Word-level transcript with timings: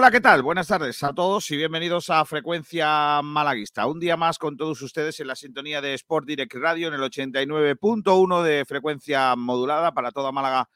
Hola, 0.00 0.12
¿qué 0.12 0.20
tal? 0.20 0.44
Buenas 0.44 0.68
tardes 0.68 1.02
a 1.02 1.12
todos 1.12 1.50
y 1.50 1.56
bienvenidos 1.56 2.08
a 2.08 2.24
Frecuencia 2.24 3.20
Malaguista. 3.20 3.84
Un 3.88 3.98
día 3.98 4.16
más 4.16 4.38
con 4.38 4.56
todos 4.56 4.80
ustedes 4.80 5.18
en 5.18 5.26
la 5.26 5.34
sintonía 5.34 5.80
de 5.80 5.92
Sport 5.94 6.24
Direct 6.24 6.54
Radio 6.54 6.86
en 6.86 6.94
el 6.94 7.00
89.1 7.00 8.42
de 8.44 8.64
frecuencia 8.64 9.34
modulada 9.34 9.90
para 9.94 10.12
toda 10.12 10.30
Málaga 10.30 10.70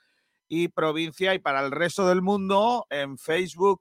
y 0.49 0.67
provincia 0.67 1.35
y 1.35 1.39
para 1.39 1.65
el 1.65 1.71
resto 1.71 2.09
del 2.09 2.21
mundo 2.21 2.89
en 2.91 3.17
Facebook, 3.17 3.81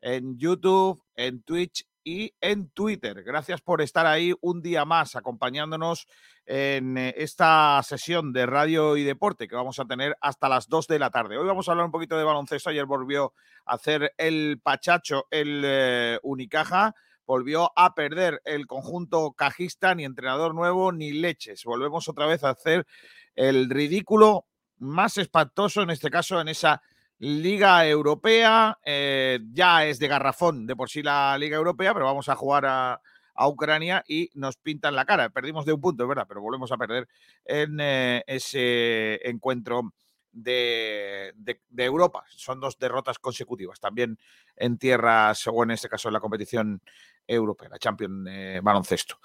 en 0.00 0.38
YouTube, 0.38 1.02
en 1.16 1.42
Twitch 1.42 1.84
y 2.04 2.34
en 2.40 2.70
Twitter. 2.70 3.22
Gracias 3.22 3.60
por 3.60 3.82
estar 3.82 4.06
ahí 4.06 4.34
un 4.40 4.62
día 4.62 4.84
más 4.84 5.16
acompañándonos 5.16 6.06
en 6.46 6.96
eh, 6.96 7.14
esta 7.16 7.80
sesión 7.82 8.32
de 8.32 8.46
radio 8.46 8.96
y 8.96 9.04
deporte 9.04 9.48
que 9.48 9.56
vamos 9.56 9.78
a 9.78 9.84
tener 9.84 10.16
hasta 10.20 10.48
las 10.48 10.68
2 10.68 10.86
de 10.86 10.98
la 10.98 11.10
tarde. 11.10 11.36
Hoy 11.36 11.46
vamos 11.46 11.68
a 11.68 11.72
hablar 11.72 11.86
un 11.86 11.92
poquito 11.92 12.16
de 12.16 12.24
baloncesto. 12.24 12.70
Ayer 12.70 12.86
volvió 12.86 13.34
a 13.66 13.74
hacer 13.74 14.12
el 14.16 14.60
pachacho 14.62 15.26
el 15.30 15.62
eh, 15.64 16.18
Unicaja. 16.22 16.94
Volvió 17.26 17.70
a 17.76 17.94
perder 17.94 18.40
el 18.44 18.66
conjunto 18.66 19.32
cajista, 19.32 19.94
ni 19.94 20.04
entrenador 20.04 20.54
nuevo, 20.54 20.92
ni 20.92 21.12
leches. 21.12 21.64
Volvemos 21.64 22.08
otra 22.08 22.24
vez 22.24 22.42
a 22.42 22.50
hacer 22.50 22.86
el 23.34 23.68
ridículo 23.68 24.46
más 24.78 25.18
espantoso, 25.18 25.82
en 25.82 25.90
este 25.90 26.08
caso, 26.08 26.40
en 26.40 26.48
esa 26.48 26.80
Liga 27.18 27.86
Europea. 27.86 28.78
Eh, 28.84 29.40
ya 29.52 29.86
es 29.86 29.98
de 29.98 30.08
garrafón 30.08 30.66
de 30.66 30.76
por 30.76 30.88
sí 30.90 31.02
la 31.02 31.36
Liga 31.38 31.56
Europea, 31.56 31.92
pero 31.92 32.06
vamos 32.06 32.28
a 32.28 32.36
jugar 32.36 32.64
a, 32.66 33.00
Ucrania 33.40 34.02
y 34.08 34.30
nos 34.34 34.56
pintan 34.56 34.96
la 34.96 35.04
cara. 35.04 35.30
Perdimos 35.30 35.64
de 35.64 35.72
un 35.72 35.80
punto, 35.80 36.02
es 36.02 36.08
verdad, 36.08 36.26
pero 36.26 36.40
volvemos 36.40 36.72
a 36.72 36.76
perder 36.76 37.06
en 37.44 37.78
eh, 37.80 38.24
ese 38.26 39.20
encuentro 39.28 39.92
de, 40.32 41.32
de, 41.36 41.84
Europa. 41.84 42.24
Son 42.30 42.58
dos 42.58 42.76
derrotas 42.80 43.20
consecutivas, 43.20 43.78
también 43.78 44.18
en 44.56 44.76
tierras, 44.76 45.46
o 45.46 45.62
en 45.62 45.70
este 45.70 45.88
caso 45.88 46.08
en 46.08 46.14
la 46.14 46.20
competición 46.20 46.82
europea, 47.28 47.68
la 47.68 47.78
Champions 47.78 48.26
eh, 48.30 48.60
baloncesto. 48.62 49.20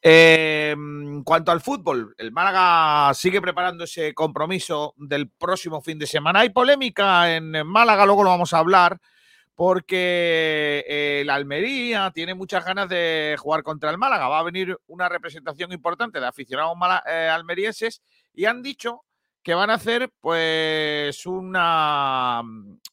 en 0.00 1.24
cuanto 1.24 1.50
al 1.50 1.60
fútbol, 1.60 2.14
el 2.18 2.30
Málaga 2.30 3.14
sigue 3.14 3.40
preparando 3.40 3.84
ese 3.84 4.14
compromiso 4.14 4.94
del 4.96 5.30
próximo 5.30 5.80
fin 5.80 5.98
de 5.98 6.06
semana. 6.06 6.40
Hay 6.40 6.50
polémica 6.50 7.34
en 7.34 7.66
Málaga, 7.66 8.06
luego 8.06 8.22
lo 8.22 8.30
vamos 8.30 8.52
a 8.52 8.58
hablar, 8.58 9.00
porque 9.56 10.84
el 11.20 11.30
Almería 11.30 12.10
tiene 12.14 12.34
muchas 12.34 12.64
ganas 12.64 12.90
de 12.90 13.36
jugar 13.38 13.62
contra 13.62 13.90
el 13.90 13.96
Málaga. 13.96 14.28
Va 14.28 14.40
a 14.40 14.44
venir 14.44 14.78
una 14.86 15.08
representación 15.08 15.72
importante 15.72 16.20
de 16.20 16.26
aficionados 16.26 16.76
eh, 17.06 17.28
almerienses 17.32 18.02
y 18.34 18.44
han 18.44 18.62
dicho 18.62 19.02
que 19.42 19.54
van 19.54 19.70
a 19.70 19.74
hacer 19.74 20.10
pues 20.20 21.24
una, 21.24 22.42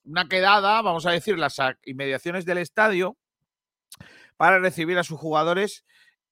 una 0.05 0.29
quedada, 0.29 0.81
vamos 0.81 1.05
a 1.05 1.11
decir, 1.11 1.37
las 1.37 1.57
inmediaciones 1.83 2.45
del 2.45 2.59
estadio 2.59 3.17
para 4.43 4.59
recibir 4.59 4.97
a 4.99 5.05
sus 5.05 5.17
jugadores 5.17 5.85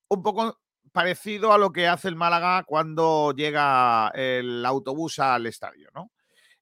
un 0.08 0.22
poco 0.22 0.60
parecido 0.92 1.50
a 1.54 1.56
lo 1.56 1.72
que 1.72 1.88
hace 1.88 2.08
el 2.08 2.14
Málaga 2.14 2.62
cuando 2.64 3.32
llega 3.34 4.08
el 4.08 4.66
autobús 4.66 5.18
al 5.18 5.46
estadio, 5.46 5.88
¿no? 5.94 6.10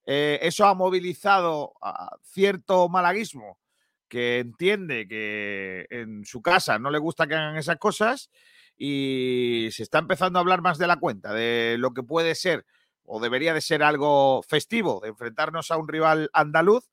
Eh, 0.06 0.38
eso 0.42 0.64
ha 0.64 0.74
movilizado 0.74 1.72
a 1.82 2.16
cierto 2.22 2.88
malaguismo 2.88 3.58
que 4.06 4.38
entiende 4.38 5.08
que 5.08 5.88
en 5.90 6.24
su 6.24 6.40
casa 6.40 6.78
no 6.78 6.88
le 6.88 6.98
gusta 6.98 7.26
que 7.26 7.34
hagan 7.34 7.56
esas 7.56 7.78
cosas 7.78 8.30
y 8.76 9.70
se 9.72 9.82
está 9.82 9.98
empezando 9.98 10.38
a 10.38 10.42
hablar 10.42 10.62
más 10.62 10.78
de 10.78 10.86
la 10.86 11.00
cuenta, 11.00 11.34
de 11.34 11.78
lo 11.80 11.94
que 11.94 12.04
puede 12.04 12.36
ser 12.36 12.64
o 13.02 13.18
debería 13.18 13.54
de 13.54 13.60
ser 13.60 13.82
algo 13.82 14.44
festivo, 14.44 15.00
de 15.02 15.08
enfrentarnos 15.08 15.72
a 15.72 15.78
un 15.78 15.88
rival 15.88 16.30
andaluz 16.32 16.88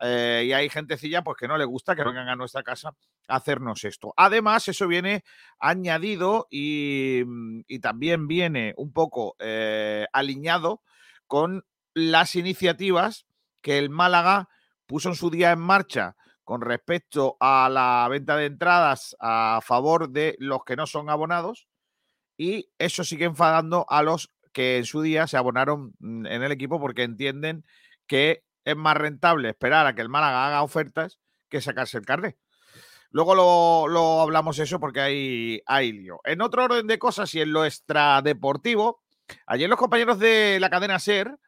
eh, 0.00 0.42
y 0.46 0.52
hay 0.52 0.68
gentecilla 0.68 1.22
pues 1.22 1.36
que 1.38 1.46
no 1.46 1.56
le 1.56 1.64
gusta 1.64 1.94
que 1.94 2.02
vengan 2.02 2.28
a 2.28 2.34
nuestra 2.34 2.64
casa 2.64 2.96
hacernos 3.28 3.84
esto. 3.84 4.12
Además, 4.16 4.68
eso 4.68 4.86
viene 4.88 5.24
añadido 5.58 6.46
y, 6.50 7.22
mm, 7.24 7.62
también 7.80 8.26
viene 8.28 8.74
un 8.76 8.92
poco 8.92 9.36
eh, 9.38 10.06
alineado 10.12 10.82
con 11.26 11.64
las 11.94 12.34
iniciativas 12.36 13.26
que 13.60 13.78
el 13.78 13.90
Málaga 13.90 14.48
puso 14.86 15.08
en 15.08 15.14
su 15.14 15.30
día 15.30 15.52
en 15.52 15.60
marcha 15.60 16.16
con 16.44 16.60
respecto 16.60 17.36
a 17.40 17.68
la 17.70 18.06
venta 18.10 18.36
de 18.36 18.46
entradas 18.46 19.16
a 19.20 19.60
favor 19.62 20.10
de 20.10 20.36
los 20.38 20.64
que 20.64 20.76
no 20.76 20.86
son 20.86 21.08
abonados 21.08 21.68
y 22.36 22.70
eso 22.78 23.04
sigue 23.04 23.24
enfadando 23.24 23.86
a 23.88 24.02
los 24.02 24.30
que 24.52 24.78
en 24.78 24.84
su 24.84 25.00
día 25.00 25.26
se 25.26 25.36
abonaron 25.36 25.94
mm, 26.00 26.26
en 26.26 26.42
el 26.42 26.52
equipo 26.52 26.80
porque 26.80 27.04
entienden 27.04 27.64
que 28.06 28.44
es 28.64 28.76
más 28.76 28.96
rentable 28.96 29.48
esperar 29.50 29.86
a 29.86 29.94
que 29.94 30.02
el 30.02 30.08
Málaga 30.08 30.46
haga 30.46 30.62
ofertas 30.62 31.18
que 31.48 31.60
sacarse 31.60 31.98
el 31.98 32.06
carnet. 32.06 32.36
Luego 33.12 33.34
lo, 33.88 34.20
hablamos 34.20 34.58
eso 34.58 34.80
porque 34.80 35.00
hay, 35.00 35.62
hay 35.66 35.92
lío. 35.92 36.20
En 36.24 36.40
otro 36.40 36.64
orden 36.64 36.86
de 36.86 36.98
cosas 36.98 37.34
y 37.34 37.40
en 37.40 37.52
lo 37.52 37.64
extradeportivo, 37.64 39.02
ayer 39.46 39.68
los 39.68 39.78
compañeros 39.78 40.18
de 40.18 40.58
la 40.60 40.70
cadena 40.70 40.98
SER 40.98 41.38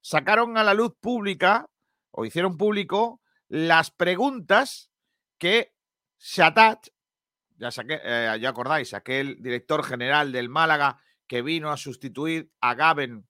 sacaron 0.00 0.58
a 0.58 0.64
la 0.64 0.74
luz 0.74 0.94
pública 1.00 1.70
o 2.10 2.24
hicieron 2.24 2.56
público 2.56 3.20
las 3.48 3.90
preguntas 3.90 4.90
que 5.38 5.72
Shatat, 6.18 6.88
ya, 7.56 7.70
eh, 7.88 8.38
ya 8.40 8.48
acordáis, 8.48 8.92
aquel 8.92 9.40
director 9.40 9.84
general 9.84 10.32
del 10.32 10.48
Málaga 10.48 10.98
que 11.28 11.42
vino 11.42 11.70
a 11.70 11.76
sustituir 11.76 12.50
a 12.60 12.74
Gaben 12.74 13.26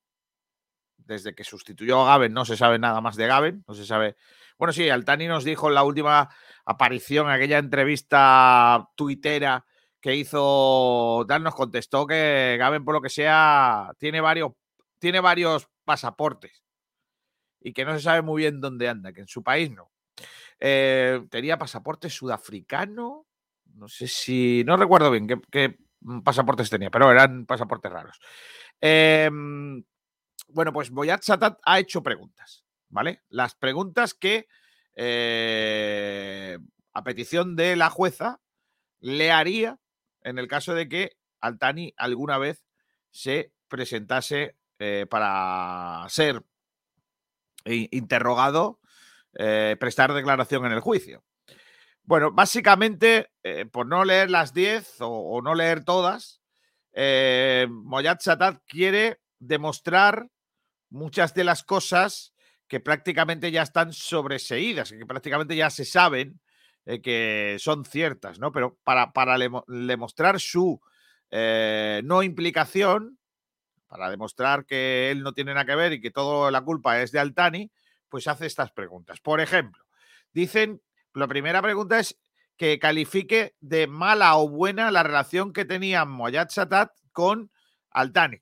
desde 0.97 1.34
que 1.34 1.44
sustituyó 1.44 2.00
a 2.03 2.06
Gaben 2.06 2.32
no 2.32 2.44
se 2.44 2.56
sabe 2.56 2.78
nada 2.78 3.00
más 3.00 3.16
de 3.16 3.26
Gaben, 3.26 3.64
no 3.66 3.74
se 3.74 3.84
sabe. 3.84 4.16
Bueno, 4.59 4.73
sí, 4.73 4.89
Altani 4.89 5.27
nos 5.27 5.45
dijo 5.45 5.69
en 5.69 5.75
la 5.75 5.85
última 5.85 6.29
aparición, 6.65 7.29
aquella 7.29 7.59
entrevista 7.59 8.89
tuitera 8.97 9.65
que 10.01 10.17
hizo 10.17 11.25
Dan, 11.29 11.45
nos 11.45 11.55
contestó 11.55 12.07
que 12.07 12.57
Gaben, 12.59 12.85
por 12.85 12.95
lo 12.95 13.01
que 13.01 13.09
sea, 13.09 13.93
tiene 13.99 14.21
varios, 14.21 14.53
tiene 14.99 15.21
varios 15.21 15.69
pasaportes 15.85 16.65
y 17.61 17.73
que 17.73 17.85
no 17.85 17.95
se 17.95 18.03
sabe 18.03 18.23
muy 18.23 18.43
bien 18.43 18.61
dónde 18.61 18.89
anda, 18.89 19.13
que 19.13 19.21
en 19.21 19.29
su 19.29 19.43
país 19.43 19.71
no. 19.71 19.93
Eh, 20.59 21.25
tenía 21.31 21.59
pasaporte 21.59 22.11
sudafricano, 22.11 23.27
no 23.75 23.89
sé 23.89 24.09
si, 24.09 24.65
no 24.67 24.77
recuerdo 24.77 25.11
bien 25.11 25.27
qué, 25.51 25.79
pasaportes 26.25 26.71
tenía, 26.71 26.91
pero 26.91 27.11
eran 27.11 27.47
pasaportes 27.47 27.93
raros. 27.93 28.21
Eh, 28.81 29.31
bueno, 30.49 30.73
pues 30.73 30.91
Boyat 30.91 31.23
Satat 31.23 31.59
ha 31.65 31.79
hecho 31.79 32.03
preguntas, 32.03 32.62
¿vale? 32.92 33.22
Las 33.28 33.56
preguntas 33.56 34.14
que, 34.14 34.47
eh, 34.94 36.58
a 36.92 37.03
petición 37.03 37.56
de 37.56 37.75
la 37.75 37.91
jueza, 37.91 38.41
le 39.00 39.32
haría 39.32 39.80
en 40.20 40.38
el 40.38 40.47
caso 40.47 40.75
de 40.75 40.88
que 40.88 41.16
Altani 41.41 41.92
alguna 41.97 42.38
vez 42.38 42.64
se 43.10 43.53
presentase 43.66 44.56
eh, 44.78 45.06
para 45.10 46.06
ser 46.08 46.44
interrogado, 47.64 48.80
eh, 49.34 49.76
prestar 49.80 50.12
declaración 50.12 50.66
en 50.66 50.72
el 50.72 50.80
juicio. 50.80 51.24
Bueno, 52.04 52.32
básicamente, 52.32 53.30
por 53.70 53.86
no 53.86 54.04
leer 54.04 54.28
las 54.28 54.53
10 54.53 54.97
o, 55.00 55.41
no 55.41 55.54
leer 55.54 55.84
todas, 55.84 56.42
eh, 56.92 57.68
Satat 58.18 58.60
quiere 58.66 59.21
demostrar 59.38 60.28
muchas 60.91 61.33
de 61.34 61.45
las 61.45 61.62
cosas 61.62 62.32
que 62.72 62.80
prácticamente 62.80 63.51
ya 63.51 63.60
están 63.60 63.92
sobreseídas, 63.92 64.92
que 64.92 65.04
prácticamente 65.04 65.54
ya 65.54 65.69
se 65.69 65.84
saben 65.84 66.41
eh, 66.86 67.03
que 67.03 67.57
son 67.59 67.84
ciertas, 67.84 68.39
¿no? 68.39 68.51
Pero 68.51 68.78
para, 68.83 69.13
para 69.13 69.36
demostrar 69.66 70.41
su 70.41 70.80
eh, 71.30 72.01
no 72.03 72.22
implicación, 72.22 73.19
para 73.89 74.09
demostrar 74.09 74.65
que 74.65 75.10
él 75.10 75.22
no 75.22 75.34
tiene 75.34 75.53
nada 75.53 75.66
que 75.66 75.74
ver 75.74 75.92
y 75.92 76.01
que 76.01 76.10
toda 76.10 76.51
la 76.51 76.63
culpa 76.63 77.03
es 77.03 77.13
de 77.13 77.19
Altani, 77.19 77.71
pues 78.09 78.27
hace 78.27 78.47
estas 78.47 78.72
preguntas. 78.72 79.21
Por 79.21 79.42
ejemplo, 79.42 79.84
dicen, 80.33 80.80
la 81.13 81.28
primera 81.28 81.60
pregunta 81.60 81.98
es 81.98 82.19
que 82.57 82.78
califique 82.78 83.54
de 83.60 83.86
mala 83.86 84.34
o 84.39 84.48
buena 84.48 84.91
la 84.91 85.03
relación 85.03 85.53
que 85.53 85.66
tenía 85.66 86.07
Moyat 86.07 86.48
Satat 86.48 86.91
con 87.13 87.51
Altani 87.91 88.41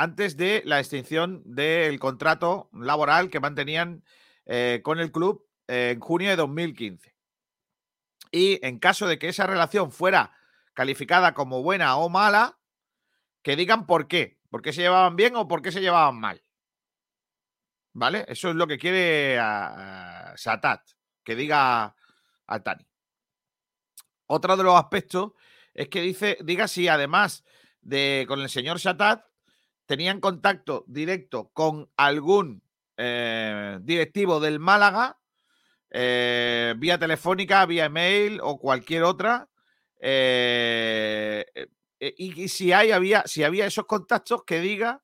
antes 0.00 0.38
de 0.38 0.62
la 0.64 0.78
extinción 0.78 1.42
del 1.44 1.98
contrato 1.98 2.70
laboral 2.72 3.28
que 3.28 3.38
mantenían 3.38 4.02
eh, 4.46 4.80
con 4.82 4.98
el 4.98 5.12
club 5.12 5.46
en 5.68 6.00
junio 6.00 6.30
de 6.30 6.36
2015. 6.36 7.14
Y 8.32 8.66
en 8.66 8.78
caso 8.78 9.06
de 9.06 9.18
que 9.18 9.28
esa 9.28 9.46
relación 9.46 9.92
fuera 9.92 10.32
calificada 10.72 11.34
como 11.34 11.62
buena 11.62 11.98
o 11.98 12.08
mala, 12.08 12.58
que 13.42 13.56
digan 13.56 13.84
por 13.84 14.08
qué. 14.08 14.40
¿Por 14.48 14.62
qué 14.62 14.72
se 14.72 14.80
llevaban 14.80 15.16
bien 15.16 15.36
o 15.36 15.46
por 15.46 15.60
qué 15.60 15.70
se 15.70 15.82
llevaban 15.82 16.18
mal? 16.18 16.42
¿Vale? 17.92 18.24
Eso 18.26 18.48
es 18.48 18.56
lo 18.56 18.66
que 18.66 18.78
quiere 18.78 19.36
Satat, 20.36 20.80
que 21.22 21.36
diga 21.36 21.94
Altani. 22.46 22.86
Otro 24.24 24.56
de 24.56 24.62
los 24.62 24.76
aspectos 24.76 25.32
es 25.74 25.90
que 25.90 26.00
dice, 26.00 26.38
diga 26.40 26.68
si 26.68 26.88
además 26.88 27.44
de 27.82 28.24
con 28.26 28.40
el 28.40 28.48
señor 28.48 28.80
Satat 28.80 29.29
tenían 29.90 30.20
contacto 30.20 30.84
directo 30.86 31.50
con 31.52 31.90
algún 31.96 32.62
eh, 32.96 33.76
directivo 33.82 34.38
del 34.38 34.60
Málaga 34.60 35.18
eh, 35.90 36.74
vía 36.78 36.96
telefónica, 36.96 37.66
vía 37.66 37.86
email 37.86 38.38
o 38.40 38.60
cualquier 38.60 39.02
otra. 39.02 39.48
y, 41.98 42.46
si 42.46 42.72
hay, 42.72 42.92
había, 42.92 43.24
si 43.26 43.42
había 43.42 43.66
esos 43.66 43.86
contactos, 43.86 44.44
que 44.44 44.60
diga 44.60 45.02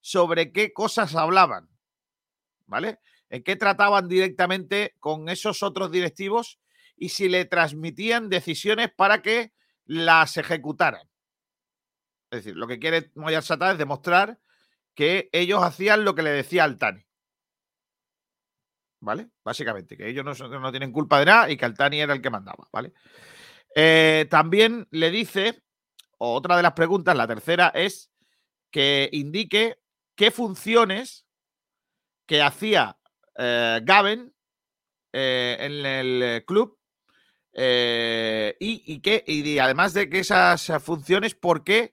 sobre 0.00 0.50
qué 0.50 0.72
cosas 0.72 1.14
hablaban. 1.14 1.68
¿Vale? 2.64 3.00
En 3.28 3.42
qué 3.42 3.56
trataban 3.56 4.08
directamente 4.08 4.94
con 4.98 5.28
esos 5.28 5.62
otros 5.62 5.90
directivos 5.90 6.58
y 6.96 7.10
si 7.10 7.28
le 7.28 7.44
transmitían 7.44 8.30
decisiones 8.30 8.90
para 8.96 9.20
que 9.20 9.52
las 9.84 10.38
ejecutaran. 10.38 11.11
Es 12.32 12.38
decir, 12.38 12.56
lo 12.56 12.66
que 12.66 12.78
quiere 12.78 13.10
Moyar 13.14 13.42
Satá 13.42 13.72
es 13.72 13.78
demostrar 13.78 14.38
que 14.94 15.28
ellos 15.32 15.62
hacían 15.62 16.02
lo 16.02 16.14
que 16.14 16.22
le 16.22 16.30
decía 16.30 16.64
Altani. 16.64 17.04
¿Vale? 19.00 19.28
Básicamente, 19.44 19.98
que 19.98 20.08
ellos 20.08 20.40
no, 20.40 20.70
tienen 20.70 20.92
culpa 20.92 21.18
de 21.18 21.26
nada 21.26 21.50
y 21.50 21.58
que 21.58 21.66
Altani 21.66 22.00
era 22.00 22.14
el 22.14 22.22
que 22.22 22.30
mandaba, 22.30 22.66
¿vale? 22.72 22.94
Eh, 23.74 24.26
también 24.30 24.88
le 24.90 25.10
dice, 25.10 25.62
otra 26.16 26.56
de 26.56 26.62
las 26.62 26.72
preguntas, 26.72 27.14
la 27.14 27.26
tercera, 27.26 27.68
es 27.74 28.10
que 28.70 29.10
indique 29.12 29.80
qué 30.16 30.30
funciones 30.30 31.26
que 32.24 32.40
hacía 32.40 32.96
eh, 33.36 33.84
eh, 35.12 35.56
en 35.60 35.84
el 35.84 36.44
club 36.46 36.78
y, 37.52 39.00
que, 39.00 39.22
y 39.26 39.58
además 39.58 39.92
de 39.92 40.08
que 40.08 40.20
esas 40.20 40.72
funciones, 40.82 41.34
¿por 41.34 41.62
qué 41.62 41.92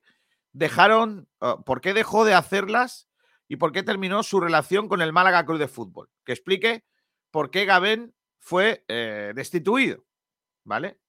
dejaron, 0.54 1.28
por 1.66 1.82
qué 1.82 1.94
dejó 1.94 2.26
de 2.26 2.34
hacerlas 2.34 3.10
y 3.48 3.58
por 3.58 3.72
qué 3.72 3.84
terminó 3.84 4.24
su 4.24 4.40
relación 4.40 4.88
con 4.88 5.02
el 5.02 5.12
Málaga 5.12 5.46
Club 5.46 5.58
de 5.58 5.68
Fútbol. 5.68 6.10
Que 6.24 6.32
explique 6.32 6.86
por 7.32 7.50
qué 7.50 7.66
Gabén 7.66 8.14
fue 8.40 8.86
eh, 8.88 9.34
destituido. 9.36 10.06
¿Vale? 10.64 11.00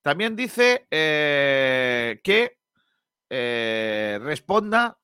También 0.00 0.34
dice 0.34 0.86
eh, 0.90 2.20
que 2.24 2.58
eh, 3.28 4.18
responda 4.22 4.98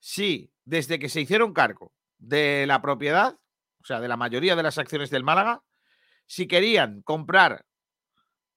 si 0.00 0.52
desde 0.64 0.98
que 0.98 1.08
se 1.08 1.20
hicieron 1.20 1.52
cargo 1.52 1.92
de 2.18 2.64
la 2.66 2.82
propiedad, 2.82 3.38
o 3.80 3.84
sea, 3.84 4.00
de 4.00 4.08
la 4.08 4.16
mayoría 4.16 4.56
de 4.56 4.64
las 4.64 4.78
acciones 4.78 5.10
del 5.10 5.22
Málaga, 5.22 5.62
si 6.26 6.48
querían 6.48 7.02
comprar 7.02 7.66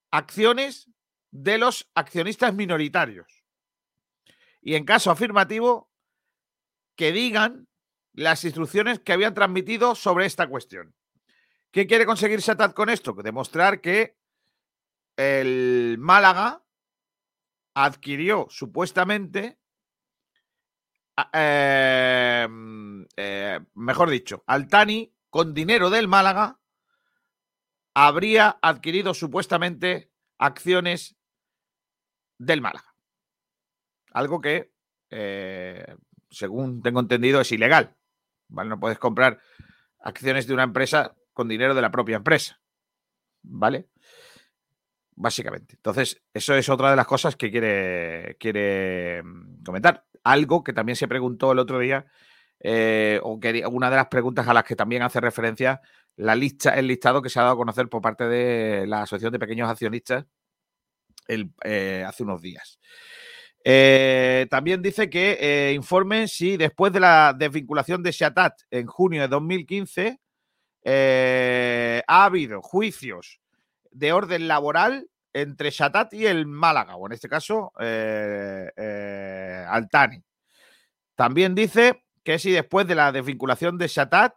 acciones 0.10 0.90
de 1.30 1.60
los 1.60 1.90
accionistas 1.94 2.54
minoritarios 2.54 3.43
y 4.64 4.76
en 4.76 4.86
caso 4.86 5.12
afirmativo, 5.12 5.92
que 6.96 7.12
digan 7.12 7.68
las 8.14 8.44
instrucciones 8.46 9.00
que 9.00 9.12
habían 9.14 9.34
transmitido 9.34 9.96
sobre 9.96 10.26
esta 10.26 10.48
cuestión. 10.48 10.96
¿Qué 11.72 11.88
quiere 11.88 12.06
conseguir 12.06 12.42
Satat 12.42 12.74
con 12.74 12.90
esto? 12.90 13.14
Demostrar 13.14 13.82
que 13.82 14.16
el 15.18 15.98
Málaga 16.00 16.64
adquirió 17.74 18.48
supuestamente, 18.50 19.60
em, 21.34 23.06
eh, 23.18 23.60
mejor 23.74 24.10
dicho, 24.10 24.44
Altani 24.48 25.14
con 25.30 25.54
dinero 25.54 25.90
del 25.90 26.08
Málaga 26.08 26.60
habría 27.96 28.60
adquirido 28.62 29.14
supuestamente 29.14 30.12
acciones 30.38 31.16
del 32.38 32.62
Málaga. 32.62 32.93
Algo 34.14 34.40
que, 34.40 34.72
eh, 35.10 35.96
según 36.30 36.82
tengo 36.82 37.00
entendido, 37.00 37.42
es 37.42 37.52
ilegal. 37.52 37.96
¿vale? 38.48 38.70
No 38.70 38.80
puedes 38.80 39.00
comprar 39.00 39.40
acciones 40.00 40.48
de 40.48 40.54
una 40.54 40.64
empresa 40.64 41.16
con 41.34 41.48
dinero 41.48 41.74
de 41.74 41.82
la 41.82 41.92
propia 41.92 42.18
empresa. 42.18 42.62
¿Vale? 43.42 43.90
Básicamente. 45.16 45.76
Entonces, 45.76 46.22
eso 46.34 46.56
es 46.56 46.70
otra 46.70 46.92
de 46.92 46.96
las 46.96 47.08
cosas 47.08 47.36
que 47.36 47.52
quiere, 47.52 48.38
quiere 48.40 49.22
mm, 49.24 49.64
comentar. 49.64 50.06
Algo 50.24 50.64
que 50.64 50.74
también 50.74 50.96
se 50.96 51.08
preguntó 51.08 51.52
el 51.52 51.60
otro 51.60 51.80
día, 51.80 52.06
eh, 52.60 53.20
o 53.24 53.40
que 53.40 53.66
una 53.70 53.90
de 53.90 53.98
las 53.98 54.08
preguntas 54.08 54.48
a 54.48 54.54
las 54.54 54.64
que 54.64 54.76
también 54.76 55.02
hace 55.02 55.20
referencia 55.20 55.82
la 56.16 56.36
lista, 56.36 56.78
el 56.78 56.88
listado 56.88 57.22
que 57.22 57.30
se 57.30 57.40
ha 57.40 57.44
dado 57.44 57.56
a 57.56 57.58
conocer 57.58 57.90
por 57.90 58.02
parte 58.02 58.26
de 58.26 58.88
la 58.88 59.02
Asociación 59.02 59.34
de 59.34 59.40
Pequeños 59.40 59.70
Accionistas 59.70 60.26
eh, 61.28 62.04
hace 62.08 62.24
unos 62.24 62.42
días. 62.42 62.80
Eh, 63.66 64.46
también 64.50 64.82
dice 64.82 65.10
que 65.10 65.38
eh, 65.40 65.74
informen 65.74 66.28
si 66.28 66.58
después 66.58 66.92
de 66.92 67.00
la 67.00 67.34
desvinculación 67.34 68.04
de 68.04 68.12
Shatat 68.12 68.60
en 68.70 68.88
junio 68.88 69.22
de 69.22 69.30
2015 69.30 70.20
eh, 70.84 72.04
ha 72.06 72.26
habido 72.26 72.62
juicios 72.62 73.40
de 73.92 74.12
orden 74.12 74.50
laboral 74.50 75.08
entre 75.32 75.70
Shatat 75.72 76.14
y 76.14 76.26
el 76.26 76.46
Málaga, 76.46 76.98
o 76.98 77.08
en 77.08 77.14
este 77.14 77.30
caso 77.30 77.72
Altani. 79.68 80.22
También 81.16 81.56
dice 81.56 82.04
que 82.24 82.38
si 82.40 82.52
después 82.52 82.86
de 82.86 82.96
la 82.96 83.12
desvinculación 83.12 83.78
de 83.78 83.88
Shatat 83.88 84.36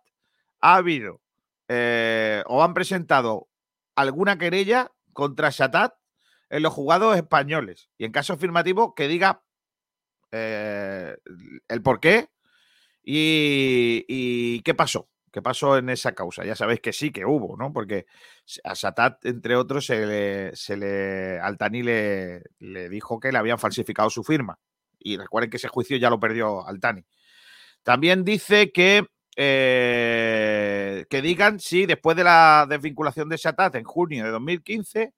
ha 0.60 0.76
habido 0.76 1.20
o 1.68 2.64
han 2.64 2.74
presentado 2.74 3.48
alguna 3.94 4.38
querella 4.38 4.90
contra 5.12 5.50
Shatat 5.50 5.94
en 6.50 6.62
los 6.62 6.72
jugados 6.72 7.16
españoles. 7.16 7.90
Y 7.98 8.04
en 8.04 8.12
caso 8.12 8.32
afirmativo, 8.32 8.94
que 8.94 9.08
diga 9.08 9.42
eh, 10.32 11.16
el 11.68 11.82
por 11.82 12.00
qué 12.00 12.28
y, 13.02 14.60
qué 14.62 14.74
pasó. 14.74 15.08
¿Qué 15.32 15.42
pasó 15.42 15.76
en 15.76 15.90
esa 15.90 16.12
causa? 16.12 16.46
Ya 16.46 16.54
sabéis 16.54 16.80
que 16.80 16.94
sí, 16.94 17.10
que 17.10 17.26
hubo, 17.26 17.58
¿no? 17.58 17.70
Porque 17.70 18.06
a 18.64 18.74
Satat, 18.74 19.26
entre 19.26 19.54
otros, 19.54 19.84
se 19.84 20.06
le, 20.06 20.56
se 20.56 20.78
le 20.78 21.38
Altani 21.38 21.82
le, 21.82 22.42
dijo 22.88 23.20
que 23.20 23.32
le 23.32 23.38
habían 23.38 23.58
falsificado 23.58 24.08
su 24.08 24.24
firma. 24.24 24.58
Y 24.98 25.18
recuerden 25.18 25.50
que 25.50 25.58
ese 25.58 25.68
juicio 25.68 25.98
ya 25.98 26.08
lo 26.08 26.18
perdió 26.18 26.66
Altani. 26.66 27.04
También 27.82 28.24
dice 28.24 28.72
que 28.72 29.06
eh, 29.36 31.04
que 31.10 31.20
digan 31.20 31.60
si 31.60 31.84
después 31.84 32.16
de 32.16 32.24
la 32.24 32.66
desvinculación 32.68 33.28
de 33.28 33.36
Satat 33.36 33.74
en 33.74 33.84
junio 33.84 34.24
de 34.24 34.30
2015 34.30 35.12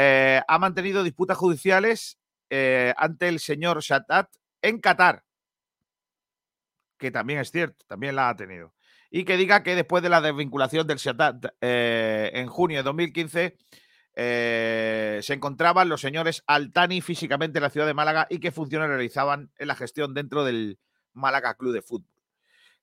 eh, 0.00 0.40
ha 0.46 0.58
mantenido 0.60 1.02
disputas 1.02 1.36
judiciales 1.36 2.20
eh, 2.50 2.94
ante 2.96 3.26
el 3.26 3.40
señor 3.40 3.80
Shatat 3.80 4.32
en 4.62 4.80
Qatar, 4.80 5.24
que 6.96 7.10
también 7.10 7.40
es 7.40 7.50
cierto, 7.50 7.84
también 7.88 8.14
la 8.14 8.28
ha 8.28 8.36
tenido. 8.36 8.72
Y 9.10 9.24
que 9.24 9.36
diga 9.36 9.64
que 9.64 9.74
después 9.74 10.04
de 10.04 10.08
la 10.08 10.20
desvinculación 10.20 10.86
del 10.86 10.98
Shatat 10.98 11.46
eh, 11.60 12.30
en 12.32 12.46
junio 12.46 12.78
de 12.78 12.82
2015, 12.84 13.56
se 14.14 15.34
encontraban 15.34 15.88
los 15.88 16.00
señores 16.00 16.44
Altani 16.46 17.00
físicamente 17.00 17.58
en 17.58 17.64
la 17.64 17.70
ciudad 17.70 17.86
de 17.86 17.94
Málaga 17.94 18.28
y 18.30 18.38
qué 18.38 18.52
funciones 18.52 18.88
realizaban 18.88 19.50
en 19.58 19.66
la 19.66 19.74
gestión 19.74 20.14
dentro 20.14 20.44
del 20.44 20.78
Málaga 21.12 21.54
Club 21.54 21.72
de 21.72 21.82
Fútbol. 21.82 22.22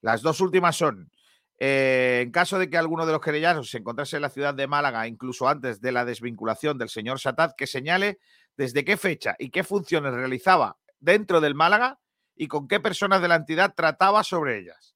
Las 0.02 0.22
dos 0.22 0.42
últimas 0.42 0.76
son 0.76 1.12
eh, 1.58 2.22
en 2.24 2.32
caso 2.32 2.60
de 2.60 2.70
que 2.70 2.78
alguno 2.78 3.06
de 3.06 3.14
los 3.14 3.22
querellados 3.22 3.70
se 3.70 3.78
encontrase 3.78 4.18
en 4.18 4.22
la 4.22 4.30
ciudad 4.30 4.54
de 4.54 4.68
Málaga, 4.68 5.08
incluso 5.08 5.48
antes 5.48 5.80
de 5.80 5.92
la 5.92 6.04
desvinculación 6.04 6.78
del 6.78 6.90
señor 6.90 7.20
Satat, 7.20 7.56
que 7.56 7.68
señale 7.68 8.20
desde 8.58 8.84
qué 8.84 8.98
fecha 8.98 9.36
y 9.40 9.50
qué 9.50 9.64
funciones 9.64 10.14
realizaba 10.14 10.78
dentro 11.00 11.40
del 11.40 11.56
Málaga 11.56 12.00
y 12.36 12.48
con 12.48 12.68
qué 12.68 12.80
personas 12.80 13.22
de 13.22 13.30
la 13.30 13.36
entidad 13.36 13.74
trataba 13.76 14.24
sobre 14.24 14.60
ellas. 14.60 14.96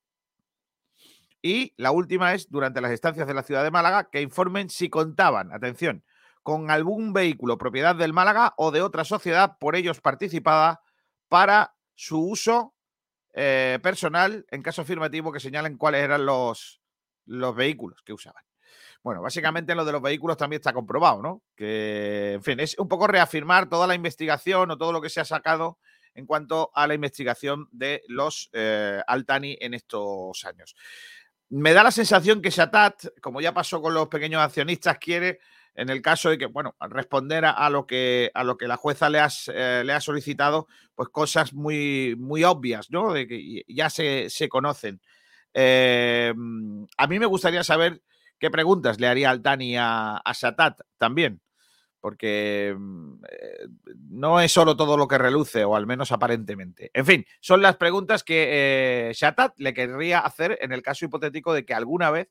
Y 1.41 1.73
la 1.77 1.91
última 1.91 2.33
es, 2.33 2.49
durante 2.49 2.81
las 2.81 2.91
estancias 2.91 3.27
de 3.27 3.33
la 3.33 3.43
ciudad 3.43 3.63
de 3.63 3.71
Málaga, 3.71 4.09
que 4.11 4.21
informen 4.21 4.69
si 4.69 4.89
contaban, 4.89 5.53
atención, 5.53 6.03
con 6.43 6.69
algún 6.71 7.13
vehículo 7.13 7.57
propiedad 7.57 7.95
del 7.95 8.11
Málaga 8.11 8.53
o 8.57 8.71
de 8.71 8.81
otra 8.81 9.05
sociedad 9.05 9.57
por 9.59 9.77
ellos 9.77 10.01
participada 10.01 10.81
para 11.29 11.75
su 11.95 12.19
uso 12.19 12.73
eh, 13.41 13.79
personal, 13.81 14.45
en 14.51 14.61
caso 14.61 14.81
afirmativo, 14.81 15.31
que 15.31 15.39
señalen 15.39 15.77
cuáles 15.77 16.03
eran 16.03 16.25
los, 16.25 16.81
los 17.25 17.55
vehículos 17.55 18.01
que 18.03 18.11
usaban. 18.11 18.43
Bueno, 19.01 19.21
básicamente 19.21 19.75
lo 19.75 19.85
de 19.85 19.93
los 19.93 20.01
vehículos 20.01 20.35
también 20.35 20.59
está 20.59 20.73
comprobado, 20.73 21.21
¿no? 21.21 21.41
Que, 21.55 22.33
en 22.33 22.43
fin, 22.43 22.59
es 22.59 22.77
un 22.77 22.89
poco 22.89 23.07
reafirmar 23.07 23.69
toda 23.69 23.87
la 23.87 23.95
investigación 23.95 24.71
o 24.71 24.77
todo 24.77 24.91
lo 24.91 24.99
que 24.99 25.09
se 25.09 25.21
ha 25.21 25.25
sacado 25.25 25.79
en 26.15 26.25
cuanto 26.25 26.69
a 26.73 26.85
la 26.85 26.95
investigación 26.95 27.69
de 27.71 28.03
los 28.09 28.49
eh, 28.51 29.01
Altani 29.07 29.57
en 29.61 29.73
estos 29.73 30.43
años. 30.43 30.75
Me 31.47 31.71
da 31.71 31.81
la 31.81 31.91
sensación 31.91 32.41
que 32.41 32.49
Shatat, 32.49 33.21
como 33.21 33.39
ya 33.39 33.53
pasó 33.53 33.81
con 33.81 33.93
los 33.93 34.09
pequeños 34.09 34.41
accionistas, 34.41 34.97
quiere 34.97 35.39
en 35.79 35.89
el 35.89 36.01
caso 36.01 36.29
de 36.29 36.37
que, 36.37 36.45
bueno, 36.45 36.75
responder 36.81 37.45
a, 37.45 37.69
lo, 37.69 37.87
que, 37.87 38.31
a 38.33 38.43
lo 38.43 38.57
que 38.57 38.67
la 38.67 38.75
jueza 38.75 39.09
le, 39.09 39.19
eh, 39.53 39.83
le 39.85 39.93
ha 39.93 40.01
solicitado, 40.01 40.67
pues 40.93 41.07
cosas 41.07 41.53
muy, 41.53 42.15
muy 42.17 42.43
obvias, 42.43 42.91
¿no? 42.91 43.13
De 43.13 43.25
que 43.27 43.63
ya 43.65 43.89
se, 43.89 44.49
conocen. 44.49 44.99
Eh, 45.53 46.33
a 46.97 47.07
mí 47.07 47.19
me 47.19 47.25
gustaría 47.25 47.63
saber 47.63 48.01
qué 48.37 48.51
preguntas 48.51 48.99
le 48.99 49.07
haría 49.07 49.29
Altani 49.29 49.77
a, 49.77 50.17
a 50.17 50.33
Satat 50.33 50.81
también, 50.97 51.41
porque 52.01 52.75
mm, 52.77 53.13
eh, 53.31 53.67
no 54.09 54.41
es 54.41 54.51
solo 54.51 54.75
todo 54.75 54.97
lo 54.97 55.07
que 55.07 55.17
reluce, 55.17 55.63
o 55.63 55.77
al 55.77 55.87
menos 55.87 56.11
aparentemente. 56.11 56.91
En 56.93 57.05
fin, 57.05 57.25
son 57.39 57.61
las 57.61 57.77
preguntas 57.77 58.25
que 58.25 58.47
eh, 59.09 59.13
Shatat 59.13 59.57
le 59.57 59.73
querría 59.73 60.19
hacer 60.19 60.57
en 60.61 60.73
el 60.73 60.81
caso 60.81 61.05
hipotético 61.05 61.53
de 61.53 61.63
que 61.63 61.73
alguna 61.73 62.11
vez, 62.11 62.27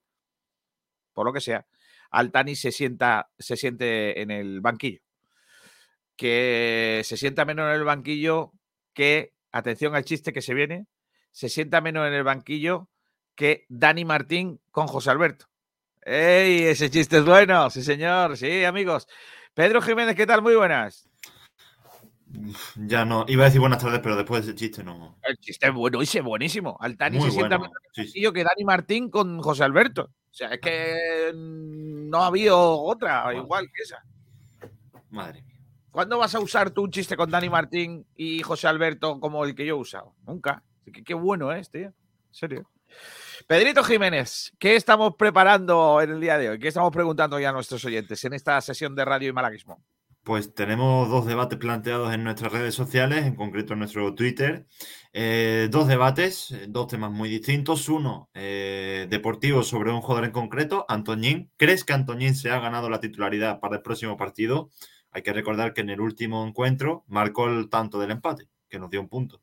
por 1.15 1.25
lo 1.25 1.33
que 1.33 1.41
sea, 1.41 1.67
Altani 2.11 2.57
se 2.57 2.73
sienta, 2.73 3.31
se 3.39 3.57
siente 3.57 4.21
en 4.21 4.31
el 4.31 4.61
banquillo. 4.61 5.01
Que 6.17 7.03
se 7.05 7.17
sienta 7.17 7.45
menos 7.45 7.69
en 7.69 7.75
el 7.75 7.85
banquillo 7.85 8.53
que, 8.93 9.33
atención 9.53 9.95
al 9.95 10.05
chiste 10.05 10.33
que 10.33 10.43
se 10.43 10.55
viene, 10.55 10.87
se 11.31 11.49
sienta 11.49 11.81
menos 11.81 12.07
en 12.07 12.15
el 12.15 12.25
banquillo 12.25 12.89
que 13.35 13.65
Dani 13.69 14.05
Martín 14.05 14.61
con 14.71 14.89
José 14.89 15.11
Alberto. 15.11 15.47
¡Ey! 16.03 16.65
Ese 16.65 16.91
chiste 16.91 17.19
es 17.19 17.25
bueno, 17.25 17.71
sí, 17.71 17.83
señor. 17.83 18.37
Sí, 18.37 18.65
amigos. 18.65 19.07
Pedro 19.55 19.81
Jiménez, 19.81 20.17
¿qué 20.17 20.27
tal? 20.27 20.43
Muy 20.43 20.57
buenas. 20.57 21.09
Ya 22.77 23.05
no, 23.05 23.25
iba 23.29 23.45
a 23.45 23.47
decir 23.47 23.61
buenas 23.61 23.83
tardes, 23.83 24.01
pero 24.01 24.17
después 24.17 24.45
de 24.45 24.51
ese 24.51 24.59
chiste 24.59 24.85
no. 24.85 25.19
El 25.23 25.37
chiste 25.39 25.67
es 25.67 25.73
bueno, 25.73 25.99
buenísimo. 26.25 26.77
Altani 26.81 27.21
se 27.21 27.31
sienta 27.31 27.59
menos 27.59 27.73
en 27.95 28.03
el 28.03 28.07
banquillo 28.07 28.33
que 28.33 28.45
Dani 28.45 28.65
Martín 28.65 29.11
con 29.11 29.41
José 29.41 29.65
Alberto. 29.65 30.11
O 30.39 30.45
sea, 30.47 30.55
es 30.55 30.61
que 30.61 31.33
no 31.35 32.23
ha 32.23 32.27
habido 32.29 32.81
otra 32.81 33.35
igual 33.35 33.67
que 33.75 33.83
esa. 33.83 34.05
Madre 35.11 35.43
mía. 35.43 35.59
¿Cuándo 35.91 36.17
vas 36.17 36.33
a 36.33 36.39
usar 36.39 36.71
tú 36.71 36.85
un 36.85 36.93
chiste 36.93 37.17
con 37.17 37.29
Dani 37.29 37.51
Martín 37.51 38.07
y 38.15 38.41
José 38.43 38.69
Alberto 38.69 39.19
como 39.19 39.45
el 39.45 39.57
que 39.57 39.67
yo 39.67 39.75
he 39.75 39.81
usado? 39.81 40.15
Nunca. 40.25 40.63
Qué, 40.93 41.03
qué 41.03 41.15
bueno 41.15 41.51
es, 41.51 41.73
tío. 41.73 41.89
En 41.89 41.95
serio. 42.31 42.71
Pedrito 43.49 43.83
Jiménez, 43.83 44.53
¿qué 44.61 44.77
estamos 44.77 45.17
preparando 45.17 46.01
en 46.01 46.11
el 46.11 46.21
día 46.21 46.39
de 46.39 46.51
hoy? 46.51 46.61
¿Qué 46.61 46.69
estamos 46.69 46.93
preguntando 46.93 47.41
ya 47.41 47.49
a 47.49 47.53
nuestros 47.53 47.85
oyentes 47.85 48.25
en 48.25 48.35
esta 48.35 48.61
sesión 48.61 48.95
de 48.95 49.05
radio 49.05 49.31
y 49.31 49.33
malaguismo? 49.33 49.83
Pues 50.29 50.53
tenemos 50.53 51.09
dos 51.09 51.25
debates 51.25 51.59
planteados 51.59 52.13
en 52.13 52.23
nuestras 52.23 52.53
redes 52.53 52.75
sociales, 52.75 53.25
en 53.25 53.35
concreto 53.35 53.73
en 53.73 53.79
nuestro 53.79 54.15
Twitter. 54.15 54.67
Eh, 55.15 55.69
dos 55.71 55.89
debates, 55.89 56.55
dos 56.69 56.87
temas 56.87 57.11
muy 57.11 57.31
distintos. 57.31 57.89
Uno, 57.89 58.29
eh, 58.35 59.07
deportivo 59.09 59.63
sobre 59.63 59.91
un 59.91 60.03
jugador 60.03 60.27
en 60.27 60.33
concreto, 60.33 60.85
Antoñín. 60.87 61.51
¿Crees 61.57 61.83
que 61.83 61.95
Antoñín 61.95 62.35
se 62.35 62.51
ha 62.51 62.61
ganado 62.61 62.91
la 62.91 63.01
titularidad 63.01 63.59
para 63.59 63.77
el 63.77 63.83
próximo 63.83 64.19
partido? 64.19 64.69
Hay 65.13 65.23
que 65.23 65.33
recordar 65.33 65.73
que 65.73 65.81
en 65.81 65.89
el 65.89 66.03
último 66.03 66.47
encuentro 66.47 67.05
marcó 67.07 67.49
el 67.49 67.71
tanto 67.71 67.99
del 67.99 68.11
empate, 68.11 68.51
que 68.69 68.79
nos 68.79 68.91
dio 68.91 69.01
un 69.01 69.09
punto. 69.09 69.41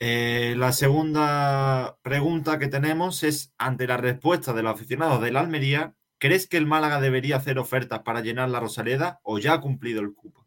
Eh, 0.00 0.54
la 0.58 0.72
segunda 0.72 1.96
pregunta 2.02 2.58
que 2.58 2.68
tenemos 2.68 3.22
es, 3.22 3.54
ante 3.56 3.86
la 3.86 3.96
respuesta 3.96 4.52
de 4.52 4.64
los 4.64 4.74
aficionados 4.74 5.22
de 5.22 5.32
la 5.32 5.40
Almería, 5.40 5.94
¿crees 6.22 6.46
que 6.46 6.56
el 6.56 6.66
Málaga 6.66 7.00
debería 7.00 7.34
hacer 7.34 7.58
ofertas 7.58 8.02
para 8.02 8.20
llenar 8.20 8.48
la 8.48 8.60
Rosaleda 8.60 9.18
o 9.24 9.40
ya 9.40 9.54
ha 9.54 9.60
cumplido 9.60 10.00
el 10.00 10.14
cupo? 10.14 10.46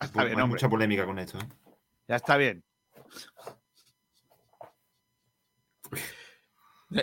Está 0.00 0.22
Hay 0.22 0.34
mucha 0.48 0.68
polémica 0.68 1.06
con 1.06 1.20
esto. 1.20 1.38
¿eh? 1.38 1.48
Ya 2.08 2.16
está 2.16 2.36
bien. 2.36 2.64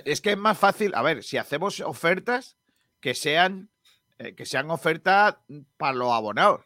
Es 0.05 0.19
que 0.19 0.31
es 0.31 0.37
más 0.37 0.57
fácil, 0.57 0.93
a 0.95 1.01
ver, 1.01 1.23
si 1.23 1.37
hacemos 1.37 1.79
ofertas 1.79 2.57
que 2.99 3.15
sean 3.15 3.69
eh, 4.17 4.35
que 4.35 4.45
sean 4.45 4.69
ofertas 4.69 5.37
para 5.77 5.93
los 5.93 6.11
abonados, 6.11 6.65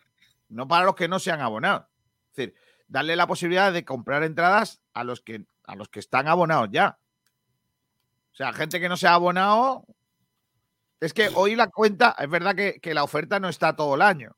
no 0.49 0.67
para 0.67 0.85
los 0.85 0.95
que 0.95 1.07
no 1.07 1.19
sean 1.19 1.41
abonados. 1.41 1.85
Es 2.31 2.35
decir, 2.35 2.55
darle 2.87 3.15
la 3.15 3.27
posibilidad 3.27 3.71
de 3.71 3.85
comprar 3.85 4.23
entradas 4.23 4.81
a 4.95 5.03
los 5.03 5.21
que 5.21 5.45
a 5.65 5.75
los 5.75 5.89
que 5.89 5.99
están 5.99 6.27
abonados 6.27 6.69
ya. 6.71 6.97
O 8.35 8.37
sea, 8.37 8.51
gente 8.51 8.81
que 8.81 8.89
no 8.89 8.97
se 8.97 9.07
ha 9.07 9.13
abonado. 9.13 9.85
Es 10.99 11.13
que 11.13 11.29
hoy 11.35 11.55
la 11.55 11.67
cuenta, 11.67 12.13
es 12.19 12.29
verdad 12.29 12.53
que, 12.53 12.81
que 12.81 12.93
la 12.93 13.05
oferta 13.05 13.39
no 13.39 13.47
está 13.47 13.77
todo 13.77 13.95
el 13.95 14.01
año. 14.01 14.35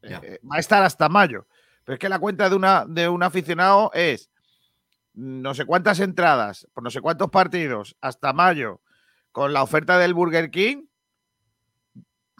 Ya. 0.00 0.20
Eh, 0.22 0.38
va 0.48 0.56
a 0.56 0.60
estar 0.60 0.80
hasta 0.84 1.08
mayo. 1.08 1.48
Pero 1.82 1.94
es 1.94 1.98
que 1.98 2.08
la 2.08 2.20
cuenta 2.20 2.48
de, 2.48 2.54
una, 2.54 2.84
de 2.86 3.08
un 3.08 3.24
aficionado 3.24 3.90
es 3.94 4.30
no 5.14 5.54
sé 5.54 5.64
cuántas 5.64 5.98
entradas 5.98 6.68
por 6.72 6.84
no 6.84 6.90
sé 6.90 7.00
cuántos 7.00 7.30
partidos 7.30 7.96
hasta 8.00 8.32
mayo 8.32 8.80
con 9.32 9.52
la 9.52 9.64
oferta 9.64 9.98
del 9.98 10.14
Burger 10.14 10.52
King. 10.52 10.84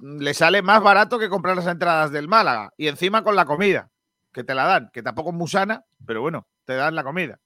Le 0.02 0.34
sale 0.34 0.62
más 0.62 0.80
barato 0.80 1.18
que 1.18 1.28
comprar 1.28 1.56
las 1.56 1.66
entradas 1.66 2.12
del 2.12 2.28
Málaga. 2.28 2.72
Y 2.76 2.86
encima 2.86 3.24
con 3.24 3.34
la 3.34 3.44
comida, 3.44 3.90
que 4.32 4.44
te 4.44 4.54
la 4.54 4.66
dan, 4.66 4.90
que 4.92 5.02
tampoco 5.02 5.30
es 5.30 5.36
musana, 5.36 5.84
pero 6.06 6.20
bueno, 6.20 6.46
te 6.64 6.76
dan 6.76 6.94
la 6.94 7.02
comida. 7.02 7.40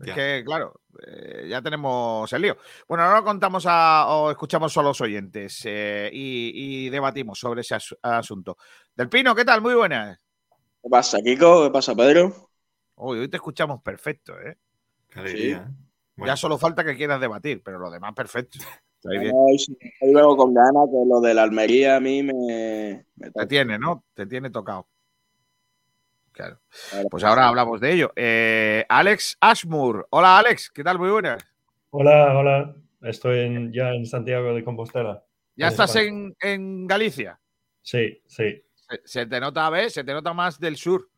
Es 0.00 0.14
que, 0.14 0.42
claro, 0.46 0.80
eh, 1.06 1.46
ya 1.48 1.62
tenemos 1.62 2.32
el 2.32 2.42
lío. 2.42 2.56
Bueno, 2.88 3.04
ahora 3.04 3.22
contamos 3.22 3.64
a, 3.66 4.06
o 4.08 4.30
escuchamos 4.30 4.76
a 4.76 4.82
los 4.82 5.00
oyentes 5.00 5.62
eh, 5.64 6.10
y, 6.12 6.86
y 6.86 6.90
debatimos 6.90 7.38
sobre 7.38 7.60
ese 7.62 7.74
asu- 7.76 7.98
asunto. 8.02 8.56
Del 8.94 9.08
Pino, 9.08 9.34
¿qué 9.34 9.44
tal? 9.44 9.60
Muy 9.62 9.74
buenas. 9.74 10.18
¿Qué 10.82 10.88
pasa, 10.90 11.18
Kiko? 11.22 11.64
¿Qué 11.64 11.70
pasa, 11.70 11.94
Pedro? 11.94 12.50
Uy, 12.96 13.20
hoy 13.20 13.28
te 13.28 13.36
escuchamos 13.36 13.82
perfecto, 13.82 14.38
¿eh? 14.40 14.58
Qué 15.08 15.20
alegría, 15.20 15.68
¿eh? 15.68 15.74
Bueno, 16.16 16.32
Ya 16.32 16.36
solo 16.36 16.58
falta 16.58 16.84
que 16.84 16.96
quieras 16.96 17.20
debatir, 17.20 17.62
pero 17.62 17.78
lo 17.78 17.90
demás 17.90 18.14
perfecto. 18.14 18.58
Hoy, 19.04 19.58
sí, 19.58 19.76
vengo 20.00 20.36
con 20.36 20.52
ganas, 20.52 20.86
que 20.90 20.98
lo 21.08 21.20
de 21.20 21.32
la 21.32 21.44
Almería 21.44 21.96
a 21.96 22.00
mí 22.00 22.22
me... 22.22 23.04
me 23.16 23.30
Te 23.30 23.46
tiene, 23.46 23.78
¿no? 23.78 24.04
Te 24.14 24.26
tiene 24.26 24.50
tocado. 24.50 24.88
Claro. 26.38 26.60
Pues 27.10 27.24
ahora 27.24 27.48
hablamos 27.48 27.80
de 27.80 27.92
ello. 27.94 28.12
Eh, 28.14 28.86
Alex 28.88 29.36
Ashmore. 29.40 30.04
Hola, 30.10 30.38
Alex. 30.38 30.70
¿Qué 30.70 30.84
tal? 30.84 30.96
Muy 30.96 31.10
buenas. 31.10 31.44
Hola, 31.90 32.38
hola. 32.38 32.76
Estoy 33.02 33.40
en- 33.40 33.72
ya 33.72 33.90
en 33.90 34.06
Santiago 34.06 34.54
de 34.54 34.62
Compostela. 34.62 35.24
¿Ya 35.56 35.66
En 35.66 35.72
estás 35.72 35.96
en, 35.96 36.36
en 36.40 36.86
Galicia? 36.86 37.40
Sí, 37.82 38.22
sí. 38.28 38.62
Se, 38.72 39.00
se 39.04 39.26
te 39.26 39.40
nota, 39.40 39.68
¿ves? 39.68 39.94
Se 39.94 40.04
te 40.04 40.12
nota 40.12 40.32
más 40.32 40.60
del 40.60 40.76
sur. 40.76 41.08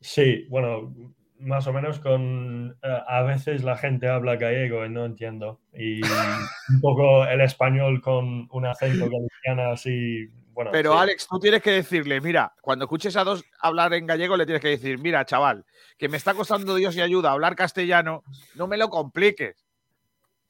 Sí, 0.00 0.44
bueno, 0.48 0.92
más 1.38 1.64
o 1.68 1.72
menos 1.72 2.00
con... 2.00 2.76
eh, 2.82 2.98
a 3.06 3.22
veces 3.22 3.62
la 3.62 3.76
gente 3.76 4.08
habla 4.08 4.34
gallego 4.34 4.84
y 4.84 4.88
no 4.90 5.04
entiendo. 5.04 5.60
Y 5.72 6.00
un 6.02 6.80
poco 6.80 7.24
el 7.26 7.42
español 7.42 8.00
con 8.02 8.48
un 8.50 8.66
acento 8.66 9.04
galiciano 9.08 9.70
así, 9.70 10.28
bueno. 10.64 10.70
Pero 10.72 10.92
sí. 10.92 10.98
Alex, 10.98 11.28
tú 11.28 11.38
tienes 11.38 11.62
que 11.62 11.70
decirle, 11.70 12.20
mira, 12.20 12.52
cuando 12.60 12.86
escuches 12.86 13.16
a 13.16 13.22
dos 13.22 13.44
hablar 13.60 13.94
en 13.94 14.06
gallego, 14.06 14.36
le 14.36 14.44
tienes 14.44 14.60
que 14.60 14.68
decir, 14.70 14.98
mira, 14.98 15.24
chaval, 15.24 15.64
que 15.96 16.08
me 16.08 16.16
está 16.16 16.34
costando 16.34 16.74
Dios 16.74 16.96
y 16.96 17.00
ayuda 17.00 17.30
hablar 17.30 17.54
castellano, 17.54 18.24
no 18.56 18.66
me 18.66 18.76
lo 18.76 18.88
compliques. 18.90 19.64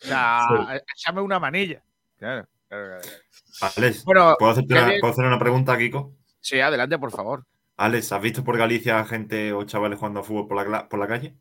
O 0.03 0.07
sea, 0.07 0.81
échame 0.97 1.21
una 1.21 1.39
manilla. 1.39 1.83
Claro, 2.19 2.47
claro, 2.69 2.87
claro. 3.01 3.17
Alex, 3.77 4.05
Bueno, 4.05 4.35
¿puedo, 4.39 4.53
hacerte 4.53 4.73
una, 4.73 4.93
puedo 5.01 5.13
hacer 5.13 5.25
una 5.27 5.39
pregunta, 5.39 5.77
Kiko? 5.77 6.15
sí, 6.41 6.59
adelante, 6.59 6.99
por 6.99 7.11
favor. 7.11 7.45
Alex, 7.77 8.11
¿has 8.13 8.23
visto 8.23 8.43
por 8.43 8.57
Galicia 8.57 9.05
gente 9.05 9.53
o 9.53 9.63
chavales 9.65 9.99
jugando 9.99 10.21
a 10.21 10.23
fútbol 10.23 10.49
por 10.49 10.57
la, 10.57 10.65
cla- 10.65 10.89
por 10.89 10.99
la 10.99 11.07
calle? 11.07 11.35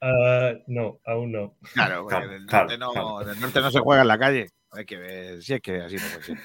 Eh, 0.00 0.64
no, 0.68 1.00
aún 1.04 1.32
no. 1.32 1.56
Claro, 1.72 2.02
porque 2.02 2.16
Claro, 2.16 2.28
del, 2.30 2.46
claro, 2.46 2.64
norte 2.68 2.78
no, 2.78 2.90
claro. 2.92 3.18
del 3.24 3.40
norte 3.40 3.60
no 3.60 3.70
se 3.70 3.80
juega 3.80 4.02
en 4.02 4.08
la 4.08 4.18
calle. 4.18 4.50
Hay 4.70 4.84
que 4.84 4.96
ver, 4.96 5.42
si 5.42 5.54
es 5.54 5.60
que 5.62 5.80
así 5.80 5.96
no 5.96 6.02
puede 6.02 6.22
ser. 6.22 6.38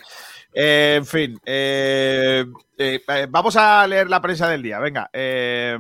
Eh, 0.56 0.96
en 0.98 1.06
fin, 1.06 1.38
eh, 1.46 2.46
eh, 2.78 3.02
eh, 3.08 3.28
vamos 3.30 3.56
a 3.56 3.88
leer 3.88 4.10
la 4.10 4.22
prensa 4.22 4.48
del 4.50 4.62
día. 4.62 4.80
Venga. 4.80 5.10
eh, 5.14 5.78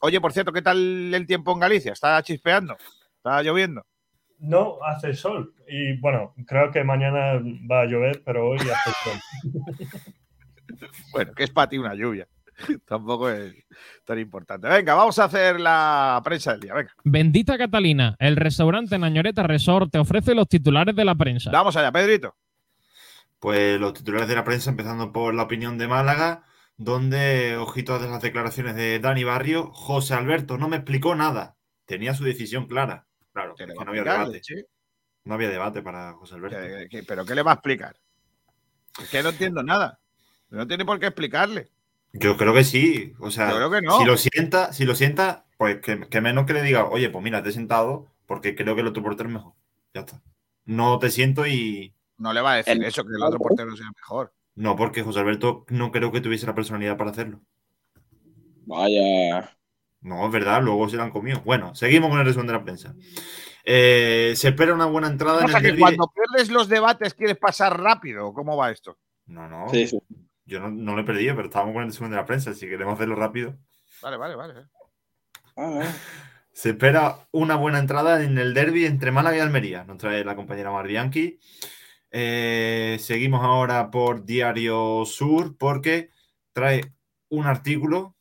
oye, 0.00 0.20
por 0.20 0.32
cierto, 0.32 0.52
¿qué 0.52 0.62
tal 0.62 1.12
el 1.14 1.26
tiempo 1.26 1.52
en 1.52 1.60
Galicia? 1.60 1.92
¿Está 1.92 2.22
chispeando? 2.22 2.76
¿Está 3.16 3.42
lloviendo? 3.42 3.84
No, 4.38 4.78
hace 4.84 5.14
sol. 5.14 5.54
Y 5.68 5.98
bueno, 6.00 6.34
creo 6.46 6.70
que 6.72 6.82
mañana 6.84 7.40
va 7.70 7.82
a 7.82 7.86
llover, 7.86 8.22
pero 8.24 8.48
hoy 8.50 8.58
hace 8.58 8.90
sol. 9.04 9.52
Bueno, 11.12 11.32
que 11.34 11.44
es 11.44 11.50
para 11.50 11.68
ti 11.68 11.78
una 11.78 11.94
lluvia. 11.94 12.26
Tampoco 12.86 13.28
es 13.30 13.54
tan 14.04 14.18
importante. 14.18 14.68
Venga, 14.68 14.94
vamos 14.94 15.18
a 15.18 15.24
hacer 15.24 15.60
la 15.60 16.20
prensa 16.24 16.52
del 16.52 16.60
día. 16.60 16.74
Venga, 16.74 16.90
Bendita 17.04 17.58
Catalina, 17.58 18.16
el 18.18 18.36
restaurante 18.36 18.98
Nañoreta 18.98 19.42
Resort 19.42 19.90
te 19.92 19.98
ofrece 19.98 20.34
los 20.34 20.48
titulares 20.48 20.96
de 20.96 21.04
la 21.04 21.14
prensa. 21.14 21.50
vamos 21.50 21.76
allá, 21.76 21.92
Pedrito. 21.92 22.34
Pues 23.42 23.80
los 23.80 23.92
titulares 23.92 24.28
de 24.28 24.36
la 24.36 24.44
prensa, 24.44 24.70
empezando 24.70 25.10
por 25.12 25.34
la 25.34 25.42
opinión 25.42 25.76
de 25.76 25.88
Málaga, 25.88 26.44
donde, 26.76 27.56
ojito 27.56 27.92
a 27.92 27.98
las 27.98 28.22
declaraciones 28.22 28.76
de 28.76 29.00
Dani 29.00 29.24
Barrio, 29.24 29.72
José 29.72 30.14
Alberto 30.14 30.58
no 30.58 30.68
me 30.68 30.76
explicó 30.76 31.16
nada. 31.16 31.56
Tenía 31.84 32.14
su 32.14 32.22
decisión 32.22 32.68
clara. 32.68 33.08
Claro, 33.32 33.56
¿Qué 33.56 33.64
es 33.64 33.68
le 33.70 33.74
que 33.74 33.84
no 33.84 33.90
había 33.90 34.04
debate. 34.04 34.40
No 35.24 35.34
había 35.34 35.48
debate 35.48 35.82
para 35.82 36.12
José 36.12 36.36
Alberto. 36.36 36.56
¿Qué- 36.56 36.86
qué- 36.88 37.02
¿Pero 37.02 37.24
qué 37.26 37.34
le 37.34 37.42
va 37.42 37.50
a 37.50 37.54
explicar? 37.54 37.96
Es 39.02 39.08
que 39.10 39.24
no 39.24 39.30
entiendo 39.30 39.64
nada. 39.64 39.98
No 40.50 40.64
tiene 40.68 40.84
por 40.84 41.00
qué 41.00 41.06
explicarle. 41.06 41.68
Yo 42.12 42.36
creo 42.36 42.54
que 42.54 42.62
sí. 42.62 43.12
O 43.18 43.32
sea, 43.32 43.50
Yo 43.50 43.56
creo 43.56 43.70
que 43.72 43.82
no. 43.82 43.98
si 43.98 44.04
lo 44.04 44.16
sienta, 44.16 44.72
si 44.72 44.84
lo 44.84 44.94
sienta, 44.94 45.46
pues 45.58 45.80
que, 45.80 45.98
que 46.08 46.20
menos 46.20 46.46
que 46.46 46.52
le 46.52 46.62
diga, 46.62 46.84
oye, 46.84 47.10
pues 47.10 47.24
mira, 47.24 47.42
te 47.42 47.48
he 47.48 47.52
sentado 47.52 48.06
porque 48.26 48.54
creo 48.54 48.76
que 48.76 48.82
el 48.82 48.86
otro 48.86 49.02
portero 49.02 49.28
es 49.28 49.34
mejor. 49.34 49.54
Ya 49.94 50.02
está. 50.02 50.22
No 50.64 51.00
te 51.00 51.10
siento 51.10 51.44
y. 51.44 51.92
No 52.22 52.32
le 52.32 52.40
va 52.40 52.52
a 52.52 52.56
decir 52.58 52.74
El- 52.74 52.84
eso, 52.84 53.02
que 53.02 53.10
el 53.16 53.22
otro 53.22 53.40
portero 53.40 53.76
sea 53.76 53.90
mejor. 53.96 54.32
No, 54.54 54.76
porque 54.76 55.02
José 55.02 55.18
Alberto 55.18 55.64
no 55.70 55.90
creo 55.90 56.12
que 56.12 56.20
tuviese 56.20 56.46
la 56.46 56.54
personalidad 56.54 56.96
para 56.96 57.10
hacerlo. 57.10 57.40
Vaya. 58.64 59.56
No, 60.02 60.24
es 60.26 60.32
verdad, 60.32 60.62
luego 60.62 60.88
se 60.88 60.96
la 60.96 61.02
han 61.02 61.10
comido. 61.10 61.40
Bueno, 61.44 61.74
seguimos 61.74 62.10
con 62.10 62.20
el 62.20 62.26
resumen 62.26 62.46
de 62.46 62.52
la 62.52 62.62
prensa. 62.62 62.94
Eh, 63.64 64.34
se 64.36 64.48
espera 64.48 64.72
una 64.72 64.86
buena 64.86 65.08
entrada 65.08 65.38
O 65.44 65.48
en 65.48 65.56
el 65.56 65.62
que 65.62 65.78
cuando 65.78 66.12
pierdes 66.14 66.48
los 66.50 66.68
debates 66.68 67.14
quieres 67.14 67.38
pasar 67.38 67.80
rápido. 67.80 68.32
¿Cómo 68.32 68.56
va 68.56 68.70
esto? 68.70 68.98
No, 69.26 69.48
no. 69.48 69.68
Sí, 69.70 69.88
sí. 69.88 69.98
Yo 70.44 70.60
no, 70.60 70.70
no 70.70 70.94
lo 70.94 71.02
he 71.02 71.04
perdido, 71.04 71.34
pero 71.34 71.48
estábamos 71.48 71.74
con 71.74 71.82
el 71.82 71.88
resumen 71.88 72.12
de 72.12 72.18
la 72.18 72.26
prensa. 72.26 72.54
Si 72.54 72.68
queremos 72.68 72.94
hacerlo 72.94 73.16
rápido. 73.16 73.56
Vale, 74.00 74.16
vale, 74.16 74.36
vale. 74.36 74.54
Ah, 75.56 75.82
Se 76.52 76.70
espera 76.70 77.26
una 77.32 77.56
buena 77.56 77.80
entrada 77.80 78.22
en 78.22 78.38
el 78.38 78.54
derby 78.54 78.86
entre 78.86 79.10
Málaga 79.10 79.36
y 79.38 79.40
Almería. 79.40 79.82
Nos 79.84 79.98
trae 79.98 80.24
la 80.24 80.36
compañera 80.36 80.70
Marbianchi. 80.70 81.40
Eh, 82.14 82.98
seguimos 83.00 83.42
ahora 83.42 83.90
por 83.90 84.24
Diario 84.26 85.04
Sur 85.06 85.56
porque 85.56 86.10
trae 86.52 86.92
un 87.30 87.46
artículo 87.46 88.14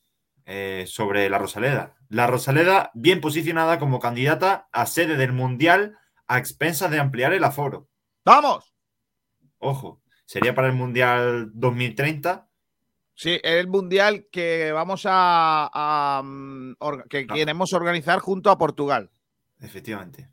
eh, 0.46 0.86
sobre 0.88 1.30
la 1.30 1.38
Rosaleda. 1.38 1.96
La 2.08 2.26
Rosaleda 2.26 2.92
bien 2.94 3.20
posicionada 3.20 3.80
como 3.80 4.00
candidata 4.00 4.70
a 4.72 4.86
sede 4.86 5.18
del 5.18 5.34
Mundial 5.34 5.98
a 6.28 6.38
expensas 6.38 6.90
de 6.90 7.00
ampliar 7.00 7.34
el 7.34 7.44
aforo. 7.44 7.90
¡Vamos! 8.24 8.74
Ojo, 9.60 10.02
sería 10.26 10.56
para 10.56 10.68
el 10.68 10.74
Mundial 10.74 11.52
2030. 11.54 12.48
Sí, 13.14 13.40
el 13.44 13.68
mundial 13.68 14.28
que 14.32 14.72
vamos 14.72 15.04
a, 15.06 15.70
a, 15.74 16.24
mm, 16.24 16.76
que 17.10 17.28
Ah. 17.30 17.34
queremos 17.36 17.74
organizar 17.74 18.20
junto 18.20 18.50
a 18.50 18.58
Portugal. 18.58 19.12
Efectivamente. 19.60 20.30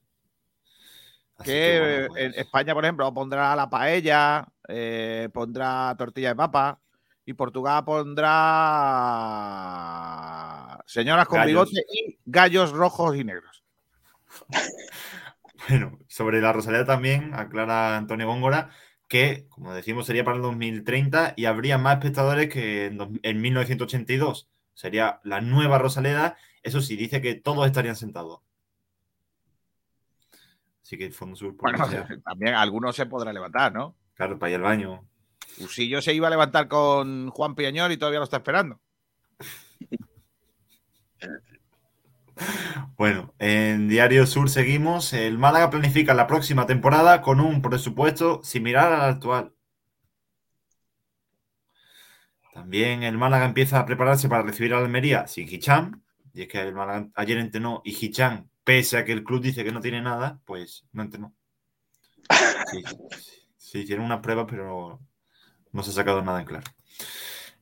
Así 1.39 1.51
Que 1.51 1.79
bueno, 1.79 1.95
eh, 1.95 2.07
pues, 2.09 2.23
en 2.23 2.35
España, 2.35 2.75
por 2.75 2.85
ejemplo, 2.85 3.15
pondrá 3.15 3.57
la 3.57 3.71
paella, 3.71 4.47
eh, 4.69 5.29
pondrá 5.33 5.95
tortilla 5.97 6.31
de 6.31 6.37
papa 6.37 6.81
y 7.25 7.33
Portugal 7.35 7.85
pondrá 7.85 8.29
señoras 10.87 11.27
con 11.29 11.39
Gallos. 11.39 11.71
bigote 11.71 11.87
y 11.93 12.19
gallos 12.27 12.73
rojos 12.73 13.17
y 13.17 13.25
negros. 13.25 13.65
Bueno, 15.69 15.99
sobre 16.07 16.41
la 16.41 16.53
Rosaleda 16.53 16.87
también 16.87 17.35
aclara 17.35 17.97
Antonio 17.97 18.27
Góngora 18.29 18.71
que, 19.09 19.47
como 19.49 19.75
decimos, 19.75 20.07
sería 20.07 20.25
para 20.25 20.37
el 20.37 20.43
2030 20.43 21.35
y 21.37 21.47
habría 21.47 21.79
más 21.79 21.95
espectadores 21.95 22.49
que 22.49 22.87
en, 22.87 23.21
en 23.23 23.41
1982. 23.41 24.49
Sería 24.75 25.21
la 25.25 25.41
nueva 25.41 25.79
Rosaleda. 25.79 26.37
Eso 26.63 26.81
sí, 26.81 26.95
dice 26.95 27.21
que 27.21 27.35
todos 27.35 27.67
estarían 27.67 27.97
sentados. 27.97 28.41
Así 30.89 30.97
que 30.97 31.05
el 31.05 31.13
Fondo 31.13 31.37
Sur, 31.37 31.55
Bueno, 31.59 31.85
también 32.25 32.55
algunos 32.55 32.97
se 32.97 33.05
podrá 33.05 33.31
levantar, 33.31 33.75
¿no? 33.75 33.95
claro, 34.15 34.39
para 34.39 34.49
ir 34.49 34.57
al 34.57 34.63
baño. 34.63 35.07
Usillo 35.59 36.01
se 36.01 36.15
iba 36.15 36.29
a 36.29 36.31
levantar 36.31 36.67
con 36.67 37.29
Juan 37.29 37.55
Piañor 37.55 37.93
y 37.93 37.99
todavía 37.99 38.21
lo 38.21 38.25
está 38.25 38.39
esperando. 38.39 38.81
Bueno, 42.97 43.35
en 43.41 43.89
Diario 43.89 44.25
Sur 44.25 44.49
seguimos. 44.49 45.13
El 45.13 45.39
Málaga 45.39 45.71
planifica 45.71 46.15
la 46.15 46.29
próxima 46.29 46.67
temporada 46.67 47.21
con 47.21 47.41
un 47.41 47.61
presupuesto 47.61 48.41
similar 48.45 48.93
al 48.93 49.11
actual. 49.11 49.53
También 52.55 53.03
el 53.03 53.19
Málaga 53.19 53.45
empieza 53.45 53.81
a 53.81 53.87
prepararse 53.87 54.29
para 54.29 54.45
recibir 54.45 54.73
a 54.73 54.79
Almería 54.79 55.27
sin 55.27 55.49
Hicham. 55.49 56.03
Y 56.33 56.43
es 56.43 56.49
que 56.49 56.61
el 56.61 56.75
Málaga 56.75 57.09
ayer 57.17 57.39
entrenó 57.39 57.83
y 57.85 57.91
Hicham, 57.91 58.49
pese 58.69 58.99
a 58.99 59.05
que 59.07 59.13
el 59.13 59.25
club 59.25 59.41
dice 59.41 59.65
que 59.65 59.73
no 59.73 59.81
tiene 59.81 60.03
nada, 60.03 60.41
pues 60.45 60.85
no 60.93 61.03
entrenó. 61.03 61.35
Sí, 62.71 62.85
se 63.57 63.79
hicieron 63.79 64.05
unas 64.05 64.21
pruebas, 64.21 64.45
pero 64.47 65.01
no 65.73 65.83
se 65.83 65.89
ha 65.89 65.95
sacado 65.95 66.21
nada 66.21 66.41
en 66.41 66.45
claro. 66.45 66.67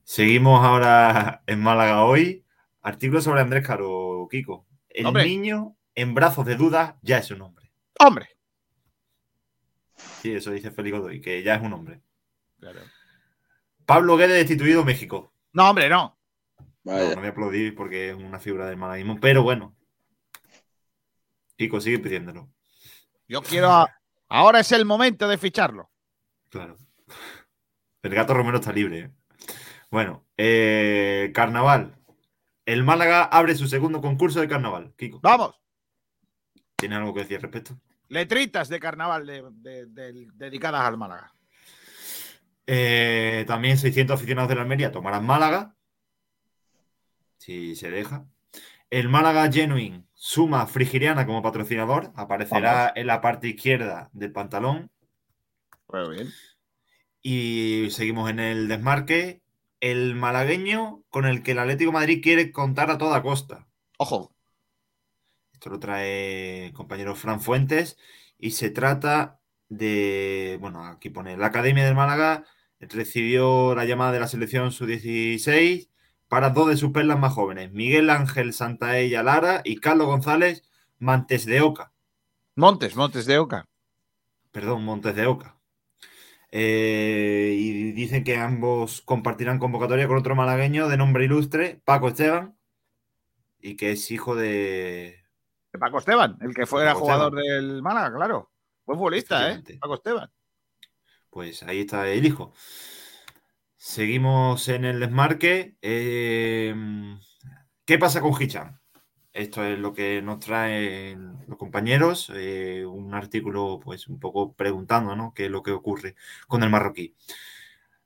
Seguimos 0.03 0.65
ahora 0.65 1.45
en 1.47 1.63
Málaga 1.63 2.05
hoy. 2.05 2.45
Artículo 2.83 3.21
sobre 3.21 3.41
Andrés 3.41 3.65
Caro, 3.65 4.27
Kiko. 4.29 4.67
El 4.89 5.07
Hombre. 5.07 5.27
niño 5.27 5.77
en 5.95 6.13
brazos 6.13 6.45
de 6.45 6.57
dudas 6.57 6.97
ya 7.03 7.19
es 7.19 7.31
un 7.31 7.43
hombre. 7.43 7.71
¡Hombre! 8.01 8.37
Sí, 9.95 10.33
eso 10.33 10.51
dice 10.51 10.73
Félix 10.73 10.99
Godoy, 10.99 11.21
que 11.21 11.41
ya 11.45 11.55
es 11.55 11.63
un 11.63 11.73
hombre. 11.73 12.01
Claro. 12.59 12.81
Pablo 13.85 14.17
Guedes 14.17 14.39
destituido 14.39 14.85
México. 14.85 15.33
No, 15.53 15.71
hombre, 15.71 15.89
no. 15.89 16.19
No, 16.83 16.99
no 16.99 17.15
voy 17.15 17.27
a 17.27 17.29
aplaudir 17.29 17.77
porque 17.77 18.11
es 18.11 18.17
una 18.17 18.41
figura 18.41 18.67
del 18.67 18.77
malaguismo, 18.77 19.21
pero 19.21 19.45
bueno. 19.45 19.76
Kiko, 21.57 21.81
sigue 21.81 21.99
pidiéndolo. 21.99 22.51
Yo 23.29 23.43
quiero. 23.43 23.71
a- 23.71 23.93
Ahora 24.29 24.61
es 24.61 24.73
el 24.73 24.85
momento 24.85 25.29
de 25.29 25.39
ficharlo. 25.39 25.91
Claro. 26.51 26.77
El 28.03 28.15
gato 28.15 28.35
Romero 28.35 28.59
está 28.59 28.73
libre. 28.73 28.99
¿eh? 28.99 29.11
Bueno, 29.91 30.27
eh, 30.37 31.31
carnaval. 31.35 31.97
El 32.65 32.83
Málaga 32.83 33.23
abre 33.25 33.55
su 33.55 33.69
segundo 33.69 34.01
concurso 34.01 34.41
de 34.41 34.49
carnaval. 34.49 34.93
Kiko, 34.97 35.21
Vamos. 35.21 35.55
¿tiene 36.75 36.97
algo 36.97 37.15
que 37.15 37.21
decir 37.21 37.37
al 37.37 37.43
respecto? 37.43 37.81
Letritas 38.09 38.69
de 38.69 38.81
carnaval 38.81 39.27
de- 39.27 39.45
de- 39.53 39.87
de- 39.87 40.29
dedicadas 40.35 40.83
al 40.83 40.97
Málaga. 40.99 41.33
Eh, 42.67 43.45
también 43.47 43.79
600 43.79 44.15
aficionados 44.17 44.49
de 44.49 44.57
la 44.57 44.63
Almería 44.63 44.91
tomarán 44.91 45.25
Málaga. 45.25 45.77
Si 47.39 47.77
se 47.77 47.91
deja. 47.91 48.27
El 48.91 49.09
Málaga 49.09 49.51
Genuine 49.53 50.06
suma 50.27 50.67
Frigiriana 50.67 51.25
como 51.25 51.41
patrocinador. 51.41 52.11
Aparecerá 52.17 52.73
Vamos. 52.73 52.93
en 52.97 53.07
la 53.07 53.21
parte 53.21 53.47
izquierda 53.47 54.11
del 54.13 54.33
pantalón. 54.33 54.91
Muy 55.89 56.17
bien. 56.17 56.29
Y 57.23 57.89
seguimos 57.91 58.29
en 58.29 58.41
el 58.41 58.67
desmarque. 58.67 59.41
El 59.79 60.17
malagueño 60.17 61.05
con 61.11 61.27
el 61.27 61.45
que 61.45 61.53
el 61.53 61.61
Atlético 61.61 61.93
de 61.93 61.99
Madrid 61.99 62.21
quiere 62.25 62.51
contar 62.51 62.91
a 62.91 62.99
toda 62.99 63.23
costa. 63.23 63.69
Ojo. 63.99 64.35
Esto 65.53 65.71
lo 65.71 65.79
trae 65.79 66.67
el 66.67 66.73
compañero 66.73 67.15
Fran 67.15 67.41
Fuentes. 67.41 67.97
Y 68.37 68.51
se 68.51 68.71
trata 68.71 69.39
de. 69.69 70.59
Bueno, 70.61 70.85
aquí 70.85 71.09
pone. 71.09 71.37
La 71.37 71.47
Academia 71.47 71.85
del 71.85 71.95
Málaga 71.95 72.45
recibió 72.81 73.77
la 73.77 73.85
llamada 73.85 74.11
de 74.11 74.21
la 74.21 74.27
selección 74.27 74.73
sub-16 74.73 75.89
para 76.29 76.51
dos 76.51 76.69
de 76.69 76.77
sus 76.77 76.93
perlas 76.93 77.19
más 77.19 77.33
jóvenes: 77.33 77.73
Miguel 77.73 78.11
Ángel 78.11 78.53
Santaella 78.53 79.23
Lara 79.23 79.63
y 79.65 79.77
Carlos 79.81 80.07
González 80.07 80.63
Montes 80.99 81.47
de 81.47 81.61
Oca. 81.61 81.93
Montes, 82.55 82.97
Montes 82.97 83.27
de 83.27 83.39
Oca. 83.39 83.67
Perdón, 84.51 84.85
Montes 84.85 85.15
de 85.15 85.27
Oca. 85.27 85.57
Eh, 86.51 87.55
y 87.59 87.93
dicen 87.93 88.25
que 88.25 88.37
ambos 88.39 89.03
compartirán 89.03 89.59
convocatoria 89.59 90.09
con 90.09 90.17
otro 90.17 90.35
malagueño 90.35 90.89
de 90.89 90.97
nombre 90.97 91.25
ilustre, 91.25 91.83
Paco 91.85 92.09
Esteban, 92.09 92.57
y 93.61 93.77
que 93.77 93.93
es 93.93 94.11
hijo 94.11 94.35
de. 94.35 95.23
De 95.73 95.79
Paco 95.79 95.99
Esteban, 95.99 96.39
el 96.41 96.55
que 96.55 96.65
fuera 96.65 96.95
Paco 96.95 97.01
jugador 97.01 97.39
Esteban. 97.39 97.69
del 97.69 97.83
Málaga, 97.83 98.17
claro. 98.17 98.51
Buen 98.87 98.99
futbolista, 98.99 99.53
¿eh? 99.53 99.63
Paco 99.81 99.95
Esteban. 99.97 100.31
Pues 101.29 101.63
ahí 101.65 101.81
está 101.81 102.09
el 102.09 102.25
hijo. 102.25 102.55
Seguimos 103.89 104.69
en 104.69 104.85
el 104.85 104.99
desmarque. 104.99 105.77
Eh, 105.81 106.75
¿Qué 107.85 107.99
pasa 107.99 108.21
con 108.21 108.35
Hicham? 108.39 108.81
Esto 109.33 109.65
es 109.65 109.79
lo 109.79 109.95
que 109.95 110.21
nos 110.23 110.41
traen 110.41 111.39
los 111.47 111.57
compañeros. 111.57 112.33
eh, 112.35 112.85
un 112.85 113.15
artículo, 113.15 113.79
pues, 113.83 114.09
un 114.09 114.19
poco 114.19 114.55
preguntando, 114.55 115.15
¿no? 115.15 115.33
¿Qué 115.35 115.45
es 115.45 115.53
lo 115.53 115.63
que 115.63 115.71
ocurre 115.71 116.17
con 116.49 116.65
el 116.65 116.69
marroquí? 116.69 117.15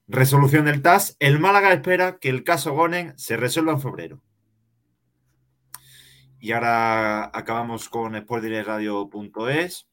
Resolución 0.07 0.66
del 0.66 0.83
TAS. 0.83 1.16
El 1.19 1.38
Málaga 1.38 1.73
espera 1.73 2.19
que 2.19 2.29
el 2.29 2.45
caso 2.45 2.75
Gonen 2.75 3.19
se 3.19 3.38
resuelva 3.38 3.73
en 3.73 3.81
febrero. 3.81 4.23
Y 6.40 6.53
ahora 6.53 7.31
acabamos 7.35 7.88
con 7.88 8.14
sportdirectradio.es, 8.16 9.88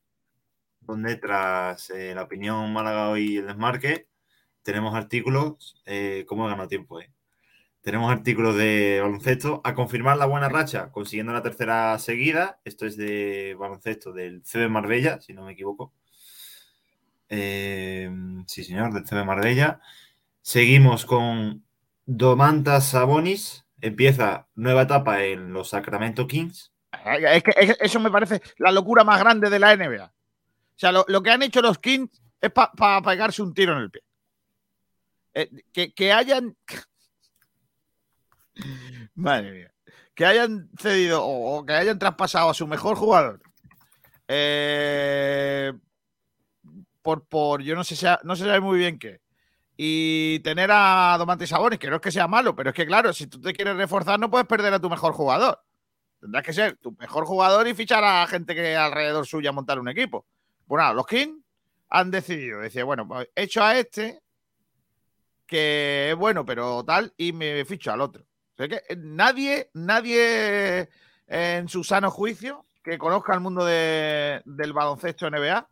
donde 0.82 1.16
tras 1.16 1.90
eh, 1.92 2.14
la 2.14 2.24
opinión 2.24 2.74
Málaga 2.74 3.10
hoy 3.10 3.36
y 3.36 3.38
el 3.38 3.48
desmarque, 3.48 4.10
tenemos 4.68 4.94
artículos, 4.96 5.82
eh, 5.86 6.26
¿cómo 6.28 6.46
he 6.46 6.50
ganado 6.50 6.68
tiempo? 6.68 7.00
eh? 7.00 7.10
Tenemos 7.80 8.12
artículos 8.12 8.58
de 8.58 9.00
baloncesto 9.02 9.62
a 9.64 9.74
confirmar 9.74 10.18
la 10.18 10.26
buena 10.26 10.50
racha, 10.50 10.92
consiguiendo 10.92 11.32
la 11.32 11.42
tercera 11.42 11.98
seguida. 12.00 12.60
Esto 12.66 12.86
es 12.86 12.98
de 12.98 13.56
baloncesto 13.58 14.12
del 14.12 14.44
CB 14.44 14.68
Marbella, 14.68 15.22
si 15.22 15.32
no 15.34 15.46
me 15.46 15.54
equivoco. 15.54 15.94
Eh, 17.30 18.12
sí, 18.46 18.66
señor, 18.66 18.94
del 18.94 19.06
CB 19.06 19.24
Marbella. 19.24 19.80
Seguimos 20.42 21.06
con 21.06 21.64
Domantas 22.06 22.90
Sabonis. 22.90 23.64
Empieza 23.80 24.48
nueva 24.56 24.82
etapa 24.82 25.24
en 25.24 25.54
los 25.54 25.70
Sacramento 25.70 26.28
Kings. 26.28 26.74
Es 27.22 27.42
que 27.44 27.54
es- 27.56 27.78
eso 27.80 28.02
me 28.02 28.12
parece 28.12 28.42
la 28.58 28.74
locura 28.74 29.06
más 29.06 29.18
grande 29.20 29.50
de 29.50 29.60
la 29.60 29.72
NBA. 29.72 30.08
O 30.08 30.80
sea, 30.80 30.92
lo 30.92 31.24
que 31.24 31.32
han 31.32 31.42
hecho 31.44 31.62
los 31.62 31.80
Kings 31.80 32.22
es 32.42 32.52
para 32.52 33.02
pegarse 33.02 33.42
un 33.42 33.54
tiro 33.54 33.72
en 33.72 33.80
el 33.80 33.92
pie. 33.92 34.02
Eh, 35.40 35.50
que, 35.72 35.94
que 35.94 36.12
hayan. 36.12 36.58
Madre 39.16 39.52
mía. 39.52 39.72
Que 40.16 40.26
hayan 40.26 40.70
cedido 40.80 41.24
o, 41.24 41.64
que 41.66 41.74
hayan 41.74 42.00
traspasado 42.00 42.50
a 42.50 42.54
su 42.56 42.66
mejor 42.66 42.96
jugador. 42.98 43.40
eh, 44.28 45.74
por, 47.04 47.26
por. 47.28 47.62
Yo 47.62 47.76
no 47.76 47.84
sé, 47.84 47.96
si- 47.96 48.06
no 48.24 48.36
se 48.36 48.46
sabe 48.46 48.60
muy 48.60 48.80
bien 48.80 48.98
qué. 48.98 49.22
Y 49.78 50.40
tener 50.40 50.72
a 50.74 51.16
Domantas 51.20 51.50
Sabonis, 51.50 51.78
que 51.78 51.88
no 51.90 51.98
es 51.98 52.02
que 52.02 52.12
sea 52.12 52.28
malo, 52.28 52.56
pero 52.56 52.72
es 52.72 52.76
que, 52.76 52.88
claro, 52.88 53.14
si 53.14 53.28
tú 53.28 53.40
te 53.40 53.54
quieres 53.54 53.76
reforzar, 53.78 54.20
no 54.20 54.30
puedes 54.32 54.48
perder 54.48 54.74
a 54.74 54.80
tu 54.80 54.90
mejor 54.90 55.14
jugador. 55.14 55.62
Tendrás 56.20 56.44
que 56.44 56.52
ser 56.54 56.78
tu 56.78 56.94
mejor 57.00 57.26
jugador 57.26 57.68
y 57.68 57.76
fichar 57.76 58.04
a 58.04 58.26
gente 58.26 58.56
que 58.56 58.76
alrededor 58.76 59.28
suya 59.28 59.52
montar 59.52 59.80
un 59.80 59.88
equipo. 59.88 60.26
Bueno, 60.66 60.92
los 60.96 61.06
Kings 61.06 61.44
han 61.90 62.10
decidido, 62.10 62.60
decir, 62.62 62.84
bueno, 62.86 63.08
pues 63.08 63.30
hecho 63.36 63.64
a 63.64 63.78
este, 63.78 64.20
que 65.48 66.10
es 66.12 66.16
bueno, 66.16 66.46
pero 66.46 66.84
tal, 66.86 67.14
y 67.18 67.32
me 67.34 67.64
ficho 67.66 67.92
al 67.92 68.02
otro. 68.02 68.24
O 68.24 68.58
sea 68.58 68.68
que 68.68 68.82
nadie, 68.98 69.70
nadie 69.74 70.90
en 71.28 71.68
su 71.70 71.84
sano 71.84 72.12
juicio, 72.12 72.66
que 72.84 72.98
conozca 72.98 73.34
el 73.34 73.40
mundo 73.40 73.64
de- 73.66 74.42
del 74.46 74.74
baloncesto 74.74 75.28
NBA, 75.30 75.68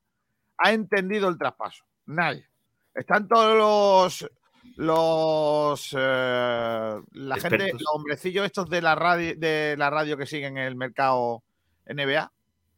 ha 0.57 0.71
entendido 0.71 1.27
el 1.29 1.37
traspaso. 1.37 1.83
Nadie. 2.05 2.47
Están 2.93 3.27
todos 3.27 3.57
los 3.57 4.31
los 4.77 5.95
eh, 5.97 7.01
la 7.11 7.35
gente, 7.37 7.71
los 7.73 7.83
hombrecillos 7.93 8.45
estos 8.45 8.69
de 8.69 8.81
la 8.81 8.95
radio 8.95 9.33
de 9.37 9.75
la 9.77 9.89
radio 9.89 10.17
que 10.17 10.25
siguen 10.25 10.57
el 10.57 10.75
mercado 10.75 11.43
NBA, 11.85 12.31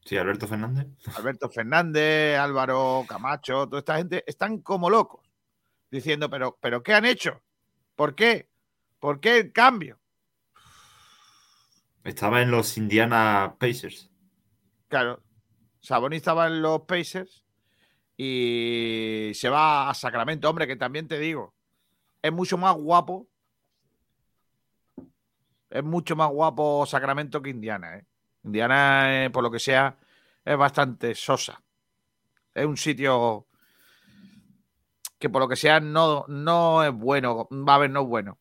Sí, 0.06 0.16
Alberto 0.18 0.48
Fernández. 0.48 0.88
Alberto 1.18 1.50
Fernández, 1.50 2.38
Álvaro 2.38 3.04
Camacho, 3.08 3.68
toda 3.68 3.80
esta 3.80 3.98
gente 3.98 4.24
están 4.28 4.60
como 4.62 4.90
locos 4.90 5.27
diciendo, 5.92 6.30
pero, 6.30 6.58
pero 6.62 6.84
¿qué 6.84 6.94
han 6.94 7.06
hecho? 7.06 7.42
¿Por 7.96 8.16
qué? 8.16 8.50
¿Por 9.00 9.20
qué 9.20 9.38
el 9.38 9.52
cambio? 9.52 10.00
Estaba 12.04 12.42
en 12.42 12.52
los 12.52 12.78
Indiana 12.78 13.56
Pacers. 13.60 14.10
Claro, 14.88 15.22
Sabonis 15.82 16.18
estaba 16.18 16.48
en 16.48 16.62
los 16.62 16.82
Pacers 16.82 17.44
y 18.16 19.32
se 19.34 19.50
va 19.50 19.90
a 19.90 19.94
Sacramento. 19.94 20.50
Hombre, 20.50 20.68
que 20.68 20.76
también 20.76 21.08
te 21.08 21.20
digo, 21.20 21.54
es 22.22 22.32
mucho 22.32 22.58
más 22.58 22.76
guapo. 22.76 23.28
Es 25.70 25.84
mucho 25.84 26.16
más 26.16 26.30
guapo 26.30 26.86
Sacramento 26.86 27.42
que 27.42 27.50
Indiana. 27.50 27.98
¿eh? 27.98 28.06
Indiana, 28.44 29.26
eh, 29.26 29.30
por 29.30 29.44
lo 29.44 29.52
que 29.52 29.60
sea, 29.60 29.98
es 30.44 30.58
bastante 30.58 31.14
sosa. 31.14 31.62
Es 32.54 32.66
un 32.66 32.78
sitio 32.78 33.47
que 35.20 35.30
por 35.30 35.42
lo 35.42 35.48
que 35.48 35.56
sea 35.56 35.80
no, 35.80 36.26
no 36.28 36.84
es 36.84 36.92
bueno. 36.94 37.48
Va 37.52 37.76
a 37.76 37.80
ver, 37.80 37.90
no 37.90 38.02
es 38.02 38.08
bueno. 38.08 38.38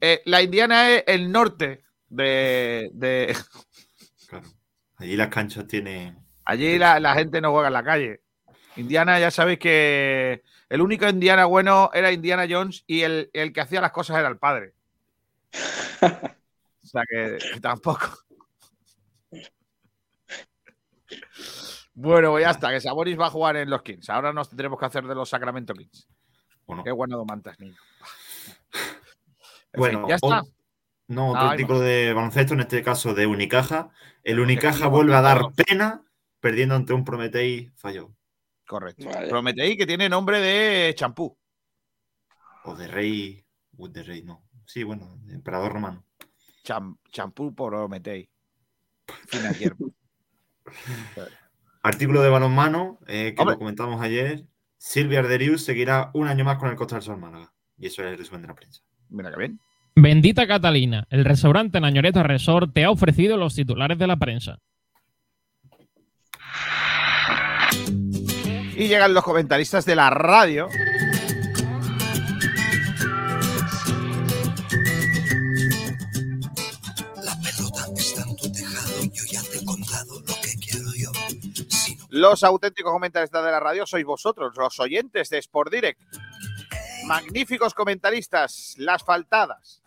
Eh, 0.00 0.22
la 0.24 0.42
Indiana 0.42 0.90
es 0.90 1.04
el 1.06 1.30
norte 1.30 1.84
de, 2.08 2.90
de, 2.92 3.36
Claro. 4.28 4.46
Allí 4.96 5.16
las 5.16 5.28
canchas 5.28 5.66
tienen. 5.66 6.18
Allí 6.44 6.78
la, 6.78 7.00
la 7.00 7.14
gente 7.14 7.40
no 7.40 7.52
juega 7.52 7.68
en 7.68 7.74
la 7.74 7.84
calle. 7.84 8.20
Indiana, 8.76 9.18
ya 9.18 9.30
sabéis 9.30 9.58
que 9.58 10.42
el 10.68 10.80
único 10.80 11.08
Indiana 11.08 11.46
bueno 11.46 11.90
era 11.94 12.12
Indiana 12.12 12.46
Jones 12.48 12.84
y 12.86 13.02
el, 13.02 13.30
el 13.32 13.52
que 13.52 13.60
hacía 13.60 13.80
las 13.80 13.92
cosas 13.92 14.18
era 14.18 14.28
el 14.28 14.38
padre. 14.38 14.74
O 16.86 16.88
sea 16.88 17.02
que, 17.10 17.38
que 17.52 17.60
tampoco. 17.60 18.25
Bueno, 21.98 22.32
pues 22.32 22.44
ya 22.44 22.50
está, 22.50 22.70
que 22.70 22.80
Sabonis 22.80 23.18
va 23.18 23.26
a 23.28 23.30
jugar 23.30 23.56
en 23.56 23.70
los 23.70 23.80
Kings. 23.82 24.10
Ahora 24.10 24.30
nos 24.32 24.50
tendremos 24.50 24.78
que 24.78 24.84
hacer 24.84 25.06
de 25.06 25.14
los 25.14 25.30
Sacramento 25.30 25.72
Kings. 25.72 26.06
Bueno, 26.66 26.84
Qué 26.84 26.92
bueno 26.92 27.24
mantas, 27.24 27.58
niño. 27.58 27.76
En 29.72 29.78
Bueno, 29.80 30.00
fin, 30.00 30.08
ya 30.10 30.14
está. 30.16 30.42
no, 31.08 31.30
otro 31.30 31.40
ahí 31.42 31.48
artículo 31.52 31.80
de 31.80 32.12
baloncesto, 32.12 32.52
en 32.54 32.60
este 32.60 32.82
caso 32.82 33.14
de 33.14 33.26
Unicaja. 33.26 33.88
El 34.22 34.40
Unicaja 34.40 34.84
no 34.84 34.90
vuelve 34.90 35.14
a 35.14 35.22
dar 35.22 35.38
todos. 35.40 35.54
pena 35.54 36.02
perdiendo 36.38 36.74
ante 36.74 36.92
un 36.92 37.02
Prometei 37.04 37.70
falló. 37.76 38.12
Correcto. 38.66 39.06
Vale. 39.08 39.28
Prometí 39.28 39.76
que 39.78 39.86
tiene 39.86 40.08
nombre 40.10 40.38
de 40.40 40.94
champú. 40.94 41.34
O 42.64 42.74
de 42.74 42.88
rey. 42.88 43.42
uh, 43.78 43.88
de 43.88 44.02
rey, 44.02 44.22
no. 44.22 44.44
Sí, 44.66 44.82
bueno, 44.82 45.16
de 45.22 45.34
emperador 45.36 45.72
romano. 45.72 46.04
Cham- 46.62 46.98
champú 47.10 47.54
Prometei. 47.54 48.28
Fina 49.28 49.50
hierba. 49.52 49.78
Artículo 51.86 52.20
de 52.20 52.30
balonmano, 52.30 52.98
eh, 53.06 53.32
que 53.36 53.40
Hombre. 53.40 53.54
lo 53.54 53.58
comentamos 53.60 54.02
ayer. 54.02 54.44
Silvia 54.76 55.20
Arderius 55.20 55.64
seguirá 55.64 56.10
un 56.14 56.26
año 56.26 56.44
más 56.44 56.58
con 56.58 56.68
el 56.68 56.74
Costa 56.74 56.96
del 56.96 57.04
Sol 57.04 57.18
Málaga. 57.18 57.52
Y 57.78 57.86
eso 57.86 58.02
es 58.02 58.08
el 58.08 58.18
resumen 58.18 58.42
de 58.42 58.48
la 58.48 58.54
prensa. 58.54 58.82
Mira 59.08 59.30
que 59.30 59.36
bien. 59.36 59.60
Bendita 59.94 60.48
Catalina, 60.48 61.06
el 61.10 61.24
restaurante 61.24 61.80
Nañoreta 61.80 62.24
Resort 62.24 62.72
te 62.74 62.84
ha 62.84 62.90
ofrecido 62.90 63.36
los 63.36 63.54
titulares 63.54 63.98
de 63.98 64.06
la 64.08 64.16
prensa. 64.16 64.58
Y 68.76 68.88
llegan 68.88 69.14
los 69.14 69.22
comentaristas 69.22 69.86
de 69.86 69.94
la 69.94 70.10
radio. 70.10 70.68
Los 82.16 82.44
auténticos 82.44 82.92
comentaristas 82.92 83.44
de 83.44 83.50
la 83.50 83.60
radio 83.60 83.84
sois 83.84 84.06
vosotros, 84.06 84.56
los 84.56 84.80
oyentes 84.80 85.28
de 85.28 85.36
Sport 85.36 85.70
Direct. 85.70 86.00
Magníficos 87.04 87.74
comentaristas, 87.74 88.74
las 88.78 89.04
faltadas, 89.04 89.82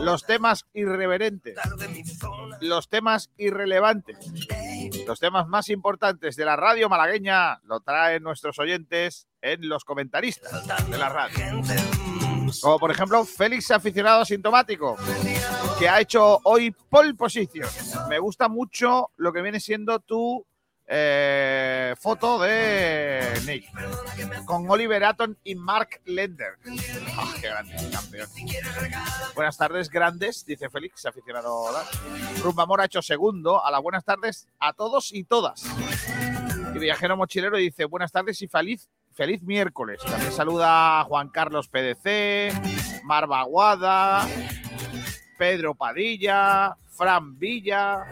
los 0.00 0.24
temas 0.24 0.64
irreverentes, 0.72 1.58
los 2.62 2.88
temas 2.88 3.28
irrelevantes, 3.36 4.16
los 5.06 5.20
temas 5.20 5.46
más 5.48 5.68
importantes 5.68 6.34
de 6.36 6.46
la 6.46 6.56
radio 6.56 6.88
malagueña, 6.88 7.60
lo 7.64 7.80
traen 7.80 8.22
nuestros 8.22 8.58
oyentes 8.58 9.28
en 9.42 9.68
los 9.68 9.84
comentaristas 9.84 10.66
de 10.88 10.96
la 10.96 11.10
radio. 11.10 11.60
Como 12.62 12.78
por 12.78 12.90
ejemplo 12.90 13.26
Félix 13.26 13.70
Aficionado 13.70 14.22
Asintomático, 14.22 14.96
que 15.78 15.90
ha 15.90 16.00
hecho 16.00 16.40
hoy 16.44 16.70
pole 16.70 17.12
position. 17.12 17.68
Me 18.08 18.18
gusta 18.18 18.48
mucho 18.48 19.10
lo 19.18 19.30
que 19.30 19.42
viene 19.42 19.60
siendo 19.60 20.00
tu 20.00 20.46
eh, 20.92 21.94
foto 22.00 22.40
de 22.40 23.22
Nick, 23.46 23.70
con 24.44 24.68
Oliver 24.68 25.04
Aton 25.04 25.38
y 25.44 25.54
Mark 25.54 26.00
Lender. 26.04 26.58
Ah, 27.16 27.32
¡Qué 27.40 27.46
grande, 27.46 27.76
campeón! 27.92 28.28
Buenas 29.36 29.56
tardes, 29.56 29.88
grandes, 29.88 30.44
dice 30.44 30.68
Félix 30.68 31.06
Aficionado. 31.06 31.66
Rumbamor 32.42 32.80
ha 32.80 32.86
hecho 32.86 33.02
segundo. 33.02 33.64
A 33.64 33.70
las 33.70 33.80
buenas 33.80 34.04
tardes 34.04 34.48
a 34.58 34.72
todos 34.72 35.12
y 35.12 35.22
todas. 35.22 35.64
Y 36.74 36.78
Viajero 36.80 37.16
Mochilero 37.16 37.56
dice 37.56 37.84
buenas 37.84 38.10
tardes 38.10 38.42
y 38.42 38.48
feliz, 38.48 38.90
feliz 39.12 39.44
miércoles. 39.44 40.00
También 40.02 40.32
saluda 40.32 41.00
a 41.00 41.04
Juan 41.04 41.28
Carlos 41.28 41.68
PDC, 41.68 43.04
Marva 43.04 43.40
Aguada, 43.42 44.26
Pedro 45.38 45.76
Padilla, 45.76 46.76
Fran 46.88 47.38
Villa, 47.38 48.04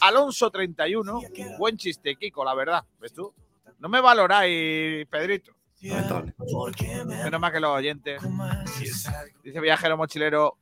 Alonso 0.00 0.50
31. 0.50 1.20
Buen 1.58 1.76
chiste, 1.76 2.16
Kiko, 2.16 2.44
la 2.44 2.54
verdad. 2.54 2.84
¿Ves 3.00 3.12
tú? 3.12 3.32
No 3.78 3.88
me 3.88 4.00
valoráis, 4.00 5.06
Pedrito. 5.06 5.52
Lamentable. 5.82 6.34
Menos 7.06 7.40
mal 7.40 7.52
que 7.52 7.60
los 7.60 7.70
oyentes. 7.70 8.22
Dice 9.42 9.60
Viajero 9.60 9.96
Mochilero. 9.96 10.56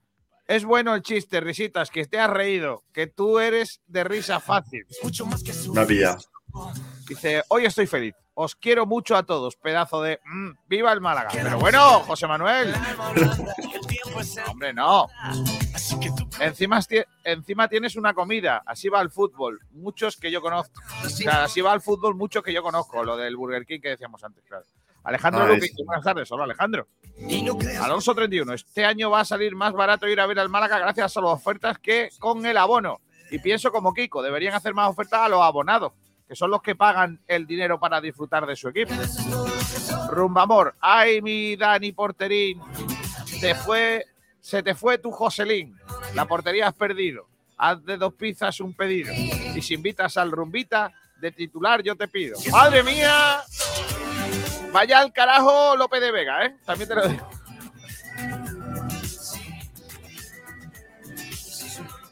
Es 0.47 0.65
bueno 0.65 0.95
el 0.95 1.03
chiste, 1.03 1.41
risitas, 1.41 1.91
que 1.91 2.07
te 2.07 2.19
has 2.19 2.31
reído, 2.31 2.83
que 2.93 3.07
tú 3.07 3.39
eres 3.39 3.83
de 3.87 4.03
risa 4.05 4.41
fácil. 4.41 4.87
Me 5.75 5.81
ha 5.83 5.87
pillado. 5.87 6.19
Dice, 7.07 7.43
hoy 7.49 7.67
estoy 7.67 7.87
feliz. 7.87 8.15
Os 8.33 8.55
quiero 8.55 8.87
mucho 8.87 9.17
a 9.17 9.25
todos, 9.25 9.57
pedazo 9.57 10.01
de... 10.01 10.21
mm, 10.25 10.51
¡Viva 10.69 10.93
el 10.93 11.01
Málaga! 11.01 11.29
Pero 11.33 11.59
bueno, 11.59 12.01
José 12.01 12.27
Manuel. 12.29 12.73
No, 14.19 14.51
hombre, 14.53 14.73
no. 14.73 15.09
Encima, 16.41 16.81
encima 17.25 17.69
tienes 17.69 17.97
una 17.97 18.15
comida. 18.15 18.63
Así 18.67 18.89
va 18.89 19.01
el 19.01 19.11
fútbol. 19.11 19.61
Muchos 19.73 20.17
que 20.17 20.31
yo 20.31 20.41
conozco. 20.41 20.81
O 21.05 21.09
sea, 21.09 21.45
así 21.45 21.61
va 21.61 21.73
el 21.75 21.81
fútbol, 21.81 22.15
muchos 22.15 22.43
que 22.43 22.53
yo 22.53 22.63
conozco. 22.63 23.03
Lo 23.05 23.17
del 23.17 23.37
Burger 23.37 23.65
King 23.67 23.81
que 23.81 23.91
decíamos 23.91 24.23
antes, 24.25 24.45
claro. 24.45 24.65
Alejandro 25.05 25.43
Ah, 25.45 25.49
Luque, 25.49 25.71
buenas 25.87 26.05
tardes. 26.05 26.31
Hola, 26.33 26.45
Alejandro. 26.45 26.89
Alonso 27.81 28.15
31. 28.15 28.53
Este 28.53 28.85
año 28.85 29.11
va 29.11 29.21
a 29.21 29.25
salir 29.25 29.55
más 29.57 29.73
barato 29.73 30.07
ir 30.09 30.21
a 30.21 30.27
ver 30.27 30.39
al 30.39 30.49
Málaga 30.49 30.79
gracias 30.79 31.17
a 31.17 31.21
las 31.21 31.31
ofertas 31.31 31.79
que 31.79 32.11
con 32.19 32.45
el 32.45 32.57
abono. 32.57 33.01
Y 33.31 33.39
pienso 33.39 33.71
como 33.71 33.95
Kiko, 33.95 34.23
deberían 34.23 34.55
hacer 34.55 34.75
más 34.75 34.89
ofertas 34.89 35.21
a 35.21 35.29
los 35.29 35.41
abonados, 35.43 35.93
que 36.27 36.35
son 36.35 36.51
los 36.51 36.63
que 36.63 36.75
pagan 36.75 37.21
el 37.27 37.47
dinero 37.47 37.79
para 37.79 38.01
disfrutar 38.01 38.47
de 38.47 38.57
su 38.57 38.69
equipo. 38.69 38.93
Rumbamor, 40.11 40.75
ay 40.81 41.21
mi 41.23 41.57
Dani 41.57 41.93
Porterín, 41.93 42.61
te 43.41 43.55
fue, 43.55 44.05
se 44.41 44.63
te 44.63 44.75
fue 44.75 44.99
tu 44.99 45.11
Joselín, 45.11 45.77
la 46.15 46.27
portería 46.27 46.69
has 46.69 46.75
perdido. 46.75 47.27
Haz 47.57 47.85
de 47.85 47.97
dos 47.97 48.15
pizzas 48.15 48.61
un 48.61 48.75
pedido. 48.75 49.13
Y 49.13 49.61
si 49.63 49.75
invitas 49.75 50.17
al 50.17 50.31
rumbita, 50.31 50.93
de 51.21 51.33
titular 51.33 51.83
yo 51.83 51.97
te 51.97 52.07
pido. 52.07 52.39
¡Madre 52.53 52.83
mía! 52.83 53.43
Vaya 54.73 55.01
al 55.01 55.13
carajo 55.13 55.77
López 55.77 56.01
de 56.01 56.13
Vega, 56.13 56.45
¿eh? 56.45 56.57
También 56.65 56.89
te 56.89 56.95
lo 56.95 57.09
digo. 57.09 57.29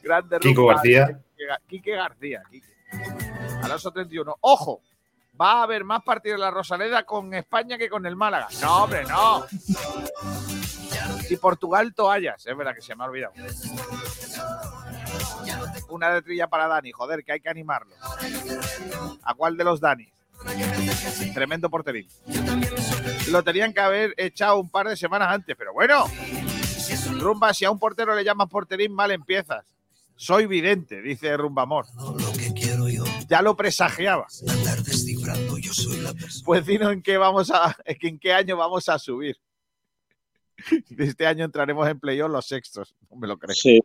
Grande 0.02 0.38
Kiko 0.40 0.60
rumba. 0.62 0.74
García. 0.74 1.20
Quique 1.68 1.92
García. 1.92 2.42
Quique. 2.50 2.66
Alonso 3.62 3.92
31. 3.92 4.36
Ojo, 4.40 4.82
va 5.40 5.60
a 5.60 5.62
haber 5.64 5.84
más 5.84 6.02
partidos 6.02 6.38
de 6.38 6.44
la 6.44 6.50
Rosaleda 6.50 7.04
con 7.04 7.34
España 7.34 7.76
que 7.78 7.88
con 7.88 8.06
el 8.06 8.16
Málaga. 8.16 8.48
No, 8.60 8.84
hombre, 8.84 9.04
no. 9.04 9.44
Y 11.28 11.36
Portugal 11.36 11.94
toallas. 11.94 12.46
Es 12.46 12.56
verdad 12.56 12.74
que 12.74 12.82
se 12.82 12.94
me 12.94 13.04
ha 13.04 13.06
olvidado. 13.06 13.32
Una 15.88 16.12
letrilla 16.14 16.48
para 16.48 16.68
Dani. 16.68 16.92
Joder, 16.92 17.24
que 17.24 17.32
hay 17.32 17.40
que 17.40 17.48
animarlo. 17.48 17.94
¿A 19.22 19.34
cuál 19.34 19.56
de 19.56 19.64
los 19.64 19.80
Dani? 19.80 20.08
Tremendo 21.34 21.70
porterín. 21.70 22.08
Lo 23.30 23.42
tenían 23.42 23.72
que 23.72 23.80
haber 23.80 24.14
echado 24.16 24.58
un 24.58 24.70
par 24.70 24.88
de 24.88 24.96
semanas 24.96 25.28
antes, 25.30 25.56
pero 25.56 25.72
bueno. 25.72 26.04
Rumba, 27.18 27.52
si 27.54 27.64
a 27.64 27.70
un 27.70 27.78
portero 27.78 28.14
le 28.14 28.24
llamas 28.24 28.48
porterín, 28.48 28.92
mal 28.92 29.10
empiezas. 29.10 29.64
Soy 30.14 30.46
vidente, 30.46 31.02
dice 31.02 31.36
Rumbamor. 31.36 31.86
Ya 33.28 33.42
lo 33.42 33.54
presagiaba. 33.54 34.26
Pues 36.44 36.66
dinos 36.66 36.92
en 36.92 37.02
qué 37.02 37.18
vamos 37.18 37.50
a, 37.50 37.76
en 37.84 38.18
qué 38.18 38.32
año 38.32 38.56
vamos 38.56 38.88
a 38.88 38.98
subir. 38.98 39.36
Este 40.98 41.26
año 41.26 41.44
entraremos 41.44 41.88
en 41.88 42.00
playoff 42.00 42.30
los 42.30 42.46
sextos, 42.46 42.94
no 43.10 43.16
me 43.16 43.26
lo 43.26 43.38
creo. 43.38 43.54
Sí. 43.54 43.80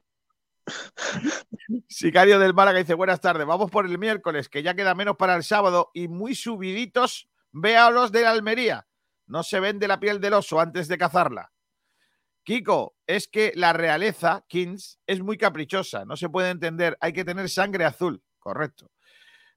Sicario 1.87 2.39
del 2.39 2.53
Málaga 2.53 2.79
dice, 2.79 2.93
buenas 2.93 3.19
tardes, 3.19 3.45
vamos 3.45 3.71
por 3.71 3.85
el 3.85 3.97
miércoles, 3.97 4.49
que 4.49 4.63
ya 4.63 4.75
queda 4.75 4.95
menos 4.95 5.17
para 5.17 5.35
el 5.35 5.43
sábado 5.43 5.91
y 5.93 6.07
muy 6.07 6.35
subiditos, 6.35 7.29
vea 7.51 7.89
los 7.89 8.11
de 8.11 8.21
la 8.21 8.31
Almería. 8.31 8.87
No 9.27 9.43
se 9.43 9.59
vende 9.59 9.87
la 9.87 9.99
piel 9.99 10.19
del 10.19 10.33
oso 10.33 10.59
antes 10.59 10.87
de 10.87 10.97
cazarla. 10.97 11.51
Kiko, 12.43 12.95
es 13.05 13.27
que 13.27 13.53
la 13.55 13.71
realeza, 13.71 14.43
Kings, 14.47 14.99
es 15.05 15.21
muy 15.21 15.37
caprichosa, 15.37 16.05
no 16.05 16.17
se 16.17 16.29
puede 16.29 16.49
entender, 16.49 16.97
hay 16.99 17.13
que 17.13 17.23
tener 17.23 17.49
sangre 17.49 17.85
azul, 17.85 18.21
correcto. 18.39 18.91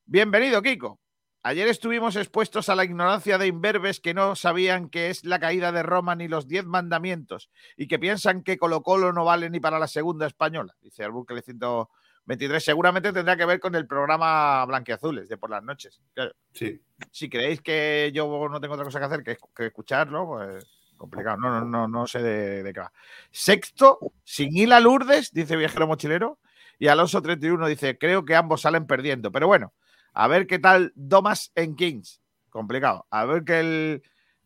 Bienvenido, 0.04 0.60
Kiko. 0.60 1.00
Ayer 1.46 1.68
estuvimos 1.68 2.16
expuestos 2.16 2.70
a 2.70 2.74
la 2.74 2.86
ignorancia 2.86 3.36
de 3.36 3.46
imberbes 3.46 4.00
que 4.00 4.14
no 4.14 4.34
sabían 4.34 4.88
qué 4.88 5.10
es 5.10 5.26
la 5.26 5.38
caída 5.38 5.72
de 5.72 5.82
Roma 5.82 6.14
ni 6.14 6.26
los 6.26 6.48
diez 6.48 6.64
mandamientos 6.64 7.50
y 7.76 7.86
que 7.86 7.98
piensan 7.98 8.42
que 8.42 8.56
Colo 8.56 8.82
Colo 8.82 9.12
no 9.12 9.26
vale 9.26 9.50
ni 9.50 9.60
para 9.60 9.78
la 9.78 9.86
segunda 9.86 10.26
española, 10.26 10.74
dice 10.80 11.04
Albuquerque 11.04 11.42
123. 11.42 12.64
Seguramente 12.64 13.12
tendrá 13.12 13.36
que 13.36 13.44
ver 13.44 13.60
con 13.60 13.74
el 13.74 13.86
programa 13.86 14.64
Blanqueazules 14.64 15.28
de 15.28 15.36
por 15.36 15.50
las 15.50 15.62
noches. 15.62 16.00
Claro, 16.14 16.32
Sí. 16.54 16.80
Si 17.10 17.28
creéis 17.28 17.60
que 17.60 18.10
yo 18.14 18.48
no 18.48 18.58
tengo 18.58 18.72
otra 18.72 18.86
cosa 18.86 18.98
que 18.98 19.04
hacer 19.04 19.22
que, 19.22 19.36
que 19.54 19.66
escucharlo, 19.66 20.26
pues 20.26 20.66
complicado. 20.96 21.36
No, 21.36 21.50
no, 21.50 21.66
no, 21.66 21.86
no 21.86 22.06
sé 22.06 22.22
de, 22.22 22.62
de 22.62 22.72
qué 22.72 22.80
va. 22.80 22.92
Sexto, 23.30 23.98
sin 24.24 24.56
Hila 24.56 24.80
Lourdes, 24.80 25.30
dice 25.30 25.56
Viajero 25.56 25.86
Mochilero. 25.86 26.38
Y 26.78 26.88
Alonso 26.88 27.20
31 27.20 27.66
dice, 27.68 27.98
creo 27.98 28.24
que 28.24 28.34
ambos 28.34 28.62
salen 28.62 28.86
perdiendo. 28.86 29.30
Pero 29.30 29.46
bueno, 29.46 29.74
a 30.14 30.28
ver 30.28 30.46
qué 30.46 30.58
tal 30.58 30.92
Domas 30.94 31.52
en 31.54 31.76
Kings. 31.76 32.22
Complicado. 32.48 33.06
A 33.10 33.24
ver 33.24 33.44
que 33.44 33.60
el 33.60 34.02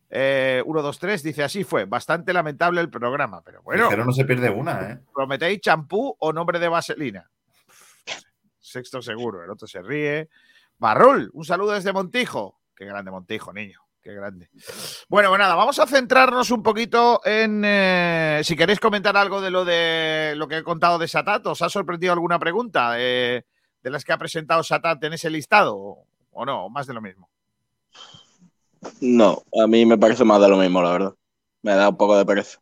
eh, 0.09 0.63
1, 0.65 0.81
2, 0.81 0.99
3 0.99 1.23
dice, 1.23 1.43
así 1.43 1.63
fue. 1.63 1.85
Bastante 1.85 2.33
lamentable 2.33 2.81
el 2.81 2.89
programa. 2.89 3.41
Pero 3.43 3.61
bueno, 3.61 3.87
Pero 3.89 4.03
no 4.03 4.11
se 4.11 4.25
pierde 4.25 4.49
una, 4.49 4.91
¿eh? 4.91 4.99
¿prometéis 5.13 5.61
champú 5.61 6.15
o 6.19 6.33
nombre 6.33 6.59
de 6.59 6.67
vaselina? 6.67 7.29
Sexto 8.59 9.01
seguro, 9.01 9.43
el 9.43 9.49
otro 9.49 9.67
se 9.67 9.81
ríe. 9.81 10.29
Barrul, 10.77 11.29
un 11.33 11.45
saludo 11.45 11.73
desde 11.73 11.93
Montijo. 11.93 12.59
Qué 12.75 12.85
grande 12.85 13.11
Montijo, 13.11 13.53
niño. 13.53 13.79
Qué 14.01 14.13
grande. 14.13 14.49
Bueno, 15.09 15.29
pues 15.29 15.39
nada, 15.39 15.55
vamos 15.55 15.77
a 15.77 15.85
centrarnos 15.85 16.51
un 16.51 16.63
poquito 16.63 17.21
en. 17.25 17.63
eh, 17.65 18.41
si 18.43 18.55
queréis 18.55 18.79
comentar 18.79 19.15
algo 19.17 19.41
de 19.41 19.51
lo 19.51 19.65
de 19.65 20.33
lo 20.37 20.47
que 20.47 20.57
he 20.57 20.63
contado 20.63 20.97
de 20.97 21.07
Satat, 21.07 21.45
¿os 21.47 21.61
ha 21.61 21.69
sorprendido 21.69 22.13
alguna 22.13 22.39
pregunta 22.39 22.93
eh, 22.97 23.45
de 23.83 23.89
las 23.89 24.03
que 24.03 24.13
ha 24.13 24.17
presentado 24.17 24.63
Satat 24.63 25.03
en 25.03 25.13
ese 25.13 25.29
listado? 25.29 25.77
¿O, 25.77 26.07
o 26.31 26.45
no? 26.45 26.69
Más 26.69 26.87
de 26.87 26.93
lo 26.93 27.01
mismo. 27.01 27.29
No, 29.01 29.43
a 29.61 29.67
mí 29.67 29.85
me 29.85 29.97
parece 29.97 30.23
más 30.23 30.41
de 30.41 30.49
lo 30.49 30.57
mismo, 30.57 30.81
la 30.81 30.91
verdad. 30.91 31.15
Me 31.61 31.73
da 31.73 31.89
un 31.89 31.97
poco 31.97 32.17
de 32.17 32.25
pereza. 32.25 32.59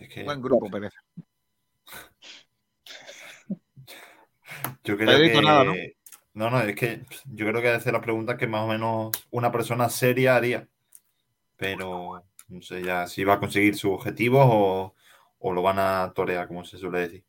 Es 0.00 0.08
que 0.08 0.24
Buen 0.24 0.40
grupo, 0.40 0.70
Pérez. 0.70 0.92
yo 4.84 4.96
creo 4.96 5.18
que. 5.18 5.42
nada, 5.42 5.64
¿no? 5.64 5.74
¿no? 6.34 6.50
no, 6.50 6.60
es 6.60 6.76
que 6.76 7.04
yo 7.26 7.46
creo 7.46 7.60
que 7.60 7.68
hay 7.68 7.74
que 7.74 7.78
hacer 7.78 7.92
las 7.92 8.02
preguntas 8.02 8.36
que 8.36 8.46
más 8.46 8.62
o 8.62 8.68
menos 8.68 9.10
una 9.30 9.50
persona 9.50 9.88
seria 9.88 10.36
haría. 10.36 10.68
Pero 11.56 12.24
no 12.48 12.62
sé 12.62 12.82
ya 12.82 13.06
si 13.06 13.24
va 13.24 13.34
a 13.34 13.40
conseguir 13.40 13.76
sus 13.76 13.92
objetivos 13.92 14.46
o, 14.48 14.94
o 15.38 15.52
lo 15.52 15.62
van 15.62 15.78
a 15.78 16.12
torear, 16.14 16.46
como 16.48 16.64
se 16.64 16.78
suele 16.78 17.00
decir. 17.00 17.24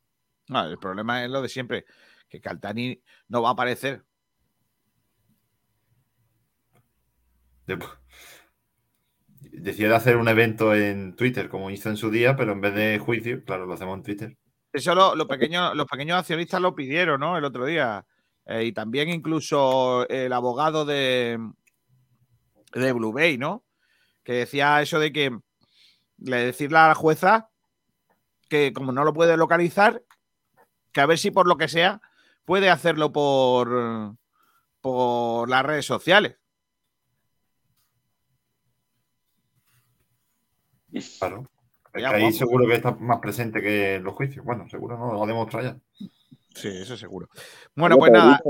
No, 0.52 0.66
el 0.66 0.78
problema 0.78 1.24
es 1.24 1.30
lo 1.32 1.42
de 1.42 1.48
siempre, 1.48 1.86
que 2.28 2.42
Caltani 2.42 3.02
no 3.30 3.42
va 3.42 3.50
a 3.50 3.52
aparecer. 3.54 4.04
De- 7.66 7.80
Decía 9.54 9.88
de 9.88 9.96
hacer 9.96 10.18
un 10.18 10.28
evento 10.28 10.76
en 10.76 11.16
Twitter, 11.16 11.48
como 11.48 11.70
hizo 11.72 11.90
en 11.90 11.96
su 11.96 12.10
día, 12.12 12.36
pero 12.36 12.52
en 12.52 12.60
vez 12.60 12.76
de 12.76 13.00
juicio, 13.00 13.46
claro, 13.46 13.66
lo 13.66 13.74
hacemos 13.74 13.96
en 13.98 14.04
Twitter. 14.04 14.38
Eso 14.74 14.94
lo- 14.94 15.16
los, 15.16 15.26
pequeños, 15.28 15.74
los 15.74 15.86
pequeños 15.88 16.20
accionistas 16.20 16.60
lo 16.62 16.76
pidieron, 16.76 17.22
¿no? 17.22 17.38
El 17.38 17.46
otro 17.46 17.66
día. 17.66 18.06
Eh, 18.46 18.66
y 18.66 18.72
también 18.74 19.08
incluso 19.08 20.06
el 20.10 20.34
abogado 20.34 20.84
de, 20.84 21.40
de 22.74 22.92
Blue 22.92 23.14
Bay, 23.14 23.38
¿no? 23.38 23.64
Que 24.26 24.34
decía 24.34 24.82
eso 24.82 25.00
de 25.00 25.14
que 25.14 25.32
le 26.18 26.38
decirle 26.46 26.78
a 26.78 26.90
la 26.90 26.96
jueza 26.96 27.50
que 28.50 28.74
como 28.74 28.92
no 28.92 29.06
lo 29.06 29.14
puede 29.14 29.38
localizar, 29.38 30.04
que 30.92 31.02
a 31.02 31.06
ver 31.06 31.18
si 31.18 31.32
por 31.32 31.48
lo 31.48 31.58
que 31.58 31.68
sea 31.68 32.02
puede 32.46 32.70
hacerlo 32.70 33.12
por, 33.12 34.16
por 34.82 35.50
las 35.50 35.66
redes 35.66 35.86
sociales. 35.86 36.38
Claro. 41.20 41.50
Es 41.94 42.02
Ya, 42.02 42.10
que 42.10 42.16
ahí 42.16 42.32
seguro 42.32 42.68
que 42.68 42.76
está 42.76 42.92
más 42.92 43.20
presente 43.20 43.62
que 43.62 43.96
en 43.96 44.04
los 44.04 44.14
juicios. 44.14 44.46
Bueno, 44.46 44.68
seguro 44.70 44.98
no, 44.98 45.14
lo 45.14 45.24
ha 45.24 45.28
demostrado 45.28 45.68
ya. 45.68 46.08
Sí, 46.56 46.68
eso 46.68 46.98
seguro. 46.98 47.30
Bueno, 47.76 47.98
pues 47.98 48.12
nada. 48.12 48.42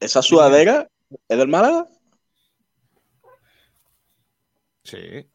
¿Esa 0.00 0.22
sudadera 0.22 0.88
es 1.28 1.38
del 1.38 1.48
Málaga? 1.48 1.86
Sí. 4.82 5.28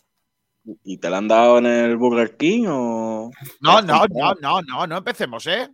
¿Y 0.84 0.98
te 0.98 1.10
la 1.10 1.20
han 1.20 1.30
dado 1.30 1.60
en 1.60 1.66
el 1.66 1.96
Burger 1.96 2.36
King 2.36 2.66
o...? 2.68 3.32
No, 3.62 3.82
no, 3.82 4.06
no, 4.08 4.34
no, 4.42 4.62
no, 4.62 4.88
no 4.88 4.98
empecemos, 4.98 5.48
¿eh? 5.48 5.70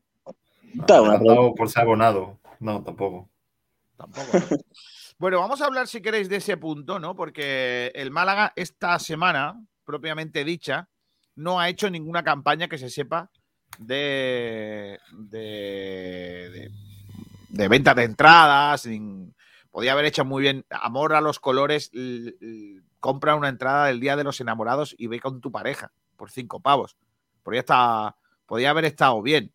Una 0.74 1.18
dado 1.20 1.54
por 1.56 1.70
ser 1.70 1.84
abonado. 1.84 2.40
No, 2.60 2.84
tampoco. 2.84 3.30
Tampoco. 3.98 4.28
¿no? 4.34 4.40
bueno, 5.18 5.40
vamos 5.40 5.62
a 5.62 5.66
hablar, 5.66 5.88
si 5.88 6.02
queréis, 6.02 6.30
de 6.30 6.38
ese 6.38 6.58
punto, 6.58 7.00
¿no? 7.00 7.16
Porque 7.16 7.92
el 7.96 8.12
Málaga 8.12 8.54
esta 8.56 8.98
semana, 9.00 9.60
propiamente 9.86 10.44
dicha, 10.44 10.90
no 11.36 11.60
ha 11.60 11.70
hecho 11.70 11.90
ninguna 11.90 12.24
campaña 12.24 12.68
que 12.68 12.78
se 12.78 12.90
sepa 12.90 13.30
de, 13.80 15.00
de, 15.12 15.40
de, 16.52 16.72
de 17.50 17.68
venta 17.68 17.94
de 17.94 18.04
entradas. 18.04 18.88
podía 19.72 19.94
haber 19.94 20.06
hecho 20.06 20.26
muy 20.26 20.42
bien 20.44 20.66
amor 20.70 21.14
a 21.14 21.22
los 21.22 21.40
colores. 21.40 21.90
l- 21.94 22.36
l- 22.40 22.82
compra 23.00 23.36
una 23.36 23.50
entrada 23.50 23.88
del 23.88 24.00
Día 24.00 24.16
de 24.16 24.24
los 24.24 24.40
Enamorados 24.40 24.96
y 24.98 25.08
ve 25.08 25.20
con 25.20 25.42
tu 25.42 25.52
pareja 25.52 25.92
por 26.16 26.32
cinco 26.32 26.62
pavos. 26.62 26.96
Podría, 27.44 27.60
estar, 27.60 28.16
podía 28.46 28.70
haber 28.70 28.86
estado 28.86 29.22
bien. 29.22 29.52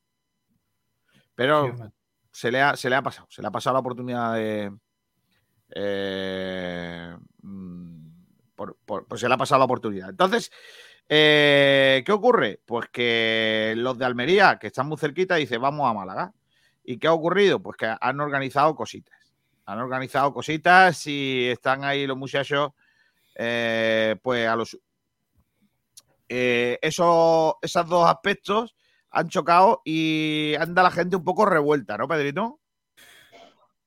Pero 1.38 1.66
se 2.32 2.50
le 2.50 2.60
ha, 2.60 2.76
se 2.76 2.90
le 2.90 2.96
ha 2.96 3.02
pasado, 3.02 3.28
se 3.30 3.40
le 3.40 3.46
ha 3.46 3.50
pasado 3.52 3.74
la 3.74 3.78
oportunidad 3.80 4.34
de. 4.34 4.72
eh, 5.70 7.16
mm, 7.42 8.08
por- 8.56 8.76
por- 8.84 9.06
pues 9.06 9.20
se 9.20 9.28
le 9.28 9.34
ha 9.34 9.38
pasado 9.38 9.60
la 9.60 9.66
oportunidad. 9.66 10.08
Entonces, 10.10 10.50
eh, 11.08 12.02
¿qué 12.04 12.10
ocurre? 12.10 12.60
Pues 12.66 12.88
que 12.90 13.74
los 13.76 13.96
de 13.98 14.04
Almería, 14.04 14.58
que 14.58 14.66
están 14.66 14.88
muy 14.88 14.98
cerquita, 14.98 15.36
dicen, 15.36 15.62
vamos 15.62 15.88
a 15.88 15.94
Málaga. 15.94 16.32
¿Y 16.82 16.98
qué 16.98 17.06
ha 17.06 17.12
ocurrido? 17.12 17.60
Pues 17.62 17.76
que 17.76 17.94
han 18.00 18.20
organizado 18.20 18.74
cositas. 18.74 19.16
Han 19.66 19.78
organizado 19.78 20.32
cositas 20.32 21.06
y 21.06 21.46
están 21.50 21.84
ahí 21.84 22.04
los 22.06 22.16
muchachos, 22.16 22.72
eh, 23.36 24.16
pues 24.22 24.48
a 24.48 24.56
los. 24.56 24.76
eh, 26.28 26.78
eso- 26.82 27.58
esos 27.62 27.88
dos 27.88 28.08
aspectos 28.08 28.74
han 29.18 29.28
chocado 29.28 29.82
y 29.84 30.54
anda 30.58 30.82
la 30.82 30.90
gente 30.90 31.16
un 31.16 31.24
poco 31.24 31.44
revuelta, 31.44 31.96
¿no, 31.98 32.08
Pedrito? 32.08 32.60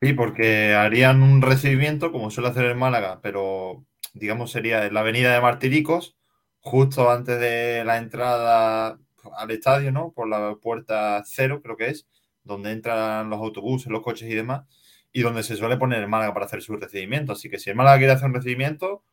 Sí, 0.01 0.13
porque 0.13 0.73
harían 0.73 1.21
un 1.21 1.41
recibimiento, 1.41 2.11
como 2.11 2.31
suele 2.31 2.49
hacer 2.49 2.65
el 2.65 2.75
Málaga, 2.75 3.19
pero 3.21 3.85
digamos 4.13 4.51
sería 4.51 4.85
en 4.85 4.93
la 4.93 5.01
avenida 5.01 5.33
de 5.33 5.41
Martiricos, 5.41 6.17
justo 6.59 7.09
antes 7.09 7.39
de 7.39 7.83
la 7.85 7.97
entrada 7.97 8.97
al 9.37 9.51
estadio, 9.51 9.91
¿no? 9.91 10.11
Por 10.11 10.27
la 10.27 10.55
puerta 10.55 11.21
cero, 11.25 11.61
creo 11.63 11.77
que 11.77 11.89
es, 11.89 12.07
donde 12.43 12.71
entran 12.71 13.29
los 13.29 13.39
autobuses, 13.39 13.91
los 13.91 14.01
coches 14.01 14.29
y 14.29 14.35
demás, 14.35 14.65
y 15.13 15.21
donde 15.21 15.43
se 15.43 15.55
suele 15.55 15.77
poner 15.77 16.01
el 16.01 16.09
Málaga 16.09 16.33
para 16.33 16.45
hacer 16.47 16.61
su 16.61 16.75
recibimiento. 16.75 17.33
Así 17.33 17.49
que 17.49 17.59
si 17.59 17.69
el 17.69 17.75
Málaga 17.75 17.99
quiere 17.99 18.13
hacer 18.13 18.27
un 18.27 18.33
recibimiento, 18.33 19.03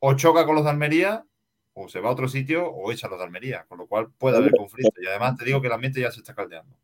o 0.00 0.14
choca 0.14 0.46
con 0.46 0.54
los 0.54 0.64
de 0.64 0.70
Almería, 0.70 1.24
o 1.84 1.88
se 1.88 2.00
va 2.00 2.08
a 2.08 2.12
otro 2.12 2.28
sitio, 2.28 2.66
o 2.68 2.90
echa 2.92 3.06
a 3.06 3.10
los 3.10 3.18
de 3.18 3.24
Almería, 3.24 3.64
con 3.68 3.78
lo 3.78 3.86
cual 3.86 4.10
puede 4.18 4.36
haber 4.38 4.52
conflicto. 4.52 5.00
Y 5.00 5.06
además 5.06 5.36
te 5.36 5.44
digo 5.44 5.60
que 5.60 5.66
el 5.68 5.72
ambiente 5.72 6.00
ya 6.00 6.10
se 6.10 6.20
está 6.20 6.34
caldeando. 6.34 6.76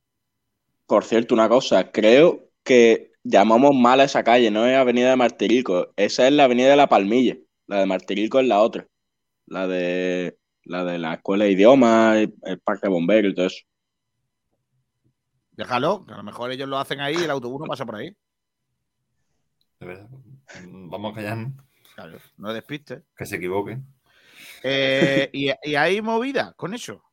Por 0.86 1.04
cierto, 1.04 1.34
una 1.34 1.48
cosa, 1.48 1.90
creo 1.90 2.50
que 2.62 3.12
llamamos 3.22 3.74
mal 3.74 4.00
a 4.00 4.04
esa 4.04 4.22
calle, 4.22 4.50
no 4.50 4.66
es 4.66 4.76
Avenida 4.76 5.10
de 5.10 5.16
Martirico, 5.16 5.88
esa 5.96 6.26
es 6.26 6.32
la 6.32 6.44
Avenida 6.44 6.68
de 6.70 6.76
la 6.76 6.88
Palmilla, 6.88 7.36
la 7.66 7.80
de 7.80 7.86
Martirico 7.86 8.38
es 8.38 8.46
la 8.46 8.60
otra, 8.60 8.86
la 9.46 9.66
de 9.66 10.38
la 10.64 10.84
de 10.84 10.98
la 10.98 11.14
Escuela 11.14 11.44
de 11.44 11.52
Idiomas, 11.52 12.16
el, 12.16 12.34
el 12.42 12.60
Parque 12.60 12.86
de 12.86 12.92
Bomberos 12.92 13.32
y 13.32 13.34
todo 13.34 13.46
eso. 13.46 13.64
Déjalo, 15.52 16.04
que 16.06 16.12
a 16.12 16.16
lo 16.16 16.22
mejor 16.24 16.50
ellos 16.50 16.68
lo 16.68 16.78
hacen 16.78 17.00
ahí 17.00 17.14
y 17.18 17.22
el 17.24 17.30
autobús 17.30 17.60
no 17.60 17.66
pasa 17.66 17.86
por 17.86 17.96
ahí. 17.96 18.14
De 19.80 19.86
verdad. 19.86 20.08
Vamos 20.66 21.12
a 21.12 21.14
callarnos, 21.14 21.52
Claro, 21.94 22.18
no 22.38 22.52
despiste. 22.52 23.02
que 23.16 23.24
se 23.26 23.36
equivoquen. 23.36 23.86
Eh, 24.64 25.30
y, 25.32 25.50
y 25.62 25.74
hay 25.76 26.02
movida 26.02 26.54
con 26.56 26.74
eso. 26.74 27.04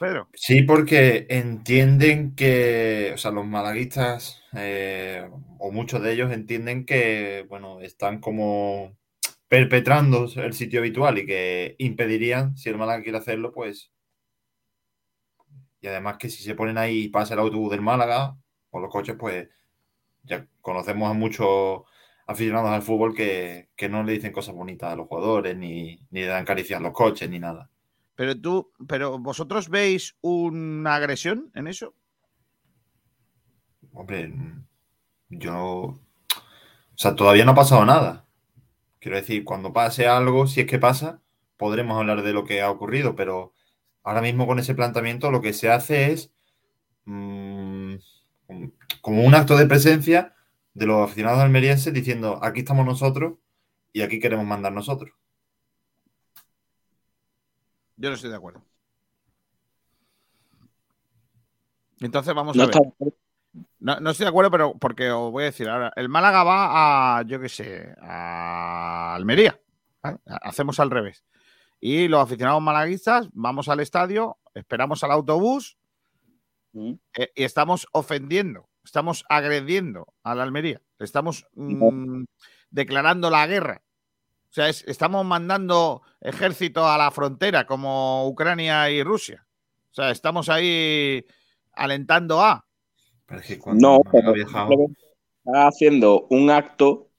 Pedro. 0.00 0.30
Sí, 0.32 0.62
porque 0.62 1.26
entienden 1.28 2.34
que, 2.34 3.10
o 3.12 3.18
sea, 3.18 3.30
los 3.32 3.46
malaguistas, 3.46 4.42
eh, 4.56 5.28
o 5.58 5.70
muchos 5.70 6.02
de 6.02 6.12
ellos 6.14 6.32
entienden 6.32 6.86
que, 6.86 7.44
bueno, 7.50 7.82
están 7.82 8.18
como 8.18 8.96
perpetrando 9.46 10.26
el 10.36 10.54
sitio 10.54 10.80
habitual 10.80 11.18
y 11.18 11.26
que 11.26 11.74
impedirían, 11.78 12.56
si 12.56 12.70
el 12.70 12.78
Málaga 12.78 13.02
quiere 13.02 13.18
hacerlo, 13.18 13.52
pues... 13.52 13.92
Y 15.82 15.86
además 15.86 16.16
que 16.16 16.30
si 16.30 16.42
se 16.42 16.54
ponen 16.54 16.78
ahí 16.78 17.04
y 17.04 17.08
pasa 17.08 17.34
el 17.34 17.40
autobús 17.40 17.70
del 17.70 17.82
Málaga 17.82 18.36
o 18.70 18.80
los 18.80 18.90
coches, 18.90 19.16
pues 19.18 19.48
ya 20.22 20.46
conocemos 20.62 21.10
a 21.10 21.14
muchos 21.14 21.82
aficionados 22.30 22.70
al 22.70 22.82
fútbol 22.82 23.12
que, 23.12 23.70
que 23.74 23.88
no 23.88 24.04
le 24.04 24.12
dicen 24.12 24.30
cosas 24.30 24.54
bonitas 24.54 24.92
a 24.92 24.96
los 24.96 25.08
jugadores, 25.08 25.56
ni, 25.56 25.98
ni 26.10 26.20
le 26.20 26.26
dan 26.26 26.44
caricias 26.44 26.78
a 26.78 26.82
los 26.82 26.92
coches, 26.92 27.28
ni 27.28 27.40
nada. 27.40 27.68
Pero 28.14 28.40
tú, 28.40 28.70
pero 28.86 29.18
vosotros 29.18 29.68
veis 29.68 30.16
una 30.20 30.94
agresión 30.94 31.50
en 31.56 31.66
eso. 31.66 31.92
Hombre, 33.92 34.32
yo. 35.28 35.56
O 35.56 35.98
sea, 36.94 37.16
todavía 37.16 37.44
no 37.44 37.52
ha 37.52 37.56
pasado 37.56 37.84
nada. 37.84 38.26
Quiero 39.00 39.16
decir, 39.16 39.42
cuando 39.42 39.72
pase 39.72 40.06
algo, 40.06 40.46
si 40.46 40.60
es 40.60 40.66
que 40.66 40.78
pasa, 40.78 41.22
podremos 41.56 41.98
hablar 41.98 42.22
de 42.22 42.32
lo 42.32 42.44
que 42.44 42.62
ha 42.62 42.70
ocurrido, 42.70 43.16
pero 43.16 43.54
ahora 44.04 44.22
mismo 44.22 44.46
con 44.46 44.60
ese 44.60 44.76
planteamiento 44.76 45.32
lo 45.32 45.40
que 45.40 45.52
se 45.52 45.68
hace 45.68 46.12
es 46.12 46.32
mmm, 47.06 47.94
como 49.00 49.24
un 49.24 49.34
acto 49.34 49.56
de 49.56 49.66
presencia 49.66 50.36
de 50.80 50.86
los 50.86 51.04
aficionados 51.04 51.40
almerienses 51.40 51.92
diciendo 51.92 52.40
aquí 52.42 52.60
estamos 52.60 52.86
nosotros 52.86 53.34
y 53.92 54.00
aquí 54.00 54.18
queremos 54.18 54.46
mandar 54.46 54.72
nosotros. 54.72 55.12
Yo 57.98 58.08
no 58.08 58.14
estoy 58.14 58.30
de 58.30 58.36
acuerdo. 58.36 58.62
Entonces 62.00 62.32
vamos 62.34 62.56
No 62.56 62.62
a 62.62 62.66
ver. 62.66 62.76
está- 62.76 63.16
No, 63.78 64.00
no 64.00 64.10
estoy 64.10 64.24
de 64.24 64.30
acuerdo, 64.30 64.50
pero 64.50 64.72
porque 64.78 65.10
os 65.10 65.30
voy 65.30 65.42
a 65.42 65.46
decir 65.46 65.68
ahora. 65.68 65.92
El 65.96 66.08
Málaga 66.08 66.44
va 66.44 67.18
a, 67.18 67.22
yo 67.24 67.38
qué 67.40 67.50
sé, 67.50 67.94
a 68.00 69.14
Almería. 69.16 69.60
¿vale? 70.02 70.16
Hacemos 70.24 70.80
al 70.80 70.90
revés. 70.90 71.26
Y 71.78 72.08
los 72.08 72.22
aficionados 72.22 72.62
malaguistas 72.62 73.28
vamos 73.34 73.68
al 73.68 73.80
estadio, 73.80 74.38
esperamos 74.54 75.04
al 75.04 75.10
autobús 75.10 75.76
eh, 76.72 77.32
y 77.34 77.44
estamos 77.44 77.86
ofendiendo, 77.92 78.69
estamos 78.84 79.24
agrediendo 79.28 80.06
a 80.22 80.34
la 80.34 80.42
Almería. 80.42 80.80
Estamos 80.98 81.46
mm, 81.54 82.24
declarando 82.70 83.30
la 83.30 83.46
guerra. 83.46 83.82
O 84.50 84.52
sea, 84.52 84.68
es- 84.68 84.84
estamos 84.86 85.24
mandando 85.24 86.02
ejército 86.20 86.86
a 86.86 86.98
la 86.98 87.10
frontera 87.10 87.66
como 87.66 88.26
Ucrania 88.28 88.90
y 88.90 89.02
Rusia. 89.02 89.46
O 89.90 89.94
sea, 89.94 90.10
estamos 90.10 90.48
ahí 90.48 91.24
alentando 91.72 92.40
a. 92.40 92.66
Pero 93.26 93.40
es 93.40 93.46
que 93.46 93.58
cuando 93.58 93.88
No, 93.88 94.00
pero 94.10 94.34
está 94.34 95.68
haciendo 95.68 96.26
un 96.30 96.50
acto 96.50 97.10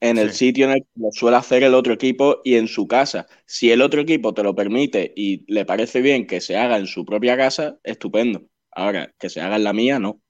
en 0.00 0.18
el 0.18 0.30
Sí. 0.30 0.46
sitio 0.46 0.66
en 0.66 0.72
el 0.72 0.80
que 0.82 1.00
lo 1.00 1.08
suele 1.10 1.36
hacer 1.38 1.62
el 1.62 1.74
otro 1.74 1.92
equipo 1.94 2.40
y 2.44 2.54
en 2.56 2.68
su 2.68 2.86
casa. 2.86 3.26
Si 3.46 3.70
el 3.72 3.82
otro 3.82 4.00
equipo 4.02 4.34
te 4.34 4.42
lo 4.42 4.54
permite 4.54 5.12
y 5.16 5.44
le 5.52 5.64
parece 5.64 6.00
bien 6.02 6.26
que 6.26 6.40
se 6.40 6.56
haga 6.56 6.76
en 6.76 6.86
su 6.86 7.04
propia 7.04 7.36
casa, 7.36 7.78
estupendo. 7.82 8.42
Ahora, 8.70 9.12
que 9.18 9.28
se 9.30 9.40
haga 9.40 9.56
en 9.56 9.64
la 9.64 9.72
mía, 9.72 9.98
no. 9.98 10.20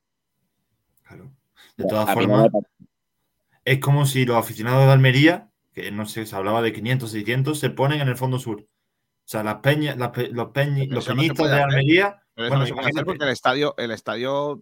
De 1.76 1.84
todas 1.86 2.08
A 2.08 2.14
mí 2.16 2.26
no 2.26 2.42
formas, 2.42 2.64
es 3.64 3.80
como 3.80 4.06
si 4.06 4.24
los 4.24 4.36
aficionados 4.36 4.86
de 4.86 4.92
Almería, 4.92 5.50
que 5.72 5.90
no 5.90 6.06
sé, 6.06 6.24
se 6.26 6.36
hablaba 6.36 6.62
de 6.62 6.72
500, 6.72 7.10
600, 7.10 7.58
se 7.58 7.70
ponen 7.70 8.00
en 8.00 8.08
el 8.08 8.16
fondo 8.16 8.38
sur. 8.38 8.60
O 8.62 9.28
sea, 9.28 9.42
las 9.42 9.56
peñas, 9.56 9.96
las 9.96 10.10
pe- 10.10 10.28
los, 10.28 10.48
peñi- 10.48 10.84
Eso 10.84 10.94
los 10.94 11.06
peñistas 11.06 11.50
de. 11.50 11.62
Almería. 11.62 12.22
Pero 12.34 12.46
eso 12.46 12.50
Bueno, 12.50 12.60
no 12.60 12.66
se 12.66 12.74
puede 12.74 12.88
hacer 12.88 13.04
porque 13.04 13.24
el 13.24 13.30
estadio, 13.30 13.74
el 13.76 13.90
estadio 13.90 14.60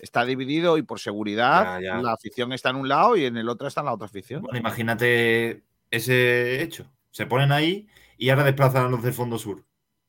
está 0.00 0.24
dividido 0.24 0.78
y 0.78 0.82
por 0.82 0.98
seguridad 1.00 1.80
Ya, 1.80 1.96
ya. 1.96 2.02
la 2.02 2.12
afición 2.12 2.52
está 2.52 2.70
en 2.70 2.76
un 2.76 2.88
lado 2.88 3.16
y 3.16 3.26
en 3.26 3.36
el 3.36 3.48
otro 3.48 3.68
está 3.68 3.80
en 3.82 3.86
la 3.86 3.92
otra 3.92 4.06
afición. 4.06 4.42
Bueno, 4.42 4.58
imagínate 4.58 5.62
ese 5.90 6.62
hecho. 6.62 6.90
Se 7.10 7.26
ponen 7.26 7.52
ahí 7.52 7.88
y 8.16 8.30
ahora 8.30 8.44
desplazan 8.44 8.86
a 8.86 8.88
los 8.88 9.02
del 9.02 9.12
fondo 9.12 9.38
sur. 9.38 9.64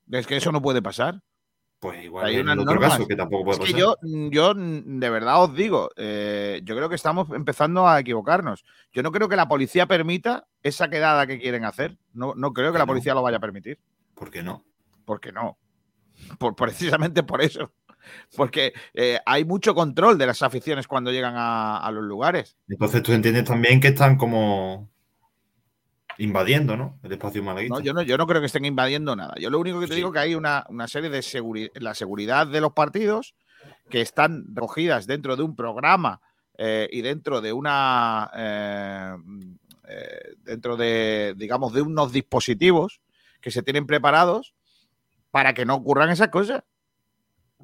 Es 0.09 0.25
que 0.27 0.37
eso 0.37 0.51
no 0.51 0.61
puede 0.61 0.81
pasar. 0.81 1.21
Pues 1.81 2.03
igual 2.03 2.27
Hay 2.27 2.37
unas 2.37 2.57
normas. 2.57 2.91
caso, 2.91 3.07
que 3.07 3.15
tampoco 3.15 3.43
puede 3.43 3.63
Es 3.63 3.73
que 3.73 3.79
yo, 3.79 3.95
yo 4.03 4.53
mm, 4.55 4.99
de 4.99 5.09
verdad 5.09 5.43
os 5.43 5.55
digo, 5.55 5.89
eh, 5.97 6.61
yo 6.63 6.75
creo 6.75 6.87
que 6.89 6.95
estamos 6.95 7.27
empezando 7.31 7.89
a 7.89 7.99
equivocarnos. 7.99 8.63
Yo 8.93 9.01
no 9.01 9.11
creo 9.11 9.27
que 9.27 9.35
la 9.35 9.47
policía 9.47 9.87
permita 9.87 10.45
esa 10.61 10.89
quedada 10.89 11.25
que 11.25 11.39
quieren 11.39 11.65
hacer. 11.65 11.97
No, 12.13 12.35
no 12.35 12.53
creo 12.53 12.71
que 12.71 12.77
la 12.77 12.85
policía 12.85 13.15
lo 13.15 13.23
vaya 13.23 13.37
a 13.37 13.41
permitir. 13.41 13.79
¿Por 14.13 14.29
qué 14.29 14.43
no? 14.43 14.63
porque 15.05 15.31
no. 15.31 15.57
Por, 16.37 16.55
precisamente 16.55 17.23
por 17.23 17.41
eso. 17.41 17.71
Porque 18.35 18.73
eh, 18.93 19.19
hay 19.25 19.45
mucho 19.45 19.75
control 19.75 20.17
de 20.17 20.25
las 20.25 20.41
aficiones 20.41 20.87
cuando 20.87 21.11
llegan 21.11 21.35
a, 21.35 21.77
a 21.77 21.91
los 21.91 22.03
lugares. 22.03 22.57
Entonces 22.67 23.03
tú 23.03 23.13
entiendes 23.13 23.43
también 23.43 23.79
que 23.79 23.89
están 23.89 24.17
como 24.17 24.90
invadiendo, 26.23 26.77
¿no? 26.77 26.99
El 27.03 27.11
espacio 27.13 27.41
malaguista. 27.43 27.75
No, 27.77 27.81
yo, 27.81 27.93
no, 27.93 28.01
yo 28.01 28.17
no 28.17 28.27
creo 28.27 28.39
que 28.41 28.47
estén 28.47 28.65
invadiendo 28.65 29.15
nada. 29.15 29.33
Yo 29.39 29.49
lo 29.49 29.59
único 29.59 29.79
que 29.79 29.87
te 29.87 29.93
Sí. 29.93 29.97
digo 29.97 30.11
que 30.11 30.19
hay 30.19 30.35
una, 30.35 30.65
una 30.69 30.87
serie 30.87 31.09
de 31.09 31.21
seguridad, 31.21 31.71
la 31.75 31.93
seguridad 31.95 32.47
de 32.47 32.61
los 32.61 32.73
partidos 32.73 33.33
que 33.89 34.01
están 34.01 34.45
recogidas 34.53 35.07
dentro 35.07 35.35
de 35.35 35.43
un 35.43 35.55
programa 35.55 36.21
eh, 36.57 36.87
y 36.91 37.01
dentro 37.01 37.41
de 37.41 37.53
una 37.53 38.29
eh, 38.35 39.15
eh, 39.87 40.33
dentro 40.43 40.77
de 40.77 41.33
digamos 41.37 41.73
de 41.73 41.81
unos 41.81 42.11
dispositivos 42.11 43.01
que 43.41 43.51
se 43.51 43.63
tienen 43.63 43.87
preparados 43.87 44.53
para 45.31 45.53
que 45.53 45.65
no 45.65 45.75
ocurran 45.75 46.09
esas 46.09 46.27
cosas. 46.29 46.63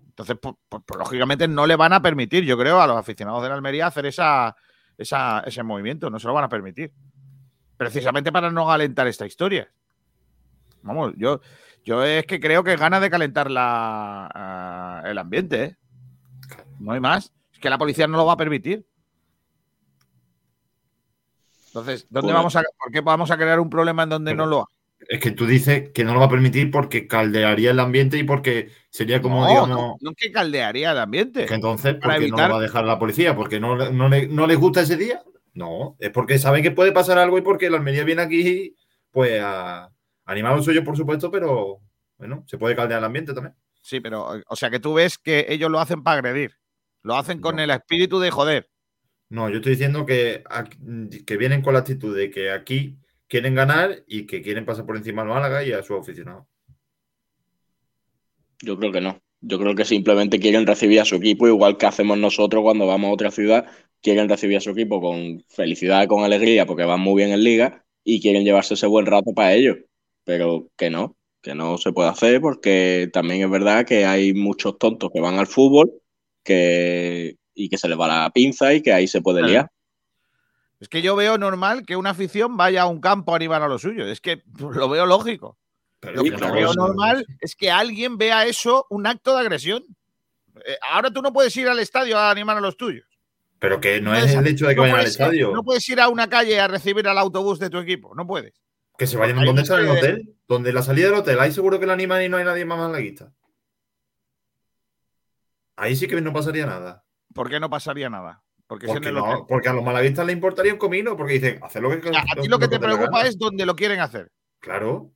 Entonces, 0.09 0.37
pues, 0.41 0.55
pues, 0.67 0.81
pues, 0.85 0.97
lógicamente 0.99 1.47
no 1.47 1.67
le 1.67 1.75
van 1.75 1.93
a 1.93 2.01
permitir, 2.01 2.43
yo 2.43 2.57
creo, 2.57 2.81
a 2.81 2.87
los 2.87 2.97
aficionados 2.97 3.43
de 3.43 3.49
la 3.49 3.55
Almería 3.55 3.85
hacer 3.87 4.07
esa, 4.07 4.55
esa- 4.97 5.41
ese 5.45 5.61
movimiento, 5.61 6.09
no 6.09 6.17
se 6.19 6.25
lo 6.27 6.33
van 6.33 6.45
a 6.45 6.49
permitir. 6.49 6.91
Precisamente 7.77 8.31
para 8.31 8.51
no 8.51 8.71
alentar 8.71 9.07
esta 9.07 9.25
historia. 9.25 9.71
Vamos, 10.81 11.13
yo, 11.17 11.41
yo 11.83 12.03
es 12.03 12.25
que 12.25 12.39
creo 12.39 12.63
que 12.63 12.75
gana 12.75 12.99
de 12.99 13.09
calentar 13.09 13.51
la, 13.51 14.29
ah, 14.33 15.03
el 15.05 15.17
ambiente, 15.17 15.63
¿eh? 15.63 15.77
No 16.79 16.91
hay 16.93 16.99
más. 16.99 17.33
Es 17.53 17.59
que 17.59 17.69
la 17.69 17.77
policía 17.77 18.07
no 18.07 18.17
lo 18.17 18.25
va 18.25 18.33
a 18.33 18.37
permitir. 18.37 18.85
Entonces, 21.67 22.07
¿dónde 22.09 22.33
vamos 22.33 22.55
a, 22.55 22.63
¿por 22.79 22.91
qué 22.91 23.01
vamos 23.01 23.29
a 23.31 23.37
crear 23.37 23.59
un 23.59 23.69
problema 23.69 24.03
en 24.03 24.09
donde 24.09 24.33
no 24.33 24.45
lo 24.45 24.61
ha? 24.61 24.65
Es 25.09 25.19
que 25.19 25.31
tú 25.31 25.45
dices 25.45 25.91
que 25.91 26.03
no 26.03 26.13
lo 26.13 26.19
va 26.19 26.25
a 26.25 26.29
permitir 26.29 26.71
porque 26.71 27.07
caldearía 27.07 27.69
el 27.71 27.79
ambiente 27.79 28.17
y 28.17 28.23
porque 28.23 28.71
sería 28.89 29.21
como, 29.21 29.41
no, 29.41 29.47
digamos, 29.47 29.69
no, 29.69 29.97
no 30.01 30.13
que 30.15 30.31
caldearía 30.31 30.91
el 30.91 30.97
ambiente. 30.97 31.45
que 31.45 31.53
entonces, 31.53 31.95
¿por 31.95 32.15
qué 32.17 32.27
no 32.29 32.37
lo 32.37 32.53
va 32.53 32.57
a 32.57 32.61
dejar 32.61 32.85
la 32.85 32.97
policía? 32.97 33.35
¿Porque 33.35 33.59
no, 33.59 33.75
le- 33.75 33.91
no, 33.91 34.09
le- 34.09 34.27
no 34.27 34.47
les 34.47 34.57
gusta 34.57 34.81
ese 34.81 34.97
día? 34.97 35.21
No, 35.57 35.95
es 35.99 36.11
porque 36.11 36.37
saben 36.37 36.61
que 36.61 36.69
puede 36.69 36.91
pasar 36.91 37.17
algo 37.17 37.35
y 37.37 37.41
porque 37.41 37.69
la 37.71 37.77
Almería 37.77 38.03
viene 38.03 38.21
aquí, 38.21 38.75
pues, 39.09 39.41
a 39.41 39.89
animar 40.25 40.53
a 40.53 40.55
los 40.57 40.65
suyos, 40.65 40.83
por 40.85 40.95
supuesto, 40.95 41.31
pero, 41.31 41.81
bueno, 42.19 42.43
se 42.45 42.59
puede 42.59 42.75
caldear 42.75 42.99
el 42.99 43.05
ambiente 43.05 43.33
también. 43.33 43.55
Sí, 43.81 43.99
pero, 43.99 44.39
o 44.47 44.55
sea, 44.55 44.69
que 44.69 44.79
tú 44.79 44.93
ves 44.93 45.17
que 45.17 45.47
ellos 45.49 45.71
lo 45.71 45.79
hacen 45.79 46.03
para 46.03 46.19
agredir. 46.19 46.51
Lo 47.01 47.15
hacen 47.15 47.41
con 47.41 47.55
No. 47.55 47.63
el 47.63 47.71
espíritu 47.71 48.19
de 48.19 48.29
joder. 48.29 48.69
No, 49.29 49.49
yo 49.49 49.55
estoy 49.55 49.71
diciendo 49.71 50.05
que, 50.05 50.43
que 51.25 51.37
vienen 51.37 51.63
con 51.63 51.73
la 51.73 51.79
actitud 51.79 52.15
de 52.15 52.29
que 52.29 52.51
aquí 52.51 52.99
quieren 53.27 53.55
ganar 53.55 54.03
y 54.05 54.27
que 54.27 54.43
quieren 54.43 54.63
pasar 54.63 54.85
por 54.85 54.95
encima 54.95 55.23
al 55.23 55.29
Málaga 55.29 55.63
y 55.63 55.71
a 55.73 55.81
sus 55.81 55.99
aficionados. 55.99 56.45
Yo 58.61 58.77
creo 58.77 58.91
que 58.91 59.01
no. 59.01 59.19
Yo 59.41 59.59
creo 59.59 59.75
que 59.75 59.85
simplemente 59.85 60.39
quieren 60.39 60.65
recibir 60.65 60.99
a 60.99 61.05
su 61.05 61.15
equipo, 61.15 61.47
igual 61.47 61.77
que 61.77 61.85
hacemos 61.85 62.17
nosotros 62.17 62.63
cuando 62.63 62.87
vamos 62.87 63.09
a 63.09 63.13
otra 63.13 63.31
ciudad, 63.31 63.65
quieren 64.01 64.29
recibir 64.29 64.57
a 64.57 64.61
su 64.61 64.71
equipo 64.71 64.99
con 64.99 65.43
felicidad, 65.49 66.07
con 66.07 66.23
alegría, 66.23 66.65
porque 66.65 66.85
van 66.85 67.01
muy 67.01 67.21
bien 67.23 67.31
en 67.31 67.43
liga 67.43 67.85
y 68.03 68.21
quieren 68.21 68.43
llevarse 68.43 68.73
ese 68.73 68.87
buen 68.87 69.05
rato 69.05 69.33
para 69.33 69.53
ellos. 69.53 69.77
Pero 70.23 70.69
que 70.75 70.89
no, 70.89 71.15
que 71.41 71.55
no 71.55 71.77
se 71.77 71.91
puede 71.93 72.09
hacer 72.09 72.41
porque 72.41 73.09
también 73.13 73.43
es 73.43 73.49
verdad 73.49 73.85
que 73.85 74.05
hay 74.05 74.33
muchos 74.33 74.77
tontos 74.77 75.11
que 75.13 75.21
van 75.21 75.35
al 75.35 75.47
fútbol 75.47 75.91
que, 76.43 77.37
y 77.53 77.69
que 77.69 77.77
se 77.77 77.87
les 77.87 77.99
va 77.99 78.07
la 78.07 78.31
pinza 78.31 78.73
y 78.73 78.81
que 78.81 78.93
ahí 78.93 79.07
se 79.07 79.21
puede 79.21 79.43
liar. 79.43 79.69
Es 80.79 80.89
que 80.89 81.01
yo 81.01 81.15
veo 81.15 81.37
normal 81.37 81.85
que 81.85 81.95
una 81.95 82.11
afición 82.11 82.55
vaya 82.55 82.83
a 82.83 82.87
un 82.87 83.01
campo 83.01 83.33
a 83.33 83.35
animar 83.35 83.61
a 83.63 83.67
lo 83.67 83.79
suyo. 83.79 84.05
Es 84.07 84.21
que 84.21 84.43
lo 84.57 84.89
veo 84.89 85.05
lógico. 85.05 85.57
Pero 85.99 86.15
Lo 86.17 86.23
que 86.23 86.31
no 86.31 86.53
veo 86.53 86.73
no, 86.73 86.87
normal 86.87 87.25
es 87.41 87.55
que 87.55 87.71
alguien 87.71 88.17
vea 88.17 88.45
eso 88.45 88.85
un 88.89 89.07
acto 89.07 89.33
de 89.35 89.41
agresión. 89.41 89.83
Eh, 90.65 90.77
ahora 90.81 91.09
tú 91.11 91.21
no 91.21 91.33
puedes 91.33 91.55
ir 91.57 91.67
al 91.67 91.79
estadio 91.79 92.17
a 92.17 92.29
animar 92.31 92.57
a 92.57 92.61
los 92.61 92.77
tuyos. 92.77 93.05
Pero 93.59 93.79
que 93.81 93.99
no 93.99 94.11
No 94.11 94.17
es 94.17 94.33
el 94.35 94.45
hecho 94.45 94.67
de 94.67 94.73
que 94.73 94.77
no 94.77 94.81
vayan 94.83 94.97
al 94.99 95.05
ir- 95.05 95.09
estadio. 95.09 95.51
No 95.51 95.63
puedes 95.63 95.87
ir 95.89 95.99
a 95.99 96.09
una 96.09 96.29
calle 96.29 96.59
a 96.59 96.67
recibir 96.67 97.07
al 97.07 97.17
autobús 97.17 97.57
de 97.59 97.69
tu 97.71 97.79
equipo. 97.79 98.13
No 98.13 98.27
puedes. 98.27 98.53
Que 98.97 99.07
se 99.07 99.17
vayan 99.17 99.43
donde 99.43 99.63
está 99.63 99.79
el 99.79 99.87
hotel. 99.87 100.35
Donde 100.47 100.71
la 100.71 100.83
salida 100.83 101.07
del 101.07 101.15
hotel. 101.15 101.39
Ahí 101.39 101.51
seguro 101.51 101.79
que 101.79 101.87
la 101.87 101.93
animan 101.93 102.23
y 102.23 102.29
no 102.29 102.37
hay 102.37 102.43
nadie 102.45 102.65
más 102.65 102.77
malaguista. 102.77 103.31
Ahí 105.75 105.95
sí 105.95 106.07
que 106.07 106.19
no 106.21 106.33
pasaría 106.33 106.65
nada. 106.65 107.03
¿Por 107.33 107.49
qué 107.49 107.59
no 107.59 107.69
pasaría 107.69 108.09
nada? 108.09 108.43
Porque, 108.67 108.87
en 108.87 108.93
Porque, 108.93 109.11
no- 109.11 109.45
porque 109.47 109.69
a 109.69 109.73
los 109.73 109.83
malaguistas 109.83 110.25
les 110.25 110.35
importaría 110.35 110.73
un 110.73 110.79
comino. 110.79 111.15
Porque 111.15 111.33
dicen, 111.33 111.59
hacer 111.63 111.81
lo 111.81 111.89
que 111.89 112.01
sea, 112.09 112.23
a 112.31 112.41
ti 112.41 112.47
lo 112.47 112.59
que 112.59 112.67
te 112.67 112.79
preocupa 112.79 113.21
es 113.25 113.37
dónde 113.37 113.65
lo 113.65 113.75
quieren 113.75 113.99
hacer. 113.99 114.31
Claro. 114.59 115.11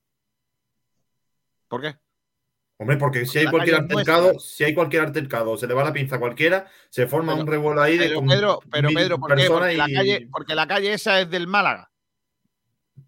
¿Por 1.72 1.82
qué? 1.82 1.96
Hombre, 2.76 2.98
porque 2.98 3.26
si 3.26 3.38
hay 3.38 3.46
La 3.46 3.52
cualquier 3.52 3.76
altercado, 3.78 4.38
si 4.40 4.66
hay 4.66 4.74
cualquier 4.74 5.04
altercado, 5.04 5.56
se 5.56 5.68
le 5.68 5.74
va 5.74 5.86
la 5.86 5.94
pinza 5.94 6.18
a 6.18 6.20
cualquiera, 6.20 6.68
se 6.90 7.08
forma 7.08 7.32
Pero- 7.32 7.42
un 7.44 7.48
revuelo 7.50 7.82
ahí 7.82 7.98
de 7.98 8.10
Pero 8.10 8.22
Pedro, 8.26 8.60
pero 8.70 8.90
Pedro, 8.90 9.20
¿por 9.20 9.36
qué? 9.38 9.48
Porque 9.48 9.78
la, 9.78 9.86
calle, 9.88 10.28
porque 10.30 10.56
la 10.56 10.68
calle 10.68 10.94
esa 10.94 11.22
es 11.22 11.30
del 11.30 11.48
Málaga. 11.48 11.90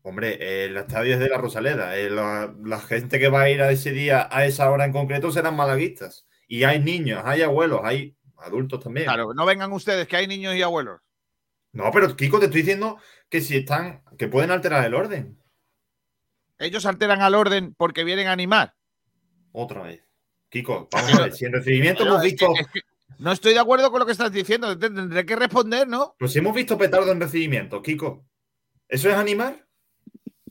Hombre, 0.01 0.65
el 0.65 0.77
estadio 0.77 1.13
es 1.15 1.19
de 1.19 1.27
la 1.27 1.37
Rosaleda. 1.37 1.97
eh, 1.97 2.09
la, 2.09 2.53
la 2.63 2.79
gente 2.79 3.19
que 3.19 3.27
va 3.27 3.41
a 3.41 3.49
ir 3.49 3.61
a 3.61 3.69
ese 3.71 3.91
día, 3.91 4.29
a 4.31 4.45
esa 4.45 4.71
hora 4.71 4.85
en 4.85 4.93
concreto, 4.93 5.29
serán 5.31 5.57
malaguistas. 5.57 6.25
Y 6.47 6.63
hay 6.63 6.79
niños, 6.79 7.21
hay 7.25 7.41
abuelos, 7.41 7.81
hay 7.83 8.15
adultos 8.37 8.79
también. 8.81 9.07
Claro, 9.07 9.33
no 9.33 9.45
vengan 9.45 9.73
ustedes, 9.73 10.07
que 10.07 10.15
hay 10.15 10.27
niños 10.27 10.55
y 10.55 10.61
abuelos. 10.61 11.01
No, 11.73 11.89
pero 11.91 12.15
Kiko, 12.15 12.39
te 12.39 12.45
estoy 12.45 12.61
diciendo 12.61 12.97
que 13.29 13.41
si 13.41 13.57
están, 13.57 14.03
que 14.17 14.27
pueden 14.29 14.51
alterar 14.51 14.85
el 14.85 14.93
orden. 14.93 15.37
Ellos 16.63 16.85
alteran 16.85 17.21
al 17.21 17.35
orden 17.35 17.73
porque 17.77 18.03
vienen 18.03 18.27
a 18.27 18.31
animar. 18.31 18.73
Otra 19.51 19.81
vez. 19.83 20.03
Kiko, 20.49 20.87
vamos 20.91 21.13
a 21.13 21.21
ver. 21.23 21.33
Si 21.33 21.45
en 21.45 21.53
recibimiento 21.53 22.03
hemos 22.03 22.17
es 22.17 22.21
que- 22.21 22.27
visto. 22.47 22.53
es 22.59 22.67
que 22.67 22.81
no 23.19 23.31
estoy 23.31 23.53
de 23.53 23.59
acuerdo 23.59 23.91
con 23.91 23.99
lo 23.99 24.05
que 24.05 24.11
estás 24.11 24.31
diciendo. 24.31 24.77
te- 24.77 24.89
Tendré 24.89 25.25
que 25.25 25.35
responder, 25.35 25.87
¿no? 25.87 26.15
Pues 26.19 26.31
si 26.33 26.39
hemos 26.39 26.55
visto 26.55 26.77
petardo 26.77 27.11
en 27.11 27.19
recibimiento, 27.21 27.81
Kiko. 27.81 28.25
¿Eso 28.87 29.09
es 29.09 29.15
animar? 29.15 29.65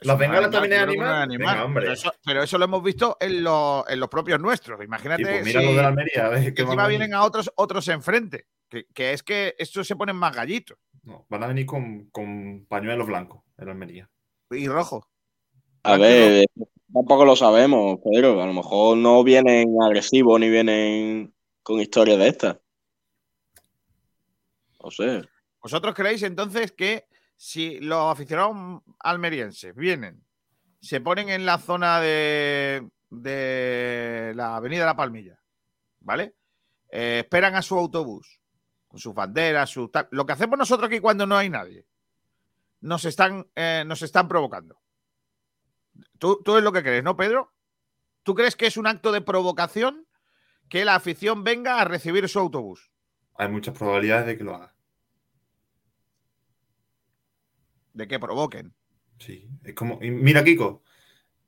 ¿Las 0.01 0.19
bengalas 0.19 0.51
también 0.51 0.73
es 0.73 0.97
no 0.97 1.05
animar? 1.05 1.29
Venga, 1.55 1.65
hombre. 1.65 1.83
Pero, 1.85 1.93
eso, 1.95 2.13
pero 2.25 2.43
eso 2.43 2.59
lo 2.59 2.65
hemos 2.65 2.83
visto 2.83 3.17
en, 3.21 3.45
los- 3.45 3.89
en 3.89 4.01
los 4.01 4.09
propios 4.09 4.41
nuestros. 4.41 4.83
Imagínate 4.83 5.23
Sí, 5.25 5.31
pues 5.31 5.45
mira 5.45 5.61
si 5.61 5.67
lo 5.67 5.73
de 5.75 5.83
la 5.83 5.89
Almería. 5.89 6.27
a 6.27 6.29
ver 6.29 6.55
que 6.55 6.63
encima 6.63 6.89
vienen 6.89 7.15
a 7.15 7.23
otros, 7.23 7.53
otros 7.57 7.87
enfrente. 7.89 8.47
Que, 8.69 8.87
que 8.95 9.13
es 9.13 9.23
que 9.23 9.55
estos 9.59 9.87
se 9.87 9.95
ponen 9.97 10.17
más 10.17 10.35
gallitos 10.35 10.79
No, 11.03 11.27
van 11.29 11.43
a 11.45 11.47
venir 11.47 11.67
con, 11.67 12.07
con 12.11 12.65
pañuelos 12.69 13.07
blancos 13.07 13.43
en 13.59 13.67
la 13.67 13.73
Almería. 13.73 14.11
y 14.51 14.67
rojos. 14.67 15.05
A 15.83 15.97
ver, 15.97 16.47
tampoco 16.93 17.25
lo 17.25 17.37
sabemos, 17.37 17.99
Pedro. 18.05 18.41
A 18.41 18.47
lo 18.47 18.53
mejor 18.53 18.97
no 18.97 19.23
vienen 19.25 19.77
agresivos 19.83 20.39
ni 20.39 20.49
vienen 20.49 21.35
con 21.63 21.81
historias 21.81 22.19
de 22.19 22.29
estas. 22.29 22.57
No 24.83 24.91
sé. 24.91 25.23
¿Vosotros 25.61 25.95
creéis 25.95 26.23
entonces 26.23 26.73
que 26.73 27.07
si 27.37 27.79
los 27.81 28.13
aficionados 28.13 28.83
almerienses 29.01 29.75
vienen, 29.75 30.25
se 30.81 31.01
ponen 31.01 31.29
en 31.29 31.47
la 31.47 31.59
zona 31.59 32.01
de, 32.01 32.89
de 33.11 34.33
la 34.35 34.57
Avenida 34.57 34.85
La 34.85 34.97
Palmilla, 34.97 35.39
¿vale? 36.01 36.35
Eh, 36.91 37.21
esperan 37.21 37.55
a 37.55 37.63
su 37.63 37.79
autobús, 37.79 38.41
con 38.89 38.99
sus 38.99 39.15
banderas, 39.15 39.71
su 39.71 39.91
lo 40.11 40.27
que 40.27 40.33
hacemos 40.33 40.59
nosotros 40.59 40.89
aquí 40.89 41.01
cuando 41.01 41.27
no 41.27 41.37
hay 41.37 41.49
nadie, 41.49 41.87
nos 42.81 43.05
están, 43.05 43.47
eh, 43.55 43.85
nos 43.87 44.03
están 44.03 44.29
provocando. 44.29 44.82
¿Tú, 46.19 46.41
tú 46.45 46.57
es 46.57 46.65
lo 46.65 46.73
que 46.73 46.83
crees, 46.83 47.05
¿no, 47.05 47.17
Pedro? 47.17 47.53
¿Tú 48.23 48.35
crees 48.35 48.57
que 48.57 48.67
es 48.67 48.77
un 48.77 48.87
acto 48.87 49.13
de 49.13 49.21
provocación 49.21 50.07
que 50.69 50.85
la 50.85 50.95
afición 50.95 51.45
venga 51.45 51.81
a 51.81 51.85
recibir 51.85 52.29
su 52.29 52.39
autobús? 52.39 52.91
Hay 53.35 53.49
muchas 53.49 53.77
probabilidades 53.77 54.27
de 54.27 54.39
que 54.39 54.45
lo 54.45 54.55
haga. 54.55 54.75
De 57.93 58.07
que 58.09 58.19
provoquen. 58.19 58.75
Sí, 59.19 59.49
es 59.65 59.75
como. 59.75 59.99
Mira, 60.01 60.43
Kiko. 60.45 60.83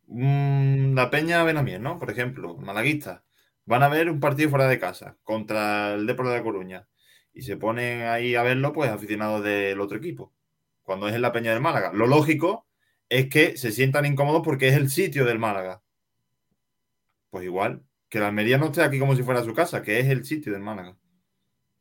mm, 0.07 0.95
la 0.95 1.11
Peña 1.11 1.43
Benamiel, 1.45 1.83
¿no? 1.83 1.99
Por 1.99 2.11
ejemplo, 2.11 2.57
malaguista. 2.57 3.25
Van 3.67 3.83
a 3.83 3.89
ver 3.89 4.11
un 4.11 4.21
partido 4.21 4.51
fuera 4.51 4.69
de 4.69 4.79
casa 4.79 5.17
contra 5.23 5.95
el 5.95 6.07
Depor 6.07 6.29
de 6.29 6.35
La 6.35 6.43
Coruña. 6.43 6.89
Y 7.33 7.43
se 7.43 7.57
ponen 7.57 8.03
ahí 8.03 8.35
a 8.35 8.43
verlo, 8.43 8.73
pues, 8.73 8.91
aficionados 8.91 9.43
del 9.43 9.81
otro 9.81 9.97
equipo. 9.97 10.33
Cuando 10.83 11.09
es 11.09 11.15
en 11.15 11.23
la 11.23 11.33
Peña 11.33 11.53
del 11.53 11.63
Málaga. 11.63 11.93
Lo 11.93 12.07
lógico 12.07 12.67
es 13.09 13.29
que 13.29 13.57
se 13.57 13.73
sientan 13.73 14.07
incómodos 14.07 14.43
porque 14.43 14.69
es 14.69 14.75
el 14.75 14.91
sitio 14.91 15.25
del 15.25 15.39
Málaga. 15.39 15.83
Pues 17.31 17.45
igual, 17.45 17.83
que 18.09 18.21
la 18.21 18.29
Almería 18.29 18.59
no 18.59 18.67
esté 18.67 18.83
aquí 18.83 18.99
como 18.99 19.17
si 19.17 19.23
fuera 19.23 19.43
su 19.43 19.55
casa, 19.55 19.83
que 19.83 20.01
es 20.01 20.07
el 20.07 20.25
sitio 20.25 20.53
del 20.53 20.63
Málaga. 20.63 20.97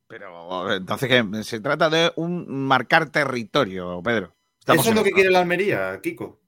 Pero 0.07 0.74
entonces 0.74 1.09
que 1.09 1.43
se 1.43 1.59
trata 1.59 1.89
de 1.89 2.11
un 2.15 2.67
marcar 2.67 3.09
territorio, 3.09 4.01
Pedro. 4.03 4.36
Estamos 4.59 4.86
Eso 4.86 4.91
es 4.91 4.95
lo 4.95 5.03
que 5.03 5.11
quiere 5.11 5.30
la 5.30 5.39
Almería, 5.39 5.99
Kiko. 6.01 6.39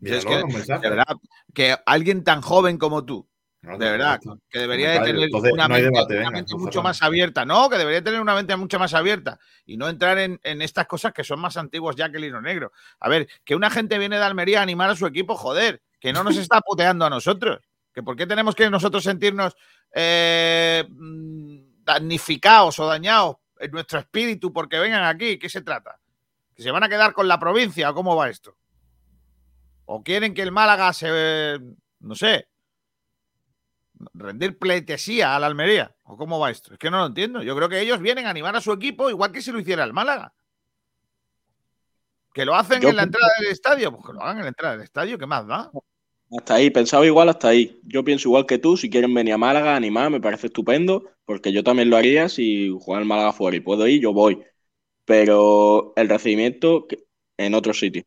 Es. 0.00 0.24
De 0.24 0.78
verdad, 0.78 1.16
que 1.54 1.76
alguien 1.86 2.24
tan 2.24 2.42
joven 2.42 2.78
como 2.78 3.04
tú, 3.04 3.28
No, 3.64 3.78
de 3.78 3.90
verdad, 3.90 4.20
no, 4.24 4.38
que 4.50 4.58
debería 4.58 4.90
de 4.90 5.00
tener 5.00 5.22
Entonces, 5.22 5.52
una 5.54 5.68
no 5.68 5.74
mente, 5.74 5.90
debate, 5.90 6.12
una 6.12 6.18
venga, 6.18 6.30
mente 6.32 6.52
nos 6.52 6.60
mucho 6.60 6.82
más 6.82 7.02
abierta. 7.02 7.46
No, 7.46 7.70
que 7.70 7.78
debería 7.78 8.04
tener 8.04 8.20
una 8.20 8.34
mente 8.34 8.54
mucho 8.56 8.78
más 8.78 8.92
abierta 8.92 9.38
y 9.64 9.78
no 9.78 9.88
entrar 9.88 10.18
en, 10.18 10.38
en 10.42 10.60
estas 10.60 10.86
cosas 10.86 11.14
que 11.14 11.24
son 11.24 11.40
más 11.40 11.56
antiguas 11.56 11.96
ya 11.96 12.10
que 12.10 12.18
el 12.18 12.24
hilo 12.24 12.42
negro. 12.42 12.72
A 13.00 13.08
ver, 13.08 13.26
que 13.42 13.54
una 13.54 13.70
gente 13.70 13.98
viene 13.98 14.18
de 14.18 14.24
Almería 14.24 14.60
a 14.60 14.62
animar 14.62 14.90
a 14.90 14.96
su 14.96 15.06
equipo, 15.06 15.34
joder, 15.34 15.80
que 15.98 16.12
no 16.12 16.22
nos 16.22 16.36
está 16.36 16.60
puteando 16.60 17.06
a 17.06 17.10
nosotros. 17.10 17.60
Que 17.94 18.02
por 18.02 18.16
qué 18.16 18.26
tenemos 18.26 18.54
que 18.54 18.68
nosotros 18.68 19.02
sentirnos 19.02 19.56
eh, 19.94 20.84
mm, 20.86 21.84
damnificados 21.84 22.78
o 22.80 22.86
dañados 22.86 23.36
en 23.58 23.70
nuestro 23.70 23.98
espíritu 23.98 24.52
porque 24.52 24.78
vengan 24.78 25.04
aquí. 25.04 25.38
¿Qué 25.38 25.48
se 25.48 25.62
trata? 25.62 25.98
¿Que 26.54 26.62
se 26.62 26.70
van 26.70 26.84
a 26.84 26.88
quedar 26.90 27.14
con 27.14 27.28
la 27.28 27.40
provincia 27.40 27.88
o 27.88 27.94
cómo 27.94 28.14
va 28.14 28.28
esto? 28.28 28.58
¿O 29.86 30.02
quieren 30.02 30.34
que 30.34 30.42
el 30.42 30.52
Málaga 30.52 30.92
se, 30.92 31.58
no 32.00 32.14
sé, 32.14 32.48
rendir 34.12 34.58
pleitesía 34.58 35.34
a 35.34 35.38
la 35.40 35.46
Almería? 35.46 35.94
¿O 36.04 36.16
cómo 36.16 36.38
va 36.38 36.50
esto? 36.50 36.72
Es 36.72 36.78
que 36.78 36.90
no 36.90 36.98
lo 36.98 37.06
entiendo. 37.06 37.42
Yo 37.42 37.56
creo 37.56 37.68
que 37.68 37.80
ellos 37.80 38.00
vienen 38.00 38.26
a 38.26 38.30
animar 38.30 38.54
a 38.56 38.60
su 38.60 38.72
equipo 38.72 39.08
igual 39.10 39.32
que 39.32 39.40
si 39.42 39.50
lo 39.52 39.60
hiciera 39.60 39.84
el 39.84 39.92
Málaga. 39.92 40.32
Que 42.32 42.44
lo 42.44 42.54
hacen 42.54 42.80
Yo 42.80 42.88
en 42.88 42.96
la 42.96 43.02
pienso- 43.02 43.18
entrada 43.18 43.32
del 43.40 43.52
estadio, 43.52 43.92
pues 43.92 44.06
que 44.06 44.12
lo 44.12 44.20
hagan 44.22 44.38
en 44.38 44.42
la 44.42 44.48
entrada 44.48 44.74
del 44.74 44.84
estadio, 44.84 45.18
¿qué 45.18 45.26
más 45.26 45.46
da? 45.46 45.70
Hasta 46.36 46.54
ahí, 46.54 46.70
pensaba 46.70 47.06
igual 47.06 47.28
hasta 47.28 47.48
ahí. 47.48 47.78
Yo 47.84 48.02
pienso 48.02 48.28
igual 48.28 48.44
que 48.46 48.58
tú, 48.58 48.76
si 48.76 48.90
quieren 48.90 49.14
venir 49.14 49.34
a 49.34 49.38
Málaga, 49.38 49.76
animar, 49.76 50.10
me 50.10 50.20
parece 50.20 50.48
estupendo, 50.48 51.04
porque 51.24 51.52
yo 51.52 51.62
también 51.62 51.90
lo 51.90 51.96
haría 51.96 52.28
si 52.28 52.70
jugar 52.80 53.02
el 53.02 53.08
Málaga 53.08 53.32
fuera 53.32 53.56
y 53.56 53.60
puedo 53.60 53.86
ir, 53.86 54.00
yo 54.00 54.12
voy. 54.12 54.42
Pero 55.04 55.92
el 55.96 56.08
recibimiento 56.08 56.86
en 57.36 57.54
otro 57.54 57.72
sitio. 57.72 58.02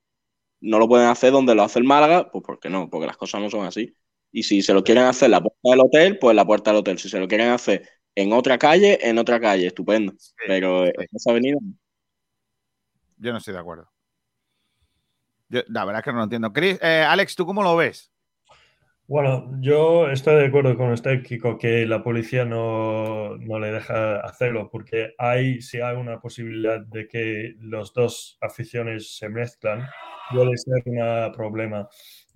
No 0.59 0.79
lo 0.79 0.87
pueden 0.87 1.07
hacer 1.07 1.31
donde 1.31 1.55
lo 1.55 1.63
hace 1.63 1.79
el 1.79 1.85
Málaga, 1.85 2.29
pues 2.31 2.43
porque 2.45 2.69
no, 2.69 2.89
porque 2.89 3.07
las 3.07 3.15
cosas 3.17 3.39
no 3.39 3.49
son 3.49 3.65
así. 3.65 3.93
Y 4.31 4.43
si 4.43 4.61
se 4.61 4.73
lo 4.73 4.83
quieren 4.83 5.05
hacer 5.05 5.27
en 5.27 5.31
la 5.31 5.41
puerta 5.41 5.59
del 5.63 5.79
hotel, 5.79 6.19
pues 6.19 6.31
en 6.31 6.35
la 6.37 6.45
puerta 6.45 6.71
del 6.71 6.79
hotel. 6.79 6.99
Si 6.99 7.09
se 7.09 7.19
lo 7.19 7.27
quieren 7.27 7.49
hacer 7.49 7.87
en 8.15 8.33
otra 8.33 8.57
calle, 8.57 8.99
en 9.07 9.17
otra 9.17 9.39
calle, 9.39 9.67
estupendo. 9.67 10.13
Pero 10.45 10.85
en 10.85 11.07
esa 11.13 11.31
avenida, 11.31 11.57
Yo 13.17 13.31
no 13.31 13.37
estoy 13.37 13.53
de 13.53 13.59
acuerdo. 13.59 13.89
Yo, 15.49 15.61
la 15.67 15.85
verdad 15.85 15.99
es 15.99 16.05
que 16.05 16.11
no 16.11 16.17
lo 16.17 16.23
entiendo. 16.23 16.51
Chris, 16.51 16.77
eh, 16.81 17.05
Alex, 17.07 17.35
¿tú 17.35 17.45
cómo 17.45 17.63
lo 17.63 17.75
ves? 17.75 18.11
Bueno, 19.09 19.49
yo 19.61 20.09
estoy 20.09 20.35
de 20.35 20.47
acuerdo 20.47 20.75
con 20.75 20.91
usted, 20.91 21.23
Kiko, 21.23 21.57
que 21.57 21.85
la 21.85 22.03
policía 22.03 22.43
no, 22.43 23.37
no 23.37 23.57
le 23.57 23.71
deja 23.71 24.19
hacerlo, 24.19 24.69
porque 24.69 25.13
hay, 25.17 25.61
si 25.61 25.79
hay 25.79 25.95
una 25.95 26.19
posibilidad 26.19 26.81
de 26.81 27.07
que 27.07 27.55
los 27.59 27.93
dos 27.93 28.37
aficiones 28.41 29.15
se 29.15 29.29
mezclan, 29.29 29.87
puede 30.29 30.57
ser 30.57 30.83
un 30.85 31.31
problema. 31.31 31.87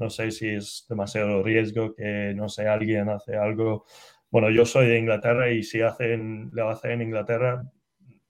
No 0.02 0.10
sé 0.10 0.32
si 0.32 0.49
es 0.49 0.86
demasiado 0.89 1.43
riesgo 1.43 1.93
que, 1.95 2.34
no 2.36 2.49
sé, 2.49 2.68
alguien 2.68 3.10
hace 3.10 3.36
algo. 3.38 3.86
Bueno, 4.32 4.49
yo 4.52 4.66
soy 4.66 4.88
de 4.88 4.99
Inglaterra 4.99 5.52
y 5.52 5.64
si 5.64 5.82
hacen, 5.82 6.49
lo 6.54 6.70
hacen 6.70 6.91
en 6.93 7.02
Inglaterra, 7.04 7.64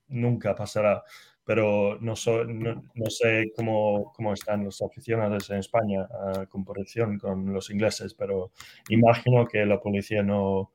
nunca 0.07 0.55
pasará. 0.55 1.03
Pero 1.43 1.97
no, 2.01 2.15
so- 2.15 2.45
no, 2.45 2.84
no 2.95 3.09
sé 3.09 3.51
cómo, 3.55 4.13
cómo 4.15 4.34
están 4.34 4.63
los 4.65 4.82
aficionados 4.82 5.49
en 5.49 5.57
España 5.59 6.07
a 6.11 6.45
comparación 6.47 7.17
con 7.19 7.51
los 7.53 7.69
ingleses, 7.72 8.13
pero 8.13 8.51
imagino 8.89 9.47
que 9.47 9.65
la 9.65 9.80
policía 9.82 10.24
no 10.24 10.72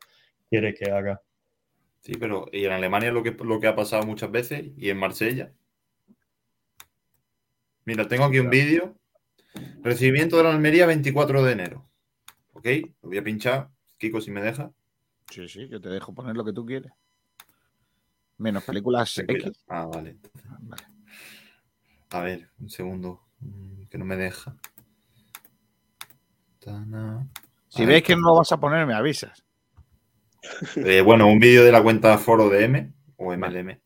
quiere 0.51 0.75
que 0.75 0.91
haga. 0.91 1.23
Sí, 2.01 2.15
pero 2.19 2.47
y 2.53 2.65
en 2.67 2.73
Alemania 2.73 3.13
lo 3.13 3.23
que, 3.23 3.33
lo 3.33 3.61
que 3.61 3.67
ha 3.69 3.77
pasado 3.77 4.05
muchas 4.07 4.31
veces 4.33 4.67
y 4.79 4.91
en 4.91 4.99
Marsella. 4.99 5.53
Mira, 7.87 8.07
tengo 8.07 8.25
aquí 8.27 8.39
un 8.39 8.51
vídeo. 8.51 8.95
Recibimiento 9.83 10.37
de 10.37 10.45
la 10.45 10.51
Almería 10.51 10.87
24 10.87 11.43
de 11.45 11.53
enero. 11.53 11.89
¿Ok? 12.53 12.67
Lo 13.03 13.09
voy 13.09 13.19
a 13.19 13.25
pinchar. 13.25 13.71
Kiko, 13.99 14.21
si 14.21 14.31
me 14.31 14.43
deja. 14.43 14.71
Sí, 15.31 15.49
sí, 15.49 15.69
yo 15.69 15.81
te 15.81 15.89
dejo 15.89 16.15
poner 16.15 16.37
lo 16.37 16.45
que 16.45 16.53
tú 16.53 16.65
quieres. 16.65 16.93
Menos 18.39 18.65
películas. 18.65 19.19
X. 19.19 19.65
Ah, 19.69 19.87
vale. 19.87 20.19
Vale. 20.61 20.83
A 22.11 22.21
ver, 22.21 22.51
un 22.59 22.69
segundo. 22.69 23.23
Mm, 23.41 23.85
Que 23.89 23.99
no 23.99 24.05
me 24.05 24.17
deja. 24.17 24.57
Tana. 26.61 27.27
Si 27.69 27.85
veis 27.85 28.03
que 28.03 28.15
no 28.17 28.23
lo 28.29 28.37
vas 28.37 28.53
a 28.53 28.61
poner, 28.61 28.87
me 28.87 28.95
avisas. 28.95 29.45
Eh, 30.77 31.01
bueno, 31.01 31.27
un 31.27 31.39
vídeo 31.41 31.65
de 31.65 31.73
la 31.73 31.83
cuenta 31.83 32.17
foro 32.19 32.49
de 32.49 32.65
M 32.65 32.93
o 33.17 33.33
MLM. 33.37 33.81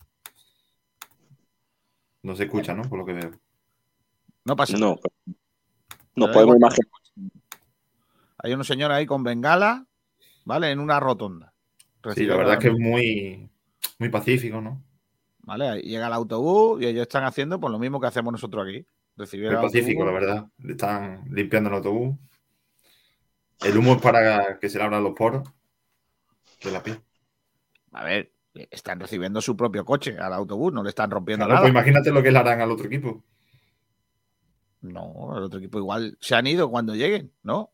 No 2.22 2.36
se 2.36 2.44
escucha, 2.44 2.74
¿no? 2.74 2.82
Por 2.82 2.98
lo 2.98 3.06
que 3.06 3.14
veo. 3.14 3.30
No 4.44 4.56
pasa 4.56 4.76
nada. 4.76 4.96
no. 5.26 5.34
Nos 6.20 6.28
da 6.28 6.34
podemos 6.34 6.56
igual. 6.56 6.72
imaginar. 6.72 6.90
Hay 8.38 8.52
una 8.54 8.64
señora 8.64 8.94
ahí 8.96 9.06
con 9.06 9.22
bengala, 9.22 9.86
¿vale? 10.44 10.70
En 10.70 10.78
una 10.80 10.98
rotonda. 11.00 11.52
Sí, 12.14 12.24
la 12.24 12.36
verdad 12.36 12.54
es 12.54 12.60
que 12.60 12.68
es 12.68 12.78
muy, 12.78 13.50
muy 13.98 14.08
pacífico, 14.08 14.60
¿no? 14.60 14.82
¿Vale? 15.42 15.68
Ahí 15.68 15.82
llega 15.82 16.06
el 16.06 16.12
autobús 16.12 16.80
y 16.80 16.86
ellos 16.86 17.02
están 17.02 17.24
haciendo 17.24 17.60
pues, 17.60 17.70
lo 17.70 17.78
mismo 17.78 18.00
que 18.00 18.06
hacemos 18.06 18.32
nosotros 18.32 18.66
aquí. 18.66 18.86
recibir 19.16 19.52
Pacífico, 19.54 20.04
la 20.04 20.12
verdad. 20.12 20.46
Le 20.58 20.72
están 20.72 21.24
limpiando 21.30 21.68
el 21.68 21.76
autobús. 21.76 22.16
El 23.62 23.76
humo 23.76 23.94
es 23.94 24.00
para 24.00 24.58
que 24.58 24.70
se 24.70 24.78
le 24.78 24.84
abran 24.84 25.02
los 25.04 25.12
poros 25.14 25.46
de 26.64 26.70
la 26.70 26.82
piel. 26.82 26.98
A 27.92 28.04
ver, 28.04 28.32
están 28.54 29.00
recibiendo 29.00 29.42
su 29.42 29.54
propio 29.56 29.84
coche 29.84 30.16
al 30.18 30.32
autobús, 30.32 30.72
no 30.72 30.82
le 30.82 30.88
están 30.88 31.10
rompiendo 31.10 31.44
Claro, 31.44 31.56
nada. 31.56 31.64
pues 31.64 31.72
imagínate 31.72 32.10
lo 32.10 32.22
que 32.22 32.30
le 32.32 32.38
harán 32.38 32.60
al 32.62 32.70
otro 32.70 32.86
equipo. 32.86 33.22
No, 34.82 35.36
el 35.36 35.44
otro 35.44 35.58
equipo 35.58 35.78
igual 35.78 36.16
se 36.20 36.34
han 36.34 36.46
ido 36.46 36.70
cuando 36.70 36.94
lleguen, 36.94 37.32
¿no? 37.42 37.70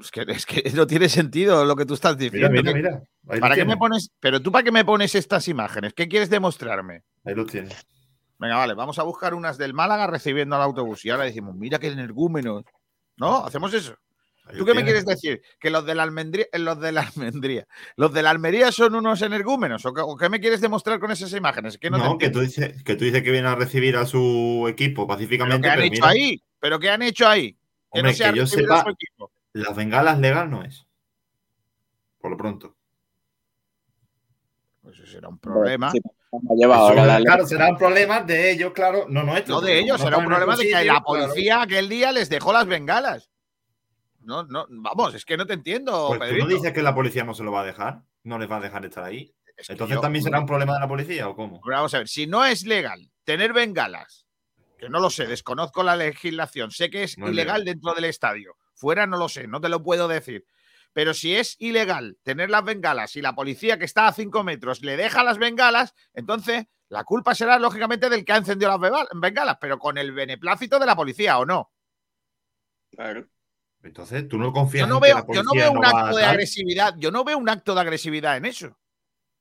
Es 0.00 0.10
que, 0.10 0.24
es 0.28 0.46
que 0.46 0.62
no 0.74 0.86
tiene 0.86 1.08
sentido 1.08 1.64
lo 1.64 1.74
que 1.76 1.86
tú 1.86 1.94
estás 1.94 2.16
Mira, 2.16 2.30
diciendo. 2.48 2.50
mira, 2.50 2.72
mira. 2.74 3.02
Ahí 3.28 3.40
¿Para 3.40 3.54
qué 3.54 3.64
me 3.64 3.76
pones? 3.76 4.10
Pero 4.20 4.40
tú, 4.40 4.52
¿para 4.52 4.62
qué 4.64 4.72
me 4.72 4.84
pones 4.84 5.14
estas 5.14 5.48
imágenes? 5.48 5.92
¿Qué 5.94 6.08
quieres 6.08 6.30
demostrarme? 6.30 7.02
Ahí 7.24 7.34
los 7.34 7.46
tienes. 7.46 7.86
Venga, 8.38 8.56
vale, 8.56 8.74
vamos 8.74 8.98
a 8.98 9.02
buscar 9.02 9.34
unas 9.34 9.58
del 9.58 9.74
Málaga 9.74 10.06
recibiendo 10.06 10.54
al 10.56 10.62
autobús. 10.62 11.04
Y 11.04 11.10
ahora 11.10 11.24
decimos, 11.24 11.56
mira 11.56 11.78
qué 11.78 11.88
energúmenos. 11.88 12.64
¿No? 13.16 13.44
¿Hacemos 13.44 13.74
eso? 13.74 13.96
¿Tú 14.56 14.64
qué 14.64 14.74
me 14.74 14.84
quieres 14.84 15.04
decir? 15.04 15.42
¿Que 15.60 15.70
los 15.70 15.84
de 15.84 15.94
la 15.94 16.02
almendría, 16.04 16.46
eh, 16.52 16.58
los 16.58 16.80
de 16.80 16.92
la 16.92 17.02
almendría, 17.02 17.66
los 17.96 18.12
de 18.12 18.22
la 18.22 18.30
Almería 18.30 18.72
son 18.72 18.94
unos 18.94 19.20
energúmenos? 19.22 19.84
¿O 19.86 19.92
qué, 19.92 20.00
o 20.00 20.16
qué 20.16 20.28
me 20.28 20.40
quieres 20.40 20.60
demostrar 20.60 20.98
con 21.00 21.10
esas 21.10 21.32
imágenes? 21.32 21.76
Que 21.78 21.90
no, 21.90 21.98
No, 21.98 22.18
que 22.18 22.30
tú, 22.30 22.40
dices, 22.40 22.82
que 22.82 22.96
tú 22.96 23.04
dices 23.04 23.22
que 23.22 23.30
viene 23.30 23.48
a 23.48 23.54
recibir 23.54 23.96
a 23.96 24.06
su 24.06 24.66
equipo 24.68 25.06
¿Pero 25.06 25.16
pacíficamente. 25.16 25.62
qué 25.62 25.68
han 25.68 25.74
pero 25.76 25.86
hecho 25.86 25.94
mira, 26.02 26.08
ahí? 26.08 26.42
¿Pero 26.60 26.78
qué 26.78 26.90
han 26.90 27.02
hecho 27.02 27.28
ahí? 27.28 27.52
Que 27.92 28.00
Hombre, 28.00 28.12
no 28.12 28.16
se 28.16 28.24
que 28.30 28.36
yo 28.36 28.42
a 28.42 28.46
sepa- 28.46 28.82
su 28.84 28.90
equipo. 28.90 29.32
Las 29.52 29.76
bengalas 29.76 30.18
legal 30.18 30.50
no 30.50 30.62
es. 30.62 30.86
Por 32.20 32.30
lo 32.30 32.36
pronto. 32.36 32.76
Pues 34.82 34.98
eso 34.98 35.06
será 35.06 35.28
un 35.28 35.38
problema. 35.38 35.90
Sí, 35.90 36.00
ahora 36.72 37.18
claro, 37.18 37.46
serán 37.46 37.76
problemas 37.76 38.26
de 38.26 38.50
ellos, 38.52 38.72
claro, 38.72 39.06
no. 39.08 39.22
No 39.22 39.32
porque 39.32 39.42
de 39.44 39.52
como 39.52 39.64
ellos, 39.66 39.98
no 39.98 40.04
será 40.04 40.18
un 40.18 40.24
problema 40.26 40.56
de 40.56 40.62
que 40.62 40.68
sitio, 40.68 40.78
la 40.84 41.02
claro. 41.02 41.04
policía 41.04 41.62
aquel 41.62 41.88
día 41.88 42.12
les 42.12 42.28
dejó 42.28 42.52
las 42.52 42.66
bengalas. 42.66 43.30
No, 44.28 44.44
no, 44.44 44.66
vamos, 44.68 45.14
es 45.14 45.24
que 45.24 45.38
no 45.38 45.46
te 45.46 45.54
entiendo, 45.54 46.14
Pues 46.18 46.30
tú 46.30 46.36
no 46.36 46.46
dices 46.46 46.72
que 46.74 46.82
la 46.82 46.94
policía 46.94 47.24
no 47.24 47.32
se 47.32 47.42
lo 47.44 47.50
va 47.50 47.62
a 47.62 47.64
dejar, 47.64 48.02
no 48.24 48.38
les 48.38 48.50
va 48.50 48.58
a 48.58 48.60
dejar 48.60 48.84
estar 48.84 49.04
ahí. 49.04 49.34
Es 49.56 49.70
Entonces 49.70 49.94
yo- 49.96 50.00
también 50.02 50.22
será 50.22 50.38
un 50.38 50.44
problema 50.46 50.74
de 50.74 50.80
la 50.80 50.86
policía 50.88 51.28
o 51.28 51.34
cómo? 51.34 51.62
Vamos 51.66 51.94
a 51.94 51.98
ver, 51.98 52.08
si 52.08 52.26
no 52.26 52.44
es 52.44 52.66
legal 52.66 53.10
tener 53.24 53.54
bengalas, 53.54 54.26
que 54.78 54.90
no 54.90 55.00
lo 55.00 55.08
sé, 55.08 55.26
desconozco 55.26 55.82
la 55.82 55.96
legislación, 55.96 56.70
sé 56.70 56.90
que 56.90 57.04
es 57.04 57.16
No 57.16 57.30
ilegal 57.30 57.60
legal. 57.60 57.64
dentro 57.64 57.94
del 57.94 58.04
estadio, 58.04 58.54
fuera 58.74 59.06
no 59.06 59.16
lo 59.16 59.30
sé, 59.30 59.46
no 59.48 59.62
te 59.62 59.70
lo 59.70 59.82
puedo 59.82 60.08
decir. 60.08 60.44
Pero 60.92 61.14
si 61.14 61.34
es 61.34 61.56
ilegal 61.58 62.18
tener 62.22 62.50
las 62.50 62.64
bengalas 62.64 63.16
y 63.16 63.22
la 63.22 63.34
policía 63.34 63.78
que 63.78 63.86
está 63.86 64.08
a 64.08 64.12
cinco 64.12 64.44
metros 64.44 64.82
le 64.82 64.98
deja 64.98 65.24
las 65.24 65.38
bengalas, 65.38 65.94
entonces 66.12 66.66
la 66.90 67.04
culpa 67.04 67.34
será 67.34 67.58
lógicamente 67.58 68.10
del 68.10 68.26
que 68.26 68.32
ha 68.32 68.36
encendido 68.36 68.70
las 68.78 69.06
bengalas, 69.14 69.56
pero 69.58 69.78
con 69.78 69.96
el 69.96 70.12
beneplácito 70.12 70.78
de 70.78 70.86
la 70.86 70.96
policía 70.96 71.38
o 71.38 71.46
no. 71.46 71.72
Claro. 72.92 73.26
Entonces 73.88 74.28
tú 74.28 74.38
no 74.38 74.52
confías 74.52 74.86
Yo 74.86 74.88
no 74.88 74.96
en 74.96 75.02
que 75.02 75.08
veo, 75.08 75.16
la 75.28 75.34
yo 75.34 75.42
no 75.42 75.52
veo 75.54 75.72
un 75.72 75.84
acto 75.84 76.16
de 76.16 76.24
agresividad, 76.30 76.94
yo 76.98 77.10
no 77.10 77.24
veo 77.24 77.38
un 77.38 77.48
acto 77.48 77.74
de 77.74 77.80
agresividad 77.80 78.36
en 78.36 78.44
eso. 78.44 78.78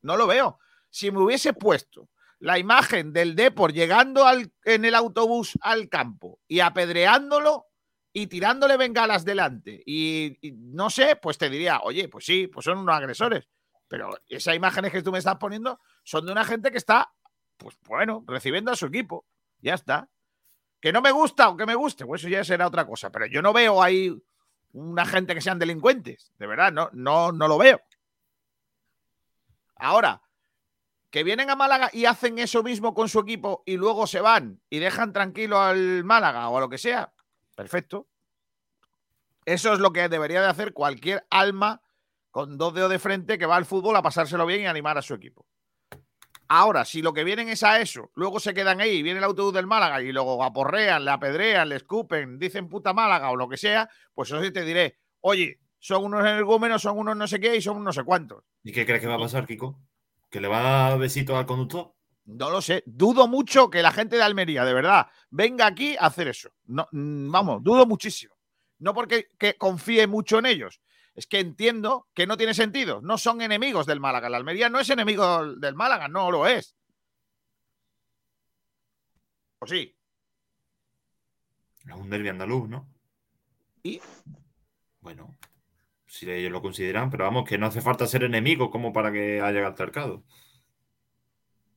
No 0.02 0.18
lo 0.18 0.28
veo. 0.28 0.60
Si 0.90 1.12
me 1.12 1.20
hubiese 1.22 1.54
puesto 1.54 2.10
la 2.40 2.60
imagen 2.60 3.14
del 3.14 3.36
Depor 3.36 3.74
llegando 3.74 4.26
al- 4.26 4.52
en 4.64 4.86
el 4.86 4.96
autobús 4.96 5.58
al 5.62 5.90
campo 5.90 6.40
y 6.48 6.60
apedreándolo 6.60 7.66
y 8.14 8.28
tirándole 8.28 8.78
bengalas 8.78 9.26
delante 9.26 9.82
y, 9.86 10.38
y 10.42 10.52
no 10.54 10.90
sé, 10.90 11.16
pues 11.18 11.38
te 11.38 11.50
diría, 11.50 11.82
oye, 11.84 12.08
pues 12.10 12.26
sí, 12.26 12.48
pues 12.48 12.64
son 12.64 12.80
unos 12.80 12.96
agresores. 12.96 13.48
Pero 13.88 14.10
esas 14.28 14.56
imágenes 14.56 14.92
que 14.92 15.02
tú 15.02 15.12
me 15.12 15.20
estás 15.20 15.38
poniendo 15.38 15.80
son 16.04 16.26
de 16.26 16.32
una 16.32 16.44
gente 16.46 16.72
que 16.72 16.78
está, 16.78 17.12
pues 17.58 17.76
bueno, 17.88 18.24
recibiendo 18.28 18.72
a 18.72 18.76
su 18.76 18.86
equipo. 18.88 19.26
Ya 19.60 19.74
está. 19.76 20.10
Que 20.80 20.92
no 20.94 21.02
me 21.02 21.12
gusta 21.12 21.50
o 21.50 21.58
que 21.58 21.66
me 21.66 21.74
guste, 21.76 22.06
pues 22.06 22.22
eso 22.22 22.30
ya 22.30 22.44
será 22.44 22.68
otra 22.68 22.86
cosa. 22.86 23.12
Pero 23.12 23.26
yo 23.28 23.42
no 23.42 23.52
veo 23.54 23.82
ahí 23.82 24.16
una 24.78 25.06
gente 25.06 25.34
que 25.34 25.42
sean 25.42 25.60
delincuentes. 25.60 26.32
De 26.38 26.48
verdad, 26.48 26.72
no, 26.72 26.90
no, 26.94 27.32
no 27.32 27.48
lo 27.48 27.58
veo. 27.58 27.82
Ahora, 29.76 30.22
que 31.10 31.24
vienen 31.24 31.50
a 31.50 31.56
Málaga 31.56 31.90
y 31.94 32.06
hacen 32.06 32.40
eso 32.40 32.64
mismo 32.64 32.94
con 32.94 33.10
su 33.10 33.20
equipo 33.20 33.64
y 33.66 33.78
luego 33.78 34.08
se 34.08 34.22
van 34.22 34.62
y 34.70 34.80
dejan 34.80 35.14
tranquilo 35.14 35.60
al 35.60 36.04
Málaga 36.04 36.50
o 36.50 36.58
a 36.58 36.62
lo 36.62 36.70
que 36.70 36.78
sea, 36.78 37.14
perfecto. 37.56 38.08
Eso 39.46 39.74
es 39.74 39.80
lo 39.80 39.94
que 39.94 40.10
debería 40.10 40.42
de 40.42 40.48
hacer 40.48 40.74
cualquier 40.74 41.26
alma 41.30 41.82
con 42.32 42.58
dos 42.58 42.74
dedos 42.74 42.92
de 42.92 43.00
frente 43.00 43.38
que 43.38 43.46
va 43.46 43.56
al 43.56 43.66
fútbol 43.66 43.96
a 43.96 44.02
pasárselo 44.02 44.46
bien 44.46 44.62
y 44.62 44.68
animar 44.68 44.98
a 44.98 45.02
su 45.02 45.14
equipo. 45.14 45.46
Ahora, 46.50 46.86
si 46.86 47.02
lo 47.02 47.14
que 47.14 47.24
vienen 47.24 47.50
es 47.50 47.64
a 47.64 47.82
eso, 47.82 48.12
luego 48.16 48.40
se 48.40 48.54
quedan 48.54 48.80
ahí, 48.80 49.04
viene 49.04 49.20
el 49.20 49.24
autobús 49.26 49.54
del 49.54 49.68
Málaga 49.68 50.02
y 50.02 50.12
luego 50.12 50.44
aporrean, 50.44 51.04
le 51.04 51.12
apedrean, 51.12 51.70
le 51.70 51.76
escupen, 51.76 52.40
dicen 52.40 52.70
puta 52.70 52.94
Málaga 52.94 53.30
o 53.32 53.36
lo 53.36 53.50
que 53.50 53.58
sea, 53.58 53.90
pues 54.14 54.30
eso 54.30 54.42
sí 54.42 54.52
te 54.52 54.64
diré, 54.64 54.98
oye, 55.22 55.60
son 55.80 56.06
unos 56.06 56.22
energúmenos, 56.22 56.82
son 56.82 56.98
unos 56.98 57.18
no 57.18 57.28
sé 57.28 57.40
qué 57.40 57.56
y 57.56 57.62
son 57.62 57.78
unos 57.78 57.86
no 57.86 58.02
sé 58.02 58.06
cuántos. 58.06 58.44
¿Y 58.64 58.72
qué 58.72 58.86
crees 58.86 59.02
que 59.02 59.08
va 59.08 59.16
a 59.16 59.20
pasar, 59.20 59.46
Kiko? 59.46 59.80
¿Que 60.30 60.42
le 60.42 60.48
va 60.48 60.60
a 60.60 60.90
dar 60.90 61.00
besitos 61.00 61.36
al 61.36 61.46
conductor? 61.46 61.94
No 62.26 62.50
lo 62.50 62.62
sé. 62.62 62.84
Dudo 62.86 63.28
mucho 63.28 63.70
que 63.70 63.82
la 63.82 63.92
gente 63.92 64.18
de 64.18 64.24
Almería, 64.24 64.66
de 64.66 64.74
verdad, 64.74 65.08
venga 65.30 65.66
aquí 65.66 65.96
a 65.98 66.08
hacer 66.08 66.28
eso. 66.28 66.50
No, 66.66 66.88
mm, 66.92 67.32
vamos, 67.32 67.64
dudo 67.64 67.86
muchísimo. 67.86 68.36
No 68.80 68.94
porque 68.94 69.30
que 69.38 69.56
confíe 69.56 70.08
mucho 70.08 70.40
en 70.40 70.46
ellos. 70.46 70.82
Es 71.18 71.26
que 71.26 71.40
entiendo 71.40 72.08
que 72.14 72.28
no 72.28 72.38
tiene 72.38 72.54
sentido. 72.54 73.02
No 73.02 73.18
son 73.18 73.42
enemigos 73.42 73.88
del 73.88 74.00
Málaga. 74.00 74.30
La 74.30 74.38
Almería 74.38 74.70
no 74.70 74.80
es 74.80 74.88
enemigo 74.92 75.56
del 75.56 75.74
Málaga, 75.74 76.08
no 76.08 76.30
lo 76.30 76.46
es. 76.46 76.78
¿O 79.58 79.66
sí? 79.66 79.98
Es 81.88 81.96
un 81.96 82.12
derbi 82.12 82.30
andaluz, 82.30 82.70
¿no? 82.70 82.88
¿Y? 83.82 84.00
Bueno, 85.02 85.36
si 86.06 86.30
ellos 86.30 86.52
lo 86.52 86.62
consideran, 86.62 87.10
pero 87.10 87.24
vamos, 87.24 87.50
que 87.50 87.58
no 87.58 87.66
hace 87.66 87.82
falta 87.82 88.06
ser 88.06 88.24
enemigo 88.24 88.70
como 88.70 88.94
para 88.94 89.12
que 89.12 89.42
haya 89.42 89.66
altercado. 89.66 90.24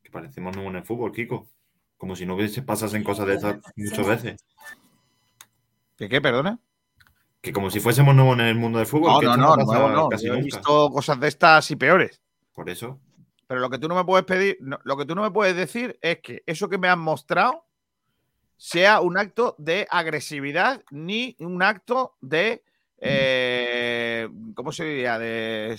Que 0.03 0.11
parecemos 0.11 0.55
nuevos 0.55 0.73
en 0.73 0.81
el 0.81 0.85
fútbol, 0.85 1.13
Kiko. 1.13 1.49
Como 1.97 2.15
si 2.15 2.27
no 2.27 2.35
hubiese 2.35 2.61
pasasen 2.61 3.03
cosas 3.03 3.27
de 3.27 3.35
estas 3.37 3.59
muchas 3.75 4.07
veces. 4.07 4.45
¿Qué, 5.97 6.11
qué 6.11 6.21
perdona? 6.21 6.61
Que 7.41 7.53
como 7.53 7.71
si 7.71 7.81
fuésemos 7.81 8.15
nuevos 8.15 8.35
en 8.39 8.47
el 8.47 8.55
mundo 8.55 8.79
del 8.79 8.87
fútbol. 8.87 9.13
No, 9.13 9.21
que 9.21 9.27
no, 9.27 9.37
no, 9.37 9.57
nuevo 9.57 9.89
no. 9.89 10.09
casi 10.09 10.27
Yo 10.27 10.35
he 10.35 10.37
nunca. 10.37 10.57
visto 10.57 10.91
cosas 10.91 11.19
de 11.21 11.29
estas 11.29 11.71
y 11.71 11.77
peores. 11.77 12.21
Por 12.53 12.69
eso. 12.69 13.01
Pero 13.47 13.61
lo 13.61 13.71
que 13.71 13.79
tú 13.79 13.89
no 13.89 13.95
me 13.95 14.05
puedes 14.05 14.27
pedir, 14.27 14.59
no, 14.61 14.79
lo 14.85 14.97
que 14.97 15.07
tú 15.07 15.15
no 15.15 15.23
me 15.23 15.31
puedes 15.31 15.57
decir 15.57 15.99
es 16.03 16.21
que 16.21 16.43
eso 16.47 16.69
que 16.69 16.79
me 16.79 16.89
han 16.89 17.01
mostrado 17.01 17.67
sea 18.57 19.01
un 19.01 19.17
acto 19.17 19.57
de 19.59 19.87
agresividad 19.91 20.83
ni 20.91 21.35
un 21.41 21.63
acto 21.63 22.17
de, 22.21 22.63
eh, 22.99 24.29
¿cómo 24.55 24.71
se 24.71 24.85
diría? 24.85 25.19
De, 25.19 25.77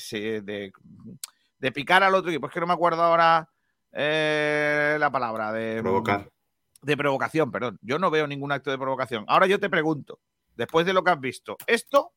de 1.59 1.72
picar 1.72 2.03
al 2.03 2.16
otro 2.16 2.32
equipo. 2.32 2.47
Es 2.47 2.53
que 2.53 2.59
no 2.59 2.68
me 2.68 2.74
acuerdo 2.74 3.03
ahora 3.03 3.47
eh, 3.91 4.97
la 4.99 5.12
palabra. 5.12 5.51
De, 5.51 5.80
Provocar. 5.82 6.30
De 6.82 6.97
provocación, 6.97 7.51
perdón. 7.51 7.78
Yo 7.82 7.99
no 7.99 8.09
veo 8.09 8.26
ningún 8.26 8.51
acto 8.51 8.72
de 8.72 8.78
provocación. 8.80 9.24
Ahora 9.28 9.45
yo 9.45 9.59
te 9.59 9.70
pregunto, 9.70 10.20
después 10.62 10.86
de 10.86 10.93
lo 10.93 11.03
que 11.03 11.09
has 11.09 11.20
visto, 11.20 11.57
¿esto? 11.66 12.14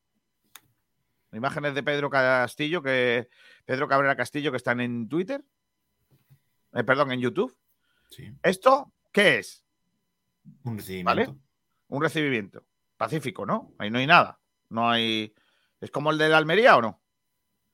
Imágenes 1.31 1.73
de 1.73 1.81
Pedro 1.81 2.11
Castillo, 2.11 2.83
que 2.83 3.27
Pedro 3.65 3.87
Cabrera 3.87 4.15
Castillo, 4.15 4.51
que 4.51 4.57
están 4.57 4.79
en 4.81 5.09
Twitter. 5.09 5.43
Eh, 6.73 6.83
perdón, 6.83 7.11
en 7.11 7.21
YouTube. 7.21 7.57
Sí. 8.11 8.31
¿Esto 8.43 8.93
qué 9.11 9.39
es? 9.39 9.65
Un 10.63 10.77
recibimiento. 10.77 11.09
¿Vale? 11.09 11.39
Un 11.87 12.01
recibimiento. 12.03 12.63
Pacífico, 12.97 13.47
¿no? 13.47 13.73
Ahí 13.79 13.89
no 13.89 13.97
hay 13.97 14.05
nada. 14.05 14.39
No 14.69 14.87
hay. 14.87 15.33
¿Es 15.81 15.89
como 15.89 16.11
el 16.11 16.19
de 16.19 16.29
la 16.29 16.37
Almería 16.37 16.77
o 16.77 16.81
no? 16.83 17.01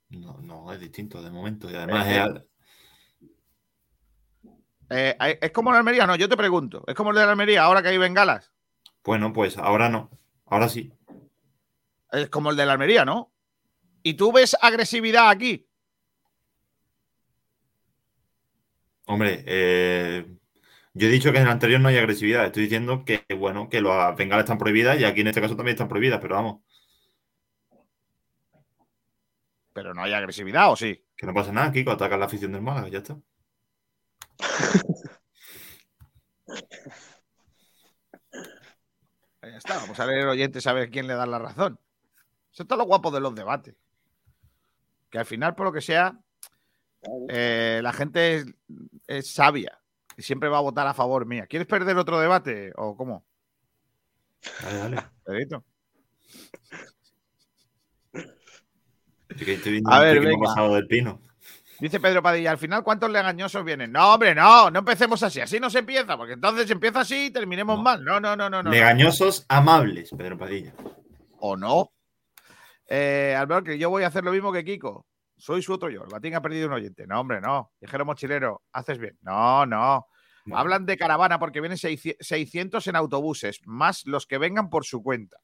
No, 0.09 0.39
no, 0.41 0.71
es 0.71 0.79
distinto 0.79 1.21
de 1.21 1.31
momento. 1.31 1.69
Y 1.69 1.75
además 1.75 2.07
Eh, 2.07 2.45
es 4.89 5.15
Eh, 5.19 5.39
¿Es 5.41 5.51
como 5.51 5.73
la 5.73 5.79
Almería? 5.79 6.07
No, 6.07 6.15
yo 6.15 6.29
te 6.29 6.37
pregunto. 6.37 6.85
¿Es 6.87 6.95
como 6.95 7.09
el 7.09 7.17
de 7.17 7.25
la 7.25 7.31
Almería 7.31 7.63
ahora 7.63 7.81
que 7.81 7.89
hay 7.89 7.97
bengalas? 7.97 8.53
Bueno, 9.03 9.33
pues 9.33 9.57
ahora 9.57 9.89
no. 9.89 10.09
Ahora 10.51 10.67
sí. 10.67 10.91
Es 12.11 12.29
como 12.29 12.51
el 12.51 12.57
de 12.57 12.65
la 12.65 12.73
Almería, 12.73 13.05
¿no? 13.05 13.31
¿Y 14.03 14.15
tú 14.15 14.33
ves 14.33 14.57
agresividad 14.61 15.29
aquí? 15.29 15.65
Hombre, 19.05 19.45
eh, 19.47 20.25
yo 20.93 21.07
he 21.07 21.11
dicho 21.11 21.31
que 21.31 21.37
en 21.37 21.45
el 21.45 21.51
anterior 21.51 21.79
no 21.79 21.87
hay 21.87 21.97
agresividad. 21.97 22.45
Estoy 22.45 22.63
diciendo 22.63 23.05
que, 23.05 23.23
bueno, 23.33 23.69
que 23.69 23.79
las 23.79 24.13
bengalas 24.17 24.43
están 24.43 24.57
prohibidas 24.57 24.99
y 24.99 25.05
aquí 25.05 25.21
en 25.21 25.27
este 25.27 25.39
caso 25.39 25.55
también 25.55 25.75
están 25.75 25.87
prohibidas, 25.87 26.19
pero 26.21 26.35
vamos, 26.35 26.61
Pero 29.73 29.93
no 29.93 30.03
hay 30.03 30.11
agresividad, 30.11 30.69
¿o 30.69 30.75
sí? 30.75 31.01
que 31.15 31.25
no 31.25 31.33
pasa 31.33 31.53
nada, 31.53 31.71
Kiko, 31.71 31.91
ataca 31.91 32.15
a 32.15 32.17
la 32.17 32.25
afición 32.25 32.51
del 32.51 32.61
Málaga, 32.61 32.89
ya 32.89 32.97
está. 32.97 33.17
Está, 39.63 39.77
vamos 39.77 39.99
a 39.99 40.07
leer 40.07 40.25
oyentes 40.25 40.65
a 40.65 40.73
ver 40.73 40.89
quién 40.89 41.05
le 41.05 41.13
da 41.13 41.27
la 41.27 41.37
razón. 41.37 41.79
Eso 42.51 42.63
es 42.63 42.69
lo 42.69 42.83
guapo 42.83 43.11
de 43.11 43.19
los 43.19 43.35
debates. 43.35 43.75
Que 45.11 45.19
al 45.19 45.25
final, 45.25 45.53
por 45.53 45.67
lo 45.67 45.71
que 45.71 45.81
sea, 45.81 46.17
eh, 47.29 47.79
la 47.83 47.93
gente 47.93 48.37
es, 48.37 48.45
es 49.05 49.31
sabia. 49.31 49.79
y 50.17 50.23
siempre 50.23 50.49
va 50.49 50.57
a 50.57 50.61
votar 50.61 50.87
a 50.87 50.95
favor 50.95 51.27
mía. 51.27 51.45
¿Quieres 51.45 51.67
perder 51.67 51.95
otro 51.97 52.19
debate 52.19 52.73
o 52.75 52.97
cómo? 52.97 53.23
Dale, 54.63 54.77
dale. 54.79 54.97
Pedrito? 55.23 55.63
A 59.85 59.99
ver, 59.99 60.21
venga. 60.21 60.47
pasado 60.47 60.73
del 60.73 60.87
pino. 60.87 61.21
Dice 61.81 61.99
Pedro 61.99 62.21
Padilla, 62.21 62.51
al 62.51 62.59
final, 62.59 62.83
¿cuántos 62.83 63.09
legañosos 63.09 63.65
vienen? 63.65 63.91
No, 63.91 64.13
hombre, 64.13 64.35
no, 64.35 64.69
no 64.69 64.79
empecemos 64.79 65.23
así, 65.23 65.41
así 65.41 65.59
no 65.59 65.67
se 65.67 65.79
empieza, 65.79 66.15
porque 66.15 66.33
entonces 66.33 66.69
empieza 66.69 66.99
así 66.99 67.25
y 67.25 67.31
terminemos 67.31 67.75
No. 67.77 67.81
mal. 67.83 68.03
No, 68.05 68.19
no, 68.19 68.35
no, 68.35 68.51
no, 68.51 68.61
no. 68.61 68.69
Legañosos 68.69 69.47
amables, 69.49 70.11
Pedro 70.15 70.37
Padilla. 70.37 70.73
¿O 71.39 71.57
no? 71.57 71.91
Eh, 72.87 73.35
Alberto, 73.35 73.63
que 73.71 73.79
yo 73.79 73.89
voy 73.89 74.03
a 74.03 74.07
hacer 74.07 74.23
lo 74.23 74.31
mismo 74.31 74.53
que 74.53 74.63
Kiko. 74.63 75.07
Soy 75.37 75.63
su 75.63 75.73
otro 75.73 75.89
yo. 75.89 76.03
El 76.03 76.09
Batín 76.11 76.35
ha 76.35 76.41
perdido 76.43 76.67
un 76.67 76.73
oyente. 76.73 77.07
No, 77.07 77.19
hombre, 77.19 77.41
no. 77.41 77.71
Viajero 77.81 78.05
mochilero, 78.05 78.61
haces 78.73 78.99
bien. 78.99 79.17
No, 79.21 79.65
no. 79.65 80.05
No. 80.45 80.57
Hablan 80.57 80.85
de 80.85 80.97
caravana 80.97 81.39
porque 81.39 81.61
vienen 81.61 81.79
600 81.79 82.85
en 82.87 82.95
autobuses, 82.95 83.59
más 83.65 84.05
los 84.05 84.27
que 84.27 84.37
vengan 84.37 84.69
por 84.69 84.85
su 84.85 85.01
cuenta. 85.01 85.37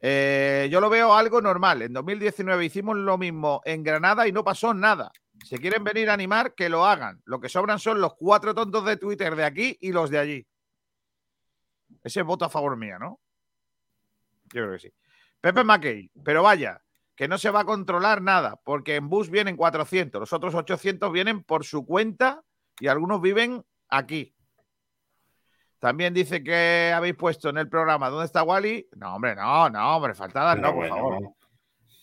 Eh, 0.00 0.68
yo 0.70 0.80
lo 0.80 0.90
veo 0.90 1.14
algo 1.14 1.40
normal. 1.40 1.82
En 1.82 1.92
2019 1.92 2.64
hicimos 2.64 2.96
lo 2.96 3.18
mismo 3.18 3.62
en 3.64 3.82
Granada 3.82 4.28
y 4.28 4.32
no 4.32 4.44
pasó 4.44 4.74
nada. 4.74 5.10
Si 5.44 5.58
quieren 5.58 5.84
venir 5.84 6.10
a 6.10 6.14
animar, 6.14 6.54
que 6.54 6.68
lo 6.68 6.84
hagan. 6.84 7.20
Lo 7.24 7.40
que 7.40 7.48
sobran 7.48 7.78
son 7.78 8.00
los 8.00 8.14
cuatro 8.14 8.54
tontos 8.54 8.84
de 8.84 8.96
Twitter 8.96 9.36
de 9.36 9.44
aquí 9.44 9.76
y 9.80 9.92
los 9.92 10.10
de 10.10 10.18
allí. 10.18 10.46
Ese 12.02 12.20
es 12.20 12.26
voto 12.26 12.44
a 12.44 12.50
favor 12.50 12.76
mía, 12.76 12.98
¿no? 12.98 13.20
Yo 14.52 14.62
creo 14.62 14.72
que 14.72 14.78
sí. 14.78 14.92
Pepe 15.40 15.64
Mackey, 15.64 16.10
pero 16.24 16.42
vaya, 16.42 16.82
que 17.16 17.28
no 17.28 17.38
se 17.38 17.50
va 17.50 17.60
a 17.60 17.64
controlar 17.64 18.22
nada, 18.22 18.60
porque 18.62 18.96
en 18.96 19.08
bus 19.08 19.30
vienen 19.30 19.56
400, 19.56 20.20
los 20.20 20.32
otros 20.32 20.54
800 20.54 21.12
vienen 21.12 21.42
por 21.42 21.64
su 21.64 21.84
cuenta 21.84 22.42
y 22.78 22.88
algunos 22.88 23.20
viven 23.20 23.64
aquí. 23.88 24.35
También 25.78 26.14
dice 26.14 26.42
que 26.42 26.92
habéis 26.94 27.14
puesto 27.14 27.50
en 27.50 27.58
el 27.58 27.68
programa 27.68 28.08
¿Dónde 28.08 28.26
está 28.26 28.42
Wally? 28.42 28.88
No, 28.96 29.14
hombre, 29.14 29.34
no, 29.34 29.68
no, 29.68 29.96
hombre, 29.96 30.14
faltadas 30.14 30.56
Pero 30.56 30.68
no, 30.68 30.74
por 30.74 30.88
bueno, 30.88 30.96
favor. 30.96 31.36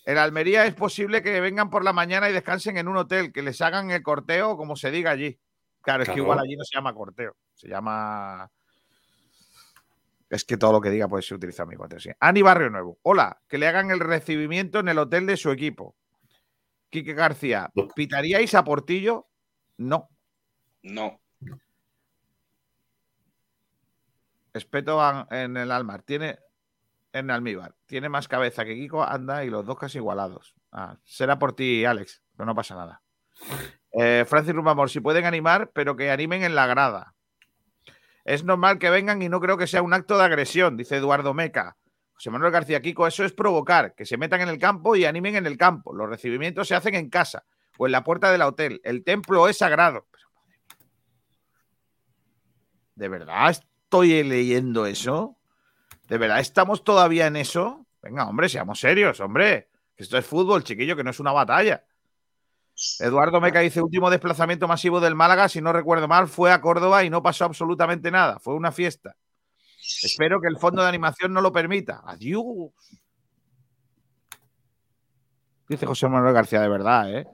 En 0.05 0.17
Almería 0.17 0.65
es 0.65 0.73
posible 0.73 1.21
que 1.21 1.39
vengan 1.39 1.69
por 1.69 1.83
la 1.83 1.93
mañana 1.93 2.29
y 2.29 2.33
descansen 2.33 2.77
en 2.77 2.87
un 2.87 2.97
hotel, 2.97 3.31
que 3.31 3.41
les 3.41 3.61
hagan 3.61 3.89
el 3.89 4.03
corteo 4.03 4.57
como 4.57 4.75
se 4.75 4.91
diga 4.91 5.11
allí. 5.11 5.39
Claro, 5.81 6.03
es 6.03 6.09
que 6.09 6.19
igual 6.19 6.39
allí 6.39 6.55
no 6.55 6.63
se 6.63 6.75
llama 6.75 6.93
corteo, 6.93 7.35
se 7.53 7.67
llama. 7.67 8.49
Es 10.29 10.43
que 10.45 10.57
todo 10.57 10.73
lo 10.73 10.81
que 10.81 10.89
diga 10.89 11.07
puede 11.07 11.23
ser 11.23 11.37
utilizado 11.37 11.69
mi 11.69 11.75
cuenta. 11.75 11.99
sí. 11.99 12.09
Ani 12.19 12.41
Barrio 12.41 12.69
Nuevo. 12.69 12.97
Hola, 13.03 13.41
que 13.47 13.57
le 13.57 13.67
hagan 13.67 13.91
el 13.91 13.99
recibimiento 13.99 14.79
en 14.79 14.89
el 14.89 14.97
hotel 14.97 15.25
de 15.25 15.37
su 15.37 15.51
equipo. 15.51 15.95
Quique 16.89 17.13
García. 17.13 17.71
¿pitaríais 17.95 18.53
a 18.55 18.63
Portillo? 18.63 19.27
No. 19.77 20.09
No. 20.83 21.22
Espeto 24.53 25.01
en 25.31 25.57
el 25.57 25.71
Almar. 25.71 26.03
Tiene. 26.03 26.39
En 27.11 27.29
Almíbar. 27.29 27.75
Tiene 27.85 28.09
más 28.09 28.27
cabeza 28.27 28.65
que 28.65 28.73
Kiko, 28.73 29.03
anda 29.03 29.43
y 29.45 29.49
los 29.49 29.65
dos 29.65 29.77
casi 29.77 29.99
igualados. 29.99 30.55
Ah, 30.71 30.97
será 31.03 31.37
por 31.37 31.55
ti, 31.55 31.85
Alex, 31.85 32.23
pero 32.35 32.47
no 32.47 32.55
pasa 32.55 32.75
nada. 32.75 33.03
Eh, 33.91 34.25
Francis 34.27 34.55
Rumamor, 34.55 34.89
si 34.89 34.99
pueden 34.99 35.25
animar, 35.25 35.69
pero 35.73 35.95
que 35.95 36.09
animen 36.09 36.43
en 36.43 36.55
la 36.55 36.65
grada. 36.65 37.13
Es 38.25 38.43
normal 38.43 38.79
que 38.79 38.89
vengan 38.89 39.21
y 39.21 39.29
no 39.29 39.39
creo 39.39 39.57
que 39.57 39.67
sea 39.67 39.83
un 39.83 39.93
acto 39.93 40.17
de 40.17 40.23
agresión, 40.23 40.75
dice 40.75 40.97
Eduardo 40.97 41.33
Meca. 41.35 41.77
José 42.13 42.31
Manuel 42.31 42.51
García 42.51 42.81
Kiko, 42.81 43.05
eso 43.05 43.23
es 43.23 43.33
provocar, 43.33 43.93
que 43.95 44.05
se 44.05 44.17
metan 44.17 44.41
en 44.41 44.49
el 44.49 44.57
campo 44.57 44.95
y 44.95 45.05
animen 45.05 45.35
en 45.35 45.45
el 45.45 45.57
campo. 45.57 45.93
Los 45.93 46.09
recibimientos 46.09 46.67
se 46.67 46.75
hacen 46.75 46.95
en 46.95 47.09
casa 47.09 47.45
o 47.77 47.85
en 47.85 47.91
la 47.91 48.03
puerta 48.03 48.31
del 48.31 48.41
hotel. 48.41 48.81
El 48.83 49.03
templo 49.03 49.47
es 49.47 49.57
sagrado. 49.57 50.07
¿De 52.95 53.07
verdad 53.07 53.55
estoy 53.93 54.23
leyendo 54.23 54.87
eso? 54.87 55.37
¿De 56.07 56.17
verdad 56.17 56.39
estamos 56.39 56.83
todavía 56.83 57.27
en 57.27 57.35
eso? 57.35 57.85
Venga, 58.01 58.27
hombre, 58.27 58.49
seamos 58.49 58.79
serios, 58.79 59.19
hombre. 59.19 59.69
Esto 59.95 60.17
es 60.17 60.25
fútbol, 60.25 60.63
chiquillo, 60.63 60.95
que 60.95 61.03
no 61.03 61.11
es 61.11 61.19
una 61.19 61.31
batalla. 61.31 61.85
Eduardo 62.99 63.39
Meca 63.39 63.59
dice, 63.59 63.83
último 63.83 64.09
desplazamiento 64.09 64.67
masivo 64.67 64.99
del 64.99 65.13
Málaga, 65.13 65.47
si 65.47 65.61
no 65.61 65.71
recuerdo 65.71 66.07
mal, 66.07 66.27
fue 66.27 66.51
a 66.51 66.59
Córdoba 66.59 67.03
y 67.03 67.11
no 67.11 67.21
pasó 67.21 67.45
absolutamente 67.45 68.09
nada. 68.09 68.39
Fue 68.39 68.55
una 68.55 68.71
fiesta. 68.71 69.15
Espero 70.01 70.41
que 70.41 70.47
el 70.47 70.57
fondo 70.57 70.81
de 70.81 70.89
animación 70.89 71.31
no 71.31 71.41
lo 71.41 71.51
permita. 71.51 72.01
Adiós. 72.03 72.71
Dice 75.69 75.85
José 75.85 76.07
Manuel 76.07 76.33
García, 76.33 76.61
de 76.61 76.69
verdad, 76.69 77.15
¿eh? 77.15 77.27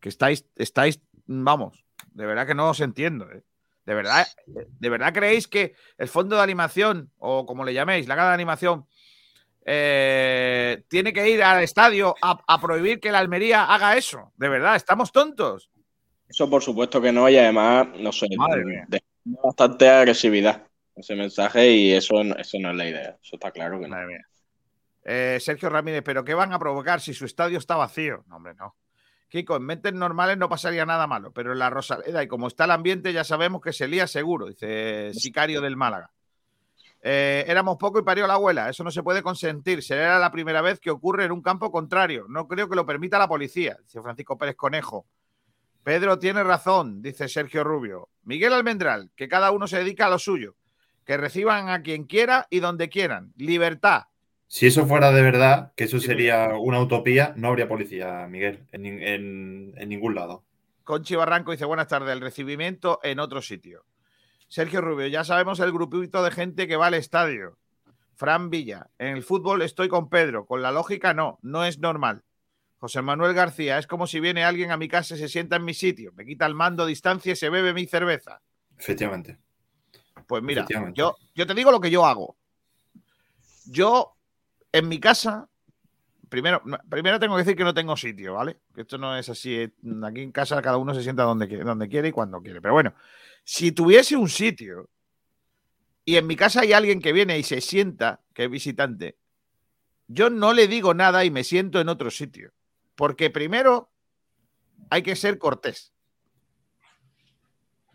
Que 0.00 0.08
estáis, 0.08 0.46
estáis, 0.56 1.02
vamos, 1.26 1.84
de 2.12 2.24
verdad 2.24 2.46
que 2.46 2.54
no 2.54 2.70
os 2.70 2.80
entiendo, 2.80 3.30
¿eh? 3.30 3.44
De 3.84 3.94
verdad, 3.94 4.26
¿de 4.46 4.88
verdad 4.88 5.12
creéis 5.12 5.48
que 5.48 5.74
el 5.98 6.08
fondo 6.08 6.36
de 6.36 6.42
animación, 6.42 7.10
o 7.18 7.44
como 7.46 7.64
le 7.64 7.74
llaméis, 7.74 8.06
la 8.06 8.14
gana 8.14 8.28
de 8.28 8.34
animación, 8.34 8.86
eh, 9.64 10.84
tiene 10.88 11.12
que 11.12 11.28
ir 11.30 11.42
al 11.42 11.62
estadio 11.62 12.14
a, 12.22 12.38
a 12.46 12.60
prohibir 12.60 13.00
que 13.00 13.12
la 13.12 13.18
Almería 13.18 13.64
haga 13.64 13.96
eso? 13.96 14.32
De 14.36 14.48
verdad, 14.48 14.76
estamos 14.76 15.12
tontos. 15.12 15.70
Eso 16.28 16.48
por 16.48 16.62
supuesto 16.62 17.00
que 17.00 17.12
no, 17.12 17.28
y 17.28 17.36
además, 17.36 17.88
no 17.98 18.12
sé, 18.12 18.26
bastante 19.24 19.88
agresividad 19.88 20.66
ese 20.94 21.14
mensaje 21.14 21.70
y 21.72 21.92
eso, 21.92 22.22
no- 22.22 22.36
eso 22.36 22.58
no 22.60 22.70
es 22.70 22.76
la 22.76 22.86
idea. 22.88 23.18
Eso 23.22 23.36
está 23.36 23.50
claro 23.50 23.78
que 23.78 23.84
no. 23.88 23.90
Madre 23.96 24.06
mía. 24.06 24.26
Eh, 25.04 25.38
Sergio 25.40 25.68
Ramírez, 25.68 26.02
¿pero 26.04 26.24
qué 26.24 26.34
van 26.34 26.52
a 26.52 26.58
provocar 26.58 27.00
si 27.00 27.12
su 27.12 27.24
estadio 27.24 27.58
está 27.58 27.76
vacío? 27.76 28.24
No, 28.28 28.36
hombre, 28.36 28.54
no. 28.54 28.76
Kiko, 29.32 29.56
en 29.56 29.62
mentes 29.62 29.94
normales 29.94 30.36
no 30.36 30.50
pasaría 30.50 30.84
nada 30.84 31.06
malo, 31.06 31.32
pero 31.32 31.52
en 31.52 31.58
la 31.58 31.70
Rosaleda 31.70 32.22
y 32.22 32.28
como 32.28 32.48
está 32.48 32.64
el 32.64 32.70
ambiente 32.70 33.14
ya 33.14 33.24
sabemos 33.24 33.62
que 33.62 33.72
se 33.72 33.88
lía 33.88 34.06
seguro, 34.06 34.46
dice 34.46 35.14
Sicario 35.14 35.62
del 35.62 35.74
Málaga. 35.74 36.10
Eh, 37.00 37.42
éramos 37.48 37.78
poco 37.78 37.98
y 37.98 38.02
parió 38.02 38.26
la 38.26 38.34
abuela, 38.34 38.68
eso 38.68 38.84
no 38.84 38.90
se 38.90 39.02
puede 39.02 39.22
consentir, 39.22 39.82
será 39.82 40.18
la 40.18 40.30
primera 40.30 40.60
vez 40.60 40.78
que 40.80 40.90
ocurre 40.90 41.24
en 41.24 41.32
un 41.32 41.40
campo 41.40 41.72
contrario, 41.72 42.26
no 42.28 42.46
creo 42.46 42.68
que 42.68 42.76
lo 42.76 42.84
permita 42.84 43.18
la 43.18 43.26
policía, 43.26 43.78
dice 43.82 44.02
Francisco 44.02 44.36
Pérez 44.36 44.54
Conejo. 44.54 45.06
Pedro 45.82 46.18
tiene 46.18 46.44
razón, 46.44 47.00
dice 47.00 47.26
Sergio 47.26 47.64
Rubio. 47.64 48.10
Miguel 48.24 48.52
Almendral, 48.52 49.12
que 49.16 49.28
cada 49.28 49.50
uno 49.50 49.66
se 49.66 49.78
dedica 49.78 50.08
a 50.08 50.10
lo 50.10 50.18
suyo, 50.18 50.56
que 51.06 51.16
reciban 51.16 51.70
a 51.70 51.80
quien 51.80 52.04
quiera 52.04 52.46
y 52.50 52.60
donde 52.60 52.90
quieran, 52.90 53.32
libertad. 53.36 54.02
Si 54.54 54.66
eso 54.66 54.86
fuera 54.86 55.12
de 55.12 55.22
verdad, 55.22 55.72
que 55.76 55.84
eso 55.84 55.98
sería 55.98 56.50
una 56.60 56.78
utopía, 56.78 57.32
no 57.38 57.48
habría 57.48 57.66
policía, 57.68 58.26
Miguel, 58.28 58.66
en, 58.72 58.82
nin- 58.82 59.00
en- 59.02 59.72
en 59.78 59.88
ningún 59.88 60.14
lado. 60.14 60.44
Conchi 60.84 61.16
Barranco 61.16 61.52
dice 61.52 61.64
buenas 61.64 61.88
tardes, 61.88 62.10
el 62.12 62.20
recibimiento 62.20 63.00
en 63.02 63.18
otro 63.18 63.40
sitio. 63.40 63.86
Sergio 64.48 64.82
Rubio, 64.82 65.06
ya 65.06 65.24
sabemos 65.24 65.58
el 65.60 65.72
grupito 65.72 66.22
de 66.22 66.30
gente 66.30 66.68
que 66.68 66.76
va 66.76 66.88
al 66.88 66.92
estadio. 66.94 67.56
Fran 68.14 68.50
Villa, 68.50 68.90
en 68.98 69.16
el 69.16 69.22
fútbol 69.22 69.62
estoy 69.62 69.88
con 69.88 70.10
Pedro, 70.10 70.44
con 70.44 70.60
la 70.60 70.70
lógica 70.70 71.14
no, 71.14 71.38
no 71.40 71.64
es 71.64 71.78
normal. 71.78 72.22
José 72.76 73.00
Manuel 73.00 73.32
García, 73.32 73.78
es 73.78 73.86
como 73.86 74.06
si 74.06 74.20
viene 74.20 74.44
alguien 74.44 74.70
a 74.70 74.76
mi 74.76 74.86
casa 74.86 75.14
y 75.14 75.18
se 75.18 75.30
sienta 75.30 75.56
en 75.56 75.64
mi 75.64 75.72
sitio, 75.72 76.12
me 76.14 76.26
quita 76.26 76.44
el 76.44 76.54
mando, 76.54 76.84
distancia 76.84 77.32
y 77.32 77.36
se 77.36 77.48
bebe 77.48 77.72
mi 77.72 77.86
cerveza. 77.86 78.42
Efectivamente. 78.78 79.38
Pues 80.26 80.42
mira, 80.42 80.60
Efectivamente. 80.60 80.98
yo, 80.98 81.16
yo 81.34 81.46
te 81.46 81.54
digo 81.54 81.70
lo 81.70 81.80
que 81.80 81.90
yo 81.90 82.04
hago. 82.04 82.36
Yo, 83.64 84.12
en 84.72 84.88
mi 84.88 84.98
casa, 84.98 85.48
primero, 86.28 86.62
primero 86.88 87.20
tengo 87.20 87.36
que 87.36 87.42
decir 87.42 87.56
que 87.56 87.64
no 87.64 87.74
tengo 87.74 87.96
sitio, 87.96 88.34
¿vale? 88.34 88.60
Que 88.74 88.82
esto 88.82 88.98
no 88.98 89.16
es 89.16 89.28
así. 89.28 89.54
eh, 89.54 89.72
Aquí 90.04 90.22
en 90.22 90.32
casa 90.32 90.60
cada 90.62 90.78
uno 90.78 90.94
se 90.94 91.02
sienta 91.02 91.24
donde 91.24 91.48
quiere, 91.48 91.64
donde 91.64 91.88
quiere 91.88 92.08
y 92.08 92.12
cuando 92.12 92.40
quiere. 92.42 92.60
Pero 92.60 92.74
bueno, 92.74 92.94
si 93.44 93.72
tuviese 93.72 94.16
un 94.16 94.28
sitio 94.28 94.88
y 96.04 96.16
en 96.16 96.26
mi 96.26 96.36
casa 96.36 96.62
hay 96.62 96.72
alguien 96.72 97.00
que 97.00 97.12
viene 97.12 97.38
y 97.38 97.42
se 97.42 97.60
sienta, 97.60 98.22
que 98.34 98.44
es 98.44 98.50
visitante, 98.50 99.18
yo 100.08 100.30
no 100.30 100.52
le 100.52 100.66
digo 100.68 100.94
nada 100.94 101.24
y 101.24 101.30
me 101.30 101.44
siento 101.44 101.80
en 101.80 101.88
otro 101.88 102.10
sitio. 102.10 102.52
Porque 102.94 103.30
primero 103.30 103.90
hay 104.90 105.02
que 105.02 105.16
ser 105.16 105.38
cortés. 105.38 105.92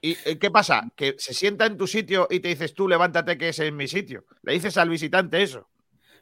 ¿Y 0.01 0.17
eh, 0.25 0.37
qué 0.39 0.51
pasa? 0.51 0.91
Que 0.95 1.15
se 1.17 1.33
sienta 1.33 1.65
en 1.65 1.77
tu 1.77 1.87
sitio 1.87 2.27
y 2.29 2.39
te 2.39 2.49
dices 2.49 2.73
tú, 2.73 2.87
levántate 2.87 3.37
que 3.37 3.49
ese 3.49 3.67
es 3.67 3.73
mi 3.73 3.87
sitio. 3.87 4.25
Le 4.43 4.53
dices 4.53 4.77
al 4.77 4.89
visitante 4.89 5.41
eso. 5.41 5.67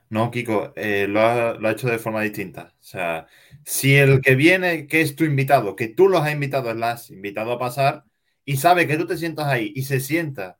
No, 0.10 0.32
Kiko, 0.32 0.74
eh, 0.76 1.08
lo, 1.08 1.22
ha, 1.22 1.54
lo 1.54 1.68
ha 1.68 1.72
hecho 1.72 1.88
de 1.88 2.00
forma 2.00 2.22
distinta. 2.22 2.74
O 2.80 2.84
sea, 2.84 3.28
si 3.64 3.96
el 3.96 4.22
que 4.22 4.36
viene, 4.36 4.88
que 4.88 5.02
es 5.02 5.16
tu 5.16 5.24
invitado, 5.24 5.76
que 5.76 5.88
tú 5.88 6.08
los 6.08 6.22
has 6.22 6.32
invitado, 6.32 6.74
lo 6.74 6.86
has 6.86 7.10
invitado 7.10 7.52
a 7.52 7.60
pasar, 7.60 8.06
y 8.46 8.58
sabe 8.58 8.88
que 8.88 8.98
tú 8.98 9.08
te 9.08 9.18
sientas 9.18 9.48
ahí 9.48 9.74
y 9.76 9.84
se 9.84 10.00
sienta 10.00 10.60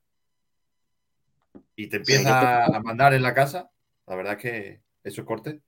y 1.76 1.88
te 1.88 1.98
empieza 1.98 2.66
a 2.66 2.80
mandar 2.80 3.14
en 3.14 3.22
la 3.22 3.34
casa, 3.34 3.70
la 4.08 4.16
verdad 4.16 4.34
es 4.34 4.40
que 4.40 4.82
eso 5.04 5.22
es 5.22 5.28
corte. 5.28 5.62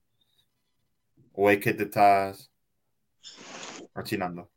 ¿O 1.33 1.51
es 1.51 1.59
que 1.59 1.73
te 1.73 1.83
estás 1.83 2.51
achinando? 3.93 4.49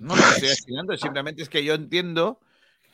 No 0.00 0.14
lo 0.14 0.22
estoy 0.22 0.50
accionando, 0.50 0.96
simplemente 0.98 1.42
es 1.42 1.48
que 1.48 1.64
yo 1.64 1.74
entiendo 1.74 2.40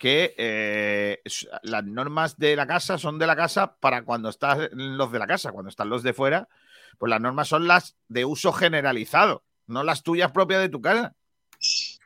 que 0.01 0.35
eh, 0.39 1.21
las 1.63 1.85
normas 1.85 2.39
de 2.39 2.57
la 2.57 2.67
casa 2.67 2.97
son 2.97 3.19
de 3.19 3.27
la 3.27 3.37
casa 3.37 3.77
para 3.77 4.03
cuando 4.03 4.31
están 4.31 4.71
los 4.73 5.13
de 5.13 5.19
la 5.19 5.27
casa, 5.27 5.53
cuando 5.53 5.69
están 5.69 5.91
los 5.91 6.03
de 6.03 6.15
fuera, 6.15 6.49
pues 6.97 7.11
las 7.11 7.21
normas 7.21 7.49
son 7.49 7.69
las 7.69 7.99
de 8.09 8.25
uso 8.25 8.51
generalizado, 8.51 9.45
no 9.67 9.85
las 9.85 10.03
tuyas 10.03 10.33
propias 10.33 10.63
de 10.63 10.71
tu 10.71 10.81
casa. 10.81 11.15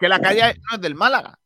Que 0.00 0.08
la 0.08 0.18
calle 0.18 0.60
no 0.68 0.74
es 0.74 0.80
del 0.80 0.96
Málaga. 0.96 1.38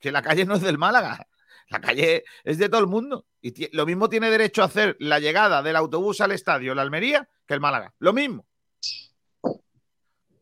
Que 0.00 0.10
la 0.10 0.22
calle 0.22 0.46
no 0.46 0.54
es 0.54 0.62
del 0.62 0.78
Málaga. 0.78 1.28
La 1.68 1.82
calle 1.82 2.24
es 2.44 2.56
de 2.56 2.70
todo 2.70 2.80
el 2.80 2.86
mundo. 2.86 3.26
Y 3.42 3.76
lo 3.76 3.84
mismo 3.84 4.08
tiene 4.08 4.30
derecho 4.30 4.62
a 4.62 4.66
hacer 4.66 4.96
la 5.00 5.18
llegada 5.18 5.62
del 5.62 5.76
autobús 5.76 6.22
al 6.22 6.32
estadio, 6.32 6.74
la 6.74 6.80
Almería, 6.80 7.28
que 7.46 7.52
el 7.52 7.60
Málaga. 7.60 7.92
Lo 7.98 8.14
mismo. 8.14 8.46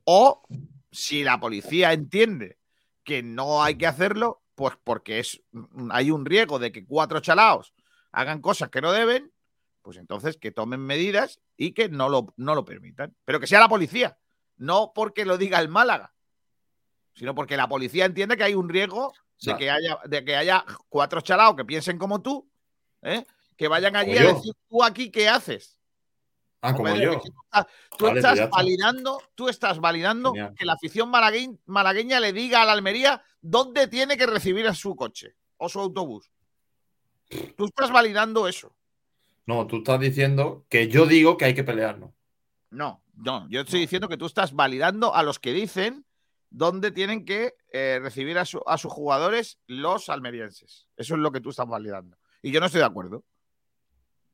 O 0.05 0.45
si 0.93 1.25
la 1.25 1.41
policía 1.41 1.93
entiende 1.93 2.59
que 3.03 3.25
no 3.25 3.65
hay 3.65 3.77
que 3.77 3.89
hacerlo, 3.89 4.42
pues 4.63 4.77
porque 4.85 5.19
es, 5.19 5.43
hay 5.91 6.13
un 6.13 6.25
riesgo 6.25 6.61
de 6.61 6.71
que 6.71 6.87
cuatro 6.87 7.19
chalaos 7.19 7.75
hagan 8.13 8.41
cosas 8.41 8.71
que 8.71 8.81
no 8.81 8.93
deben, 8.93 9.33
pues 9.83 9.97
entonces 9.97 10.37
que 10.37 10.53
tomen 10.53 10.79
medidas 10.79 11.41
y 11.57 11.73
que 11.73 11.89
no 11.89 12.09
lo, 12.09 12.33
no 12.37 12.55
lo 12.55 12.65
permitan. 12.65 13.13
Pero 13.25 13.41
que 13.41 13.49
sea 13.49 13.59
la 13.59 13.69
policía, 13.69 14.17
no 14.57 14.93
porque 14.95 15.25
lo 15.25 15.37
diga 15.37 15.59
el 15.59 15.69
Málaga, 15.69 16.15
sino 17.13 17.35
porque 17.35 17.57
la 17.57 17.69
policía 17.69 18.05
entiende 18.05 18.37
que 18.37 18.45
hay 18.45 18.55
un 18.55 18.69
riesgo 18.69 19.13
de 19.41 19.57
que 19.57 19.69
haya, 19.69 19.99
de 20.05 20.25
que 20.25 20.37
haya 20.37 20.65
cuatro 20.89 21.21
chalaos 21.23 21.57
que 21.57 21.65
piensen 21.65 21.99
como 21.99 22.23
tú, 22.23 22.49
¿eh? 23.03 23.27
que 23.57 23.67
vayan 23.67 23.97
allí 23.97 24.17
a 24.17 24.23
yo. 24.23 24.35
decir, 24.35 24.55
tú 24.71 24.85
aquí, 24.85 25.11
¿qué 25.11 25.29
haces? 25.29 25.77
Ah, 26.65 26.75
como 26.75 26.95
yo. 26.95 27.21
tú 27.21 27.27
estás- 27.27 27.51
Vale, 27.51 27.67
pues 27.99 28.17
estás 28.17 28.51
validando, 28.51 29.21
tú 29.35 29.49
estás 29.49 29.81
validando 29.81 30.31
Genial. 30.33 30.55
que 30.57 30.65
la 30.65 30.73
afición 30.75 31.11
malagueñ- 31.13 31.59
malagueña 31.67 32.21
le 32.21 32.33
diga 32.33 32.63
a 32.63 32.65
la 32.65 32.73
Almería 32.73 33.23
dónde 33.41 33.89
tiene 33.89 34.17
que 34.17 34.27
recibir 34.27 34.67
a 34.69 34.75
su 34.75 34.95
coche 34.95 35.35
o 35.57 35.69
su 35.69 35.81
autobús. 35.81 36.31
Tú 37.57 37.65
estás 37.67 37.91
validando 37.91 38.47
eso. 38.47 38.75
No, 39.47 39.67
tú 39.67 39.79
estás 39.79 39.99
diciendo 39.99 40.65
que 40.69 40.87
yo 40.89 41.07
digo 41.07 41.37
que 41.37 41.47
hay 41.47 41.55
que 41.55 41.65
pelearnos. 41.65 42.13
No, 42.71 43.03
no, 43.17 43.49
yo 43.51 43.63
estoy 43.63 43.81
diciendo 43.81 44.09
que 44.09 44.17
tú 44.17 44.27
estás 44.27 44.53
validando 44.53 45.15
a 45.15 45.23
los 45.25 45.39
que 45.41 45.53
dicen 45.53 46.07
dónde 46.51 46.91
tienen 46.93 47.25
que 47.25 47.55
eh, 47.73 47.99
recibir 48.01 48.39
a, 48.39 48.45
su- 48.45 48.63
a 48.67 48.79
sus 48.79 48.93
jugadores 48.93 49.59
los 49.67 50.09
almerienses. 50.11 50.87
Eso 50.97 51.15
es 51.15 51.21
lo 51.21 51.33
que 51.33 51.41
tú 51.41 51.51
estás 51.51 51.67
validando. 51.67 52.17
Y 52.43 52.53
yo 52.53 52.61
no 52.61 52.67
estoy 52.67 52.81
de 52.81 52.87
acuerdo. 52.87 53.25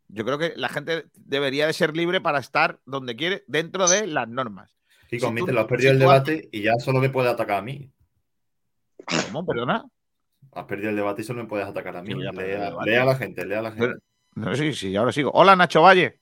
Yo 0.09 0.25
creo 0.25 0.39
que 0.39 0.55
la 0.57 0.69
gente 0.69 1.07
debería 1.15 1.67
de 1.67 1.73
ser 1.73 1.97
libre 1.97 2.21
para 2.21 2.39
estar 2.39 2.81
donde 2.87 3.15
quiere, 3.17 3.45
dentro 3.47 3.87
de 3.89 4.07
las 4.07 4.29
normas. 4.29 4.75
Kiko, 5.11 5.29
Si 5.29 5.35
tú- 5.37 5.47
lo 5.53 5.61
has 5.61 5.67
perdido 5.67 5.91
si 5.91 5.93
el 5.95 5.99
debate 5.99 6.49
y 6.53 6.63
ya 6.63 6.75
solo 6.79 7.01
me 7.01 7.11
puedes 7.11 7.31
atacar 7.33 7.59
a 7.59 7.63
mí. 7.63 7.91
¿Cómo? 9.27 9.47
¿Perdona? 9.47 9.85
Has 10.53 10.65
perdido 10.65 10.91
el 10.91 10.97
debate 10.97 11.23
y 11.23 11.25
solo 11.25 11.43
me 11.43 11.49
puedes 11.49 11.67
atacar 11.67 11.97
a 11.97 12.03
mí. 12.03 12.13
Sí, 12.13 12.19
Lea, 12.19 13.03
a 13.03 13.05
la 13.05 13.15
gente, 13.17 13.45
lea 13.47 13.59
a 13.61 13.63
la 13.63 13.71
gente. 13.71 13.87
Pero- 13.87 13.99
No, 14.35 14.55
sí, 14.55 14.73
sí, 14.73 14.95
ahora 14.97 15.13
sigo. 15.13 15.31
Hola, 15.35 15.57
Nacho 15.57 15.83
Valle. 15.83 16.21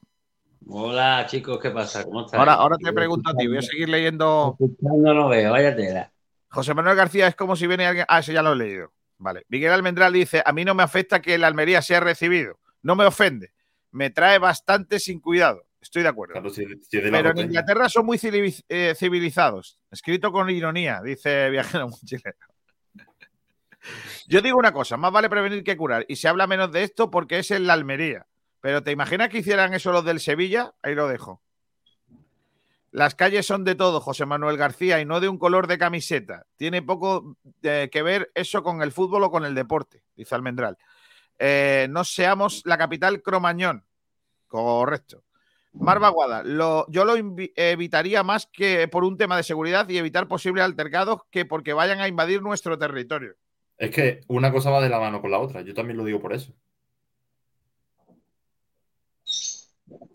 Hola 0.68 1.26
chicos, 1.28 1.59
¿qué 1.61 1.70
pasa? 1.70 2.03
¿Cómo 2.05 2.24
estáis? 2.24 2.39
Ahora, 2.41 2.55
ahora 2.55 2.76
te 2.78 2.93
pregunto 2.93 3.30
a 3.30 3.34
ti. 3.37 3.47
Voy 3.47 3.59
a 3.59 3.62
seguir 3.62 3.89
leyendo. 3.89 4.57
No 4.80 5.28
veo, 5.28 5.51
vaya 5.53 5.76
tela. 5.76 6.12
José 6.49 6.74
Manuel 6.74 6.97
García 6.97 7.28
es 7.28 7.37
como 7.37 7.55
si 7.57 7.66
viene 7.66 7.87
alguien. 7.87 8.07
Ah, 8.09 8.20
eso 8.20 8.32
ya 8.32 8.43
lo 8.43 8.53
he 8.53 8.57
leído. 8.57 8.93
Vale. 9.18 9.45
Miguel 9.49 9.72
Almendral 9.72 10.12
dice: 10.12 10.43
A 10.45 10.53
mí 10.53 10.64
no 10.64 10.74
me 10.74 10.82
afecta 10.82 11.20
que 11.20 11.34
el 11.34 11.45
Almería 11.45 11.82
sea 11.82 12.01
recibido. 12.01 12.59
No 12.82 12.97
me 12.97 13.05
ofende. 13.05 13.53
Me 13.97 14.11
trae 14.11 14.38
bastante 14.38 15.01
sin 15.01 15.20
cuidado. 15.20 15.64
Estoy 15.80 16.03
de 16.03 16.09
acuerdo. 16.09 16.34
Claro, 16.34 16.51
si- 16.51 16.66
si 16.66 16.99
es 16.99 17.05
de 17.05 17.11
Pero 17.11 17.30
en. 17.30 17.38
Inglaterra 17.38 17.88
son 17.88 18.05
muy 18.05 18.18
civiliz- 18.18 18.62
eh, 18.68 18.94
civilizados. 18.94 19.78
Escrito 19.90 20.30
con 20.32 20.51
ironía, 20.51 21.01
dice 21.03 21.49
Viajero 21.80 21.88
Mochilero. 21.88 22.36
Yo 24.28 24.42
digo 24.42 24.59
una 24.59 24.72
cosa, 24.72 24.97
más 24.99 25.12
vale 25.12 25.30
prevenir 25.30 25.64
que 25.64 25.76
curar. 25.76 26.05
Y 26.09 26.16
se 26.16 26.28
habla 26.28 26.47
menos 26.47 26.72
de 26.72 26.82
esto 26.82 27.11
porque 27.11 27.38
es 27.38 27.51
en 27.53 27.66
la 27.66 27.72
Almería. 27.72 28.26
Pero 28.61 28.82
¿te 28.82 28.90
imaginas 28.90 29.28
que 29.30 29.38
hicieran 29.38 29.72
eso 29.72 29.92
los 29.92 30.05
del 30.05 30.20
Sevilla? 30.20 30.74
Ahí 30.82 30.94
lo 30.94 31.09
dejo. 31.09 31.40
Las 32.90 33.14
calles 33.14 33.47
son 33.47 33.64
de 33.64 33.74
todo, 33.76 34.01
José 34.01 34.26
Manuel 34.26 34.57
García, 34.59 35.01
y 35.01 35.05
no 35.07 35.20
de 35.20 35.28
un 35.28 35.38
color 35.38 35.66
de 35.68 35.78
camiseta. 35.78 36.47
Tiene 36.57 36.82
poco 36.82 37.36
eh, 37.62 37.88
que 37.92 38.03
ver 38.03 38.30
eso 38.34 38.62
con 38.62 38.82
el 38.82 38.92
fútbol 38.92 39.22
o 39.24 39.30
con 39.30 39.44
el 39.44 39.55
deporte, 39.55 40.03
dice 40.16 40.34
Almendral. 40.34 40.76
Eh, 41.38 41.86
no 41.90 42.03
seamos 42.05 42.62
la 42.64 42.78
capital 42.78 43.22
cromañón. 43.22 43.84
Correcto. 44.62 45.22
Marva 45.74 46.09
Guada, 46.09 46.42
lo- 46.42 46.86
yo 46.88 47.04
lo 47.04 47.14
evitaría 47.54 48.22
más 48.22 48.46
que 48.46 48.88
por 48.88 49.04
un 49.04 49.18
tema 49.18 49.36
de 49.36 49.42
seguridad 49.42 49.86
y 49.90 49.98
evitar 49.98 50.26
posibles 50.26 50.64
altercados 50.64 51.20
que 51.30 51.44
porque 51.44 51.74
vayan 51.74 52.00
a 52.00 52.09
invadir 52.09 52.40
nuestro 52.40 52.78
territorio. 52.78 53.34
Es 53.76 53.90
que 53.90 54.20
una 54.28 54.50
cosa 54.50 54.70
va 54.70 54.80
de 54.80 54.88
la 54.88 54.98
mano 54.98 55.20
con 55.20 55.30
la 55.30 55.38
otra. 55.38 55.61
Yo 55.61 55.74
también 55.74 55.98
lo 55.98 56.04
digo 56.04 56.18
por 56.18 56.32
eso. 56.32 56.54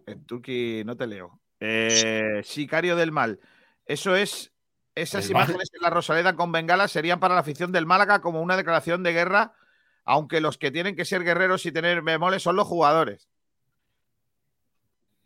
En 0.07 0.25
Turki 0.25 0.83
no 0.85 0.97
te 0.97 1.07
leo. 1.07 1.39
Eh, 1.59 2.41
sicario 2.43 2.95
del 2.95 3.11
mal. 3.11 3.39
Eso 3.85 4.15
es. 4.15 4.51
Esas 4.95 5.25
El 5.25 5.31
imágenes 5.31 5.69
en 5.73 5.81
la 5.81 5.89
Rosaleda 5.89 6.35
con 6.35 6.51
bengalas 6.51 6.91
serían 6.91 7.19
para 7.19 7.35
la 7.35 7.41
afición 7.41 7.71
del 7.71 7.85
Málaga 7.85 8.19
como 8.19 8.41
una 8.41 8.57
declaración 8.57 9.03
de 9.03 9.13
guerra, 9.13 9.53
aunque 10.03 10.41
los 10.41 10.57
que 10.57 10.69
tienen 10.71 10.95
que 10.97 11.05
ser 11.05 11.23
guerreros 11.23 11.65
y 11.65 11.71
tener 11.71 12.01
bemoles 12.01 12.43
son 12.43 12.57
los 12.57 12.67
jugadores. 12.67 13.29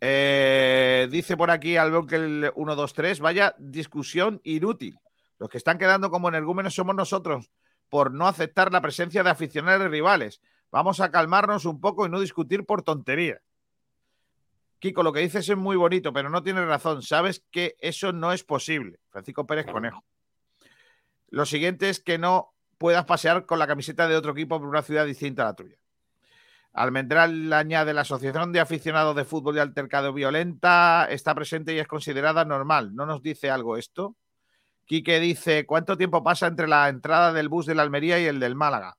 Eh, 0.00 1.08
dice 1.10 1.36
por 1.36 1.50
aquí 1.50 1.76
al 1.76 1.90
bloque 1.90 2.16
el 2.16 2.52
123, 2.54 3.20
vaya 3.20 3.54
discusión 3.58 4.40
inútil. 4.44 4.98
Los 5.38 5.48
que 5.48 5.58
están 5.58 5.78
quedando 5.78 6.10
como 6.10 6.28
energúmenos 6.28 6.74
somos 6.74 6.94
nosotros 6.94 7.50
por 7.88 8.12
no 8.12 8.26
aceptar 8.26 8.72
la 8.72 8.80
presencia 8.80 9.22
de 9.22 9.30
aficionados 9.30 9.90
rivales. 9.90 10.40
Vamos 10.70 11.00
a 11.00 11.10
calmarnos 11.10 11.64
un 11.64 11.80
poco 11.80 12.06
y 12.06 12.10
no 12.10 12.20
discutir 12.20 12.64
por 12.66 12.82
tonterías. 12.82 13.40
Kiko, 14.78 15.02
lo 15.02 15.12
que 15.12 15.20
dices 15.20 15.48
es 15.48 15.56
muy 15.56 15.76
bonito, 15.76 16.12
pero 16.12 16.28
no 16.28 16.42
tienes 16.42 16.66
razón. 16.66 17.02
Sabes 17.02 17.44
que 17.50 17.76
eso 17.80 18.12
no 18.12 18.32
es 18.32 18.44
posible. 18.44 18.98
Francisco 19.10 19.46
Pérez. 19.46 19.66
Conejo. 19.66 20.04
Lo 21.28 21.46
siguiente 21.46 21.88
es 21.88 22.00
que 22.00 22.18
no 22.18 22.54
puedas 22.78 23.04
pasear 23.04 23.46
con 23.46 23.58
la 23.58 23.66
camiseta 23.66 24.06
de 24.06 24.16
otro 24.16 24.32
equipo 24.32 24.58
por 24.58 24.68
una 24.68 24.82
ciudad 24.82 25.06
distinta 25.06 25.42
a 25.42 25.46
la 25.46 25.54
tuya. 25.54 25.76
Almendral 26.76 27.50
añade 27.54 27.94
la 27.94 28.02
Asociación 28.02 28.52
de 28.52 28.60
Aficionados 28.60 29.16
de 29.16 29.24
Fútbol 29.24 29.56
y 29.56 29.60
Altercado 29.60 30.12
Violenta 30.12 31.08
está 31.10 31.34
presente 31.34 31.74
y 31.74 31.78
es 31.78 31.88
considerada 31.88 32.44
normal. 32.44 32.94
¿No 32.94 33.06
nos 33.06 33.22
dice 33.22 33.48
algo 33.48 33.78
esto? 33.78 34.14
Quique 34.84 35.18
dice, 35.18 35.64
¿cuánto 35.64 35.96
tiempo 35.96 36.22
pasa 36.22 36.46
entre 36.46 36.68
la 36.68 36.90
entrada 36.90 37.32
del 37.32 37.48
bus 37.48 37.64
de 37.64 37.74
la 37.74 37.82
Almería 37.82 38.20
y 38.20 38.26
el 38.26 38.38
del 38.40 38.56
Málaga? 38.56 38.98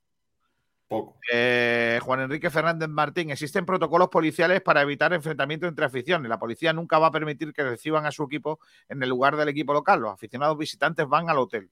Poco. 0.87 1.19
Eh, 1.31 1.99
Juan 2.01 2.21
Enrique 2.21 2.49
Fernández 2.49 2.89
Martín, 2.89 3.29
existen 3.29 3.63
protocolos 3.63 4.09
policiales 4.09 4.61
para 4.61 4.81
evitar 4.81 5.13
enfrentamientos 5.13 5.69
entre 5.69 5.85
aficiones. 5.85 6.27
La 6.29 6.39
policía 6.39 6.73
nunca 6.73 6.97
va 6.97 7.07
a 7.07 7.11
permitir 7.11 7.53
que 7.53 7.63
reciban 7.63 8.07
a 8.07 8.11
su 8.11 8.23
equipo 8.23 8.59
en 8.89 9.03
el 9.03 9.09
lugar 9.09 9.37
del 9.37 9.49
equipo 9.49 9.73
local. 9.73 9.99
Los 9.99 10.13
aficionados 10.13 10.57
visitantes 10.57 11.07
van 11.07 11.29
al 11.29 11.37
hotel. 11.37 11.69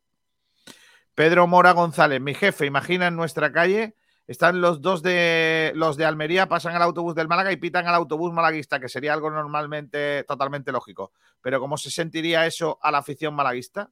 Pedro 1.15 1.47
Mora 1.47 1.71
González, 1.71 2.21
mi 2.21 2.35
jefe, 2.35 2.67
imagina 2.67 3.07
en 3.07 3.15
nuestra 3.15 3.51
calle, 3.51 3.95
están 4.28 4.59
los 4.59 4.82
dos 4.82 5.03
de 5.03 5.71
los 5.76 5.97
de 5.97 6.05
Almería, 6.05 6.47
pasan 6.47 6.76
al 6.76 6.82
autobús 6.82 7.13
del 7.15 7.28
Málaga 7.28 7.51
y 7.51 7.57
pitan 7.57 7.88
al 7.88 7.95
autobús 7.95 8.34
malaguista, 8.34 8.80
que 8.80 8.89
sería 8.89 9.13
algo 9.13 9.30
normalmente 9.30 10.23
totalmente 10.23 10.71
lógico. 10.71 11.11
Pero 11.41 11.59
¿cómo 11.59 11.78
se 11.78 11.91
sentiría 11.91 12.45
eso 12.45 12.80
a 12.82 12.91
la 12.91 12.99
afición 12.99 13.36
malaguista? 13.36 13.89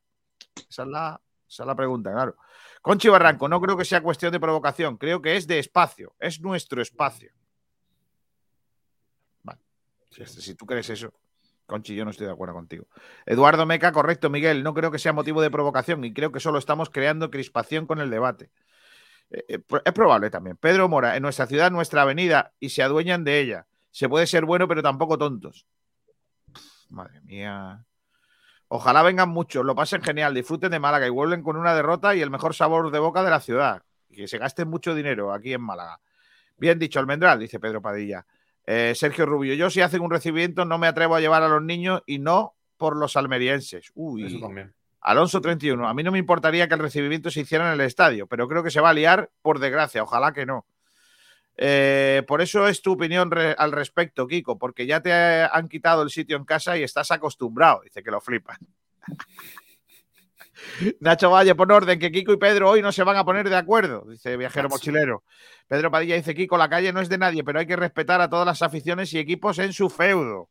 Esa 0.70 0.84
es 0.84 0.88
la, 0.88 1.22
esa 1.48 1.64
es 1.64 1.68
la 1.68 1.76
pregunta, 1.76 2.12
claro. 2.12 2.36
Conchi 2.82 3.10
Barranco, 3.10 3.48
no 3.48 3.62
creo 3.62 3.78
que 3.78 3.86
sea 3.86 4.02
cuestión 4.02 4.32
de 4.32 4.40
provocación, 4.40 4.98
creo 4.98 5.22
que 5.22 5.38
es 5.38 5.48
de 5.48 5.60
espacio, 5.60 6.16
es 6.20 6.42
nuestro 6.42 6.82
espacio. 6.82 7.32
Vale, 9.44 9.60
si, 10.10 10.26
si 10.26 10.56
tú 10.56 10.66
crees 10.66 10.90
eso, 10.90 11.14
Conchi, 11.66 11.96
yo 11.96 12.06
no 12.06 12.12
estoy 12.12 12.28
de 12.28 12.34
acuerdo 12.34 12.56
contigo. 12.56 12.88
Eduardo 13.26 13.66
Meca, 13.66 13.92
correcto, 13.92 14.30
Miguel, 14.30 14.64
no 14.64 14.74
creo 14.74 14.92
que 14.92 15.00
sea 15.00 15.14
motivo 15.14 15.42
de 15.42 15.50
provocación 15.50 16.04
y 16.04 16.14
creo 16.14 16.32
que 16.32 16.40
solo 16.40 16.58
estamos 16.58 16.90
creando 16.90 17.32
crispación 17.32 17.86
con 17.86 18.00
el 18.00 18.10
debate. 18.10 18.52
Eh, 19.30 19.46
eh, 19.48 19.60
es 19.86 19.94
probable 19.94 20.30
también. 20.30 20.58
Pedro 20.58 20.88
Mora, 20.90 21.16
en 21.16 21.24
nuestra 21.24 21.48
ciudad, 21.48 21.72
nuestra 21.72 22.04
avenida, 22.04 22.54
y 22.60 22.70
se 22.70 22.84
adueñan 22.84 23.24
de 23.24 23.40
ella. 23.40 23.68
Se 23.92 24.10
puede 24.10 24.28
ser 24.28 24.46
bueno, 24.46 24.68
pero 24.68 24.82
tampoco 24.82 25.18
tontos. 25.18 25.66
Madre 26.90 27.22
mía. 27.22 27.86
Ojalá 28.68 29.04
vengan 29.04 29.30
muchos, 29.30 29.64
lo 29.64 29.76
pasen 29.76 30.02
genial, 30.02 30.34
disfruten 30.34 30.72
de 30.72 30.80
Málaga 30.80 31.06
y 31.06 31.12
vuelven 31.12 31.44
con 31.44 31.58
una 31.58 31.76
derrota 31.76 32.16
y 32.16 32.22
el 32.22 32.32
mejor 32.32 32.56
sabor 32.56 32.90
de 32.90 33.00
boca 33.00 33.24
de 33.24 33.30
la 33.30 33.40
ciudad. 33.40 33.84
Que 34.12 34.28
se 34.28 34.38
gasten 34.38 34.68
mucho 34.68 34.96
dinero 34.96 35.32
aquí 35.32 35.54
en 35.54 35.62
Málaga. 35.62 36.00
Bien 36.58 36.80
dicho, 36.80 37.00
Almendral, 37.00 37.40
dice 37.40 37.60
Pedro 37.60 37.82
Padilla. 37.82 38.26
Eh, 38.66 38.94
Sergio 38.96 39.26
Rubio, 39.26 39.54
yo 39.54 39.70
si 39.70 39.82
hacen 39.82 40.02
un 40.02 40.10
recibimiento 40.10 40.66
no 40.66 40.78
me 40.78 40.88
atrevo 40.88 41.16
a 41.16 41.20
llevar 41.20 41.44
a 41.44 41.50
los 41.50 41.62
niños 41.62 42.02
y 42.06 42.20
no 42.20 42.56
por 42.78 42.96
los 42.96 43.18
almerienses. 43.18 43.92
Uy, 43.94 44.26
Eso 44.26 44.40
también. 44.40 44.74
Alonso 45.04 45.42
31, 45.42 45.88
a 45.88 45.94
mí 45.94 46.02
no 46.02 46.12
me 46.12 46.20
importaría 46.20 46.68
que 46.68 46.76
el 46.76 46.80
recibimiento 46.80 47.30
se 47.30 47.42
hiciera 47.42 47.68
en 47.68 47.74
el 47.74 47.82
estadio, 47.86 48.26
pero 48.28 48.48
creo 48.48 48.64
que 48.64 48.72
se 48.72 48.80
va 48.82 48.90
a 48.92 48.94
liar 48.94 49.30
por 49.42 49.60
desgracia, 49.60 50.02
ojalá 50.04 50.32
que 50.34 50.46
no. 50.46 50.66
Eh, 51.58 52.24
por 52.28 52.42
eso 52.42 52.68
es 52.68 52.82
tu 52.82 52.94
opinión 52.94 53.30
re- 53.30 53.56
al 53.58 53.72
respecto, 53.74 54.26
Kiko, 54.28 54.58
porque 54.58 54.86
ya 54.88 55.02
te 55.02 55.12
han 55.14 55.68
quitado 55.68 56.02
el 56.04 56.10
sitio 56.10 56.38
en 56.38 56.46
casa 56.46 56.78
y 56.78 56.84
estás 56.84 57.12
acostumbrado. 57.12 57.82
Dice 57.84 58.02
que 58.02 58.10
lo 58.12 58.22
flipan. 58.22 58.58
Nacho 61.02 61.30
Valle, 61.30 61.56
pon 61.56 61.72
orden, 61.72 62.00
que 62.00 62.12
Kiko 62.12 62.32
y 62.34 62.38
Pedro 62.38 62.70
hoy 62.70 62.82
no 62.82 62.92
se 62.92 63.04
van 63.04 63.18
a 63.18 63.26
poner 63.26 63.50
de 63.50 63.58
acuerdo, 63.58 64.06
dice 64.10 64.38
Viajero 64.38 64.64
Nacho. 64.64 64.76
Mochilero. 64.76 65.24
Pedro 65.68 65.92
Padilla 65.92 66.16
dice, 66.16 66.34
Kiko, 66.34 66.58
la 66.58 66.70
calle 66.70 66.94
no 66.94 67.02
es 67.02 67.10
de 67.10 67.18
nadie, 67.18 67.44
pero 67.44 67.60
hay 67.60 67.68
que 67.68 67.76
respetar 67.76 68.22
a 68.22 68.30
todas 68.30 68.46
las 68.46 68.62
aficiones 68.62 69.12
y 69.14 69.20
equipos 69.20 69.60
en 69.60 69.74
su 69.74 69.90
feudo. 69.90 70.50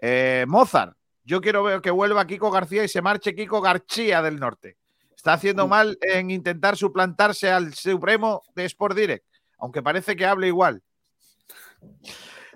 Eh, 0.00 0.44
Mozart, 0.48 0.96
yo 1.24 1.40
quiero 1.40 1.62
ver 1.62 1.80
que 1.80 1.90
vuelva 1.90 2.26
Kiko 2.26 2.50
García 2.50 2.84
y 2.84 2.88
se 2.88 3.02
marche 3.02 3.34
Kiko 3.34 3.60
García 3.60 4.22
del 4.22 4.38
norte. 4.40 4.76
Está 5.16 5.34
haciendo 5.34 5.68
mal 5.68 5.98
en 6.00 6.30
intentar 6.30 6.76
suplantarse 6.76 7.50
al 7.50 7.74
Supremo 7.74 8.42
de 8.56 8.64
Sport 8.64 8.96
Direct, 8.96 9.24
aunque 9.58 9.82
parece 9.82 10.16
que 10.16 10.26
hable 10.26 10.48
igual. 10.48 10.82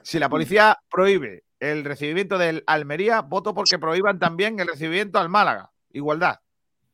Si 0.02 0.18
la 0.18 0.28
policía 0.28 0.78
prohíbe 0.90 1.44
el 1.60 1.84
recibimiento 1.84 2.38
del 2.38 2.62
Almería, 2.66 3.20
voto 3.22 3.54
porque 3.54 3.78
prohíban 3.78 4.18
también 4.18 4.58
el 4.60 4.68
recibimiento 4.68 5.18
al 5.18 5.28
Málaga. 5.28 5.70
Igualdad. 5.92 6.40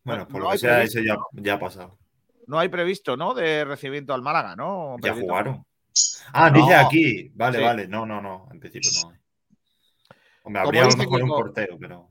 Bueno, 0.05 0.27
por 0.27 0.41
No 0.41 0.47
lo 0.47 0.53
que 0.53 0.59
sea, 0.59 0.83
eso 0.83 1.01
ya, 1.01 1.17
ya 1.33 1.55
ha 1.55 1.59
pasado. 1.59 1.99
No 2.47 2.59
hay 2.59 2.69
previsto, 2.69 3.17
¿no? 3.17 3.35
De 3.35 3.65
recibimiento 3.65 4.13
al 4.15 4.23
Málaga, 4.23 4.57
¿no? 4.57 4.97
Ya 5.01 5.15
jugaron. 5.15 5.65
Ah, 6.33 6.51
No. 6.51 6.61
dice 6.61 6.75
aquí. 6.75 7.31
Vale, 7.35 7.59
Sí. 7.59 7.65
vale. 7.65 7.89
No, 7.89 8.05
no, 8.07 8.21
no. 8.21 8.49
En 8.53 8.61
principio 8.61 8.91
no 9.05 9.13
Hombre, 10.43 10.63
Como 10.63 10.69
habría 10.69 10.83
a 10.83 10.85
lo 10.85 10.91
dice 10.91 10.99
mejor 10.99 11.23
un 11.23 11.29
portero, 11.29 11.77
pero. 11.79 12.09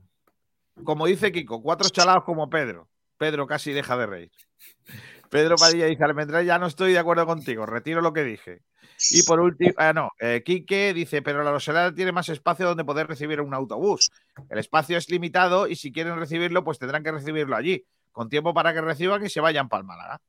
Como 0.84 1.06
dice 1.06 1.32
Kiko, 1.32 1.62
cuatro 1.62 1.88
chalados 1.90 2.24
como 2.24 2.48
Pedro. 2.48 2.88
Pedro 3.18 3.46
casi 3.46 3.72
deja 3.72 3.96
de 3.96 4.06
reír. 4.06 4.32
Pedro 5.30 5.56
Padilla 5.56 5.86
dice, 5.86 6.04
Almendral, 6.04 6.44
ya 6.44 6.58
no 6.58 6.66
estoy 6.66 6.92
de 6.92 6.98
acuerdo 6.98 7.24
contigo, 7.24 7.64
retiro 7.64 8.02
lo 8.02 8.12
que 8.12 8.22
dije. 8.22 8.62
Y 9.10 9.22
por 9.22 9.40
último, 9.40 9.72
ah, 9.78 9.92
no, 9.92 10.10
eh, 10.18 10.42
Quique 10.44 10.92
dice, 10.92 11.22
pero 11.22 11.42
la 11.42 11.50
Rosaleda 11.50 11.94
tiene 11.94 12.12
más 12.12 12.28
espacio 12.28 12.66
donde 12.66 12.84
poder 12.84 13.06
recibir 13.06 13.40
un 13.40 13.54
autobús. 13.54 14.10
El 14.50 14.58
espacio 14.58 14.98
es 14.98 15.08
limitado 15.08 15.66
y 15.68 15.76
si 15.76 15.90
quieren 15.90 16.18
recibirlo, 16.18 16.62
pues 16.64 16.78
tendrán 16.78 17.02
que 17.02 17.12
recibirlo 17.12 17.56
allí, 17.56 17.84
con 18.12 18.28
tiempo 18.28 18.52
para 18.52 18.74
que 18.74 18.80
reciban 18.82 19.24
y 19.24 19.30
se 19.30 19.40
vayan 19.40 19.68
para 19.68 19.80
el 19.80 19.86
Málaga. 19.86 20.20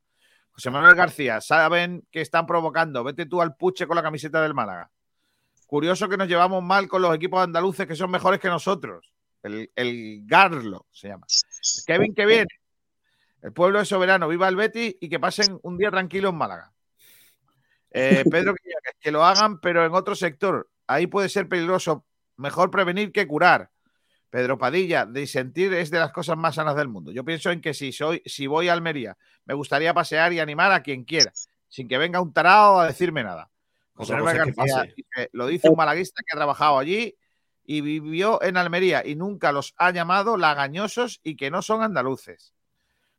José 0.52 0.70
Manuel 0.70 0.96
García, 0.96 1.42
saben 1.42 2.08
que 2.12 2.22
están 2.22 2.46
provocando, 2.46 3.04
vete 3.04 3.26
tú 3.26 3.42
al 3.42 3.56
puche 3.56 3.88
con 3.88 3.96
la 3.96 4.04
camiseta 4.04 4.42
del 4.42 4.54
Málaga. 4.54 4.90
Curioso 5.74 6.08
que 6.08 6.18
nos 6.18 6.28
llevamos 6.28 6.64
mal 6.64 6.88
con 6.88 7.02
los 7.02 7.16
equipos 7.16 7.42
andaluces 7.42 7.88
que 7.88 7.96
son 7.96 8.12
mejores 8.12 8.40
que 8.40 8.48
nosotros. 8.48 9.12
El, 9.42 9.72
el 9.76 10.22
Garlo 10.24 10.86
se 10.92 11.08
llama. 11.08 11.26
Kevin 11.88 12.14
que 12.14 12.28
viene. 12.28 12.46
El 13.42 13.54
pueblo 13.54 13.82
es 13.82 13.88
soberano, 13.88 14.28
viva 14.28 14.48
el 14.48 14.56
Betis 14.56 14.96
y 15.02 15.10
que 15.10 15.20
pasen 15.20 15.58
un 15.64 15.80
día 15.80 15.90
tranquilo 15.90 16.30
en 16.30 16.36
Málaga. 16.36 16.72
Eh, 17.90 18.24
Pedro 18.32 18.54
que 19.00 19.12
lo 19.12 19.26
hagan, 19.26 19.60
pero 19.62 19.84
en 19.84 19.96
otro 19.96 20.14
sector. 20.14 20.70
Ahí 20.86 21.08
puede 21.08 21.28
ser 21.28 21.50
peligroso. 21.50 22.06
Mejor 22.38 22.70
prevenir 22.70 23.12
que 23.12 23.26
curar. 23.26 23.72
Pedro 24.30 24.60
Padilla, 24.60 25.08
disentir 25.08 25.74
es 25.74 25.90
de 25.90 25.98
las 25.98 26.12
cosas 26.12 26.38
más 26.38 26.54
sanas 26.54 26.76
del 26.76 26.88
mundo. 26.88 27.12
Yo 27.12 27.26
pienso 27.26 27.50
en 27.50 27.62
que 27.62 27.74
si 27.74 27.92
soy, 27.92 28.22
si 28.28 28.46
voy 28.46 28.68
a 28.68 28.74
Almería, 28.74 29.18
me 29.46 29.56
gustaría 29.56 29.92
pasear 29.92 30.34
y 30.34 30.40
animar 30.40 30.72
a 30.72 30.84
quien 30.84 31.04
quiera, 31.04 31.32
sin 31.68 31.88
que 31.88 31.98
venga 31.98 32.22
un 32.22 32.32
tarao 32.32 32.80
a 32.80 32.86
decirme 32.86 33.24
nada. 33.24 33.50
José 33.94 34.14
Otra 34.14 34.24
cosa 34.24 34.34
que 34.34 34.52
García 34.52 34.76
pase. 34.76 34.94
dice, 34.96 35.30
lo 35.34 35.48
dice 35.48 35.70
un 35.70 35.76
malaguista 35.76 36.22
que 36.26 36.36
ha 36.36 36.38
trabajado 36.38 36.80
allí 36.80 37.16
y 37.66 37.82
vivió 37.82 38.42
en 38.42 38.58
Almería 38.58 39.06
y 39.06 39.16
nunca 39.16 39.52
los 39.52 39.74
ha 39.78 39.92
llamado 39.92 40.38
lagañosos 40.38 41.20
y 41.24 41.36
que 41.36 41.52
no 41.52 41.62
son 41.62 41.84
andaluces. 41.84 42.54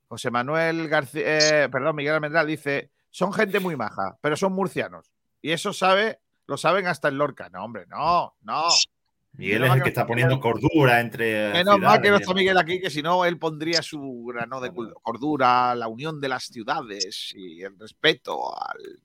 José 0.09 0.31
Manuel 0.31 0.89
García, 0.89 1.64
eh, 1.64 1.68
perdón, 1.68 1.97
Miguel 1.97 2.14
Almendral 2.14 2.47
dice, 2.47 2.91
son 3.11 3.33
gente 3.33 3.61
muy 3.61 3.77
maja, 3.77 4.18
pero 4.20 4.37
son 4.37 4.53
murcianos. 4.53 5.12
Y 5.41 5.53
eso 5.53 5.72
sabe, 5.72 6.20
lo 6.47 6.57
saben 6.57 6.87
hasta 6.87 7.09
en 7.09 7.18
Lorca. 7.18 7.49
No, 7.49 7.64
hombre, 7.64 7.87
no, 7.87 8.35
no. 8.43 8.68
Miguel 9.37 9.64
es 9.64 9.72
el 9.72 9.82
que 9.82 9.89
está 9.89 10.07
poniendo 10.07 10.39
cordura 10.41 11.01
entre. 11.01 11.53
Menos 11.53 11.80
mal 11.80 12.01
que 12.01 12.11
no 12.11 12.16
está. 12.16 12.35
Miguel 12.35 12.57
aquí, 12.59 12.80
que 12.80 12.91
si 12.91 13.03
no, 13.03 13.24
él 13.24 13.39
pondría 13.39 13.82
su 13.82 14.24
grano 14.26 14.61
de 14.61 14.70
cordura, 15.03 15.74
la 15.74 15.89
unión 15.89 16.20
de 16.20 16.28
las 16.28 16.45
ciudades 16.45 17.32
y 17.37 17.62
el 17.62 17.78
respeto 17.78 18.53
al. 18.57 19.01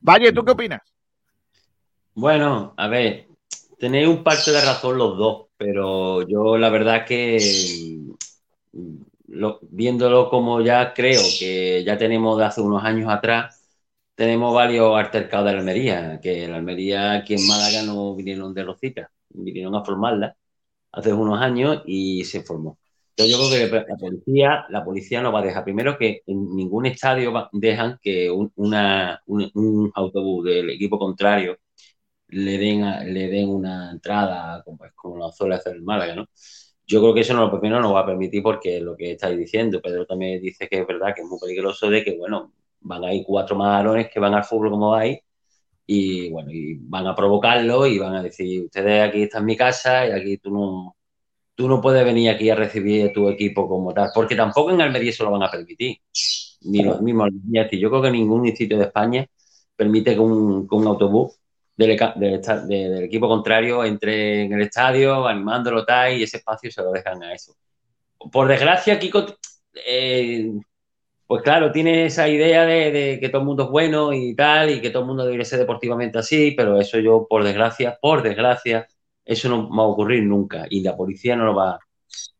Valle, 0.00 0.32
¿tú 0.32 0.44
qué 0.44 0.52
opinas? 0.52 0.80
Bueno, 2.14 2.72
a 2.78 2.88
ver, 2.88 3.26
tenéis 3.78 4.08
un 4.08 4.24
parte 4.24 4.50
de 4.50 4.60
razón 4.62 4.96
los 4.96 5.18
dos, 5.18 5.46
pero 5.56 6.26
yo 6.26 6.56
la 6.56 6.70
verdad 6.70 7.04
que 7.04 7.98
mm, 8.72 8.96
lo- 9.28 9.58
viéndolo 9.62 10.30
como 10.30 10.62
ya 10.62 10.94
creo 10.94 11.20
que 11.38 11.84
ya 11.84 11.98
tenemos 11.98 12.38
de 12.38 12.44
hace 12.46 12.60
unos 12.62 12.82
años 12.82 13.10
atrás, 13.10 13.62
tenemos 14.14 14.54
varios 14.54 14.96
altercados 14.96 15.50
de 15.52 15.58
Almería, 15.58 16.18
que 16.22 16.44
en 16.44 16.54
Almería 16.54 17.12
aquí 17.12 17.34
en 17.34 17.46
Málaga 17.46 17.82
no 17.82 18.14
vinieron 18.14 18.54
de 18.54 18.64
Rosita, 18.64 19.10
vinieron 19.36 19.74
a 19.74 19.84
formarla 19.84 20.36
hace 20.92 21.12
unos 21.12 21.40
años 21.40 21.82
y 21.86 22.24
se 22.24 22.42
formó. 22.42 22.78
Entonces 23.16 23.36
yo 23.36 23.48
creo 23.48 23.84
que 23.84 23.86
la 23.88 23.96
policía, 23.96 24.66
la 24.68 24.84
policía 24.84 25.22
no 25.22 25.32
va 25.32 25.40
a 25.40 25.42
dejar. 25.42 25.64
Primero 25.64 25.96
que 25.98 26.22
en 26.26 26.54
ningún 26.54 26.86
estadio 26.86 27.48
dejan 27.52 27.98
que 28.02 28.30
un, 28.30 29.92
autobús 29.94 30.44
del 30.44 30.70
equipo 30.70 30.98
contrario 30.98 31.58
le 32.28 32.58
den, 32.58 33.14
le 33.14 33.28
den 33.28 33.48
una 33.48 33.92
entrada 33.92 34.62
como, 34.64 34.78
como 34.94 35.16
lo 35.18 35.32
suele 35.32 35.56
hacer 35.56 35.76
el 35.76 35.82
Málaga, 35.82 36.14
¿no? 36.16 36.26
Yo 36.86 37.00
creo 37.00 37.14
que 37.14 37.20
eso 37.20 37.34
no 37.34 37.42
lo 37.46 37.50
primero 37.50 37.80
no 37.80 37.92
va 37.94 38.00
a 38.00 38.06
permitir 38.06 38.42
porque 38.42 38.80
lo 38.80 38.96
que 38.96 39.12
estáis 39.12 39.38
diciendo, 39.38 39.80
Pedro 39.82 40.06
también 40.06 40.40
dice 40.40 40.68
que 40.68 40.80
es 40.80 40.86
verdad 40.86 41.14
que 41.14 41.22
es 41.22 41.28
muy 41.28 41.38
peligroso 41.40 41.90
de 41.90 42.04
que, 42.04 42.16
bueno, 42.16 42.52
van 42.80 43.04
a 43.04 43.12
ir 43.14 43.24
cuatro 43.26 43.56
madarones 43.56 44.08
que 44.12 44.20
van 44.20 44.34
al 44.34 44.44
fútbol 44.44 44.70
como 44.70 44.90
vais 44.90 45.18
y, 45.86 46.30
bueno, 46.30 46.50
y 46.50 46.74
van 46.80 47.06
a 47.06 47.14
provocarlo 47.14 47.86
y 47.86 47.98
van 47.98 48.16
a 48.16 48.22
decir, 48.22 48.64
ustedes 48.64 49.08
aquí 49.08 49.22
está 49.22 49.38
en 49.38 49.44
mi 49.44 49.56
casa 49.56 50.06
y 50.06 50.10
aquí 50.10 50.38
tú 50.38 50.50
no, 50.50 50.96
tú 51.54 51.68
no 51.68 51.80
puedes 51.80 52.04
venir 52.04 52.30
aquí 52.30 52.50
a 52.50 52.54
recibir 52.54 53.12
tu 53.12 53.28
equipo 53.28 53.68
como 53.68 53.94
tal, 53.94 54.10
porque 54.14 54.34
tampoco 54.34 54.70
en 54.70 54.80
Almería 54.80 55.12
se 55.12 55.24
lo 55.24 55.30
van 55.30 55.44
a 55.44 55.50
permitir, 55.50 55.98
ni 56.62 56.82
los 56.82 57.00
mismos 57.00 57.26
Almería. 57.26 57.68
Yo 57.70 57.88
creo 57.90 58.02
que 58.02 58.10
ningún 58.10 58.54
sitio 58.56 58.78
de 58.78 58.84
España 58.84 59.26
permite 59.76 60.14
que 60.14 60.20
un, 60.20 60.68
que 60.68 60.74
un 60.74 60.86
autobús 60.86 61.38
del 61.76 61.90
equipo 63.04 63.28
contrario 63.28 63.84
entre 63.84 64.42
en 64.42 64.52
el 64.54 64.62
estadio 64.62 65.26
animándolo 65.26 65.84
tal 65.84 66.18
y 66.18 66.22
ese 66.22 66.38
espacio 66.38 66.70
se 66.70 66.82
lo 66.82 66.90
dejan 66.90 67.22
a 67.22 67.34
eso. 67.34 67.54
Por 68.32 68.48
desgracia, 68.48 68.98
Kiko, 68.98 69.26
eh, 69.86 70.52
pues 71.26 71.42
claro, 71.42 71.72
tiene 71.72 72.06
esa 72.06 72.28
idea 72.28 72.64
de, 72.66 72.90
de 72.92 73.20
que 73.20 73.28
todo 73.28 73.40
el 73.42 73.46
mundo 73.46 73.64
es 73.64 73.70
bueno 73.70 74.12
y 74.12 74.34
tal, 74.36 74.70
y 74.70 74.80
que 74.80 74.90
todo 74.90 75.02
el 75.02 75.08
mundo 75.08 75.24
debería 75.24 75.44
ser 75.44 75.58
deportivamente 75.58 76.18
así, 76.18 76.52
pero 76.56 76.80
eso 76.80 76.98
yo, 77.00 77.26
por 77.28 77.42
desgracia, 77.44 77.98
por 78.00 78.22
desgracia, 78.22 78.86
eso 79.24 79.48
no 79.48 79.68
va 79.76 79.82
a 79.84 79.86
ocurrir 79.86 80.22
nunca 80.24 80.66
y 80.70 80.82
la 80.82 80.96
policía 80.96 81.36
no 81.36 81.44
lo 81.46 81.54
va 81.54 81.78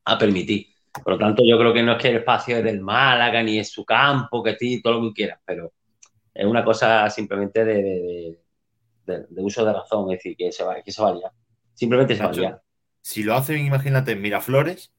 a 0.04 0.18
permitir. 0.18 0.66
Por 1.04 1.14
lo 1.14 1.18
tanto, 1.18 1.42
yo 1.46 1.58
creo 1.58 1.74
que 1.74 1.82
no 1.82 1.92
es 1.92 1.98
que 2.02 2.08
el 2.08 2.16
espacio 2.18 2.58
es 2.58 2.64
del 2.64 2.80
Málaga 2.80 3.42
ni 3.42 3.58
es 3.58 3.70
su 3.70 3.84
campo, 3.84 4.42
que 4.42 4.56
sí, 4.56 4.80
todo 4.82 5.00
lo 5.00 5.08
que 5.08 5.14
quieras, 5.14 5.40
pero 5.44 5.72
es 6.34 6.46
una 6.46 6.64
cosa 6.64 7.08
simplemente 7.10 7.64
de, 7.64 8.38
uso 9.38 9.64
de 9.64 9.72
razón, 9.72 10.10
es 10.12 10.18
decir, 10.18 10.36
que 10.36 10.52
se 10.52 10.64
va, 10.64 10.82
que 10.82 10.92
se 10.92 11.02
va 11.02 11.10
a 11.10 11.14
liar. 11.14 11.32
Simplemente 11.74 12.16
se 12.16 12.22
va 12.22 12.30
a 12.30 12.32
liar. 12.32 12.62
Si 13.02 13.22
lo 13.22 13.34
hacen, 13.34 13.64
imagínate, 13.64 14.12
en 14.12 14.20
Miraflores, 14.22 14.92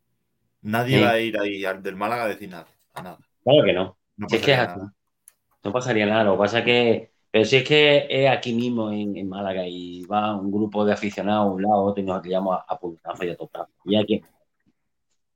nadie 0.62 0.98
Sí. 0.98 1.02
va 1.02 1.12
a 1.12 1.20
ir 1.22 1.40
ahí 1.40 1.66
al 1.66 1.84
del 1.84 1.96
Málaga 1.98 2.26
a 2.26 2.30
decir 2.30 2.50
nada. 2.50 2.68
A 2.94 3.04
nada. 3.04 3.20
Claro 3.48 3.66
que 3.66 3.74
no. 3.74 3.98
No 4.18 4.28
Si 4.28 4.36
es 4.38 4.42
que 4.42 4.52
es 4.54 4.60
pasaría 4.60 4.64
así. 4.64 4.80
nada. 4.80 4.94
No 5.64 5.72
pasaría 5.74 6.06
nada, 6.06 6.24
lo 6.26 6.34
que 6.34 6.40
pasa 6.40 6.60
es 6.60 6.66
que, 6.66 7.12
pero 7.32 7.46
si 7.46 7.58
es 7.58 7.64
que 7.68 8.08
es 8.10 8.30
aquí 8.30 8.54
mismo 8.54 8.92
en, 8.92 9.16
en 9.18 9.30
Málaga 9.30 9.66
y 9.68 10.06
va 10.06 10.36
un 10.36 10.52
grupo 10.52 10.86
de 10.86 10.94
aficionados 10.94 11.48
a 11.48 11.52
un 11.54 11.62
lado, 11.64 11.84
otro 11.84 12.04
y 12.04 12.06
nos 12.06 12.22
pillamos 12.22 12.58
a, 12.58 12.66
a 12.74 13.26
y 13.26 13.30
a 13.30 13.38
total. 13.38 13.68
Y 13.86 13.96
aquí. 13.98 14.22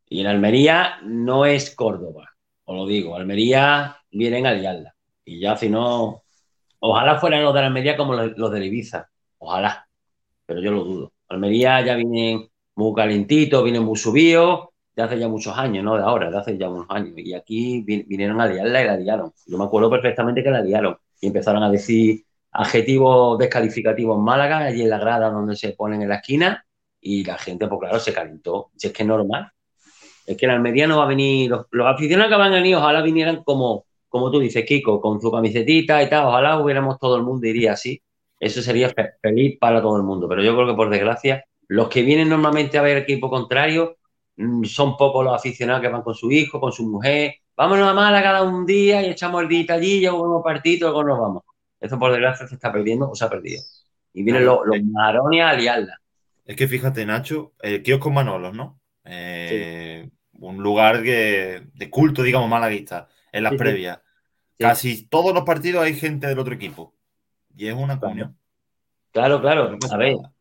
Y 0.10 0.22
en 0.22 0.28
Almería 0.28 1.00
no 1.04 1.46
es 1.46 1.74
Córdoba, 1.76 2.30
os 2.66 2.76
lo 2.76 2.86
digo, 2.86 3.16
Almería 3.16 3.98
vienen 4.12 4.46
a 4.46 4.54
liarla. 4.54 4.96
Y 5.26 5.40
ya 5.40 5.56
si 5.56 5.70
no, 5.70 6.24
ojalá 6.80 7.20
fueran 7.20 7.44
los 7.44 7.54
de 7.54 7.62
Almería 7.62 7.96
como 7.98 8.14
los, 8.14 8.38
los 8.38 8.52
de 8.52 8.66
Ibiza, 8.66 9.10
ojalá, 9.38 9.88
pero 10.46 10.62
yo 10.62 10.72
lo 10.72 10.84
dudo. 10.84 11.14
Almería 11.30 11.82
ya 11.86 11.96
vienen 11.96 12.50
muy 12.76 12.94
calentitos, 12.94 13.64
vienen 13.64 13.84
muy 13.84 13.98
subidos, 13.98 14.71
de 14.96 15.04
hace 15.04 15.18
ya 15.20 15.28
muchos 15.28 15.58
años, 15.58 15.84
no 15.84 15.96
de 15.98 16.04
ahora, 16.04 16.30
de 16.30 16.38
hace 16.38 16.58
ya 16.58 16.70
unos 16.70 16.86
años. 16.90 17.14
Y 17.18 17.34
aquí 17.34 17.82
vi- 17.82 18.04
vinieron 18.04 18.40
a 18.42 18.48
liarla 18.48 18.82
y 18.82 18.86
la 18.86 18.98
liaron. 18.98 19.32
Yo 19.48 19.58
me 19.58 19.66
acuerdo 19.66 19.90
perfectamente 19.90 20.44
que 20.44 20.52
la 20.52 20.62
liaron. 20.62 20.98
Y 21.22 21.28
empezaron 21.28 21.64
a 21.64 21.70
decir 21.72 22.24
adjetivos 22.52 23.38
descalificativos 23.38 24.18
en 24.18 24.24
Málaga, 24.24 24.58
allí 24.60 24.82
en 24.82 24.90
la 24.90 25.00
grada 25.00 25.30
donde 25.30 25.56
se 25.56 25.72
ponen 25.74 26.02
en 26.02 26.10
la 26.10 26.16
esquina, 26.16 26.66
y 27.00 27.24
la 27.24 27.38
gente, 27.38 27.68
pues 27.68 27.80
claro, 27.80 28.00
se 28.00 28.14
calentó. 28.14 28.72
Si 28.76 28.88
es 28.88 28.94
que 28.94 29.04
es 29.04 29.08
normal. 29.08 29.52
Es 30.26 30.38
que 30.38 30.46
en 30.46 30.52
Almería 30.52 30.88
no 30.88 30.98
va 30.98 31.06
a 31.06 31.08
venir, 31.08 31.50
los, 31.50 31.88
aficionados 31.88 32.32
que 32.32 32.38
van 32.38 32.52
a 32.54 32.56
venir, 32.58 32.76
ojalá 32.76 33.02
vinieran 33.02 33.44
como, 33.44 33.86
como 34.08 34.32
tú 34.32 34.40
dices, 34.40 34.66
Kiko, 34.66 35.02
con 35.02 35.20
su 35.22 35.32
camisetita 35.32 36.02
y 36.04 36.10
tal, 36.10 36.28
ojalá 36.28 36.60
hubiéramos 36.60 37.00
todo 37.00 37.16
el 37.18 37.24
mundo 37.24 37.48
iría 37.48 37.74
así. 37.74 38.02
Eso 38.40 38.62
sería 38.62 38.90
fe- 38.90 39.12
feliz 39.22 39.58
para 39.60 39.82
todo 39.82 39.98
el 39.98 40.04
mundo. 40.04 40.28
Pero 40.30 40.44
yo 40.44 40.56
creo 40.56 40.68
que 40.68 40.74
por 40.76 40.90
desgracia, 40.90 41.44
los 41.68 41.90
que 41.90 42.04
vienen 42.04 42.30
normalmente 42.30 42.78
a 42.78 42.82
ver 42.82 42.98
equipo 42.98 43.30
contrario 43.30 43.98
son 44.66 44.98
pocos 44.98 45.24
los 45.26 45.36
aficionados 45.36 45.82
que 45.82 45.90
van 45.90 46.02
con 46.04 46.16
su 46.16 46.32
hijo, 46.32 46.60
con 46.60 46.72
su 46.72 46.88
mujer. 46.88 47.36
Vámonos 47.56 47.88
a 47.90 47.94
Málaga 47.94 48.24
cada 48.24 48.44
un 48.44 48.66
día 48.66 49.02
y 49.02 49.10
echamos 49.12 49.42
el 49.44 49.48
día 49.50 49.66
allí, 49.76 50.02
ya 50.02 50.12
jugamos 50.12 50.44
partido, 50.44 50.90
luego 50.92 51.04
nos 51.04 51.20
vamos. 51.20 51.44
Eso 51.80 51.98
por 52.00 52.12
desgracia 52.12 52.48
se 52.48 52.56
está 52.56 52.72
perdiendo 52.72 53.10
o 53.10 53.16
se 53.16 53.26
ha 53.26 53.30
perdido. 53.30 53.64
Y 54.14 54.24
vienen 54.24 54.46
los, 54.46 54.60
los 54.66 54.82
marones 54.84 55.44
a 55.44 55.54
liarla. 55.54 55.98
Es 56.46 56.56
que 56.56 56.68
fíjate, 56.68 57.06
Nacho, 57.06 57.54
el 57.62 57.84
kiosco 57.84 58.10
Manolos, 58.12 58.54
¿no? 58.54 58.82
Eh, 59.06 60.10
Un 60.34 60.58
lugar 60.64 61.04
que, 61.04 61.68
de 61.74 61.90
culto, 61.90 62.24
digamos, 62.24 62.50
malaguista, 62.50 63.08
en 63.32 63.44
las 63.44 63.52
Sí, 63.52 63.58
sí. 63.60 63.60
previas. 63.60 64.00
Sí. 64.60 64.66
Casi 64.66 65.08
todos 65.08 65.34
los 65.34 65.44
partidos 65.46 65.84
hay 65.84 65.96
gente 65.96 66.28
del 66.28 66.40
otro 66.40 66.54
equipo. 66.56 66.96
Y 67.56 67.68
es 67.68 67.76
una 67.76 68.00
comunión. 68.00 68.38
Claro, 69.12 69.42
claro. 69.42 69.78
No 69.78 69.78
A 69.90 69.98
ver, 69.98 70.18
nada. 70.18 70.34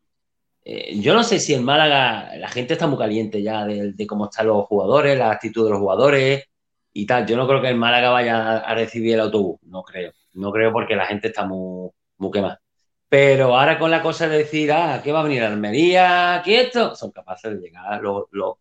Eh, 0.65 0.99
yo 1.01 1.15
no 1.15 1.25
sé 1.25 1.39
si 1.41 1.55
en 1.55 1.65
Málaga 1.65 2.37
la 2.37 2.49
gente 2.49 2.75
está 2.75 2.87
muy 2.87 2.99
caliente 2.99 3.43
ya 3.43 3.65
de, 3.65 4.07
cómo 4.07 4.27
están 4.27 4.47
los 4.47 4.67
jugadores, 4.67 5.19
la 5.19 5.31
actitud 5.31 5.65
de 5.65 5.71
los 5.71 5.79
jugadores. 5.81 6.45
y 6.93 7.07
tal. 7.07 7.27
Yo 7.27 7.37
no 7.37 7.47
creo 7.49 7.63
que 7.63 7.69
el 7.69 7.77
Málaga 7.77 8.11
vaya 8.11 8.59
a 8.59 8.75
recibir 8.75 9.15
el 9.15 9.21
autobús, 9.21 9.61
no 9.63 9.83
creo. 9.83 10.13
No 10.35 10.53
creo 10.53 10.73
porque 10.73 10.97
la 10.97 11.07
gente 11.07 11.29
está 11.29 11.45
muy, 11.47 11.91
muy 12.19 12.31
quemada. 12.33 12.61
Pero 13.09 13.57
ahora 13.59 13.79
con 13.79 13.91
la 13.91 14.03
cosa 14.03 14.29
de 14.29 14.39
decir, 14.39 14.73
ah, 14.73 15.01
¿qué 15.03 15.13
va 15.13 15.21
a 15.21 15.25
venir 15.25 15.43
Almería? 15.43 16.37
¿Aquí 16.37 16.55
esto? 16.55 16.95
Son 16.95 17.11
capaces 17.11 17.53
de 17.55 17.61
llegar 17.61 18.01
los, 18.03 18.25
los, 18.31 18.57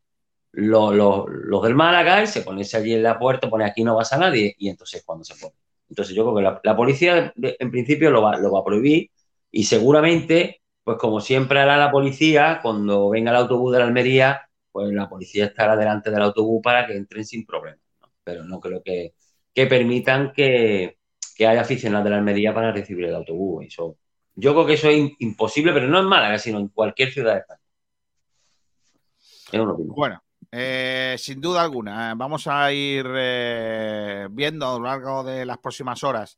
los, 0.51 0.95
los, 1.27 1.63
del 1.63 1.75
Málaga 1.75 2.23
y 2.23 2.27
se 2.27 2.41
ponerse 2.41 2.77
allí 2.77 2.93
en 2.95 3.03
la 3.03 3.19
puerta, 3.19 3.49
pone 3.49 3.65
aquí 3.65 3.83
no 3.83 3.95
pasa 3.95 4.17
nadie 4.17 4.55
y 4.57 4.69
entonces 4.69 5.03
cuando 5.05 5.23
se 5.23 5.35
pone. 5.35 5.53
Entonces 5.89 6.15
yo 6.15 6.23
creo 6.23 6.35
que 6.35 6.41
la, 6.41 6.61
la 6.63 6.75
policía 6.75 7.33
en 7.37 7.71
principio 7.71 8.11
lo 8.11 8.21
va, 8.23 8.37
lo 8.37 8.51
va 8.51 8.61
a 8.61 8.63
prohibir 8.63 9.11
y 9.51 9.63
seguramente, 9.63 10.58
pues 10.83 10.97
como 10.97 11.21
siempre 11.21 11.59
hará 11.59 11.77
la 11.77 11.91
policía, 11.91 12.59
cuando 12.61 13.09
venga 13.09 13.31
el 13.31 13.37
autobús 13.37 13.73
de 13.73 13.79
la 13.79 13.85
Almería, 13.85 14.49
pues 14.71 14.91
la 14.91 15.09
policía 15.09 15.45
estará 15.45 15.75
delante 15.75 16.11
del 16.11 16.21
autobús 16.21 16.61
para 16.63 16.85
que 16.87 16.95
entren 16.95 17.25
sin 17.25 17.45
problemas. 17.45 17.81
Pero 18.23 18.43
no 18.43 18.59
creo 18.59 18.81
que, 18.83 19.13
que 19.53 19.65
permitan 19.67 20.31
que, 20.33 20.97
que 21.35 21.47
haya 21.47 21.61
aficionados 21.61 22.03
de 22.03 22.09
la 22.11 22.17
Almería 22.17 22.53
para 22.53 22.71
recibir 22.71 23.05
el 23.05 23.15
autobús. 23.15 23.65
Yo 24.35 24.53
creo 24.53 24.65
que 24.65 24.73
eso 24.73 24.89
es 24.89 25.11
imposible, 25.19 25.73
pero 25.73 25.87
no 25.87 25.99
en 25.99 26.05
Málaga, 26.05 26.37
sino 26.37 26.59
en 26.59 26.67
cualquier 26.69 27.11
ciudad 27.11 27.33
de 27.33 27.39
España. 27.39 27.61
Bueno, 29.77 30.23
eh, 30.51 31.15
sin 31.17 31.41
duda 31.41 31.61
alguna, 31.61 32.11
eh, 32.11 32.13
vamos 32.15 32.47
a 32.47 32.71
ir 32.71 33.05
eh, 33.15 34.27
viendo 34.31 34.67
a 34.67 34.77
lo 34.77 34.83
largo 34.83 35.23
de 35.23 35.45
las 35.45 35.57
próximas 35.59 36.03
horas 36.03 36.37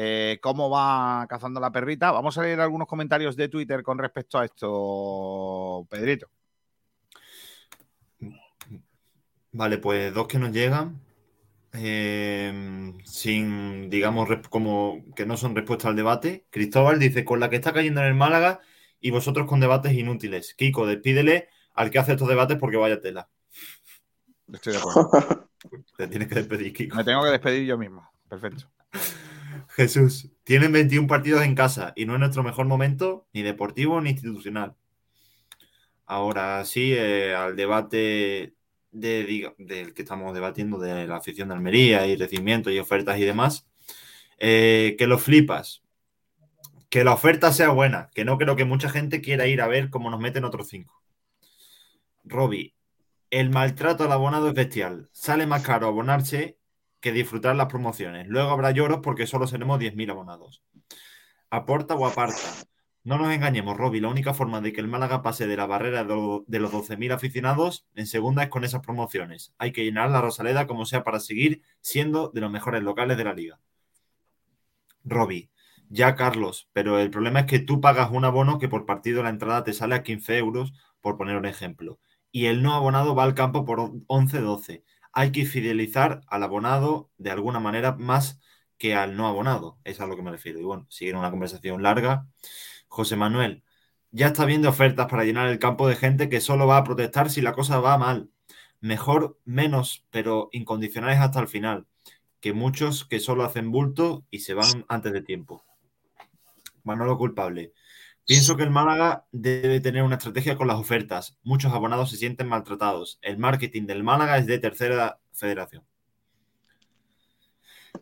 eh, 0.00 0.38
cómo 0.40 0.70
va 0.70 1.26
cazando 1.28 1.58
la 1.58 1.72
perrita. 1.72 2.12
Vamos 2.12 2.38
a 2.38 2.42
leer 2.42 2.60
algunos 2.60 2.86
comentarios 2.86 3.34
de 3.36 3.48
Twitter 3.48 3.82
con 3.82 3.98
respecto 3.98 4.38
a 4.38 4.44
esto, 4.44 5.84
Pedrito. 5.90 6.28
Vale, 9.50 9.78
pues 9.78 10.14
dos 10.14 10.28
que 10.28 10.38
nos 10.38 10.52
llegan. 10.52 11.00
eh, 11.72 12.92
sin, 13.04 13.90
digamos, 13.90 14.28
como 14.50 15.04
que 15.16 15.26
no 15.26 15.36
son 15.36 15.56
respuesta 15.56 15.88
al 15.88 15.96
debate. 15.96 16.46
Cristóbal 16.50 17.00
dice, 17.00 17.24
con 17.24 17.40
la 17.40 17.50
que 17.50 17.56
está 17.56 17.72
cayendo 17.72 18.00
en 18.00 18.06
el 18.06 18.14
Málaga 18.14 18.60
y 19.00 19.10
vosotros 19.10 19.48
con 19.48 19.58
debates 19.60 19.92
inútiles. 19.94 20.54
Kiko, 20.54 20.86
despídele 20.86 21.48
al 21.74 21.90
que 21.90 21.98
hace 21.98 22.12
estos 22.12 22.28
debates 22.28 22.56
porque 22.58 22.76
vaya 22.76 23.00
tela. 23.00 23.28
Estoy 24.52 24.74
de 24.74 24.78
acuerdo. 24.78 25.10
Te 25.96 26.06
tienes 26.06 26.28
que 26.28 26.36
despedir, 26.36 26.72
Kiko. 26.72 26.96
Me 26.96 27.02
tengo 27.04 27.24
que 27.24 27.30
despedir 27.30 27.66
yo 27.66 27.76
mismo. 27.76 28.08
Perfecto. 28.28 28.70
Jesús, 29.68 30.30
tienen 30.44 30.72
21 30.72 31.06
partidos 31.06 31.42
en 31.42 31.54
casa 31.54 31.92
y 31.96 32.06
no 32.06 32.14
es 32.14 32.20
nuestro 32.20 32.42
mejor 32.42 32.66
momento, 32.66 33.26
ni 33.32 33.42
deportivo 33.42 34.00
ni 34.00 34.10
institucional. 34.10 34.76
Ahora 36.06 36.64
sí, 36.64 36.92
eh, 36.94 37.34
al 37.34 37.56
debate 37.56 38.54
de, 38.92 39.54
del 39.58 39.94
que 39.94 40.02
estamos 40.02 40.34
debatiendo 40.34 40.78
de 40.78 41.06
la 41.06 41.16
afición 41.16 41.48
de 41.48 41.54
Almería 41.54 42.06
y 42.06 42.16
recibimiento 42.16 42.70
y 42.70 42.78
ofertas 42.78 43.18
y 43.18 43.24
demás, 43.24 43.66
eh, 44.38 44.96
que 44.98 45.06
lo 45.06 45.18
flipas. 45.18 45.82
Que 46.88 47.04
la 47.04 47.12
oferta 47.12 47.52
sea 47.52 47.70
buena, 47.70 48.10
que 48.14 48.24
no 48.24 48.38
creo 48.38 48.56
que 48.56 48.64
mucha 48.64 48.88
gente 48.88 49.20
quiera 49.20 49.46
ir 49.46 49.60
a 49.60 49.68
ver 49.68 49.90
cómo 49.90 50.10
nos 50.10 50.20
meten 50.20 50.44
otros 50.44 50.68
cinco. 50.68 51.02
Robbie, 52.24 52.74
el 53.30 53.50
maltrato 53.50 54.04
al 54.04 54.12
abonado 54.12 54.48
es 54.48 54.54
bestial. 54.54 55.08
Sale 55.12 55.46
más 55.46 55.62
caro 55.62 55.86
abonarse 55.86 56.57
que 57.00 57.12
disfrutar 57.12 57.56
las 57.56 57.66
promociones. 57.68 58.26
Luego 58.28 58.50
habrá 58.50 58.70
lloros 58.70 59.00
porque 59.02 59.26
solo 59.26 59.46
seremos 59.46 59.78
10.000 59.78 60.10
abonados. 60.10 60.62
Aporta 61.50 61.94
o 61.94 62.06
aparta. 62.06 62.36
No 63.04 63.16
nos 63.16 63.32
engañemos, 63.32 63.76
Robbie. 63.76 64.00
La 64.02 64.08
única 64.08 64.34
forma 64.34 64.60
de 64.60 64.72
que 64.72 64.80
el 64.80 64.88
Málaga 64.88 65.22
pase 65.22 65.46
de 65.46 65.56
la 65.56 65.66
barrera 65.66 66.04
de 66.04 66.14
lo- 66.14 66.44
de 66.46 66.58
los 66.58 66.70
12.000 66.72 67.12
aficionados 67.12 67.86
en 67.94 68.06
segunda 68.06 68.42
es 68.42 68.48
con 68.50 68.64
esas 68.64 68.82
promociones. 68.82 69.54
Hay 69.58 69.72
que 69.72 69.84
llenar 69.84 70.10
la 70.10 70.20
Rosaleda 70.20 70.66
como 70.66 70.84
sea 70.84 71.04
para 71.04 71.20
seguir 71.20 71.62
siendo 71.80 72.28
de 72.28 72.40
los 72.42 72.50
mejores 72.50 72.82
locales 72.82 73.16
de 73.16 73.24
la 73.24 73.32
liga. 73.34 73.60
Robbie, 75.04 75.50
ya 75.88 76.14
Carlos, 76.16 76.68
pero 76.72 76.98
el 76.98 77.10
problema 77.10 77.40
es 77.40 77.46
que 77.46 77.60
tú 77.60 77.80
pagas 77.80 78.10
un 78.10 78.24
abono 78.24 78.58
que 78.58 78.68
por 78.68 78.84
partido 78.84 79.22
la 79.22 79.30
entrada 79.30 79.64
te 79.64 79.72
sale 79.72 79.94
a 79.94 80.02
15 80.02 80.36
euros, 80.36 80.72
por 81.00 81.16
poner 81.16 81.36
un 81.36 81.46
ejemplo. 81.46 81.98
Y 82.30 82.46
el 82.46 82.62
no 82.62 82.74
abonado 82.74 83.14
va 83.14 83.24
al 83.24 83.34
campo 83.34 83.64
por 83.64 83.92
11-12 84.06 84.82
hay 85.12 85.32
que 85.32 85.46
fidelizar 85.46 86.22
al 86.28 86.42
abonado 86.42 87.10
de 87.18 87.30
alguna 87.30 87.60
manera 87.60 87.92
más 87.96 88.40
que 88.78 88.94
al 88.94 89.16
no 89.16 89.26
abonado. 89.26 89.78
Es 89.84 90.00
a 90.00 90.06
lo 90.06 90.16
que 90.16 90.22
me 90.22 90.30
refiero. 90.30 90.60
Y 90.60 90.64
bueno, 90.64 90.86
sigue 90.88 91.14
una 91.14 91.30
conversación 91.30 91.82
larga. 91.82 92.26
José 92.86 93.16
Manuel, 93.16 93.64
ya 94.10 94.28
está 94.28 94.44
viendo 94.44 94.68
ofertas 94.68 95.08
para 95.08 95.24
llenar 95.24 95.48
el 95.48 95.58
campo 95.58 95.88
de 95.88 95.96
gente 95.96 96.28
que 96.28 96.40
solo 96.40 96.66
va 96.66 96.78
a 96.78 96.84
protestar 96.84 97.30
si 97.30 97.42
la 97.42 97.52
cosa 97.52 97.80
va 97.80 97.98
mal. 97.98 98.30
Mejor 98.80 99.38
menos, 99.44 100.06
pero 100.10 100.48
incondicionales 100.52 101.18
hasta 101.18 101.40
el 101.40 101.48
final. 101.48 101.86
Que 102.40 102.52
muchos 102.52 103.04
que 103.04 103.20
solo 103.20 103.44
hacen 103.44 103.72
bulto 103.72 104.24
y 104.30 104.40
se 104.40 104.54
van 104.54 104.84
antes 104.88 105.12
de 105.12 105.22
tiempo. 105.22 105.64
Manolo 106.84 107.18
culpable. 107.18 107.72
Pienso 108.28 108.58
que 108.58 108.62
el 108.62 108.70
Málaga 108.70 109.24
debe 109.32 109.80
tener 109.80 110.02
una 110.02 110.16
estrategia 110.16 110.58
con 110.58 110.66
las 110.66 110.76
ofertas. 110.76 111.38
Muchos 111.44 111.72
abonados 111.72 112.10
se 112.10 112.18
sienten 112.18 112.46
maltratados. 112.46 113.18
El 113.22 113.38
marketing 113.38 113.86
del 113.86 114.04
Málaga 114.04 114.36
es 114.36 114.46
de 114.46 114.58
tercera 114.58 115.18
federación. 115.32 115.82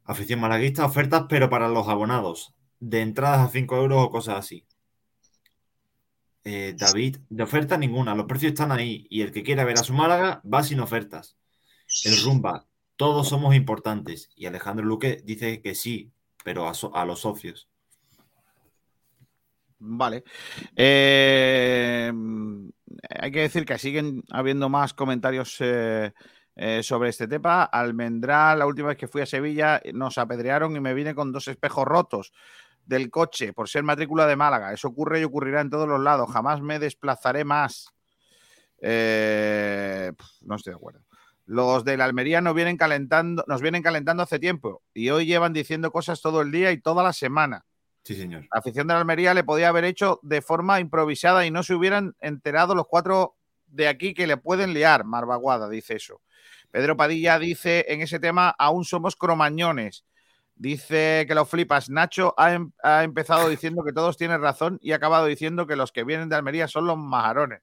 Afición 0.02 0.40
malaguista, 0.40 0.84
ofertas, 0.84 1.26
pero 1.28 1.48
para 1.48 1.68
los 1.68 1.86
abonados. 1.86 2.52
De 2.80 3.02
entradas 3.02 3.48
a 3.48 3.52
5 3.52 3.76
euros 3.76 4.02
o 4.02 4.10
cosas 4.10 4.38
así. 4.38 4.66
Eh, 6.42 6.74
David, 6.76 7.18
de 7.28 7.44
oferta 7.44 7.78
ninguna. 7.78 8.16
Los 8.16 8.26
precios 8.26 8.50
están 8.50 8.72
ahí. 8.72 9.06
Y 9.08 9.20
el 9.20 9.30
que 9.30 9.44
quiera 9.44 9.62
ver 9.62 9.78
a 9.78 9.84
su 9.84 9.92
Málaga 9.92 10.42
va 10.44 10.64
sin 10.64 10.80
ofertas. 10.80 11.36
El 12.04 12.20
Rumba, 12.24 12.66
todos 12.96 13.28
somos 13.28 13.54
importantes. 13.54 14.30
Y 14.34 14.46
Alejandro 14.46 14.84
Luque 14.84 15.22
dice 15.24 15.62
que 15.62 15.76
sí, 15.76 16.10
pero 16.42 16.66
a, 16.66 16.72
a 16.94 17.04
los 17.04 17.20
socios. 17.20 17.68
Vale. 19.88 20.24
Eh, 20.74 22.12
hay 23.20 23.30
que 23.30 23.40
decir 23.40 23.64
que 23.64 23.78
siguen 23.78 24.24
habiendo 24.30 24.68
más 24.68 24.94
comentarios 24.94 25.56
eh, 25.60 26.12
eh, 26.56 26.82
sobre 26.82 27.10
este 27.10 27.28
tema. 27.28 27.62
Almendral, 27.64 28.58
la 28.58 28.66
última 28.66 28.88
vez 28.88 28.98
que 28.98 29.06
fui 29.06 29.22
a 29.22 29.26
Sevilla, 29.26 29.80
nos 29.94 30.18
apedrearon 30.18 30.74
y 30.74 30.80
me 30.80 30.92
vine 30.92 31.14
con 31.14 31.30
dos 31.30 31.46
espejos 31.46 31.84
rotos 31.84 32.32
del 32.84 33.10
coche 33.10 33.52
por 33.52 33.68
ser 33.68 33.84
matrícula 33.84 34.26
de 34.26 34.34
Málaga. 34.34 34.72
Eso 34.72 34.88
ocurre 34.88 35.20
y 35.20 35.24
ocurrirá 35.24 35.60
en 35.60 35.70
todos 35.70 35.88
los 35.88 36.00
lados. 36.00 36.30
Jamás 36.32 36.60
me 36.60 36.80
desplazaré 36.80 37.44
más. 37.44 37.94
No 38.82 38.88
estoy 40.56 40.72
de 40.72 40.76
acuerdo. 40.76 41.04
Los 41.44 41.84
de 41.84 41.96
la 41.96 42.06
Almería 42.06 42.40
nos 42.40 42.56
vienen 42.56 42.76
calentando, 42.76 43.44
nos 43.46 43.62
vienen 43.62 43.84
calentando 43.84 44.24
hace 44.24 44.40
tiempo 44.40 44.82
y 44.92 45.10
hoy 45.10 45.26
llevan 45.26 45.52
diciendo 45.52 45.92
cosas 45.92 46.20
todo 46.20 46.40
el 46.40 46.50
día 46.50 46.72
y 46.72 46.80
toda 46.80 47.04
la 47.04 47.12
semana. 47.12 47.65
Sí, 48.06 48.14
señor. 48.14 48.42
La 48.52 48.60
afición 48.60 48.86
de 48.86 48.94
la 48.94 49.00
Almería 49.00 49.34
le 49.34 49.42
podía 49.42 49.68
haber 49.68 49.82
hecho 49.82 50.20
de 50.22 50.40
forma 50.40 50.78
improvisada 50.78 51.44
y 51.44 51.50
no 51.50 51.64
se 51.64 51.74
hubieran 51.74 52.14
enterado 52.20 52.76
los 52.76 52.86
cuatro 52.86 53.34
de 53.66 53.88
aquí 53.88 54.14
que 54.14 54.28
le 54.28 54.36
pueden 54.36 54.74
liar. 54.74 55.02
Marvaguada 55.02 55.68
dice 55.68 55.96
eso. 55.96 56.22
Pedro 56.70 56.96
Padilla 56.96 57.36
dice 57.40 57.84
en 57.88 58.02
ese 58.02 58.20
tema, 58.20 58.54
aún 58.60 58.84
somos 58.84 59.16
cromañones. 59.16 60.04
Dice 60.54 61.24
que 61.26 61.34
lo 61.34 61.46
flipas. 61.46 61.90
Nacho 61.90 62.32
ha, 62.36 62.52
em- 62.52 62.70
ha 62.80 63.02
empezado 63.02 63.48
diciendo 63.48 63.82
que 63.82 63.92
todos 63.92 64.16
tienen 64.16 64.40
razón 64.40 64.78
y 64.80 64.92
ha 64.92 64.96
acabado 64.96 65.26
diciendo 65.26 65.66
que 65.66 65.74
los 65.74 65.90
que 65.90 66.04
vienen 66.04 66.28
de 66.28 66.36
Almería 66.36 66.68
son 66.68 66.86
los 66.86 66.96
majarones. 66.96 67.60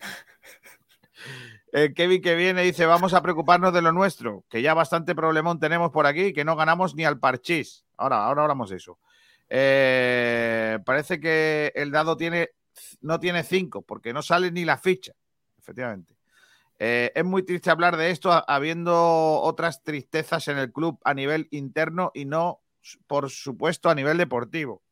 El 1.70 1.92
Kevin 1.92 2.22
que 2.22 2.34
viene 2.34 2.62
dice, 2.62 2.86
vamos 2.86 3.12
a 3.12 3.20
preocuparnos 3.20 3.74
de 3.74 3.82
lo 3.82 3.92
nuestro, 3.92 4.46
que 4.48 4.62
ya 4.62 4.72
bastante 4.72 5.14
problemón 5.14 5.60
tenemos 5.60 5.90
por 5.90 6.06
aquí 6.06 6.28
y 6.28 6.32
que 6.32 6.46
no 6.46 6.56
ganamos 6.56 6.94
ni 6.94 7.04
al 7.04 7.18
parchís. 7.18 7.84
Ahora, 7.98 8.24
ahora 8.24 8.42
hablamos 8.42 8.70
de 8.70 8.76
eso. 8.76 8.98
Eh, 9.54 10.78
parece 10.86 11.20
que 11.20 11.72
el 11.74 11.90
dado 11.90 12.16
tiene, 12.16 12.52
no 13.02 13.20
tiene 13.20 13.44
cinco, 13.44 13.82
porque 13.82 14.14
no 14.14 14.22
sale 14.22 14.50
ni 14.50 14.64
la 14.64 14.78
ficha. 14.78 15.12
Efectivamente. 15.58 16.16
Eh, 16.78 17.12
es 17.14 17.22
muy 17.22 17.42
triste 17.42 17.70
hablar 17.70 17.98
de 17.98 18.10
esto 18.10 18.32
habiendo 18.48 19.40
otras 19.42 19.82
tristezas 19.82 20.48
en 20.48 20.56
el 20.56 20.72
club 20.72 20.98
a 21.04 21.12
nivel 21.12 21.48
interno 21.50 22.10
y 22.14 22.24
no, 22.24 22.62
por 23.06 23.28
supuesto, 23.28 23.90
a 23.90 23.94
nivel 23.94 24.16
deportivo. 24.16 24.82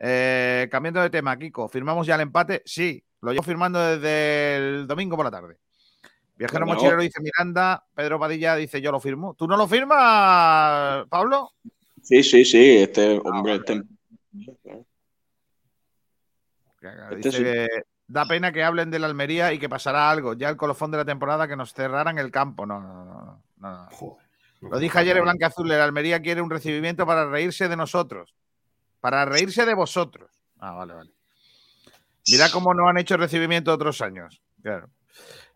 Eh, 0.00 0.68
cambiando 0.72 1.00
de 1.00 1.10
tema, 1.10 1.38
Kiko, 1.38 1.68
¿firmamos 1.68 2.04
ya 2.04 2.16
el 2.16 2.22
empate? 2.22 2.62
Sí, 2.66 3.04
lo 3.20 3.30
llevo 3.30 3.44
firmando 3.44 3.78
desde 3.78 4.56
el 4.56 4.86
domingo 4.88 5.14
por 5.14 5.24
la 5.24 5.30
tarde. 5.30 5.56
Viajero. 6.34 6.66
Mochilero 6.66 7.00
dice 7.00 7.20
Miranda, 7.20 7.86
Pedro 7.94 8.18
Padilla 8.18 8.56
dice 8.56 8.80
yo 8.80 8.90
lo 8.90 8.98
firmo. 8.98 9.34
¿Tú 9.34 9.46
no 9.46 9.56
lo 9.56 9.68
firmas, 9.68 11.06
Pablo? 11.08 11.52
Sí, 12.08 12.22
sí, 12.22 12.42
sí, 12.46 12.76
este 12.78 13.20
hombre, 13.22 13.56
este- 13.56 13.82
Dice 14.32 14.56
Este 17.10 17.32
sí. 17.32 17.42
que 17.42 17.66
da 18.06 18.24
pena 18.24 18.50
que 18.50 18.64
hablen 18.64 18.90
de 18.90 18.98
la 18.98 19.08
Almería 19.08 19.52
y 19.52 19.58
que 19.58 19.68
pasará 19.68 20.10
algo. 20.10 20.32
Ya 20.32 20.48
el 20.48 20.56
colofón 20.56 20.90
de 20.90 20.96
la 20.96 21.04
temporada 21.04 21.46
que 21.46 21.56
nos 21.56 21.74
cerraran 21.74 22.18
el 22.18 22.30
campo. 22.30 22.64
No, 22.64 22.80
no, 22.80 23.04
no, 23.04 23.42
no. 23.58 23.88
Lo 24.70 24.78
dije 24.78 24.98
ayer 24.98 25.18
en 25.18 25.24
Blanca 25.24 25.48
Azul. 25.48 25.70
El 25.70 25.82
Almería 25.82 26.22
quiere 26.22 26.40
un 26.40 26.48
recibimiento 26.48 27.04
para 27.04 27.28
reírse 27.28 27.68
de 27.68 27.76
nosotros. 27.76 28.34
Para 29.00 29.26
reírse 29.26 29.66
de 29.66 29.74
vosotros. 29.74 30.30
Ah, 30.58 30.72
vale, 30.72 30.94
vale. 30.94 31.10
Mira 32.30 32.50
cómo 32.50 32.72
no 32.72 32.88
han 32.88 32.96
hecho 32.96 33.18
recibimiento 33.18 33.70
otros 33.70 34.00
años. 34.00 34.40
Claro. 34.62 34.88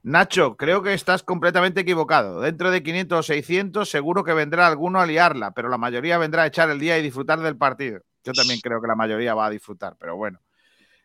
Nacho, 0.04 0.56
creo 0.56 0.82
que 0.82 0.94
estás 0.94 1.22
completamente 1.22 1.82
equivocado. 1.82 2.40
Dentro 2.40 2.72
de 2.72 2.82
500 2.82 3.18
o 3.18 3.22
600 3.22 3.88
seguro 3.88 4.24
que 4.24 4.32
vendrá 4.34 4.66
alguno 4.66 5.00
a 5.00 5.06
liarla, 5.06 5.52
pero 5.52 5.68
la 5.68 5.78
mayoría 5.78 6.18
vendrá 6.18 6.42
a 6.42 6.46
echar 6.46 6.70
el 6.70 6.80
día 6.80 6.98
y 6.98 7.02
disfrutar 7.02 7.40
del 7.40 7.56
partido. 7.56 8.00
Yo 8.24 8.32
también 8.32 8.60
creo 8.60 8.80
que 8.80 8.88
la 8.88 8.96
mayoría 8.96 9.34
va 9.34 9.46
a 9.46 9.50
disfrutar, 9.50 9.96
pero 9.98 10.16
bueno. 10.16 10.40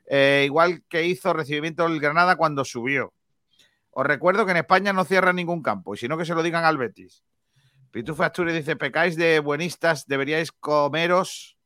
Eh, 0.07 0.43
igual 0.45 0.83
que 0.89 1.05
hizo 1.05 1.33
recibimiento 1.33 1.87
del 1.87 1.99
Granada 1.99 2.37
cuando 2.37 2.65
subió. 2.65 3.13
Os 3.91 4.05
recuerdo 4.05 4.45
que 4.45 4.51
en 4.51 4.57
España 4.57 4.93
no 4.93 5.05
cierran 5.05 5.35
ningún 5.35 5.61
campo, 5.61 5.93
y 5.93 5.97
si 5.97 6.07
no 6.07 6.17
que 6.17 6.25
se 6.25 6.33
lo 6.33 6.43
digan 6.43 6.65
al 6.65 6.77
Betis. 6.77 7.23
Pitufo 7.91 8.23
Asturias 8.23 8.55
dice, 8.55 8.75
pecáis 8.75 9.15
de 9.15 9.39
buenistas, 9.39 10.05
deberíais 10.07 10.51
comeros 10.51 11.57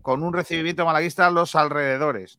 con 0.00 0.22
un 0.22 0.32
recibimiento 0.32 0.84
malaguista 0.84 1.26
a 1.26 1.30
los 1.30 1.54
alrededores. 1.54 2.38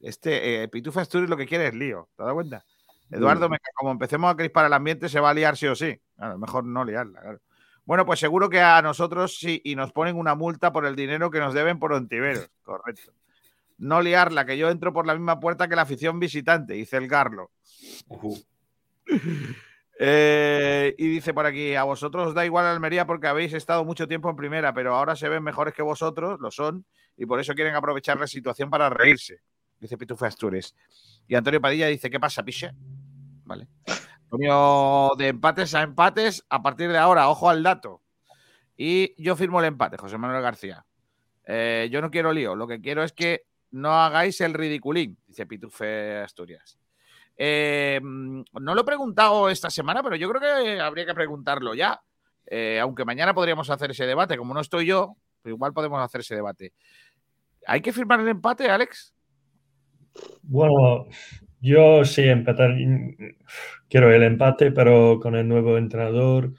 Este 0.00 0.62
eh, 0.62 0.68
Pitufo 0.68 1.00
Asturias 1.00 1.30
lo 1.30 1.36
que 1.36 1.46
quiere 1.46 1.68
es 1.68 1.74
lío, 1.74 2.08
¿te 2.16 2.22
das 2.22 2.32
cuenta? 2.34 2.64
Eduardo, 3.10 3.48
me- 3.48 3.58
como 3.74 3.90
empecemos 3.92 4.30
a 4.32 4.36
crispar 4.36 4.66
el 4.66 4.72
ambiente, 4.72 5.08
se 5.08 5.20
va 5.20 5.30
a 5.30 5.34
liar 5.34 5.56
sí 5.56 5.66
o 5.66 5.74
sí. 5.74 6.00
Claro, 6.16 6.38
mejor 6.38 6.64
no 6.64 6.84
liarla. 6.84 7.20
claro. 7.20 7.40
Bueno, 7.86 8.06
pues 8.06 8.18
seguro 8.18 8.48
que 8.48 8.60
a 8.60 8.80
nosotros 8.80 9.36
sí, 9.38 9.60
y 9.62 9.76
nos 9.76 9.92
ponen 9.92 10.16
una 10.16 10.34
multa 10.34 10.72
por 10.72 10.86
el 10.86 10.96
dinero 10.96 11.30
que 11.30 11.38
nos 11.38 11.52
deben 11.52 11.78
por 11.78 11.92
Ontiveros. 11.92 12.50
Correcto. 12.62 13.12
No 13.76 14.00
liarla, 14.00 14.46
que 14.46 14.56
yo 14.56 14.70
entro 14.70 14.92
por 14.92 15.06
la 15.06 15.14
misma 15.14 15.38
puerta 15.40 15.68
que 15.68 15.76
la 15.76 15.82
afición 15.82 16.18
visitante, 16.18 16.74
dice 16.74 16.96
el 16.96 17.08
Garlo. 17.08 17.50
Eh, 19.96 20.92
y 20.98 21.06
dice 21.06 21.32
por 21.32 21.46
aquí, 21.46 21.76
a 21.76 21.84
vosotros 21.84 22.26
os 22.26 22.34
da 22.34 22.44
igual 22.44 22.66
Almería 22.66 23.06
porque 23.06 23.28
habéis 23.28 23.52
estado 23.52 23.84
mucho 23.84 24.08
tiempo 24.08 24.28
en 24.28 24.34
primera, 24.34 24.74
pero 24.74 24.96
ahora 24.96 25.14
se 25.14 25.28
ven 25.28 25.44
mejores 25.44 25.72
que 25.72 25.82
vosotros, 25.82 26.40
lo 26.40 26.50
son, 26.50 26.84
y 27.16 27.26
por 27.26 27.38
eso 27.38 27.54
quieren 27.54 27.76
aprovechar 27.76 28.18
la 28.18 28.26
situación 28.26 28.70
para 28.70 28.90
reírse, 28.90 29.38
dice 29.84 29.98
Pitufo 29.98 30.24
Astures. 30.24 30.74
Y 31.28 31.34
Antonio 31.34 31.60
Padilla 31.60 31.86
dice, 31.88 32.10
¿qué 32.10 32.18
pasa, 32.18 32.42
piche? 32.42 32.72
Vale. 33.44 33.68
Antonio, 34.24 35.12
de 35.16 35.28
empates 35.28 35.74
a 35.74 35.82
empates, 35.82 36.44
a 36.48 36.62
partir 36.62 36.90
de 36.90 36.98
ahora, 36.98 37.28
ojo 37.28 37.48
al 37.48 37.62
dato. 37.62 38.02
Y 38.76 39.14
yo 39.22 39.36
firmo 39.36 39.60
el 39.60 39.66
empate, 39.66 39.96
José 39.96 40.18
Manuel 40.18 40.42
García. 40.42 40.84
Eh, 41.46 41.88
yo 41.90 42.00
no 42.00 42.10
quiero 42.10 42.32
lío, 42.32 42.56
lo 42.56 42.66
que 42.66 42.80
quiero 42.80 43.02
es 43.02 43.12
que 43.12 43.44
no 43.70 43.92
hagáis 43.92 44.40
el 44.40 44.54
ridiculín, 44.54 45.18
dice 45.26 45.46
Pitufe 45.46 46.18
Asturias. 46.18 46.78
Eh, 47.36 48.00
no 48.02 48.74
lo 48.74 48.80
he 48.80 48.84
preguntado 48.84 49.48
esta 49.50 49.68
semana, 49.70 50.02
pero 50.02 50.16
yo 50.16 50.28
creo 50.30 50.40
que 50.40 50.80
habría 50.80 51.06
que 51.06 51.14
preguntarlo 51.14 51.74
ya. 51.74 52.02
Eh, 52.46 52.78
aunque 52.80 53.04
mañana 53.04 53.34
podríamos 53.34 53.70
hacer 53.70 53.90
ese 53.90 54.06
debate. 54.06 54.36
Como 54.36 54.54
no 54.54 54.60
estoy 54.60 54.86
yo, 54.86 55.16
pues 55.42 55.54
igual 55.54 55.72
podemos 55.72 56.00
hacer 56.02 56.20
ese 56.20 56.34
debate. 56.34 56.72
¿Hay 57.66 57.80
que 57.80 57.92
firmar 57.92 58.20
el 58.20 58.28
empate, 58.28 58.70
Alex? 58.70 59.13
Bueno, 60.42 61.06
yo 61.60 62.04
sí 62.04 62.22
empatar. 62.22 62.76
Quiero 63.88 64.12
el 64.12 64.22
empate, 64.22 64.72
pero 64.72 65.18
con 65.20 65.34
el 65.34 65.48
nuevo 65.48 65.78
entrenador, 65.78 66.52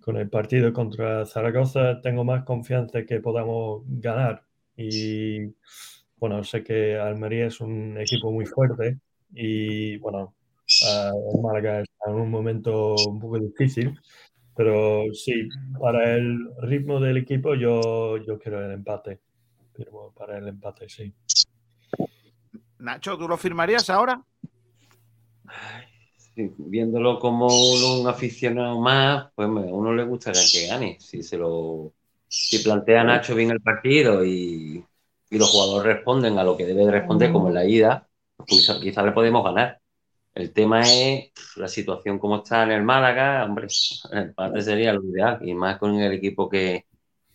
con 0.00 0.16
el 0.16 0.28
partido 0.30 0.72
contra 0.72 1.26
Zaragoza, 1.26 2.00
tengo 2.00 2.24
más 2.24 2.44
confianza 2.44 3.04
que 3.04 3.20
podamos 3.20 3.82
ganar. 3.86 4.44
Y 4.76 5.54
bueno, 6.16 6.42
sé 6.44 6.62
que 6.62 6.98
Almería 6.98 7.46
es 7.46 7.60
un 7.60 7.98
equipo 7.98 8.30
muy 8.32 8.46
fuerte 8.46 8.98
y 9.32 9.96
bueno, 9.98 10.34
el 11.34 11.42
Málaga 11.42 11.80
está 11.80 12.10
en 12.10 12.16
un 12.16 12.30
momento 12.30 12.94
un 13.08 13.18
poco 13.20 13.38
difícil, 13.38 13.98
pero 14.56 15.04
sí, 15.12 15.48
para 15.78 16.14
el 16.14 16.38
ritmo 16.62 17.00
del 17.00 17.18
equipo 17.18 17.54
yo, 17.54 18.16
yo 18.18 18.38
quiero 18.38 18.64
el 18.64 18.72
empate. 18.72 19.20
Firmo 19.74 20.12
para 20.16 20.38
el 20.38 20.48
empate, 20.48 20.88
sí. 20.88 21.12
Nacho, 22.80 23.16
¿tú 23.18 23.28
lo 23.28 23.36
firmarías 23.36 23.90
ahora? 23.90 24.22
Viéndolo 26.36 27.18
como 27.18 27.46
un 27.46 28.08
aficionado 28.08 28.80
más, 28.80 29.30
pues 29.34 29.46
a 29.48 29.50
uno 29.50 29.94
le 29.94 30.04
gustaría 30.04 30.40
que 30.50 30.66
gane. 30.66 30.96
Si 30.98 31.22
se 31.22 31.36
lo 31.36 31.92
si 32.26 32.60
plantea 32.60 33.04
Nacho 33.04 33.34
bien 33.34 33.50
el 33.50 33.60
partido 33.60 34.24
y, 34.24 34.84
y 35.30 35.38
los 35.38 35.50
jugadores 35.50 35.96
responden 35.96 36.38
a 36.38 36.44
lo 36.44 36.56
que 36.56 36.66
debe 36.66 36.86
de 36.86 36.92
responder, 36.92 37.32
como 37.32 37.48
en 37.48 37.54
la 37.54 37.64
ida, 37.64 38.08
pues 38.36 38.70
quizás 38.80 39.04
le 39.04 39.12
podemos 39.12 39.44
ganar. 39.44 39.80
El 40.34 40.52
tema 40.52 40.80
es 40.82 41.32
la 41.56 41.68
situación 41.68 42.18
como 42.18 42.36
está 42.36 42.62
en 42.62 42.70
el 42.72 42.82
Málaga, 42.82 43.44
hombre, 43.44 43.66
el 44.12 44.18
empate 44.18 44.62
sería 44.62 44.92
lo 44.92 45.04
ideal, 45.04 45.38
y 45.42 45.54
más 45.54 45.78
con 45.78 45.94
el 45.98 46.12
equipo 46.12 46.48
que, 46.48 46.86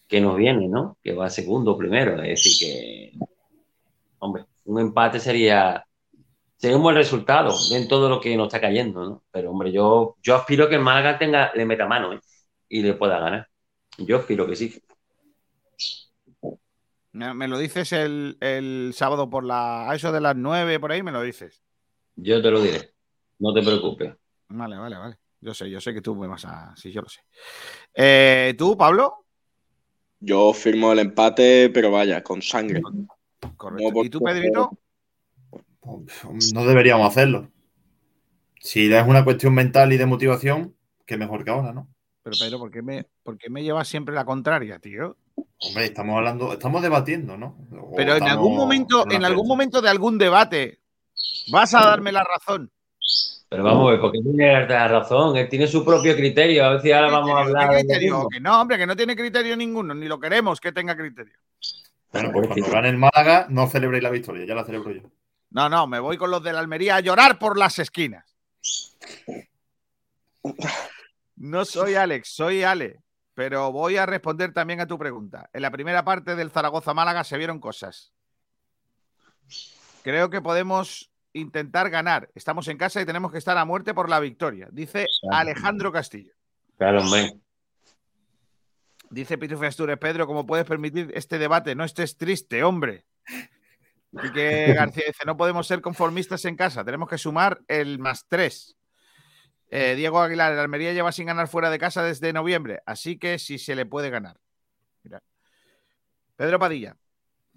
que 0.07 0.21
nos 0.21 0.37
viene, 0.37 0.67
¿no? 0.67 0.97
Que 1.03 1.13
va 1.13 1.29
segundo 1.29 1.77
primero. 1.77 2.21
Es 2.23 2.43
decir, 2.43 2.59
que, 2.59 3.19
hombre, 4.19 4.45
un 4.65 4.79
empate 4.79 5.19
sería 5.19 5.85
sería 6.57 6.77
un 6.77 6.83
buen 6.83 6.95
resultado 6.95 7.55
en 7.71 7.87
todo 7.87 8.09
lo 8.09 8.19
que 8.19 8.35
nos 8.35 8.47
está 8.47 8.61
cayendo, 8.61 9.03
¿no? 9.03 9.23
Pero, 9.31 9.51
hombre, 9.51 9.71
yo, 9.71 10.15
yo 10.21 10.35
aspiro 10.35 10.67
que 10.67 10.75
el 10.75 10.81
Málaga 10.81 11.17
tenga, 11.17 11.51
le 11.53 11.65
meta 11.65 11.85
mano 11.85 12.13
¿eh? 12.13 12.19
y 12.69 12.81
le 12.81 12.93
pueda 12.93 13.19
ganar. 13.19 13.47
Yo 13.97 14.17
aspiro 14.17 14.47
que 14.47 14.55
sí. 14.55 14.81
Me, 17.11 17.47
lo 17.47 17.57
dices 17.57 17.93
el, 17.93 18.37
el 18.41 18.91
sábado 18.93 19.29
por 19.29 19.45
la. 19.45 19.89
A 19.89 19.95
eso 19.95 20.11
de 20.11 20.19
las 20.19 20.35
9 20.35 20.79
por 20.79 20.91
ahí, 20.91 21.01
me 21.01 21.13
lo 21.13 21.21
dices. 21.21 21.63
Yo 22.15 22.41
te 22.41 22.51
lo 22.51 22.61
diré. 22.61 22.93
No 23.39 23.53
te 23.53 23.61
preocupes. 23.61 24.13
Vale, 24.49 24.77
vale, 24.77 24.97
vale. 24.97 25.15
Yo 25.39 25.53
sé, 25.53 25.69
yo 25.69 25.79
sé 25.79 25.93
que 25.93 26.01
tú 26.01 26.15
me 26.15 26.27
vas 26.27 26.43
a. 26.45 26.75
Sí, 26.75 26.91
yo 26.91 27.01
lo 27.01 27.07
sé. 27.07 27.21
Eh, 27.93 28.53
¿Tú, 28.57 28.75
Pablo? 28.75 29.25
Yo 30.19 30.51
firmo 30.53 30.91
el 30.91 30.99
empate, 30.99 31.69
pero 31.69 31.91
vaya, 31.91 32.21
con 32.21 32.41
sangre. 32.41 32.81
Correcto. 33.57 33.91
No, 33.93 34.03
¿Y 34.03 34.09
tú, 34.09 34.19
Pedrito? 34.21 34.71
No 36.53 36.65
deberíamos 36.65 37.07
hacerlo. 37.07 37.49
Si 38.59 38.91
es 38.91 39.07
una 39.07 39.23
cuestión 39.23 39.53
mental 39.53 39.93
y 39.93 39.97
de 39.97 40.05
motivación, 40.05 40.75
que 41.05 41.17
mejor 41.17 41.43
que 41.43 41.51
ahora, 41.51 41.71
¿no? 41.71 41.87
Pero, 42.23 42.35
Pedro, 42.39 42.57
¿por 42.57 42.71
qué 42.71 42.81
me, 42.81 43.05
por 43.21 43.37
qué 43.37 43.51
me 43.51 43.63
llevas 43.63 43.87
siempre 43.87 44.15
la 44.15 44.25
contraria, 44.25 44.79
tío? 44.79 45.15
Hombre, 45.59 45.85
estamos 45.85 46.17
hablando, 46.17 46.53
estamos 46.53 46.81
debatiendo, 46.81 47.37
¿no? 47.37 47.55
O 47.79 47.95
Pero 47.95 48.15
en 48.15 48.23
algún 48.23 48.55
momento, 48.55 49.05
en 49.09 49.23
algún 49.23 49.47
momento 49.47 49.81
de 49.81 49.89
algún 49.89 50.17
debate, 50.17 50.79
vas 51.51 51.73
a 51.75 51.85
darme 51.85 52.11
la 52.11 52.23
razón. 52.23 52.71
Pero 53.47 53.63
vamos 53.63 53.87
a 53.87 53.91
ver, 53.91 54.01
porque 54.01 54.19
tiene 54.21 54.67
la 54.67 54.87
razón. 54.87 55.37
Él 55.37 55.47
tiene 55.47 55.67
su 55.67 55.85
propio 55.85 56.15
criterio. 56.15 56.65
A 56.65 56.69
ver 56.71 56.81
si 56.81 56.91
ahora 56.91 57.11
vamos 57.11 57.29
a 57.29 57.33
¿Qué 57.35 57.41
hablar. 57.41 57.69
de 57.69 57.79
criterio? 57.81 58.27
Que 58.27 58.39
no, 58.39 58.61
hombre, 58.61 58.77
que 58.77 58.87
no 58.87 58.95
tiene 58.95 59.15
criterio 59.15 59.55
ninguno, 59.55 59.93
ni 59.93 60.07
lo 60.07 60.19
queremos 60.19 60.59
que 60.59 60.71
tenga 60.71 60.97
criterio. 60.97 61.37
Bueno, 62.15 62.31
pues 62.31 62.47
cuando 62.47 62.71
gane 62.71 62.89
el 62.89 62.97
Málaga, 62.97 63.47
no 63.49 63.67
celebréis 63.67 64.03
la 64.03 64.09
victoria, 64.09 64.45
ya 64.45 64.55
la 64.55 64.63
celebro 64.63 64.91
yo. 64.91 65.01
No, 65.49 65.67
no, 65.67 65.85
me 65.85 65.99
voy 65.99 66.17
con 66.17 66.31
los 66.31 66.41
de 66.43 66.53
la 66.53 66.59
Almería 66.59 66.95
a 66.95 66.99
llorar 67.01 67.37
por 67.37 67.57
las 67.57 67.77
esquinas. 67.79 68.35
No 71.35 71.65
soy 71.65 71.95
Alex, 71.95 72.29
soy 72.29 72.63
Ale, 72.63 73.01
pero 73.33 73.71
voy 73.71 73.97
a 73.97 74.05
responder 74.05 74.53
también 74.53 74.79
a 74.79 74.87
tu 74.87 74.97
pregunta. 74.97 75.49
En 75.51 75.61
la 75.61 75.71
primera 75.71 76.05
parte 76.05 76.35
del 76.35 76.51
Zaragoza-Málaga 76.51 77.23
se 77.23 77.37
vieron 77.37 77.59
cosas. 77.59 78.13
Creo 80.03 80.29
que 80.29 80.41
podemos 80.41 81.11
intentar 81.33 81.89
ganar. 81.89 82.29
Estamos 82.33 82.67
en 82.69 82.77
casa 82.77 83.01
y 83.01 83.05
tenemos 83.05 83.31
que 83.31 83.37
estar 83.37 83.57
a 83.57 83.65
muerte 83.65 83.93
por 83.93 84.09
la 84.09 84.19
victoria, 84.19 84.69
dice. 84.71 85.07
Alejandro 85.31 85.91
Castillo. 85.91 86.31
Claro, 86.77 87.01
hombre. 87.01 87.33
Dice 89.15 89.37
Pitufo 89.37 89.63
Astures, 89.63 89.97
Pedro, 89.97 90.27
¿cómo 90.27 90.45
puedes 90.45 90.65
permitir 90.65 91.09
este 91.13 91.39
debate? 91.39 91.73
No 91.73 91.85
estés 91.85 92.17
triste, 92.17 92.63
hombre. 92.65 93.05
Y 94.11 94.29
que 94.33 94.73
García 94.93 95.05
dice, 95.07 95.23
no 95.25 95.37
podemos 95.37 95.65
ser 95.65 95.79
conformistas 95.79 96.43
en 96.43 96.57
casa, 96.57 96.83
tenemos 96.83 97.07
que 97.07 97.17
sumar 97.17 97.61
el 97.69 97.97
más 97.97 98.25
tres. 98.27 98.75
Eh, 99.69 99.95
Diego 99.95 100.19
Aguilar, 100.19 100.51
el 100.51 100.59
Almería 100.59 100.91
lleva 100.91 101.13
sin 101.13 101.27
ganar 101.27 101.47
fuera 101.47 101.69
de 101.69 101.79
casa 101.79 102.03
desde 102.03 102.33
noviembre, 102.33 102.81
así 102.85 103.17
que 103.17 103.39
sí 103.39 103.57
se 103.57 103.73
le 103.75 103.85
puede 103.85 104.09
ganar. 104.09 104.37
Mira. 105.03 105.23
Pedro 106.35 106.59
Padilla, 106.59 106.97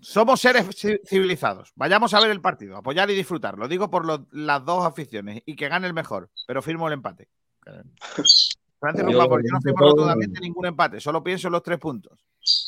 somos 0.01 0.41
seres 0.41 0.65
ci- 0.69 1.01
civilizados. 1.05 1.73
Vayamos 1.75 2.15
a 2.15 2.21
ver 2.21 2.31
el 2.31 2.41
partido, 2.41 2.77
apoyar 2.77 3.11
y 3.11 3.17
disfrutar. 3.17 3.59
Lo 3.59 3.67
digo 3.67 3.91
por 3.91 4.07
lo- 4.07 4.29
las 4.31 4.65
dos 4.65 4.87
aficiones 4.87 5.43
y 5.45 5.57
que 5.57 5.69
gane 5.69 5.89
el 5.89 5.93
mejor, 5.93 6.31
pero 6.47 6.63
firmo 6.63 6.87
el 6.87 6.95
empate. 6.95 7.29
Francis 8.81 9.03
Yo- 9.03 9.09
Rumba, 9.11 9.29
porque 9.29 9.49
no 9.51 9.59
yo- 9.59 9.63
firmo 9.63 9.79
rotundamente 9.81 10.41
ningún 10.41 10.67
empate, 10.67 11.01
solo 11.01 11.23
pienso 11.23 11.49
en 11.49 11.53
los 11.53 11.63
tres 11.63 11.79
puntos. 11.79 12.19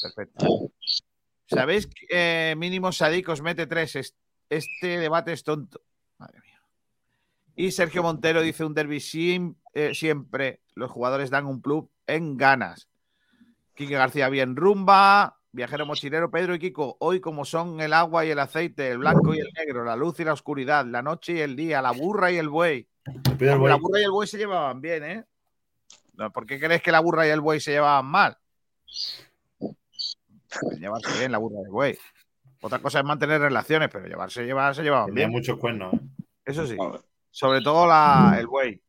Perfecto. 0.02 0.46
¿Sabéis 1.46 1.86
que 1.86 2.06
eh, 2.10 2.54
mínimo 2.56 2.92
Sadik 2.92 3.28
os 3.28 3.42
mete 3.42 3.66
tres? 3.66 3.96
Es- 3.96 4.14
Este 4.48 4.98
debate 4.98 5.32
es 5.32 5.44
tonto. 5.44 5.80
Madre 6.18 6.40
mía. 6.40 6.60
Y 7.54 7.70
Sergio 7.70 8.02
Montero 8.02 8.42
dice 8.42 8.64
un 8.64 8.74
derby 8.74 8.98
sim- 8.98 9.54
eh, 9.74 9.94
siempre 9.94 10.60
los 10.74 10.90
jugadores 10.90 11.30
dan 11.30 11.46
un 11.46 11.60
club 11.60 11.88
en 12.08 12.36
ganas. 12.36 12.88
Quique 13.76 13.94
García, 13.94 14.28
bien 14.28 14.56
rumba. 14.56 15.36
Viajero 15.52 15.84
mochilero, 15.86 16.30
Pedro 16.30 16.54
y 16.54 16.58
Kiko, 16.60 16.96
hoy 17.00 17.20
como 17.20 17.44
son 17.44 17.80
el 17.80 17.92
agua 17.92 18.24
y 18.24 18.30
el 18.30 18.38
aceite, 18.38 18.88
el 18.88 18.98
blanco 18.98 19.34
y 19.34 19.38
el 19.40 19.48
negro, 19.56 19.84
la 19.84 19.96
luz 19.96 20.18
y 20.20 20.24
la 20.24 20.32
oscuridad, 20.32 20.84
la 20.86 21.02
noche 21.02 21.34
y 21.34 21.40
el 21.40 21.54
día, 21.56 21.82
la 21.82 21.90
burra 21.92 22.30
y 22.30 22.36
el 22.36 22.48
buey. 22.48 22.88
La 23.40 23.76
burra 23.76 24.00
y 24.00 24.04
el 24.04 24.10
buey 24.12 24.28
se 24.28 24.38
llevaban 24.38 24.80
bien, 24.80 25.02
¿eh? 25.04 25.24
¿Por 26.28 26.44
qué 26.44 26.60
crees 26.60 26.82
que 26.82 26.92
la 26.92 27.00
burra 27.00 27.26
y 27.26 27.30
el 27.30 27.40
buey 27.40 27.60
se 27.60 27.70
llevaban 27.70 28.04
mal? 28.04 28.36
Pueden 30.60 30.80
Llevarse 30.80 31.18
bien 31.18 31.32
la 31.32 31.38
burra 31.38 31.60
y 31.60 31.64
el 31.64 31.70
buey. 31.70 31.98
Otra 32.60 32.80
cosa 32.80 32.98
es 32.98 33.04
mantener 33.04 33.40
relaciones, 33.40 33.88
pero 33.90 34.06
llevarse, 34.06 34.44
llevar, 34.44 34.74
se 34.74 34.82
llevaban 34.82 35.14
bien. 35.14 35.30
muchos 35.30 35.56
cuernos. 35.56 35.94
¿eh? 35.94 36.00
Eso 36.44 36.66
sí. 36.66 36.76
sobre 37.30 37.62
todo 37.62 37.86
la, 37.86 38.36
el 38.38 38.46
buey. 38.46 38.82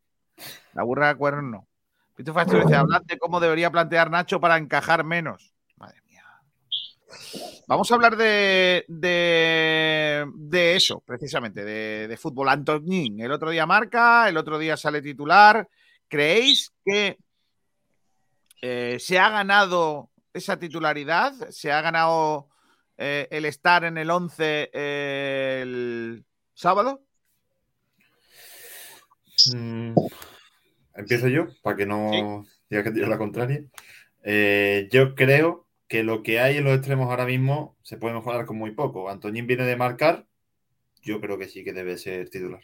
La 0.74 0.84
burra 0.84 1.10
de 1.10 1.16
cuerno. 1.16 1.68
Pitufo 2.16 2.40
Asturias 2.40 2.66
dice, 2.66 2.78
hablad 2.78 3.04
de 3.04 3.18
cómo 3.18 3.40
debería 3.40 3.72
plantear 3.72 4.12
Nacho 4.12 4.42
para 4.42 4.58
encajar 4.58 5.04
menos. 5.06 5.54
Madre 5.78 6.02
mía. 6.02 6.26
Vamos 7.68 7.90
a 7.92 7.96
hablar 7.96 8.18
de, 8.18 8.84
de, 8.88 10.30
de 10.36 10.76
eso, 10.76 11.02
precisamente, 11.06 11.64
de, 11.64 12.08
de 12.08 12.18
fútbol. 12.18 12.50
Antonín, 12.50 13.22
el 13.22 13.32
otro 13.32 13.50
día 13.52 13.66
marca, 13.66 14.28
el 14.28 14.36
otro 14.36 14.60
día 14.60 14.76
sale 14.76 15.02
titular. 15.02 15.68
¿Creéis 16.10 16.74
que 16.84 17.18
eh, 18.62 18.98
se 19.00 19.20
ha 19.20 19.30
ganado 19.30 20.10
esa 20.34 20.58
titularidad? 20.58 21.34
¿Se 21.50 21.72
ha 21.72 21.82
ganado 21.82 22.50
eh, 22.98 23.28
el 23.32 23.46
estar 23.46 23.84
en 23.84 23.98
el 23.98 24.10
11 24.10 24.70
eh, 24.74 25.60
el 25.64 26.26
sábado? 26.54 27.04
Mm, 29.54 29.94
Empiezo 30.96 31.28
yo, 31.28 31.48
para 31.62 31.78
que 31.78 31.86
no 31.86 32.46
diga 32.70 32.84
que 32.84 32.92
tire 32.92 33.08
la 33.08 33.18
contraria. 33.18 33.64
Eh, 34.24 34.88
yo 34.92 35.16
creo 35.16 35.68
que 35.88 36.04
lo 36.04 36.22
que 36.22 36.40
hay 36.40 36.58
en 36.58 36.66
los 36.66 36.76
extremos 36.76 37.10
ahora 37.10 37.26
mismo 37.26 37.76
se 37.82 37.98
puede 37.98 38.14
mejorar 38.14 38.46
con 38.46 38.58
muy 38.58 38.72
poco. 38.72 39.10
Antoñín 39.10 39.48
viene 39.48 39.66
de 39.66 39.76
marcar, 39.76 40.28
yo 41.02 41.20
creo 41.22 41.38
que 41.38 41.48
sí 41.48 41.64
que 41.64 41.74
debe 41.74 41.98
ser 41.98 42.30
titular. 42.30 42.62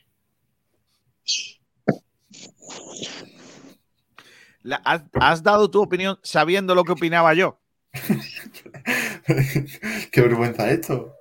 La- 4.68 4.82
has, 4.84 5.04
has 5.14 5.42
dado 5.44 5.72
tu 5.72 5.82
opinión 5.82 6.20
sabiendo 6.24 6.76
lo 6.76 6.84
que 6.84 6.92
opinaba 6.92 7.34
yo. 7.34 7.58
Qué 10.12 10.22
vergüenza 10.22 10.70
esto. 10.70 11.14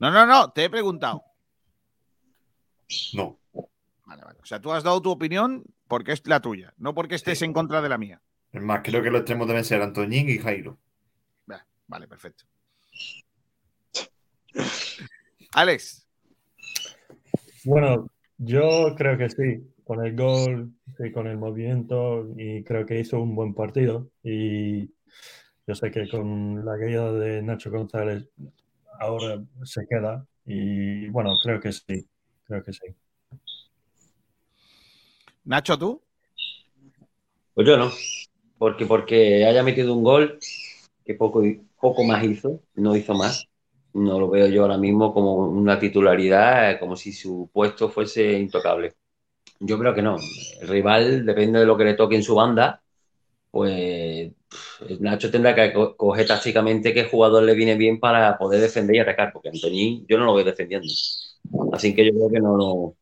No, 0.00 0.10
no, 0.10 0.26
no, 0.26 0.50
te 0.50 0.64
he 0.64 0.70
preguntado. 0.70 1.22
No. 3.14 3.38
Vale, 4.04 4.22
vale. 4.24 4.38
O 4.42 4.46
sea, 4.46 4.60
tú 4.60 4.72
has 4.72 4.82
dado 4.82 5.00
tu 5.00 5.10
opinión 5.10 5.64
porque 5.86 6.12
es 6.12 6.26
la 6.26 6.40
tuya, 6.40 6.74
no 6.76 6.92
porque 6.92 7.14
estés 7.14 7.40
en 7.42 7.52
contra 7.52 7.80
de 7.82 7.88
la 7.88 7.98
mía. 7.98 8.20
Es 8.52 8.62
más, 8.62 8.80
creo 8.82 9.02
que 9.02 9.10
los 9.10 9.20
extremos 9.20 9.46
deben 9.46 9.64
ser 9.64 9.80
Antoñín 9.82 10.28
y 10.28 10.38
Jairo. 10.38 10.76
Va, 11.50 11.64
Vale, 11.86 12.08
perfecto. 12.08 12.44
Alex, 15.52 16.06
Bueno, 17.64 18.10
yo 18.38 18.94
creo 18.96 19.16
que 19.18 19.28
sí, 19.30 19.66
con 19.86 20.04
el 20.04 20.16
gol, 20.16 20.72
sí, 20.98 21.12
con 21.12 21.28
el 21.28 21.38
movimiento 21.38 22.26
y 22.36 22.64
creo 22.64 22.84
que 22.84 22.98
hizo 22.98 23.20
un 23.22 23.36
buen 23.36 23.54
partido 23.54 24.10
y 24.24 24.88
yo 25.64 25.74
sé 25.74 25.92
que 25.92 26.08
con 26.08 26.64
la 26.64 26.76
caída 26.76 27.12
de 27.12 27.40
Nacho 27.40 27.70
González 27.70 28.28
ahora 28.98 29.40
se 29.62 29.86
queda 29.86 30.26
y 30.44 31.08
bueno, 31.10 31.30
creo 31.40 31.60
que 31.60 31.70
sí, 31.70 32.04
creo 32.48 32.64
que 32.64 32.72
sí. 32.72 32.86
Nacho, 35.44 35.78
tú. 35.78 36.02
Pues 37.54 37.68
yo 37.68 37.76
no. 37.76 37.92
Porque, 38.58 38.86
porque 38.86 39.44
haya 39.44 39.62
metido 39.62 39.94
un 39.94 40.02
gol, 40.02 40.40
que 41.04 41.14
poco, 41.14 41.44
poco 41.80 42.02
más 42.02 42.24
hizo, 42.24 42.60
no 42.74 42.96
hizo 42.96 43.14
más. 43.14 43.46
No 43.94 44.18
lo 44.18 44.28
veo 44.28 44.48
yo 44.48 44.62
ahora 44.62 44.78
mismo 44.78 45.14
como 45.14 45.36
una 45.36 45.78
titularidad, 45.78 46.80
como 46.80 46.96
si 46.96 47.12
su 47.12 47.48
puesto 47.52 47.88
fuese 47.88 48.32
intocable. 48.32 48.96
Yo 49.60 49.78
creo 49.78 49.94
que 49.94 50.02
no. 50.02 50.16
El 50.60 50.68
rival, 50.68 51.24
depende 51.26 51.60
de 51.60 51.66
lo 51.66 51.76
que 51.76 51.84
le 51.84 51.94
toque 51.94 52.16
en 52.16 52.22
su 52.22 52.34
banda, 52.34 52.82
pues 53.50 54.32
Nacho 55.00 55.30
tendrá 55.30 55.54
que 55.54 55.72
co- 55.72 55.96
coger 55.96 56.26
tácticamente 56.26 56.94
qué 56.94 57.04
jugador 57.04 57.42
le 57.44 57.54
viene 57.54 57.76
bien 57.76 58.00
para 58.00 58.38
poder 58.38 58.60
defender 58.60 58.96
y 58.96 58.98
atacar, 59.00 59.32
porque 59.32 59.50
Antoñín 59.50 60.06
yo 60.08 60.18
no 60.18 60.26
lo 60.26 60.34
veo 60.34 60.44
defendiendo. 60.46 60.88
Así 61.72 61.94
que 61.94 62.06
yo 62.06 62.12
creo 62.12 62.30
que 62.30 62.40
no, 62.40 62.96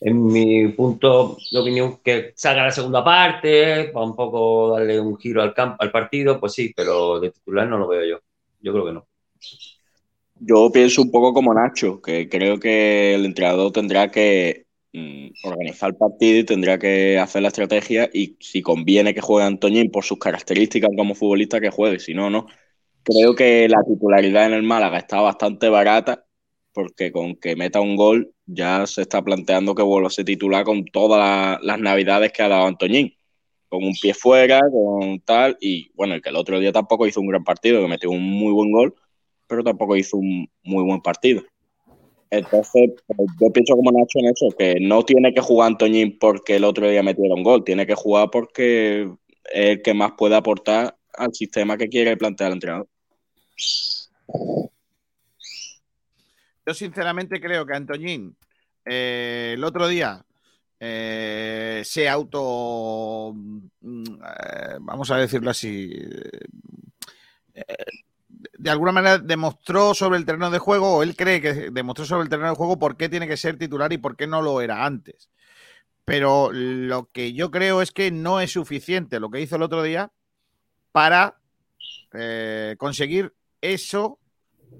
en 0.00 0.26
mi 0.26 0.68
punto 0.70 1.38
de 1.52 1.58
opinión, 1.60 1.98
que 2.04 2.32
salga 2.36 2.64
la 2.64 2.70
segunda 2.72 3.04
parte, 3.04 3.90
para 3.92 4.06
un 4.06 4.16
poco 4.16 4.72
darle 4.76 5.00
un 5.00 5.16
giro 5.18 5.42
al 5.42 5.54
campo, 5.54 5.76
al 5.82 5.92
partido, 5.92 6.40
pues 6.40 6.54
sí, 6.54 6.72
pero 6.76 7.20
de 7.20 7.30
titular 7.32 7.68
no 7.68 7.78
lo 7.78 7.88
veo 7.88 8.04
yo. 8.06 8.18
Yo 8.60 8.72
creo 8.72 8.86
que 8.86 8.92
no. 8.94 9.08
Yo 10.38 10.70
pienso 10.72 11.02
un 11.02 11.10
poco 11.10 11.32
como 11.32 11.54
Nacho, 11.54 12.00
que 12.02 12.28
creo 12.28 12.58
que 12.60 13.14
el 13.14 13.24
entrenador 13.24 13.72
tendrá 13.72 14.10
que 14.10 14.65
organizar 15.42 15.90
el 15.90 15.96
partido 15.96 16.38
y 16.40 16.44
tendrá 16.44 16.78
que 16.78 17.18
hacer 17.18 17.42
la 17.42 17.48
estrategia 17.48 18.10
y 18.12 18.36
si 18.40 18.62
conviene 18.62 19.14
que 19.14 19.20
juegue 19.20 19.46
Antoñín 19.46 19.90
por 19.90 20.04
sus 20.04 20.18
características 20.18 20.90
como 20.96 21.14
futbolista, 21.14 21.60
que 21.60 21.70
juegue, 21.70 21.98
si 21.98 22.14
no, 22.14 22.30
no. 22.30 22.46
Creo 23.04 23.34
que 23.34 23.68
la 23.68 23.82
titularidad 23.84 24.46
en 24.46 24.54
el 24.54 24.62
Málaga 24.64 24.98
está 24.98 25.20
bastante 25.20 25.68
barata 25.68 26.26
porque 26.72 27.12
con 27.12 27.36
que 27.36 27.56
meta 27.56 27.80
un 27.80 27.96
gol 27.96 28.34
ya 28.46 28.86
se 28.86 29.02
está 29.02 29.22
planteando 29.22 29.74
que 29.74 29.82
vuelva 29.82 30.08
a 30.08 30.10
ser 30.10 30.24
titular 30.26 30.64
con 30.64 30.84
todas 30.86 31.18
la- 31.20 31.58
las 31.62 31.80
navidades 31.80 32.32
que 32.32 32.42
ha 32.42 32.48
dado 32.48 32.66
Antoñín. 32.66 33.14
Con 33.68 33.84
un 33.84 33.94
pie 34.00 34.14
fuera, 34.14 34.60
con 34.70 35.20
tal, 35.20 35.56
y 35.60 35.90
bueno, 35.94 36.16
y 36.16 36.20
que 36.20 36.28
el 36.30 36.36
otro 36.36 36.58
día 36.60 36.72
tampoco 36.72 37.06
hizo 37.06 37.20
un 37.20 37.28
gran 37.28 37.44
partido, 37.44 37.82
que 37.82 37.88
metió 37.88 38.10
un 38.10 38.22
muy 38.22 38.52
buen 38.52 38.70
gol, 38.72 38.94
pero 39.46 39.64
tampoco 39.64 39.96
hizo 39.96 40.16
un 40.18 40.48
muy 40.62 40.84
buen 40.84 41.00
partido. 41.02 41.42
Entonces, 42.30 42.90
pues, 43.06 43.28
yo 43.40 43.52
pienso 43.52 43.76
como 43.76 43.92
Nacho 43.92 44.18
en 44.18 44.26
eso, 44.26 44.48
que 44.56 44.76
no 44.80 45.04
tiene 45.04 45.32
que 45.32 45.40
jugar 45.40 45.68
Antoñín 45.68 46.18
porque 46.18 46.56
el 46.56 46.64
otro 46.64 46.88
día 46.88 47.02
metiera 47.02 47.34
un 47.34 47.42
gol, 47.42 47.64
tiene 47.64 47.86
que 47.86 47.94
jugar 47.94 48.30
porque 48.30 49.02
es 49.44 49.70
el 49.70 49.82
que 49.82 49.94
más 49.94 50.12
puede 50.18 50.36
aportar 50.36 50.96
al 51.14 51.32
sistema 51.32 51.76
que 51.76 51.88
quiere 51.88 52.16
plantear 52.16 52.48
el 52.48 52.54
entrenador. 52.54 52.88
Yo 56.66 56.74
sinceramente 56.74 57.40
creo 57.40 57.64
que 57.64 57.74
Antoñín 57.74 58.36
eh, 58.84 59.52
el 59.54 59.64
otro 59.64 59.88
día 59.88 60.24
eh, 60.78 61.82
se 61.84 62.08
auto, 62.08 63.32
mm, 63.34 64.04
eh, 64.14 64.76
vamos 64.80 65.10
a 65.10 65.16
decirlo 65.16 65.50
así, 65.50 65.92
de 68.56 68.70
alguna 68.70 68.92
manera 68.92 69.18
demostró 69.18 69.94
sobre 69.94 70.18
el 70.18 70.24
terreno 70.24 70.50
de 70.50 70.58
juego, 70.58 70.96
o 70.96 71.02
él 71.02 71.16
cree 71.16 71.40
que 71.40 71.70
demostró 71.70 72.04
sobre 72.04 72.24
el 72.24 72.28
terreno 72.28 72.50
de 72.50 72.56
juego 72.56 72.78
por 72.78 72.96
qué 72.96 73.08
tiene 73.08 73.28
que 73.28 73.36
ser 73.36 73.58
titular 73.58 73.92
y 73.92 73.98
por 73.98 74.16
qué 74.16 74.26
no 74.26 74.42
lo 74.42 74.60
era 74.60 74.84
antes. 74.84 75.30
Pero 76.04 76.50
lo 76.52 77.10
que 77.10 77.32
yo 77.32 77.50
creo 77.50 77.82
es 77.82 77.90
que 77.90 78.10
no 78.10 78.40
es 78.40 78.52
suficiente 78.52 79.20
lo 79.20 79.30
que 79.30 79.40
hizo 79.40 79.56
el 79.56 79.62
otro 79.62 79.82
día 79.82 80.12
para 80.92 81.40
eh, 82.12 82.76
conseguir 82.78 83.34
eso 83.60 84.18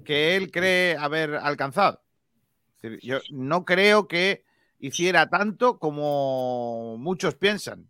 que 0.05 0.35
él 0.35 0.51
cree 0.51 0.95
haber 0.97 1.35
alcanzado. 1.35 2.01
Yo 3.01 3.19
no 3.29 3.65
creo 3.65 4.07
que 4.07 4.45
hiciera 4.79 5.29
tanto 5.29 5.79
como 5.79 6.97
muchos 6.97 7.35
piensan. 7.35 7.89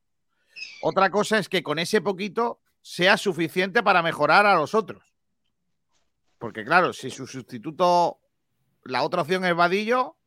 Otra 0.82 1.10
cosa 1.10 1.38
es 1.38 1.50
que 1.50 1.64
con 1.64 1.80
ese 1.80 2.02
poquito 2.02 2.60
sea 2.82 3.18
suficiente 3.18 3.84
para 3.84 4.02
mejorar 4.02 4.46
a 4.46 4.56
los 4.56 4.74
otros. 4.74 5.04
Porque 6.38 6.64
claro, 6.64 6.94
si 6.94 7.10
su 7.10 7.26
sustituto, 7.26 8.20
la 8.84 9.04
otra 9.04 9.22
opción 9.22 9.44
es 9.46 9.56
Vadillo, 9.56 10.18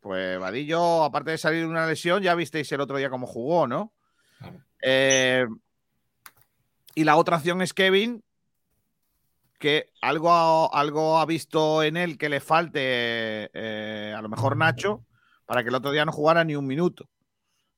pues 0.00 0.38
Vadillo, 0.38 1.04
aparte 1.04 1.32
de 1.32 1.38
salir 1.38 1.60
de 1.60 1.68
una 1.68 1.86
lesión, 1.86 2.22
ya 2.22 2.34
visteis 2.34 2.70
el 2.72 2.80
otro 2.80 2.98
día 2.98 3.10
cómo 3.10 3.26
jugó, 3.26 3.66
¿no? 3.66 3.92
Claro. 4.38 4.64
Eh, 4.82 5.46
y 6.94 7.04
la 7.04 7.16
otra 7.16 7.38
opción 7.38 7.62
es 7.62 7.72
Kevin, 7.72 8.22
que 9.58 9.90
algo, 10.02 10.74
algo 10.74 11.18
ha 11.18 11.26
visto 11.26 11.82
en 11.82 11.96
él 11.96 12.18
que 12.18 12.28
le 12.28 12.40
falte 12.40 13.50
eh, 13.52 14.14
a 14.14 14.20
lo 14.20 14.28
mejor 14.28 14.56
Nacho 14.56 15.04
para 15.46 15.62
que 15.62 15.70
el 15.70 15.74
otro 15.74 15.90
día 15.90 16.04
no 16.04 16.12
jugara 16.12 16.44
ni 16.44 16.54
un 16.54 16.66
minuto. 16.66 17.08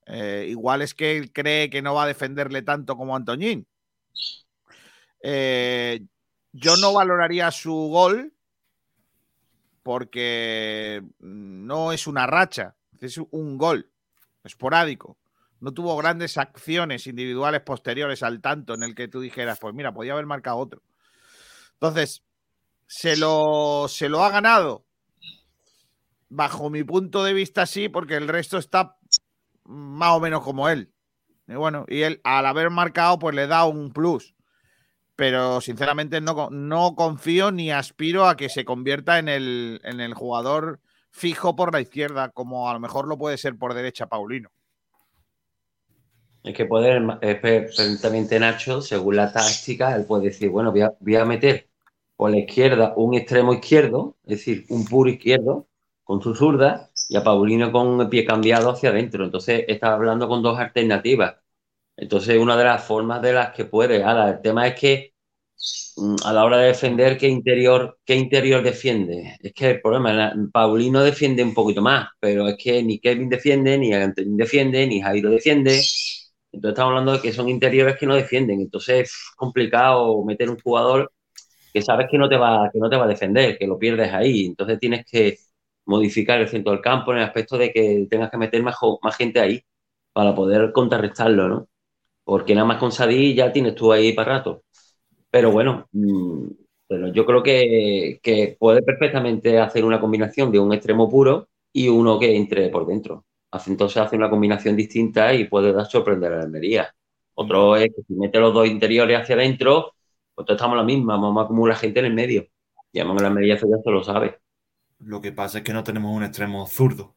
Eh, 0.06 0.46
igual 0.48 0.82
es 0.82 0.94
que 0.94 1.16
él 1.16 1.32
cree 1.32 1.70
que 1.70 1.82
no 1.82 1.94
va 1.94 2.04
a 2.04 2.08
defenderle 2.08 2.62
tanto 2.62 2.96
como 2.96 3.16
Antoñín. 3.16 3.66
Eh, 5.22 6.04
yo 6.56 6.76
no 6.76 6.92
valoraría 6.92 7.50
su 7.50 7.72
gol 7.72 8.32
porque 9.82 11.02
no 11.20 11.92
es 11.92 12.06
una 12.06 12.26
racha, 12.26 12.74
es 13.00 13.18
un 13.30 13.56
gol 13.58 13.90
esporádico. 14.42 15.18
No 15.60 15.72
tuvo 15.72 15.96
grandes 15.96 16.38
acciones 16.38 17.06
individuales 17.06 17.60
posteriores 17.62 18.22
al 18.22 18.40
tanto 18.40 18.74
en 18.74 18.82
el 18.82 18.94
que 18.94 19.08
tú 19.08 19.20
dijeras, 19.20 19.58
pues 19.58 19.74
mira, 19.74 19.92
podía 19.92 20.12
haber 20.12 20.26
marcado 20.26 20.58
otro. 20.58 20.82
Entonces, 21.74 22.22
se 22.86 23.16
lo, 23.16 23.86
se 23.88 24.08
lo 24.08 24.24
ha 24.24 24.30
ganado. 24.30 24.84
Bajo 26.28 26.70
mi 26.70 26.82
punto 26.82 27.22
de 27.22 27.32
vista, 27.32 27.66
sí, 27.66 27.88
porque 27.88 28.16
el 28.16 28.28
resto 28.28 28.58
está 28.58 28.96
más 29.64 30.12
o 30.12 30.20
menos 30.20 30.42
como 30.42 30.68
él. 30.68 30.92
Y 31.48 31.54
bueno, 31.54 31.84
y 31.88 32.02
él 32.02 32.20
al 32.24 32.46
haber 32.46 32.70
marcado, 32.70 33.18
pues 33.18 33.34
le 33.34 33.46
da 33.46 33.64
un 33.64 33.92
plus. 33.92 34.35
Pero 35.16 35.60
sinceramente 35.60 36.20
no, 36.20 36.50
no 36.50 36.94
confío 36.94 37.50
ni 37.50 37.70
aspiro 37.70 38.28
a 38.28 38.36
que 38.36 38.48
se 38.48 38.64
convierta 38.64 39.18
en 39.18 39.28
el, 39.28 39.80
en 39.82 40.00
el 40.00 40.14
jugador 40.14 40.80
fijo 41.10 41.56
por 41.56 41.72
la 41.72 41.80
izquierda, 41.80 42.28
como 42.30 42.68
a 42.68 42.74
lo 42.74 42.80
mejor 42.80 43.08
lo 43.08 43.16
puede 43.16 43.38
ser 43.38 43.56
por 43.56 43.72
derecha 43.72 44.06
Paulino. 44.06 44.50
Es 46.44 46.54
que 46.54 46.66
poder, 46.66 47.02
perfectamente 47.40 48.38
Nacho, 48.38 48.80
según 48.80 49.16
la 49.16 49.32
táctica, 49.32 49.96
él 49.96 50.04
puede 50.04 50.26
decir, 50.26 50.50
bueno, 50.50 50.70
voy 50.70 50.82
a, 50.82 50.92
voy 51.00 51.16
a 51.16 51.24
meter 51.24 51.68
por 52.14 52.30
la 52.30 52.38
izquierda 52.38 52.92
un 52.96 53.14
extremo 53.14 53.52
izquierdo, 53.54 54.16
es 54.24 54.38
decir, 54.38 54.64
un 54.68 54.84
puro 54.84 55.10
izquierdo, 55.10 55.66
con 56.04 56.22
su 56.22 56.36
zurda 56.36 56.90
y 57.08 57.16
a 57.16 57.24
Paulino 57.24 57.72
con 57.72 58.00
el 58.00 58.08
pie 58.08 58.24
cambiado 58.24 58.70
hacia 58.70 58.90
adentro. 58.90 59.24
Entonces 59.24 59.64
está 59.66 59.92
hablando 59.92 60.28
con 60.28 60.40
dos 60.40 60.56
alternativas. 60.56 61.34
Entonces, 61.96 62.38
una 62.38 62.56
de 62.56 62.64
las 62.64 62.84
formas 62.84 63.22
de 63.22 63.32
las 63.32 63.52
que 63.54 63.64
puede. 63.66 64.02
Ahora, 64.04 64.30
el 64.30 64.42
tema 64.42 64.66
es 64.68 64.78
que 64.78 65.14
mm, 65.96 66.16
a 66.24 66.32
la 66.32 66.44
hora 66.44 66.58
de 66.58 66.68
defender, 66.68 67.16
¿qué 67.18 67.28
interior, 67.28 67.98
qué 68.04 68.14
interior 68.16 68.62
defiende? 68.62 69.36
Es 69.40 69.52
que 69.52 69.70
el 69.70 69.80
problema, 69.80 70.12
la- 70.12 70.34
Paulino 70.52 71.02
defiende 71.02 71.42
un 71.42 71.54
poquito 71.54 71.82
más, 71.82 72.08
pero 72.20 72.48
es 72.48 72.56
que 72.58 72.82
ni 72.82 72.98
Kevin 73.00 73.28
defiende, 73.28 73.78
ni 73.78 73.92
Antonín 73.94 74.36
defiende, 74.36 74.86
ni 74.86 75.00
Jairo 75.02 75.30
defiende. 75.30 75.90
Entonces 76.52 76.70
estamos 76.74 76.90
hablando 76.90 77.12
de 77.12 77.20
que 77.22 77.32
son 77.32 77.48
interiores 77.48 77.96
que 77.98 78.06
no 78.06 78.14
defienden. 78.14 78.60
Entonces 78.60 79.02
es 79.10 79.30
complicado 79.36 80.24
meter 80.24 80.50
un 80.50 80.58
jugador 80.60 81.12
que 81.72 81.82
sabes 81.82 82.08
que 82.10 82.18
no 82.18 82.28
te 82.28 82.36
va, 82.36 82.70
que 82.72 82.78
no 82.80 82.90
te 82.90 82.96
va 82.96 83.04
a 83.04 83.08
defender, 83.08 83.58
que 83.58 83.66
lo 83.66 83.78
pierdes 83.78 84.12
ahí. 84.12 84.46
Entonces 84.46 84.78
tienes 84.80 85.04
que 85.06 85.38
modificar 85.86 86.40
el 86.40 86.48
centro 86.48 86.72
del 86.72 86.80
campo 86.82 87.12
en 87.12 87.18
el 87.18 87.24
aspecto 87.24 87.58
de 87.58 87.72
que 87.72 88.06
tengas 88.10 88.30
que 88.30 88.38
meter 88.38 88.62
más 88.62 88.76
gente 89.16 89.40
ahí 89.40 89.62
para 90.12 90.34
poder 90.34 90.72
contrarrestarlo, 90.72 91.48
¿no? 91.48 91.68
Porque 92.26 92.54
nada 92.54 92.66
más 92.66 92.78
con 92.78 92.92
Sadí 92.92 93.34
ya 93.34 93.52
tienes 93.52 93.74
tú 93.76 93.92
ahí 93.92 94.12
para 94.12 94.38
rato. 94.38 94.64
Pero 95.30 95.52
bueno, 95.52 95.86
mm, 95.92 96.48
yo 97.14 97.26
creo 97.26 97.42
que, 97.42 98.20
que 98.22 98.56
puede 98.58 98.82
perfectamente 98.82 99.58
hacer 99.60 99.84
una 99.84 100.00
combinación 100.00 100.52
de 100.52 100.58
un 100.58 100.72
extremo 100.74 101.08
puro 101.08 101.48
y 101.72 101.88
uno 101.88 102.18
que 102.18 102.36
entre 102.36 102.68
por 102.70 102.86
dentro. 102.86 103.24
Entonces 103.66 103.96
hace 103.98 104.16
una 104.16 104.30
combinación 104.30 104.76
distinta 104.76 105.32
y 105.34 105.44
puede 105.46 105.72
dar 105.72 105.86
sorprender 105.86 106.32
a 106.32 106.38
la 106.38 106.42
Almería. 106.44 106.94
Otro 107.34 107.76
es 107.76 107.88
que 107.94 108.02
si 108.06 108.14
mete 108.14 108.38
los 108.38 108.52
dos 108.52 108.66
interiores 108.66 109.20
hacia 109.20 109.34
adentro, 109.34 109.94
pues 110.34 110.46
todos 110.46 110.58
estamos 110.58 110.76
la 110.76 110.84
misma, 110.84 111.16
vamos 111.16 111.42
a 111.42 111.44
acumular 111.44 111.76
gente 111.76 112.00
en 112.00 112.06
el 112.06 112.14
medio. 112.14 112.46
Y 112.92 113.00
además 113.00 113.22
la 113.22 113.28
Almería 113.28 113.54
eso 113.54 113.66
ya 113.68 113.82
se 113.82 113.90
lo 113.90 114.02
sabe. 114.02 114.38
Lo 114.98 115.20
que 115.20 115.32
pasa 115.32 115.58
es 115.58 115.64
que 115.64 115.72
no 115.72 115.84
tenemos 115.84 116.14
un 116.14 116.24
extremo 116.24 116.66
zurdo. 116.66 117.14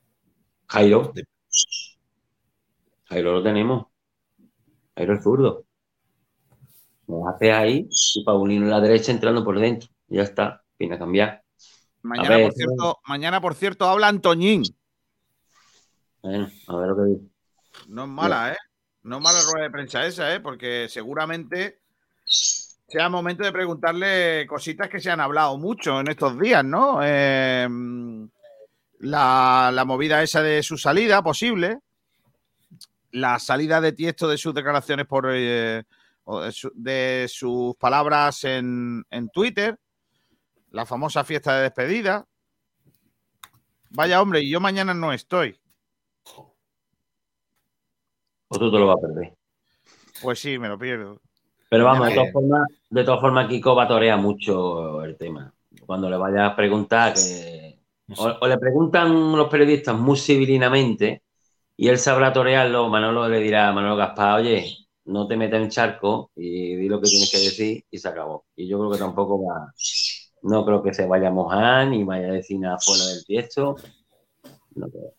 Jairo. 0.68 1.14
Jairo 3.06 3.34
lo 3.34 3.44
tenemos. 3.44 3.89
Jairo 5.00 5.14
es 5.14 5.24
zurdo. 5.24 5.64
Nos 7.08 7.34
hace 7.34 7.54
ahí 7.54 7.88
y 8.16 8.24
Paulino 8.26 8.66
en 8.66 8.72
la 8.72 8.82
derecha 8.82 9.14
entrando 9.14 9.46
por 9.46 9.58
dentro. 9.58 9.88
Ya 10.10 10.24
está. 10.24 10.62
Viene 10.78 10.96
a 10.96 11.00
cambiar. 11.00 11.42
Mañana, 12.02 12.36
ver, 12.36 12.48
por 12.48 12.54
cierto, 12.54 13.00
mañana, 13.08 13.42
por 13.42 13.56
cierto, 13.56 13.86
habla 13.86 14.10
Antoñín. 14.10 14.64
Bueno, 16.22 16.50
a 16.68 16.76
ver 16.76 16.90
lo 16.90 16.96
que 16.98 17.04
dice. 17.04 17.26
No 17.88 18.04
es 18.04 18.10
mala, 18.10 18.52
¿eh? 18.52 18.58
No 19.04 19.18
es 19.18 19.24
mala 19.24 19.40
rueda 19.50 19.64
de 19.64 19.72
prensa 19.72 20.06
esa, 20.06 20.36
¿eh? 20.36 20.42
Porque 20.42 20.88
seguramente 20.90 21.80
sea 22.26 23.08
momento 23.08 23.46
de 23.46 23.54
preguntarle 23.54 24.46
cositas 24.48 24.90
que 24.90 25.00
se 25.00 25.10
han 25.10 25.22
hablado 25.22 25.58
mucho 25.58 26.02
en 26.02 26.10
estos 26.10 26.38
días, 26.38 26.66
¿no? 26.66 27.00
Eh, 27.04 27.70
la, 29.00 29.72
la 29.74 29.86
movida 29.86 30.22
esa 30.22 30.42
de 30.42 30.62
su 30.62 30.78
salida 30.78 31.24
posible, 31.24 31.80
la 33.11 33.40
salida 33.40 33.81
de 33.81 33.91
Tiesto 33.91 34.27
de 34.27 34.38
sus 34.38 34.53
declaraciones 34.53 35.06
por 35.06 35.27
eh, 35.31 35.84
de, 36.26 36.52
su- 36.52 36.72
de 36.76 37.26
sus 37.27 37.76
palabras 37.76 38.44
en, 38.44 39.03
en 39.10 39.30
Twitter, 39.30 39.77
la 40.72 40.86
famosa 40.86 41.23
fiesta 41.23 41.56
de 41.56 41.64
despedida. 41.64 42.26
Vaya 43.91 44.22
hombre, 44.22 44.41
y 44.41 44.49
yo 44.49 44.60
mañana 44.60 44.94
no 44.94 45.11
estoy. 45.11 45.60
O 48.48 48.57
tú 48.60 48.72
te 48.72 48.77
lo 48.80 48.88
vas 48.88 48.98
a 48.98 49.02
perder. 49.07 49.34
Pues 50.22 50.40
sí, 50.40 50.57
me 50.60 50.68
lo 50.68 50.77
pierdo. 50.77 51.22
Pero 51.69 51.86
vamos, 51.86 52.07
de 52.07 52.15
todas 52.15 52.34
formas, 52.34 52.68
de 52.90 53.03
todas 53.03 53.22
formas, 53.22 53.48
Kiko 53.48 53.76
batorea 53.76 54.18
mucho 54.18 55.03
el 55.03 55.15
tema. 55.18 55.53
Cuando 55.86 56.10
le 56.10 56.18
vayas 56.18 56.52
a 56.52 56.56
preguntar, 56.56 57.14
que 57.14 57.80
o 58.18 58.48
le 58.48 58.57
preguntan 58.57 59.38
los 59.38 59.48
periodistas 59.49 59.95
muy 59.95 60.18
civilinamente 60.18 61.22
y 61.81 61.88
él 61.88 61.97
sabrá 61.97 62.34
torearlo, 62.34 62.89
Manolo 62.89 63.30
le 63.30 63.39
dirá 63.39 63.69
a 63.69 63.72
Manolo 63.72 63.95
Gaspar, 63.95 64.41
oye, 64.41 64.76
no 65.06 65.30
te 65.30 65.38
metas 65.38 65.61
en 65.61 65.69
charco 65.69 66.30
y 66.35 66.76
di 66.76 66.89
lo 66.89 66.99
que 66.99 67.07
tienes 67.07 67.31
que 67.31 67.38
decir 67.38 67.85
y 67.89 67.97
se 67.97 68.10
acabó. 68.10 68.47
Y 68.53 68.68
yo 68.68 68.77
creo 68.80 68.91
que 68.91 68.97
tampoco 68.97 69.41
va, 69.41 69.73
no 70.41 70.65
creo 70.65 70.84
que 70.84 70.93
se 70.93 71.06
vaya 71.06 71.30
a 71.30 71.31
mojar 71.31 71.88
ni 71.88 72.03
vaya 72.03 72.27
a 72.27 72.31
decir 72.34 72.60
nada 72.60 72.77
fuera 72.80 73.06
del 73.06 73.23
tiesto. 73.23 73.77
No 74.76 74.89
creo. 74.89 75.14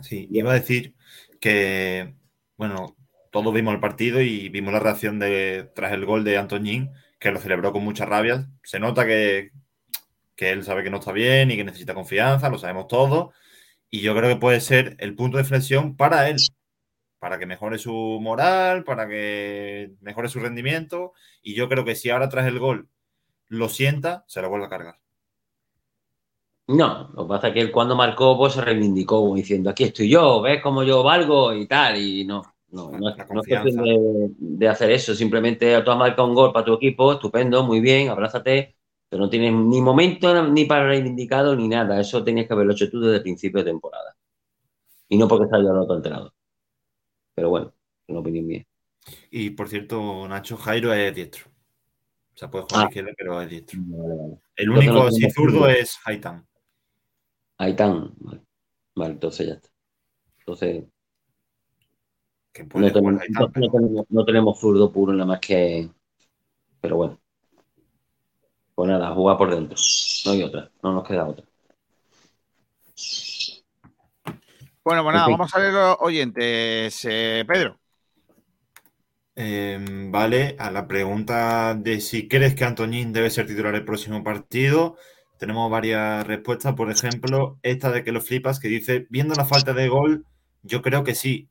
Sí, 0.00 0.28
iba 0.30 0.52
a 0.52 0.60
decir 0.60 0.94
que, 1.40 2.14
bueno, 2.56 2.96
todos 3.32 3.52
vimos 3.52 3.74
el 3.74 3.80
partido 3.80 4.20
y 4.20 4.48
vimos 4.48 4.72
la 4.72 4.78
reacción 4.78 5.18
de 5.18 5.72
tras 5.74 5.92
el 5.92 6.06
gol 6.06 6.22
de 6.22 6.38
Antoñín, 6.38 6.92
que 7.18 7.32
lo 7.32 7.40
celebró 7.40 7.72
con 7.72 7.82
mucha 7.82 8.06
rabia. 8.06 8.48
Se 8.62 8.78
nota 8.78 9.04
que, 9.08 9.50
que 10.36 10.52
él 10.52 10.62
sabe 10.62 10.84
que 10.84 10.90
no 10.90 10.98
está 10.98 11.10
bien 11.10 11.50
y 11.50 11.56
que 11.56 11.64
necesita 11.64 11.94
confianza, 11.94 12.48
lo 12.48 12.58
sabemos 12.58 12.86
todos. 12.86 13.34
Y 13.90 14.00
yo 14.02 14.14
creo 14.14 14.28
que 14.34 14.40
puede 14.40 14.60
ser 14.60 14.96
el 14.98 15.14
punto 15.16 15.36
de 15.36 15.42
inflexión 15.42 15.96
para 15.96 16.28
él, 16.28 16.46
para 17.20 17.38
que 17.38 17.46
mejore 17.46 17.78
su 17.78 17.92
moral, 18.22 18.84
para 18.84 19.08
que 19.08 19.92
mejore 20.02 20.28
su 20.28 20.40
rendimiento. 20.40 21.12
Y 21.42 21.54
yo 21.54 21.68
creo 21.68 21.84
que 21.84 21.96
si 21.96 22.10
ahora 22.10 22.28
tras 22.30 22.46
el 22.48 22.58
gol 22.60 22.88
lo 23.48 23.68
sienta, 23.70 24.24
se 24.28 24.42
lo 24.42 24.50
vuelve 24.50 24.66
a 24.66 24.70
cargar. 24.70 25.00
No, 26.68 27.10
lo 27.14 27.24
que 27.24 27.28
pasa 27.28 27.48
es 27.48 27.54
que 27.54 27.60
él 27.60 27.72
cuando 27.72 27.96
marcó, 27.96 28.38
pues 28.38 28.52
se 28.54 28.60
reivindicó 28.60 29.34
diciendo, 29.34 29.70
aquí 29.70 29.84
estoy 29.84 30.08
yo, 30.08 30.40
ves 30.40 30.62
cómo 30.62 30.84
yo 30.84 31.02
valgo 31.02 31.52
y 31.52 31.66
tal, 31.66 31.96
y 32.00 32.24
no, 32.24 32.42
no, 32.70 32.92
no, 32.92 33.08
es- 33.10 33.16
La 33.16 33.26
no 33.28 33.40
es 33.40 33.46
cuestión 33.48 33.64
de, 33.82 34.28
de 34.38 34.68
hacer 34.68 34.90
eso, 34.92 35.14
simplemente 35.16 35.80
tú 35.82 35.90
has 35.90 35.98
marcado 35.98 36.28
un 36.28 36.34
gol 36.34 36.52
para 36.52 36.64
tu 36.64 36.74
equipo, 36.74 37.12
estupendo, 37.12 37.64
muy 37.64 37.80
bien, 37.80 38.08
abrázate, 38.08 38.76
pero 39.10 39.20
no 39.24 39.28
tienes 39.28 39.52
ni 39.52 39.82
momento 39.82 40.42
ni 40.48 40.64
para 40.64 40.86
reivindicado 40.86 41.54
ni 41.54 41.68
nada, 41.68 42.00
eso 42.00 42.24
tenías 42.24 42.46
que 42.46 42.54
haberlo 42.54 42.72
hecho 42.72 42.88
tú 42.88 43.00
desde 43.00 43.16
el 43.16 43.22
principio 43.22 43.62
de 43.62 43.70
temporada. 43.70 44.16
Y 45.08 45.18
no 45.18 45.28
porque 45.28 45.48
salió 45.50 45.72
el 45.72 45.78
otro 45.78 45.96
entrenador. 45.96 46.32
Pero 47.34 47.50
bueno, 47.50 47.66
es 48.06 48.08
una 48.08 48.20
opinión 48.20 48.46
mía. 48.46 48.64
Y 49.30 49.50
por 49.50 49.68
cierto, 49.68 50.26
Nacho 50.28 50.56
Jairo 50.56 50.94
es 50.94 51.14
diestro. 51.14 51.50
O 52.32 52.38
sea, 52.40 52.48
puede 52.50 52.64
jugar 52.64 52.84
Ah. 52.84 52.88
izquierda, 52.88 53.10
pero 53.16 53.42
es 53.42 53.50
diestro. 53.50 53.80
Vale, 53.82 54.14
vale. 54.16 54.38
El 54.56 54.70
único 54.70 54.92
no 54.92 55.02
así 55.02 55.16
tenemos 55.16 55.34
zurdo 55.34 55.68
es 55.68 55.98
Haitán. 56.04 56.46
Ahí 57.58 57.72
están. 57.72 58.14
Vale. 58.18 58.40
Vale, 58.94 59.12
entonces 59.14 59.46
ya 59.48 59.54
está. 59.54 59.68
Entonces, 60.38 60.84
no 60.84 62.68
jugar 62.72 62.92
tenemos, 62.92 63.20
Haitán, 63.22 63.42
no, 63.42 63.50
pero- 63.52 63.70
tenemos, 63.70 64.06
no 64.08 64.24
tenemos 64.24 64.60
zurdo 64.60 64.92
puro 64.92 65.12
nada 65.12 65.26
más 65.26 65.40
que. 65.40 65.90
Pero 66.80 66.96
bueno. 66.96 67.19
Pues 68.80 68.88
nada, 68.88 69.12
jugar 69.12 69.36
por 69.36 69.54
dentro. 69.54 69.76
No 70.24 70.32
hay 70.32 70.42
otra. 70.42 70.70
No 70.82 70.94
nos 70.94 71.06
queda 71.06 71.26
otra. 71.28 71.44
Bueno, 74.82 75.02
pues 75.02 75.12
En 75.12 75.16
nada, 75.16 75.26
fin. 75.26 75.36
vamos 75.36 75.54
a 75.54 75.58
ver 75.58 75.72
los 75.74 75.96
oyentes. 76.00 77.04
Eh, 77.04 77.44
Pedro. 77.46 77.78
Eh, 79.36 79.78
vale, 80.08 80.56
a 80.58 80.70
la 80.70 80.88
pregunta 80.88 81.74
de 81.74 82.00
si 82.00 82.26
crees 82.26 82.54
que 82.54 82.64
Antoñín 82.64 83.12
debe 83.12 83.28
ser 83.28 83.46
titular 83.46 83.74
el 83.74 83.84
próximo 83.84 84.24
partido, 84.24 84.96
tenemos 85.38 85.70
varias 85.70 86.26
respuestas. 86.26 86.74
Por 86.74 86.90
ejemplo, 86.90 87.58
esta 87.62 87.90
de 87.92 88.02
que 88.02 88.12
lo 88.12 88.22
flipas, 88.22 88.60
que 88.60 88.68
dice, 88.68 89.06
viendo 89.10 89.34
la 89.34 89.44
falta 89.44 89.74
de 89.74 89.88
gol, 89.88 90.24
yo 90.62 90.80
creo 90.80 91.04
que 91.04 91.14
sí. 91.14 91.50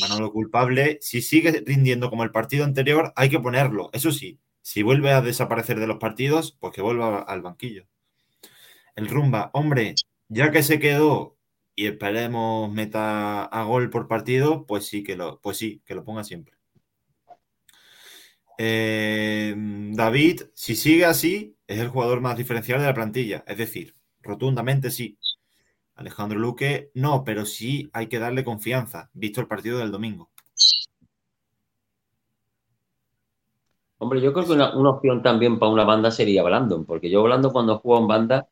Manolo 0.00 0.30
culpable, 0.30 0.98
si 1.00 1.20
sigue 1.20 1.64
rindiendo 1.66 2.10
como 2.10 2.22
el 2.22 2.30
partido 2.30 2.64
anterior, 2.64 3.12
hay 3.16 3.28
que 3.28 3.40
ponerlo. 3.40 3.90
Eso 3.92 4.12
sí, 4.12 4.38
si 4.64 4.82
vuelve 4.82 5.12
a 5.12 5.20
desaparecer 5.20 5.78
de 5.78 5.86
los 5.86 5.98
partidos, 5.98 6.56
pues 6.58 6.72
que 6.72 6.80
vuelva 6.80 7.18
al 7.20 7.42
banquillo. 7.42 7.86
El 8.96 9.08
rumba, 9.08 9.50
hombre, 9.52 9.94
ya 10.28 10.50
que 10.50 10.62
se 10.62 10.78
quedó 10.80 11.36
y 11.76 11.86
esperemos 11.86 12.72
meta 12.72 13.44
a 13.44 13.64
gol 13.64 13.90
por 13.90 14.08
partido, 14.08 14.64
pues 14.66 14.86
sí 14.86 15.02
que 15.02 15.16
lo, 15.16 15.38
pues 15.42 15.58
sí, 15.58 15.82
que 15.84 15.94
lo 15.94 16.02
ponga 16.02 16.24
siempre. 16.24 16.56
Eh, 18.56 19.54
David, 19.56 20.44
si 20.54 20.76
sigue 20.76 21.04
así, 21.04 21.58
es 21.66 21.78
el 21.78 21.88
jugador 21.88 22.22
más 22.22 22.38
diferencial 22.38 22.80
de 22.80 22.86
la 22.86 22.94
plantilla. 22.94 23.44
Es 23.46 23.58
decir, 23.58 23.94
rotundamente 24.22 24.90
sí. 24.90 25.18
Alejandro 25.94 26.38
Luque, 26.38 26.90
no, 26.94 27.22
pero 27.22 27.44
sí 27.44 27.90
hay 27.92 28.06
que 28.06 28.18
darle 28.18 28.44
confianza, 28.44 29.10
visto 29.12 29.42
el 29.42 29.46
partido 29.46 29.78
del 29.78 29.92
domingo. 29.92 30.30
Hombre, 33.98 34.20
yo 34.20 34.32
creo 34.32 34.44
que 34.46 34.52
una, 34.52 34.76
una 34.76 34.90
opción 34.90 35.22
también 35.22 35.58
para 35.58 35.72
una 35.72 35.84
banda 35.84 36.10
sería 36.10 36.42
Brandon, 36.42 36.84
porque 36.84 37.10
yo 37.10 37.22
Brandon 37.22 37.52
cuando 37.52 37.78
juego 37.78 38.02
en 38.02 38.08
banda, 38.08 38.48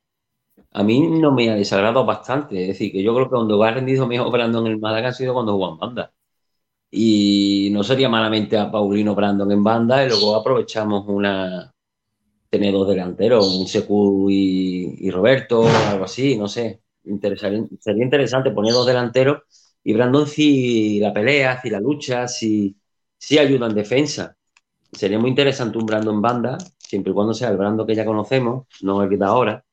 a 0.72 0.82
mí 0.84 1.00
no 1.20 1.32
me 1.32 1.50
ha 1.50 1.56
desagradado 1.56 2.06
bastante. 2.06 2.62
Es 2.62 2.68
decir, 2.68 2.92
que 2.92 3.02
yo 3.02 3.14
creo 3.14 3.26
que 3.26 3.32
cuando 3.36 3.62
ha 3.64 3.70
rendido 3.72 4.06
mejor 4.06 4.32
Brandon 4.32 4.66
en 4.66 4.72
el 4.74 4.80
Málaga 4.80 5.10
ha 5.10 5.12
sido 5.14 5.34
cuando 5.34 5.56
juega 5.56 5.72
en 5.74 5.78
banda. 5.78 6.12
Y 6.90 7.70
no 7.72 7.84
sería 7.84 8.08
malamente 8.08 8.58
a 8.58 8.70
Paulino 8.70 9.14
Brandon 9.14 9.50
en 9.52 9.64
banda 9.64 10.04
y 10.04 10.08
luego 10.08 10.36
aprovechamos 10.36 11.06
una 11.08 11.72
tener 12.50 12.72
dos 12.72 12.88
delanteros, 12.88 13.46
un 13.58 13.66
Secu 13.68 14.28
y, 14.30 14.96
y 15.06 15.10
Roberto, 15.10 15.64
algo 15.90 16.04
así, 16.04 16.36
no 16.38 16.48
sé. 16.48 16.82
Interesaría- 17.04 17.66
sería 17.80 18.04
interesante 18.04 18.50
poner 18.52 18.72
dos 18.74 18.86
delanteros 18.86 19.42
y 19.84 19.92
Brandon 19.94 20.26
si 20.26 21.00
la 21.00 21.12
pelea, 21.12 21.60
si 21.62 21.70
la 21.70 21.80
lucha, 21.80 22.28
si, 22.28 22.76
si 23.18 23.38
ayuda 23.38 23.66
en 23.68 23.74
defensa. 23.74 24.36
Sería 24.92 25.18
muy 25.18 25.30
interesante 25.30 25.78
un 25.78 25.86
Brandon 25.86 26.16
en 26.16 26.22
banda, 26.22 26.58
siempre 26.78 27.12
y 27.12 27.14
cuando 27.14 27.32
sea 27.34 27.48
el 27.48 27.56
Brandon 27.56 27.86
que 27.86 27.94
ya 27.94 28.04
conocemos, 28.04 28.66
no 28.82 29.02
el 29.02 29.08
que 29.08 29.16
da 29.16 29.28
ahora. 29.28 29.64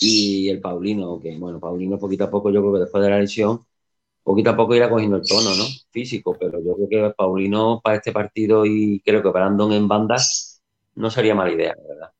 y 0.00 0.48
el 0.48 0.60
Paulino, 0.60 1.18
que 1.20 1.36
bueno, 1.36 1.58
Paulino 1.58 1.98
poquito 1.98 2.24
a 2.24 2.30
poco, 2.30 2.50
yo 2.50 2.60
creo 2.60 2.74
que 2.74 2.80
después 2.80 3.02
de 3.02 3.10
la 3.10 3.18
lesión, 3.18 3.66
poquito 4.22 4.50
a 4.50 4.56
poco 4.56 4.74
irá 4.74 4.88
cogiendo 4.88 5.16
el 5.16 5.26
tono, 5.26 5.54
¿no? 5.56 5.64
Físico, 5.90 6.36
pero 6.38 6.62
yo 6.64 6.76
creo 6.76 7.08
que 7.10 7.14
Paulino 7.14 7.80
para 7.82 7.96
este 7.96 8.12
partido 8.12 8.64
y 8.64 9.00
creo 9.04 9.22
que 9.22 9.30
para 9.30 9.46
Andón 9.46 9.72
en 9.72 9.88
bandas 9.88 10.62
no 10.94 11.10
sería 11.10 11.34
mala 11.34 11.52
idea, 11.52 11.74
la 11.76 11.88
verdad. 11.88 12.12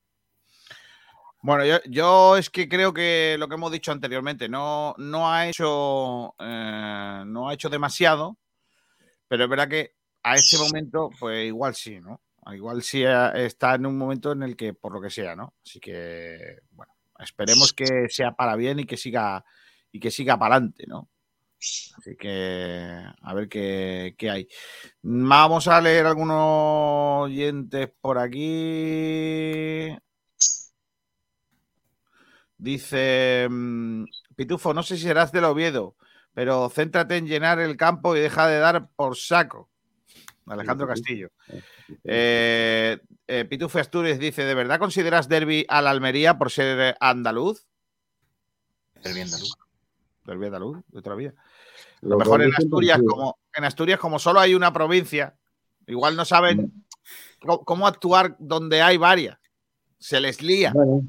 Bueno, 1.42 1.64
yo, 1.64 1.78
yo 1.88 2.36
es 2.36 2.50
que 2.50 2.68
creo 2.68 2.92
que 2.92 3.36
lo 3.38 3.48
que 3.48 3.54
hemos 3.54 3.72
dicho 3.72 3.92
anteriormente, 3.92 4.48
no, 4.48 4.94
no 4.98 5.30
ha 5.30 5.48
hecho 5.48 6.34
eh, 6.38 7.22
no 7.26 7.48
ha 7.48 7.54
hecho 7.54 7.68
demasiado, 7.68 8.36
pero 9.28 9.44
es 9.44 9.50
verdad 9.50 9.68
que 9.68 9.94
a 10.22 10.36
este 10.36 10.56
momento, 10.58 11.10
pues 11.18 11.46
igual 11.46 11.74
sí, 11.74 12.00
¿no? 12.00 12.20
Igual 12.50 12.82
sí 12.82 13.04
eh, 13.04 13.30
está 13.46 13.74
en 13.74 13.86
un 13.86 13.96
momento 13.96 14.32
en 14.32 14.42
el 14.42 14.56
que, 14.56 14.74
por 14.74 14.92
lo 14.92 15.00
que 15.00 15.10
sea, 15.10 15.36
¿no? 15.36 15.54
Así 15.64 15.78
que, 15.78 16.58
bueno, 16.72 16.92
esperemos 17.18 17.72
que 17.72 18.08
sea 18.08 18.32
para 18.32 18.56
bien 18.56 18.80
y 18.80 18.84
que 18.84 18.96
siga 18.96 19.44
y 19.92 20.00
que 20.00 20.10
siga 20.10 20.38
para 20.38 20.56
adelante, 20.56 20.84
¿no? 20.88 21.08
Así 21.58 22.16
que 22.18 23.04
a 23.22 23.34
ver 23.34 23.48
qué, 23.48 24.16
qué, 24.18 24.30
hay. 24.30 24.48
Vamos 25.02 25.68
a 25.68 25.80
leer 25.80 26.06
algunos 26.06 27.24
oyentes 27.24 27.88
por 28.00 28.18
aquí. 28.18 29.96
Dice 32.58 33.46
mm, 33.48 34.04
Pitufo, 34.34 34.74
no 34.74 34.82
sé 34.82 34.96
si 34.96 35.04
serás 35.04 35.30
del 35.30 35.44
Oviedo, 35.44 35.96
pero 36.32 36.68
céntrate 36.70 37.16
en 37.16 37.26
llenar 37.26 37.60
el 37.60 37.76
campo 37.76 38.16
y 38.16 38.20
deja 38.20 38.48
de 38.48 38.58
dar 38.58 38.88
por 38.96 39.16
saco. 39.16 39.71
Alejandro 40.46 40.86
Castillo. 40.86 41.30
Eh, 42.04 42.98
eh, 43.26 43.44
Pitufo 43.44 43.78
Asturias 43.78 44.18
dice: 44.18 44.44
¿De 44.44 44.54
verdad 44.54 44.78
consideras 44.78 45.28
derby 45.28 45.64
al 45.68 45.86
Almería 45.86 46.38
por 46.38 46.50
ser 46.50 46.96
andaluz? 47.00 47.66
Derby 49.02 49.20
andaluz. 49.20 49.54
Derby 50.24 50.46
andaluz, 50.46 50.78
de 50.88 50.98
otra 50.98 51.14
vida. 51.14 51.34
Lo 52.00 52.18
mejor 52.18 52.42
en 52.42 52.54
Asturias, 52.54 53.00
como, 53.06 53.38
en 53.54 53.64
Asturias, 53.64 53.98
como 53.98 54.18
solo 54.18 54.40
hay 54.40 54.54
una 54.54 54.72
provincia, 54.72 55.36
igual 55.86 56.16
no 56.16 56.24
saben 56.24 56.84
cómo 57.64 57.86
actuar 57.86 58.36
donde 58.38 58.82
hay 58.82 58.96
varias. 58.96 59.38
Se 59.98 60.20
les 60.20 60.42
lía. 60.42 60.72
Bueno, 60.72 61.04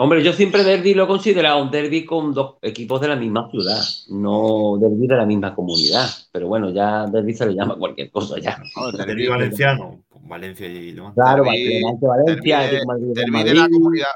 hombre, 0.00 0.24
yo 0.24 0.32
siempre 0.32 0.64
derby 0.64 0.94
lo 0.94 1.04
he 1.04 1.06
considerado 1.06 1.62
un 1.62 1.70
derby 1.70 2.06
con 2.06 2.32
dos 2.32 2.56
equipos 2.62 3.00
de 3.02 3.08
la 3.08 3.16
misma 3.16 3.50
ciudad, 3.50 3.82
no 4.08 4.78
derby 4.80 5.06
de 5.06 5.16
la 5.16 5.26
misma 5.26 5.54
comunidad. 5.54 6.08
Pero 6.32 6.48
bueno, 6.48 6.70
ya 6.70 7.06
derby 7.06 7.34
se 7.34 7.46
le 7.46 7.54
llama 7.54 7.76
cualquier 7.76 8.10
cosa 8.10 8.38
ya. 8.40 8.58
No, 8.76 8.90
derby 8.92 9.28
valenciano, 9.28 10.02
Valencia 10.22 10.66
y 10.66 10.92
demás. 10.92 11.14
Claro, 11.14 11.44
derby, 11.44 11.82
Valencia, 12.02 12.58
derby, 12.60 13.14
derby 13.14 13.44
de 13.44 13.54
la 13.54 13.68
comunidad, 13.68 14.08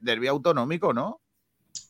derby 0.00 0.26
autonómico, 0.28 0.92
¿no? 0.92 1.20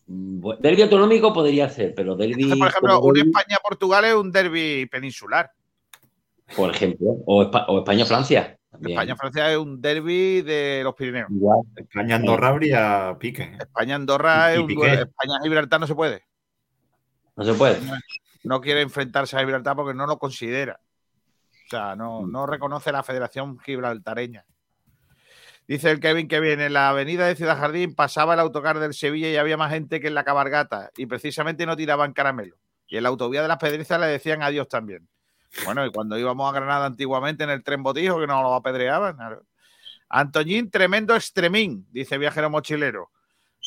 Derby 0.07 0.83
autonómico 0.83 1.33
podría 1.33 1.69
ser, 1.69 1.95
pero 1.95 2.17
derby. 2.17 2.45
Entonces, 2.45 2.59
por 2.59 2.69
ejemplo, 2.69 3.01
un 3.01 3.19
España-Portugal 3.19 4.05
es 4.07 4.15
un 4.15 4.33
derby 4.33 4.87
peninsular. 4.87 5.51
Por 6.57 6.71
ejemplo, 6.71 7.19
o, 7.27 7.43
o 7.43 7.79
España-Francia. 7.79 8.59
España-Francia 8.91 9.51
es 9.53 9.59
un 9.59 9.81
derby 9.81 10.43
de 10.43 10.81
los 10.85 10.95
Pirineos. 10.95 11.29
España-Andorra 11.77 12.49
habría 12.49 13.17
pique. 13.19 13.57
España-Andorra 13.59 14.53
es 14.53 14.59
un 14.59 14.75
duelo. 14.75 15.03
España-Gibraltar 15.03 15.81
no 15.81 15.87
se 15.87 15.95
puede. 15.95 16.25
No 17.37 17.45
se 17.45 17.55
puede. 17.55 17.79
No 18.45 18.61
quiere 18.61 18.81
enfrentarse 18.83 19.37
a 19.37 19.41
Gibraltar 19.41 19.77
porque 19.77 19.95
no 19.95 20.07
lo 20.07 20.19
considera. 20.19 20.81
O 21.67 21.69
sea, 21.71 21.97
no, 21.97 22.23
Mm. 22.23 22.33
no 22.33 22.47
reconoce 22.47 22.93
la 22.93 23.03
Federación 23.03 23.59
Gibraltareña. 23.61 24.45
Dice 25.69 25.91
el 25.91 26.01
Kevin 26.01 26.27
que 26.29 26.41
viene 26.41 26.67
en 26.67 26.73
la 26.73 26.89
avenida 26.91 27.27
de 27.27 27.37
Ciudad 27.37 27.57
Jardín 27.57 27.95
pasaba 27.95 28.35
el 28.35 28.41
autocar 28.41 28.79
del 28.81 28.93
Sevilla 28.95 29.31
y 29.31 29.37
había 29.37 29.57
más 29.57 29.71
gente 29.73 30.01
que 30.01 30.09
en 30.09 30.15
la 30.15 30.25
cabargata 30.25 30.91
y 30.97 31.07
precisamente 31.07 31.65
no 31.67 31.77
tiraban 31.77 32.13
caramelo. 32.13 32.57
Y 32.89 32.97
en 32.97 33.05
la 33.05 33.09
autovía 33.11 33.41
de 33.43 33.49
las 33.49 33.59
Pedrizas 33.59 33.99
le 34.01 34.07
decían 34.07 34.43
adiós 34.43 34.69
también. 34.69 35.09
Bueno, 35.65 35.85
y 35.87 35.91
cuando 35.91 36.19
íbamos 36.19 36.51
a 36.51 36.55
Granada 36.55 36.87
antiguamente 36.87 37.45
en 37.45 37.51
el 37.51 37.63
tren 37.63 37.83
botijo 37.83 38.19
que 38.19 38.27
nos 38.27 38.43
lo 38.43 38.55
apedreaban. 38.55 39.17
Antoñín, 40.09 40.71
tremendo 40.71 41.15
extremín, 41.15 41.87
dice 41.91 42.19
viajero 42.19 42.51
mochilero. 42.51 43.11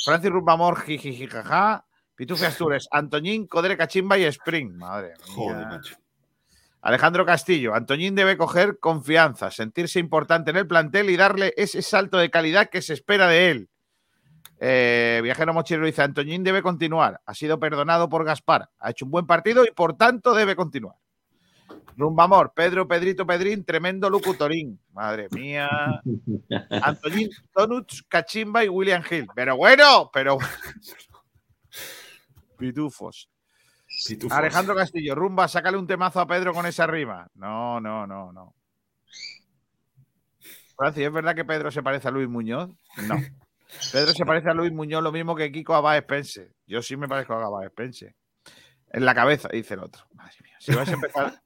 Francis 0.04 0.32
Rubamor, 0.32 0.82
jijijijaja. 0.82 1.86
Pitufe 2.16 2.46
Astures, 2.46 2.88
Antoñín, 2.92 3.46
Codere 3.46 3.76
Cachimba 3.76 4.18
y 4.18 4.24
Spring. 4.24 4.78
Madre 4.78 5.10
mía. 5.10 5.36
Joder, 5.36 5.68
macho. 5.68 5.96
Alejandro 6.82 7.26
Castillo, 7.26 7.74
Antoñín 7.74 8.14
debe 8.14 8.38
coger 8.38 8.80
confianza, 8.80 9.50
sentirse 9.50 10.00
importante 10.00 10.52
en 10.52 10.58
el 10.58 10.68
plantel 10.68 11.10
y 11.10 11.18
darle 11.18 11.52
ese 11.58 11.82
salto 11.82 12.18
de 12.18 12.30
calidad 12.30 12.70
que 12.70 12.84
se 12.84 12.94
espera 12.94 13.28
de 13.28 13.50
él. 13.50 13.70
Eh, 14.60 15.20
Viajero 15.24 15.52
Mochilero 15.52 15.88
dice, 15.88 16.04
Antoñín 16.04 16.44
debe 16.44 16.62
continuar, 16.62 17.22
ha 17.26 17.34
sido 17.34 17.60
perdonado 17.60 18.08
por 18.08 18.24
Gaspar, 18.24 18.70
ha 18.78 18.92
hecho 18.92 19.06
un 19.06 19.12
buen 19.12 19.26
partido 19.26 19.66
y 19.66 19.72
por 19.72 19.98
tanto 19.98 20.36
debe 20.36 20.56
continuar. 20.56 20.96
Rumbamor, 21.98 22.54
Pedro, 22.54 22.88
Pedrito, 22.88 23.26
Pedrín, 23.26 23.64
tremendo 23.64 24.10
locutorín. 24.10 24.80
Madre 24.92 25.28
mía. 25.32 25.70
Antoñín, 26.84 27.30
Donuts, 27.54 28.04
Cachimba 28.04 28.64
y 28.64 28.70
William 28.70 29.04
Hill. 29.10 29.28
Pero 29.34 29.56
bueno, 29.56 30.10
pero... 30.14 30.38
Pitufos. 32.58 33.30
Pitufos. 34.08 34.38
Alejandro 34.38 34.76
Castillo, 34.76 35.16
rumba, 35.16 35.48
sácale 35.48 35.78
un 35.78 35.88
temazo 35.88 36.20
a 36.20 36.28
Pedro 36.28 36.54
con 36.54 36.66
esa 36.66 36.86
rima. 36.86 37.28
No, 37.36 37.80
no, 37.80 38.06
no, 38.06 38.34
no. 38.34 38.54
Francis, 40.76 41.06
¿es 41.06 41.12
verdad 41.12 41.36
que 41.36 41.46
Pedro 41.46 41.72
se 41.72 41.82
parece 41.82 42.10
a 42.10 42.12
Luis 42.12 42.28
Muñoz? 42.28 42.70
No. 43.08 43.16
Pedro 43.92 44.12
se 44.12 44.26
parece 44.26 44.50
a 44.50 44.54
Luis 44.54 44.74
Muñoz 44.74 45.02
lo 45.02 45.12
mismo 45.12 45.36
que 45.36 45.52
Kiko 45.52 45.74
a 45.74 45.82
Baez 45.82 46.04
Pense. 46.04 46.54
Yo 46.68 46.82
sí 46.82 46.98
me 46.98 47.08
parezco 47.08 47.34
a 47.34 47.50
Baez 47.50 47.72
Pense. 47.72 48.16
En 48.92 49.06
la 49.06 49.16
cabeza, 49.16 49.50
dice 49.50 49.76
el 49.76 49.82
otro. 49.82 50.04
Madre 50.14 50.36
mía, 50.44 50.58
si 50.60 50.74
vais 50.74 50.90
a 50.90 50.94
empezar 50.94 51.42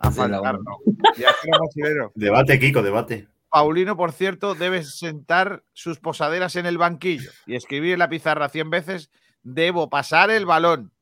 a. 0.00 0.10
Debate, 2.14 2.58
Kiko, 2.58 2.82
debate. 2.82 3.28
Paulino, 3.50 3.96
por 3.96 4.12
cierto, 4.12 4.54
debe 4.54 4.84
sentar 4.84 5.64
sus 5.72 5.98
posaderas 5.98 6.56
en 6.56 6.66
el 6.66 6.78
banquillo 6.78 7.30
y 7.46 7.56
escribir 7.56 7.94
en 7.94 7.98
la 7.98 8.08
pizarra 8.08 8.48
100 8.48 8.70
veces, 8.70 9.10
debo 9.42 9.90
pasar 9.90 10.30
el 10.30 10.46
balón. 10.46 10.92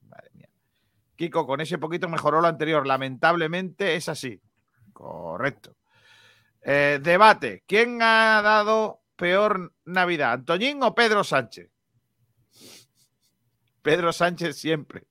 Madre 0.00 0.30
mía. 0.32 0.48
Kiko, 1.16 1.46
con 1.46 1.60
ese 1.60 1.78
poquito 1.78 2.08
mejoró 2.08 2.40
lo 2.40 2.48
anterior. 2.48 2.86
Lamentablemente 2.86 3.94
es 3.94 4.08
así. 4.08 4.40
Correcto. 4.92 5.76
Eh, 6.62 6.98
debate. 7.02 7.62
¿Quién 7.66 8.00
ha 8.00 8.40
dado 8.42 9.02
peor 9.16 9.74
Navidad? 9.84 10.32
¿Antoñín 10.32 10.82
o 10.82 10.94
Pedro 10.94 11.24
Sánchez? 11.24 11.70
Pedro 13.82 14.12
Sánchez 14.12 14.56
siempre. 14.56 15.06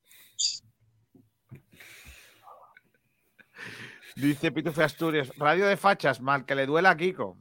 Dice 4.17 4.51
Pitufe 4.51 4.83
Asturias, 4.83 5.31
radio 5.37 5.67
de 5.67 5.77
fachas, 5.77 6.21
mal 6.21 6.43
que 6.43 6.55
le 6.55 6.65
duela 6.65 6.89
a 6.89 6.97
Kiko. 6.97 7.37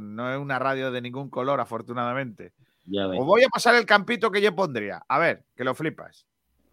No 0.00 0.32
es 0.32 0.38
una 0.38 0.60
radio 0.60 0.92
de 0.92 1.00
ningún 1.00 1.28
color, 1.28 1.60
afortunadamente. 1.60 2.52
Ya. 2.84 3.08
Os 3.08 3.26
voy 3.26 3.42
a 3.42 3.48
pasar 3.48 3.74
el 3.74 3.84
campito 3.84 4.30
que 4.30 4.40
yo 4.40 4.54
pondría. 4.54 5.02
A 5.08 5.18
ver, 5.18 5.44
que 5.56 5.64
lo 5.64 5.74
flipas. 5.74 6.24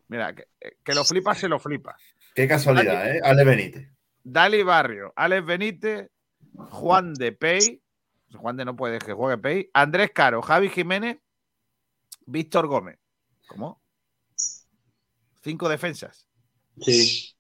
Mira, 0.10 0.36
que, 0.36 0.46
que 0.84 0.94
lo 0.94 1.04
flipas, 1.04 1.40
se 1.40 1.50
lo 1.50 1.58
flipa. 1.58 1.98
Qué 2.36 2.48
casualidad, 2.48 3.16
¿eh? 3.16 3.20
Ale 3.24 3.44
Benítez. 3.44 3.90
Dali 4.24 4.62
Barrio, 4.62 5.12
Alex 5.16 5.44
Benítez, 5.44 6.12
Juan 6.54 7.16
de 7.16 7.32
Pey. 7.32 7.82
Juan 8.36 8.58
de 8.58 8.66
no 8.66 8.76
puede 8.76 9.00
que 9.00 9.14
juegue 9.14 9.40
Pey. 9.40 9.72
Andrés 9.74 10.12
Caro, 10.14 10.44
Javi 10.44 10.70
Jiménez, 10.70 11.18
Víctor 12.28 12.68
Gómez. 12.68 13.00
¿Cómo? 13.48 13.82
Cinco 15.42 15.68
defensas. 15.68 16.28
Sí. 16.80 17.31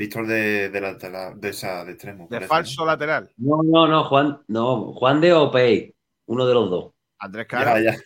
Víctor 0.00 0.26
de, 0.26 0.70
de, 0.70 0.80
la, 0.80 0.94
de, 0.94 1.10
la- 1.10 1.34
de 1.34 1.48
esa 1.50 1.84
de 1.84 1.92
extremo. 1.92 2.24
De 2.24 2.28
parece, 2.36 2.48
falso 2.48 2.86
lateral. 2.86 3.30
No, 3.36 3.60
no, 3.62 3.86
no, 3.86 4.04
Juan, 4.04 4.40
no, 4.48 4.94
Juan 4.94 5.20
de 5.20 5.34
Opey, 5.34 5.94
uno 6.24 6.46
de 6.46 6.54
los 6.54 6.70
dos. 6.70 6.94
Andrés 7.18 7.44
¿no? 7.44 7.58
Caro. 7.58 7.78
Ya, 7.78 7.92
ya. 7.92 7.98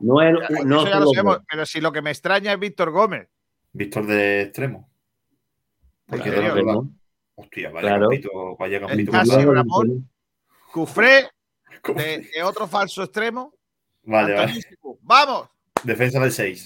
No 0.00 0.20
es, 0.20 0.34
Eso 0.50 0.64
no 0.64 0.84
ya 0.84 0.98
lo 0.98 1.06
sabemos, 1.12 1.36
dos. 1.36 1.44
pero 1.48 1.64
si 1.64 1.80
lo 1.80 1.92
que 1.92 2.02
me 2.02 2.10
extraña 2.10 2.52
es 2.52 2.58
Víctor 2.58 2.90
Gómez. 2.90 3.28
Víctor 3.72 4.04
de 4.06 4.42
extremo. 4.42 4.90
¿En 6.08 6.14
Hay 6.14 6.20
que 6.22 6.30
serio? 6.30 6.48
darle 6.48 6.62
la- 6.64 6.72
¿no? 6.72 6.90
Hostia, 7.36 7.70
vaya 7.70 7.86
Claro. 7.88 8.08
campito, 8.08 8.56
vaya 8.58 8.80
campito. 8.80 9.12
Casi 9.12 9.30
Claro, 9.30 9.54
Ramón. 9.54 10.10
Cufré 10.72 11.30
de, 11.94 12.28
de 12.34 12.42
otro 12.42 12.66
falso 12.66 13.04
extremo. 13.04 13.54
Vale, 14.02 14.34
vale. 14.34 14.60
¡Vamos! 15.02 15.48
Defensa 15.84 16.18
del 16.18 16.32
6. 16.32 16.64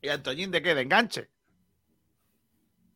¿Y 0.00 0.08
Antoñín 0.08 0.50
de 0.50 0.62
qué? 0.62 0.74
¿De 0.74 0.80
enganche? 0.80 1.28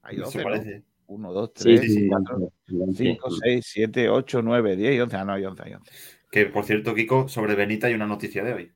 Hay 0.05 0.16
Se 0.16 0.22
12, 0.22 0.39
¿no? 0.39 0.44
parece. 0.44 0.82
1, 1.06 1.32
2, 1.32 1.51
Sí, 1.55 1.62
3, 1.76 1.81
sí, 1.94 2.09
4, 2.09 2.52
sí, 2.66 2.94
5, 2.94 3.31
6, 3.43 3.66
7, 3.66 4.09
8, 4.09 4.43
9, 4.43 4.76
10 4.76 4.94
y 4.94 5.01
11. 5.01 5.16
Ah, 5.16 5.24
no, 5.24 5.32
hay 5.32 5.44
11, 5.44 5.62
hay 5.64 5.74
11. 5.74 5.93
Que 6.31 6.47
por 6.47 6.64
cierto, 6.64 6.94
Kiko, 6.94 7.28
sobre 7.28 7.55
Benita 7.55 7.86
hay 7.89 7.94
una 7.94 8.06
noticia 8.06 8.43
de 8.43 8.52
hoy. 8.55 8.72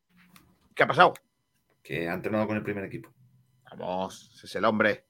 ¿Qué 0.74 0.82
ha 0.82 0.86
pasado? 0.86 1.14
Que 1.82 2.08
ha 2.08 2.14
entrenado 2.14 2.46
con 2.46 2.56
el 2.56 2.62
primer 2.62 2.84
equipo. 2.84 3.12
Vamos, 3.76 4.32
ese 4.34 4.46
es 4.46 4.56
el 4.56 4.64
hombre. 4.64 5.06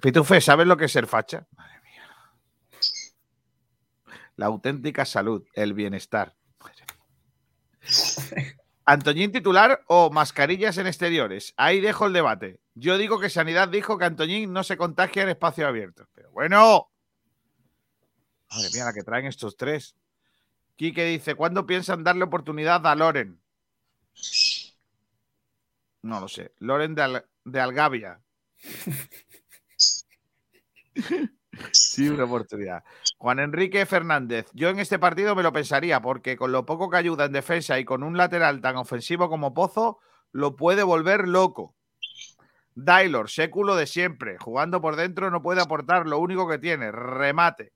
Pitufe, 0.00 0.40
¿sabes 0.40 0.66
lo 0.66 0.76
que 0.76 0.86
es 0.86 0.92
ser 0.92 1.06
facha? 1.06 1.46
Madre 1.56 1.80
mía. 1.82 2.04
La 4.36 4.46
auténtica 4.46 5.04
salud, 5.04 5.44
el 5.54 5.74
bienestar. 5.74 6.34
Antoñín 8.90 9.32
titular 9.32 9.84
o 9.86 10.08
mascarillas 10.08 10.78
en 10.78 10.86
exteriores. 10.86 11.52
Ahí 11.58 11.78
dejo 11.78 12.06
el 12.06 12.14
debate. 12.14 12.58
Yo 12.74 12.96
digo 12.96 13.20
que 13.20 13.28
Sanidad 13.28 13.68
dijo 13.68 13.98
que 13.98 14.06
Antoñín 14.06 14.50
no 14.50 14.64
se 14.64 14.78
contagia 14.78 15.24
en 15.24 15.28
espacio 15.28 15.68
abierto. 15.68 16.08
Pero 16.14 16.30
bueno. 16.30 16.88
Madre 18.50 18.68
mía, 18.72 18.86
la 18.86 18.94
que 18.94 19.02
traen 19.02 19.26
estos 19.26 19.58
tres. 19.58 19.94
Quique 20.76 21.04
dice, 21.04 21.34
¿cuándo 21.34 21.66
piensan 21.66 22.02
darle 22.02 22.24
oportunidad 22.24 22.86
a 22.86 22.94
Loren? 22.94 23.38
No 26.00 26.20
lo 26.20 26.28
sé. 26.28 26.54
Loren 26.58 26.94
de, 26.94 27.02
Al- 27.02 27.26
de 27.44 27.60
Algavia. 27.60 28.22
sí, 31.72 32.08
una 32.08 32.24
oportunidad. 32.24 32.82
Juan 33.18 33.40
Enrique 33.40 33.84
Fernández. 33.84 34.46
Yo 34.54 34.68
en 34.68 34.78
este 34.78 34.98
partido 34.98 35.34
me 35.34 35.42
lo 35.42 35.52
pensaría, 35.52 36.00
porque 36.00 36.36
con 36.36 36.52
lo 36.52 36.64
poco 36.64 36.88
que 36.88 36.96
ayuda 36.96 37.24
en 37.24 37.32
defensa 37.32 37.78
y 37.78 37.84
con 37.84 38.04
un 38.04 38.16
lateral 38.16 38.60
tan 38.60 38.76
ofensivo 38.76 39.28
como 39.28 39.54
Pozo, 39.54 39.98
lo 40.30 40.54
puede 40.54 40.84
volver 40.84 41.26
loco. 41.26 41.74
Dailor, 42.76 43.28
século 43.28 43.74
de 43.74 43.88
siempre. 43.88 44.38
Jugando 44.38 44.80
por 44.80 44.94
dentro 44.94 45.32
no 45.32 45.42
puede 45.42 45.60
aportar 45.60 46.06
lo 46.06 46.20
único 46.20 46.48
que 46.48 46.58
tiene, 46.58 46.92
remate. 46.92 47.72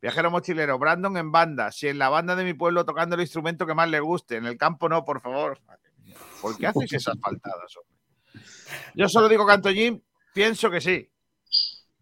Viajero 0.00 0.30
mochilero, 0.30 0.78
Brandon 0.78 1.16
en 1.16 1.32
banda. 1.32 1.72
Si 1.72 1.88
en 1.88 1.98
la 1.98 2.08
banda 2.08 2.36
de 2.36 2.44
mi 2.44 2.54
pueblo 2.54 2.84
tocando 2.84 3.16
el 3.16 3.22
instrumento 3.22 3.66
que 3.66 3.74
más 3.74 3.88
le 3.88 3.98
guste, 3.98 4.36
en 4.36 4.46
el 4.46 4.56
campo 4.56 4.88
no, 4.88 5.04
por 5.04 5.20
favor. 5.20 5.58
¿Por 6.40 6.56
qué 6.56 6.68
haces 6.68 6.92
esas 6.92 7.18
faltadas, 7.20 7.76
hombre? 7.76 8.44
Yo 8.94 9.08
solo 9.08 9.28
digo 9.28 9.44
que 9.44 9.52
Antoñín, 9.52 10.04
pienso 10.32 10.70
que 10.70 10.80
sí, 10.80 11.10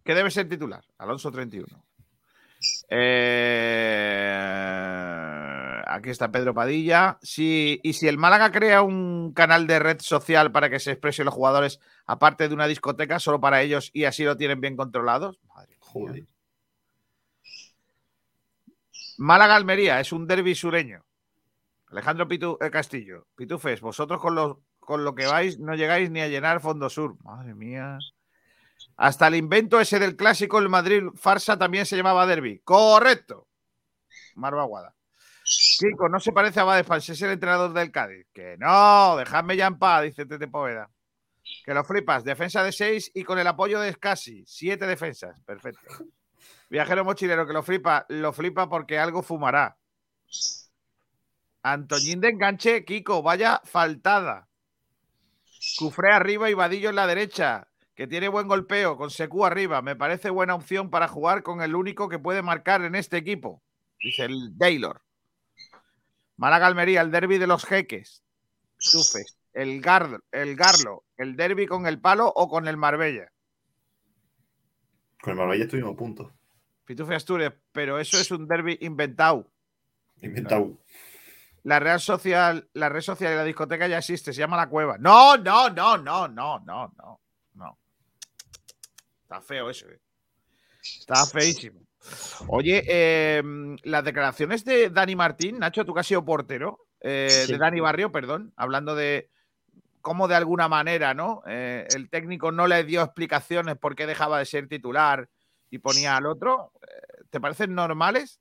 que 0.04 0.14
debe 0.14 0.30
ser 0.30 0.48
titular. 0.48 0.84
Alonso 0.98 1.32
31. 1.32 1.87
Eh, 2.90 4.42
aquí 5.86 6.10
está 6.10 6.30
Pedro 6.30 6.54
Padilla. 6.54 7.18
Si, 7.22 7.80
y 7.82 7.92
si 7.94 8.08
el 8.08 8.18
Málaga 8.18 8.52
crea 8.52 8.82
un 8.82 9.32
canal 9.32 9.66
de 9.66 9.78
red 9.78 10.00
social 10.00 10.52
para 10.52 10.70
que 10.70 10.78
se 10.78 10.92
expresen 10.92 11.24
los 11.26 11.34
jugadores, 11.34 11.80
aparte 12.06 12.48
de 12.48 12.54
una 12.54 12.66
discoteca, 12.66 13.18
solo 13.18 13.40
para 13.40 13.62
ellos 13.62 13.90
y 13.92 14.04
así 14.04 14.24
lo 14.24 14.36
tienen 14.36 14.60
bien 14.60 14.76
controlados. 14.76 15.38
Madre. 15.54 15.76
Joder. 15.80 16.24
Málaga-Almería 19.18 20.00
es 20.00 20.12
un 20.12 20.26
derbi 20.26 20.54
sureño. 20.54 21.04
Alejandro 21.90 22.28
Pitu, 22.28 22.58
eh, 22.60 22.70
Castillo, 22.70 23.26
Pitufes, 23.34 23.80
vosotros 23.80 24.20
con 24.20 24.34
lo, 24.34 24.62
con 24.78 25.04
lo 25.04 25.14
que 25.14 25.26
vais 25.26 25.58
no 25.58 25.74
llegáis 25.74 26.10
ni 26.10 26.20
a 26.20 26.28
llenar 26.28 26.60
Fondo 26.60 26.88
Sur. 26.88 27.16
Madre 27.24 27.54
mía. 27.54 27.98
Hasta 28.98 29.28
el 29.28 29.36
invento 29.36 29.80
ese 29.80 30.00
del 30.00 30.16
clásico, 30.16 30.58
el 30.58 30.68
Madrid 30.68 31.04
farsa 31.14 31.56
también 31.56 31.86
se 31.86 31.96
llamaba 31.96 32.26
derby. 32.26 32.60
Correcto. 32.64 33.46
Marva 34.34 34.62
Aguada. 34.62 34.94
Kiko, 35.78 36.08
no 36.08 36.18
se 36.18 36.32
parece 36.32 36.58
a 36.60 36.64
Badefans, 36.64 37.08
es 37.08 37.22
el 37.22 37.30
entrenador 37.30 37.72
del 37.72 37.92
Cádiz. 37.92 38.26
Que 38.32 38.56
no, 38.58 39.16
dejadme 39.16 39.56
ya 39.56 39.68
en 39.68 39.78
paz, 39.78 40.02
dice 40.02 40.26
Tete 40.26 40.48
Poveda. 40.48 40.90
Que 41.64 41.74
lo 41.74 41.84
flipas. 41.84 42.24
Defensa 42.24 42.62
de 42.64 42.72
6 42.72 43.12
y 43.14 43.22
con 43.22 43.38
el 43.38 43.46
apoyo 43.46 43.78
de 43.78 43.92
Scassi. 43.92 44.44
Siete 44.46 44.86
defensas. 44.86 45.40
Perfecto. 45.42 45.80
Viajero 46.68 47.04
mochilero 47.04 47.46
que 47.46 47.52
lo 47.52 47.62
flipa, 47.62 48.04
lo 48.08 48.32
flipa 48.32 48.68
porque 48.68 48.98
algo 48.98 49.22
fumará. 49.22 49.78
Antoñín 51.62 52.20
de 52.20 52.30
enganche, 52.30 52.84
Kiko, 52.84 53.22
vaya 53.22 53.62
faltada. 53.64 54.48
Cufré 55.78 56.12
arriba 56.12 56.50
y 56.50 56.54
Vadillo 56.54 56.90
en 56.90 56.96
la 56.96 57.06
derecha, 57.06 57.67
que 57.98 58.06
tiene 58.06 58.28
buen 58.28 58.46
golpeo, 58.46 58.96
con 58.96 59.10
Secu 59.10 59.44
arriba. 59.44 59.82
Me 59.82 59.96
parece 59.96 60.30
buena 60.30 60.54
opción 60.54 60.88
para 60.88 61.08
jugar 61.08 61.42
con 61.42 61.62
el 61.62 61.74
único 61.74 62.08
que 62.08 62.20
puede 62.20 62.42
marcar 62.42 62.82
en 62.82 62.94
este 62.94 63.16
equipo, 63.16 63.60
dice 64.00 64.26
el 64.26 64.56
Taylor. 64.56 65.02
Málaga 66.36 66.68
Almería, 66.68 67.00
el 67.00 67.10
derby 67.10 67.38
de 67.38 67.48
los 67.48 67.64
jeques. 67.64 68.22
Tufes, 68.78 69.36
el, 69.52 69.80
Gar, 69.80 70.20
el 70.30 70.54
Garlo, 70.54 71.06
el 71.16 71.34
derby 71.34 71.66
con 71.66 71.88
el 71.88 72.00
palo 72.00 72.32
o 72.32 72.48
con 72.48 72.68
el 72.68 72.76
Marbella. 72.76 73.32
Con 75.20 75.32
el 75.32 75.38
Marbella 75.38 75.64
estuvimos 75.64 75.94
a 75.94 75.96
punto. 75.96 76.32
Pitufe 76.84 77.16
Asturias, 77.16 77.52
pero 77.72 77.98
eso 77.98 78.16
es 78.16 78.30
un 78.30 78.46
derby 78.46 78.78
inventado. 78.80 79.50
Inventado. 80.22 80.78
La 81.64 81.80
Real 81.80 81.98
Social, 81.98 82.70
la 82.74 82.90
red 82.90 83.00
social 83.00 83.32
y 83.32 83.36
la 83.36 83.42
discoteca 83.42 83.88
ya 83.88 83.98
existe, 83.98 84.32
se 84.32 84.38
llama 84.38 84.56
La 84.56 84.68
Cueva. 84.68 84.98
No, 84.98 85.36
no, 85.36 85.68
no, 85.70 85.98
no, 85.98 86.28
no, 86.28 86.60
no, 86.60 86.92
no, 86.96 87.20
no. 87.54 87.78
Está 89.28 89.42
feo 89.42 89.68
eso, 89.68 89.86
eh. 89.90 90.00
Está 90.82 91.26
feísimo. 91.26 91.80
Oye, 92.46 92.82
eh, 92.88 93.42
las 93.82 94.02
declaraciones 94.02 94.64
de 94.64 94.88
Dani 94.88 95.16
Martín, 95.16 95.58
Nacho, 95.58 95.84
tú 95.84 95.92
que 95.92 96.00
has 96.00 96.06
sido 96.06 96.24
portero, 96.24 96.86
eh, 97.02 97.28
Sí. 97.28 97.52
de 97.52 97.58
Dani 97.58 97.80
Barrio, 97.80 98.10
perdón, 98.10 98.54
hablando 98.56 98.94
de 98.94 99.28
cómo 100.00 100.28
de 100.28 100.36
alguna 100.36 100.66
manera, 100.68 101.12
¿no? 101.12 101.42
Eh, 101.46 101.86
el 101.94 102.08
técnico 102.08 102.52
no 102.52 102.66
le 102.66 102.84
dio 102.84 103.02
explicaciones 103.02 103.76
por 103.76 103.94
qué 103.94 104.06
dejaba 104.06 104.38
de 104.38 104.46
ser 104.46 104.66
titular 104.66 105.28
y 105.68 105.76
ponía 105.78 106.16
al 106.16 106.24
otro. 106.24 106.72
¿Te 107.28 107.38
parecen 107.38 107.74
normales? 107.74 108.40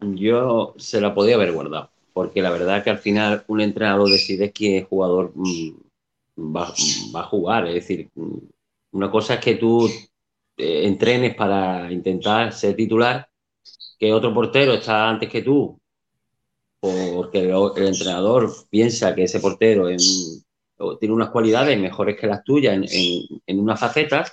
Yo 0.00 0.74
se 0.78 1.00
la 1.00 1.14
podía 1.14 1.36
haber 1.36 1.52
guardado, 1.52 1.92
porque 2.12 2.42
la 2.42 2.50
verdad 2.50 2.82
que 2.82 2.90
al 2.90 2.98
final 2.98 3.44
un 3.46 3.60
entrenador 3.60 4.08
decide 4.08 4.50
qué 4.50 4.84
jugador 4.88 5.30
mm, 5.36 5.76
va, 6.56 6.74
va 7.14 7.20
a 7.20 7.24
jugar. 7.28 7.68
Es 7.68 7.74
decir, 7.74 8.10
una 8.92 9.10
cosa 9.10 9.34
es 9.34 9.40
que 9.40 9.56
tú 9.56 9.86
eh, 10.56 10.86
entrenes 10.86 11.34
para 11.34 11.90
intentar 11.92 12.52
ser 12.52 12.76
titular, 12.76 13.28
que 13.98 14.12
otro 14.12 14.34
portero 14.34 14.74
está 14.74 15.08
antes 15.10 15.28
que 15.30 15.42
tú, 15.42 15.80
porque 16.80 17.40
el, 17.40 17.50
el 17.76 17.86
entrenador 17.88 18.50
piensa 18.70 19.14
que 19.14 19.24
ese 19.24 19.40
portero 19.40 19.88
tiene 20.98 21.14
unas 21.14 21.30
cualidades 21.30 21.78
mejores 21.78 22.18
que 22.18 22.26
las 22.26 22.42
tuyas 22.44 22.74
en, 22.74 22.84
en- 23.46 23.60
una 23.60 23.76
faceta, 23.76 24.24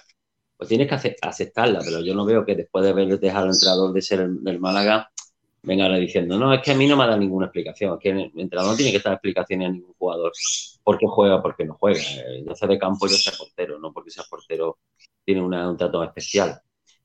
pues 0.57 0.68
tienes 0.69 0.88
que 0.88 0.95
ace- 0.95 1.15
aceptarla. 1.22 1.80
Pero 1.84 2.02
yo 2.02 2.15
no 2.15 2.26
veo 2.26 2.45
que 2.45 2.56
después 2.56 2.84
de 2.84 2.91
haber 2.91 3.19
dejado 3.19 3.45
al 3.45 3.52
entrenador 3.53 3.94
de 3.94 4.02
ser 4.02 4.22
el, 4.22 4.44
del 4.44 4.60
Málaga, 4.60 5.10
venga 5.64 5.86
ahora 5.86 5.98
diciendo, 5.98 6.38
no, 6.38 6.53
es 6.53 6.61
que 6.61 6.72
a 6.72 6.76
mí 6.76 6.88
no 6.88 6.95
me 6.98 7.03
ha 7.03 7.07
dado 7.07 7.19
ninguna 7.19 7.48
explicación, 7.48 7.94
es 7.95 7.99
que 7.99 8.10
el 8.10 8.31
entrenador 8.36 8.72
no 8.72 8.77
tiene 8.77 8.91
que 8.91 8.99
dar 8.99 9.14
explicaciones 9.14 9.69
a 9.69 9.72
ningún 9.72 9.94
jugador 9.98 10.31
por 10.84 10.98
qué 10.98 11.06
juega, 11.07 11.41
por 11.41 11.56
qué 11.56 11.65
no 11.65 11.76
juega. 11.76 11.99
Yo 12.45 12.56
sea 12.56 12.68
de 12.68 12.80
campo, 12.80 13.07
yo 13.07 13.15
sea 13.18 13.34
portero, 13.38 13.80
no 13.80 13.94
porque 13.94 14.10
sea 14.11 14.23
portero 14.30 14.80
tiene 15.26 15.41
una- 15.41 15.69
un 15.69 15.77
trato 15.77 16.03
especial. 16.03 16.61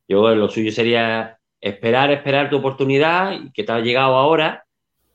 Yo 0.09 0.35
lo 0.35 0.48
suyo 0.48 0.70
sería 0.72 1.39
esperar, 1.60 2.10
esperar 2.12 2.51
tu 2.51 2.56
oportunidad 2.59 3.32
y 3.32 3.52
que 3.52 3.64
te 3.64 3.72
ha 3.72 3.81
llegado 3.81 4.16
ahora 4.16 4.66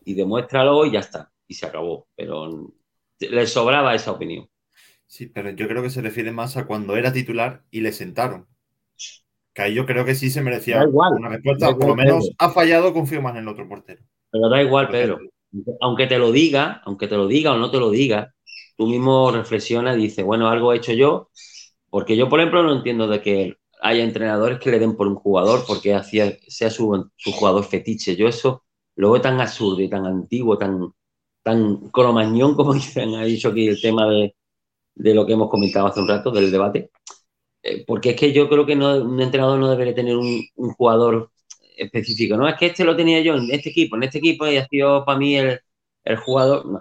y 0.05 0.13
demuéstralo 0.13 0.85
y 0.85 0.91
ya 0.91 0.99
está, 0.99 1.31
y 1.47 1.53
se 1.53 1.65
acabó. 1.67 2.07
Pero 2.15 2.71
le 3.19 3.47
sobraba 3.47 3.95
esa 3.95 4.11
opinión. 4.11 4.47
Sí, 5.07 5.25
pero 5.27 5.49
yo 5.49 5.67
creo 5.67 5.83
que 5.83 5.89
se 5.89 6.01
refiere 6.01 6.31
más 6.31 6.55
a 6.55 6.65
cuando 6.65 6.95
era 6.95 7.11
titular 7.11 7.65
y 7.69 7.81
le 7.81 7.91
sentaron. 7.91 8.47
Que 9.59 9.65
ahí 9.65 9.73
yo 9.75 9.85
creo 9.85 10.05
que 10.05 10.15
sí 10.15 10.29
se 10.29 10.41
merecía 10.41 10.77
Da 10.77 10.85
igual, 10.85 11.13
una 11.13 11.29
respuesta. 11.29 11.67
da 11.67 11.71
igual, 11.71 11.77
Por 11.77 11.89
lo 11.89 11.95
menos 11.95 12.31
Pedro. 12.31 12.35
ha 12.37 12.49
fallado, 12.49 12.93
confío 12.93 13.21
más 13.21 13.33
en 13.35 13.39
el 13.43 13.47
otro 13.47 13.67
portero. 13.67 14.01
Pero 14.31 14.49
da 14.49 14.61
igual, 14.61 14.89
Pedro. 14.89 15.19
Aunque 15.81 16.07
te 16.07 16.17
lo 16.19 16.31
diga, 16.31 16.81
aunque 16.85 17.07
te 17.07 17.17
lo 17.17 17.27
diga 17.27 17.53
o 17.53 17.57
no 17.57 17.71
te 17.71 17.79
lo 17.79 17.89
diga, 17.89 18.33
tú 18.77 18.87
mismo 18.87 19.31
reflexionas 19.31 19.97
y 19.97 20.01
dices, 20.01 20.25
bueno, 20.25 20.49
algo 20.49 20.73
he 20.73 20.77
hecho 20.77 20.93
yo, 20.93 21.29
porque 21.89 22.17
yo, 22.17 22.29
por 22.29 22.39
ejemplo, 22.39 22.63
no 22.63 22.73
entiendo 22.75 23.07
de 23.07 23.21
que 23.21 23.57
haya 23.81 24.03
entrenadores 24.03 24.59
que 24.59 24.71
le 24.71 24.79
den 24.79 24.95
por 24.95 25.07
un 25.07 25.15
jugador 25.15 25.63
porque 25.67 25.95
hacía, 25.95 26.37
sea 26.47 26.69
su, 26.69 27.09
su 27.17 27.31
jugador 27.33 27.65
fetiche. 27.65 28.15
Yo 28.15 28.27
eso 28.27 28.63
lo 28.95 29.11
veo 29.11 29.21
tan 29.21 29.41
absurdo 29.41 29.81
y 29.81 29.89
tan 29.89 30.05
antiguo, 30.05 30.57
tan, 30.57 30.93
tan 31.43 31.89
cromañón, 31.91 32.55
como 32.55 32.73
dicen, 32.75 33.15
ha 33.15 33.25
dicho 33.25 33.49
aquí 33.49 33.67
el 33.67 33.81
tema 33.81 34.07
de, 34.09 34.35
de 34.95 35.13
lo 35.15 35.25
que 35.25 35.33
hemos 35.33 35.49
comentado 35.49 35.87
hace 35.87 36.01
un 36.01 36.07
rato, 36.09 36.31
del 36.31 36.51
debate. 36.51 36.91
Eh, 37.63 37.83
porque 37.85 38.11
es 38.11 38.15
que 38.15 38.31
yo 38.33 38.49
creo 38.49 38.65
que 38.65 38.75
no, 38.75 38.95
un 38.97 39.21
entrenador 39.21 39.59
no 39.59 39.69
debería 39.69 39.95
tener 39.95 40.15
un, 40.17 40.41
jugador 40.77 41.31
específico. 41.77 42.37
No, 42.37 42.47
es 42.47 42.55
que 42.57 42.67
este 42.67 42.83
lo 42.85 42.95
tenía 42.95 43.21
yo 43.21 43.35
en 43.35 43.49
este 43.51 43.69
equipo, 43.69 43.95
en 43.95 44.03
este 44.03 44.19
equipo 44.19 44.47
y 44.47 44.57
ha 44.57 44.67
sido 44.67 45.05
para 45.05 45.19
mí 45.19 45.35
el, 45.37 45.59
el 46.03 46.17
jugador. 46.17 46.65
No, 46.65 46.79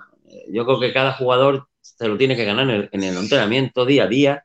yo 0.51 0.65
creo 0.65 0.81
que 0.81 0.93
cada 0.93 1.13
jugador 1.15 1.69
se 1.81 2.09
lo 2.09 2.17
tiene 2.19 2.37
que 2.37 2.45
ganar 2.45 2.65
en 2.69 2.75
el, 2.77 2.89
en 2.93 3.03
el 3.05 3.17
entrenamiento 3.17 3.85
día 3.87 4.05
a 4.05 4.07
día 4.09 4.45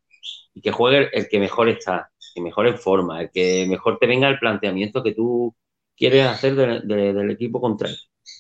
y 0.54 0.62
que 0.62 0.72
juegue 0.72 1.10
el, 1.14 1.28
que 1.30 1.40
mejor 1.40 1.70
está, 1.70 2.12
el 2.36 2.44
mejor 2.44 2.68
en 2.68 2.78
forma, 2.78 3.22
el 3.22 3.32
que 3.32 3.66
mejor 3.68 3.98
te 4.00 4.08
venga 4.08 4.30
el 4.30 4.40
planteamiento 4.40 5.04
que 5.04 5.14
tú 5.14 5.56
quieres 5.98 6.26
hacer 6.28 6.56
de- 6.56 6.82
de- 6.82 7.14
del 7.14 7.32
equipo 7.32 7.62
contrario, 7.62 7.98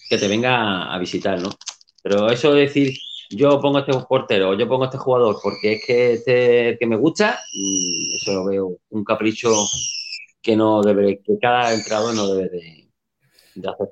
que 0.10 0.18
te 0.18 0.28
venga 0.28 0.56
a, 0.57 0.95
a 0.95 0.99
visitar, 0.99 1.41
¿no? 1.41 1.49
Pero 2.03 2.30
eso 2.30 2.53
de 2.53 2.61
decir, 2.61 2.94
yo 3.38 3.60
pongo 3.61 3.80
este 3.80 3.93
portero 4.07 4.53
yo 4.57 4.68
pongo 4.68 4.85
este 4.85 4.97
jugador 4.97 5.38
porque 5.41 5.73
es 5.73 5.85
que 5.85 6.14
este 6.14 6.77
que 6.80 6.85
me 6.88 6.95
gusta, 6.97 7.39
mm, 7.53 8.15
eso 8.15 8.34
lo 8.34 8.45
veo 8.45 8.77
un 8.89 9.03
capricho 9.03 9.51
que 10.41 10.55
no 10.55 10.81
debe, 10.84 11.22
que 11.23 11.38
cada 11.39 11.73
entrenador 11.73 12.15
no 12.15 12.27
debe 12.35 12.49
de, 12.49 12.89
de 13.55 13.69
hacer. 13.69 13.89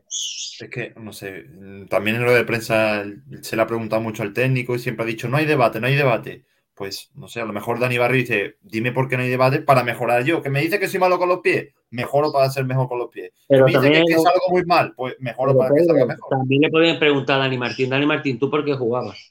Es 0.59 0.69
que, 0.69 0.93
no 0.97 1.11
sé, 1.13 1.45
también 1.89 2.17
en 2.17 2.23
lo 2.25 2.33
de 2.33 2.45
prensa 2.45 3.03
se 3.41 3.55
le 3.55 3.61
ha 3.61 3.67
preguntado 3.67 4.01
mucho 4.01 4.21
al 4.23 4.33
técnico 4.33 4.75
y 4.75 4.79
siempre 4.79 5.03
ha 5.03 5.07
dicho, 5.07 5.27
no 5.27 5.37
hay 5.37 5.45
debate, 5.45 5.79
no 5.79 5.87
hay 5.87 5.95
debate. 5.95 6.45
Pues, 6.75 7.11
no 7.15 7.27
sé, 7.27 7.41
a 7.41 7.45
lo 7.45 7.53
mejor 7.53 7.79
Dani 7.79 7.97
Barrio 7.97 8.21
dice, 8.21 8.57
dime 8.61 8.91
por 8.91 9.07
qué 9.07 9.17
no 9.17 9.23
hay 9.23 9.29
debate 9.29 9.61
para 9.61 9.83
mejorar 9.83 10.23
yo. 10.23 10.41
Que 10.41 10.49
me 10.49 10.61
dice 10.61 10.79
que 10.79 10.87
soy 10.87 10.99
malo 10.99 11.17
con 11.17 11.29
los 11.29 11.39
pies. 11.39 11.73
mejoro 11.89 12.31
para 12.31 12.49
ser 12.49 12.65
mejor 12.65 12.87
con 12.87 12.99
los 12.99 13.09
pies. 13.09 13.31
Pero 13.47 13.65
me 13.65 13.71
dice 13.73 13.91
que, 13.91 14.05
que 14.05 14.13
hay- 14.13 14.21
salgo 14.23 14.41
muy 14.49 14.63
mal, 14.65 14.93
pues 14.95 15.15
mejoro 15.19 15.57
para 15.57 15.73
que 15.73 15.83
salga 15.83 16.05
mejor. 16.05 16.29
también 16.29 16.61
le 16.61 16.69
pueden 16.69 16.99
preguntar 16.99 17.37
a 17.37 17.43
Dani 17.43 17.57
Martín, 17.57 17.89
Dani 17.89 18.05
Martín, 18.05 18.39
¿tú 18.39 18.49
por 18.49 18.63
qué 18.63 18.73
jugabas? 18.75 19.30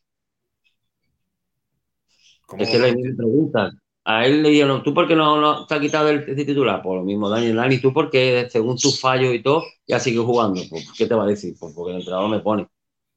Como 2.51 2.64
Es 2.64 2.68
que 2.68 2.81
le 2.81 3.14
preguntan. 3.14 3.81
A 4.05 4.27
él 4.27 4.43
le 4.43 4.48
dijeron, 4.48 4.82
¿tú 4.82 4.93
por 4.93 5.06
qué 5.06 5.14
no, 5.14 5.40
no 5.40 5.66
te 5.66 5.74
has 5.74 5.81
quitado 5.81 6.09
el, 6.09 6.28
el 6.28 6.44
titular? 6.44 6.82
Por 6.82 6.98
lo 6.98 7.05
mismo, 7.05 7.28
Dani, 7.28 7.52
Dani, 7.52 7.78
¿tú 7.78 7.93
por 7.93 8.10
qué, 8.10 8.48
según 8.51 8.77
tus 8.77 9.01
fallos 9.01 9.32
y 9.32 9.40
todo, 9.40 9.62
ya 9.86 10.01
sigues 10.01 10.24
jugando? 10.24 10.60
Pues, 10.68 10.89
¿qué 10.98 11.06
te 11.06 11.14
va 11.14 11.22
a 11.22 11.28
decir? 11.28 11.55
Pues 11.60 11.72
porque 11.72 11.93
el 11.93 11.98
entrenador 11.98 12.28
me 12.28 12.40
pone. 12.40 12.66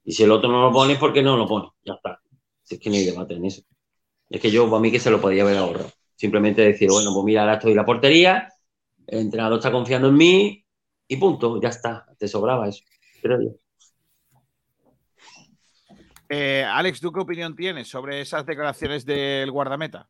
Y 0.04 0.12
si 0.12 0.22
el 0.22 0.30
otro 0.30 0.48
no 0.48 0.62
lo 0.62 0.72
pone, 0.72 0.94
¿por 0.94 1.12
qué 1.12 1.20
no 1.20 1.36
lo 1.36 1.48
pone? 1.48 1.68
Ya 1.84 1.94
está. 1.94 2.20
Si 2.62 2.76
es 2.76 2.80
que 2.80 2.90
no 2.90 2.96
hay 2.96 3.06
debate 3.06 3.34
en 3.34 3.44
eso. 3.44 3.62
Es 4.30 4.40
que 4.40 4.52
yo, 4.52 4.70
para 4.70 4.80
mí, 4.80 4.92
que 4.92 5.00
se 5.00 5.10
lo 5.10 5.20
podía 5.20 5.42
haber 5.42 5.56
ahorrado. 5.56 5.90
Simplemente 6.14 6.62
decir, 6.62 6.88
bueno, 6.88 7.12
pues 7.12 7.24
mira, 7.24 7.40
ahora 7.40 7.54
estoy 7.54 7.72
en 7.72 7.76
la 7.78 7.84
portería, 7.84 8.48
el 9.08 9.18
entrenador 9.18 9.58
está 9.58 9.72
confiando 9.72 10.08
en 10.08 10.16
mí 10.16 10.64
y 11.08 11.16
punto, 11.16 11.60
ya 11.60 11.70
está. 11.70 12.06
Te 12.16 12.28
sobraba 12.28 12.68
eso, 12.68 12.84
creo 13.20 13.42
yo. 13.42 13.63
Eh, 16.36 16.64
Alex, 16.64 17.00
¿tú 17.00 17.12
qué 17.12 17.20
opinión 17.20 17.54
tienes 17.54 17.86
sobre 17.86 18.20
esas 18.20 18.44
declaraciones 18.44 19.06
del 19.06 19.52
guardameta? 19.52 20.08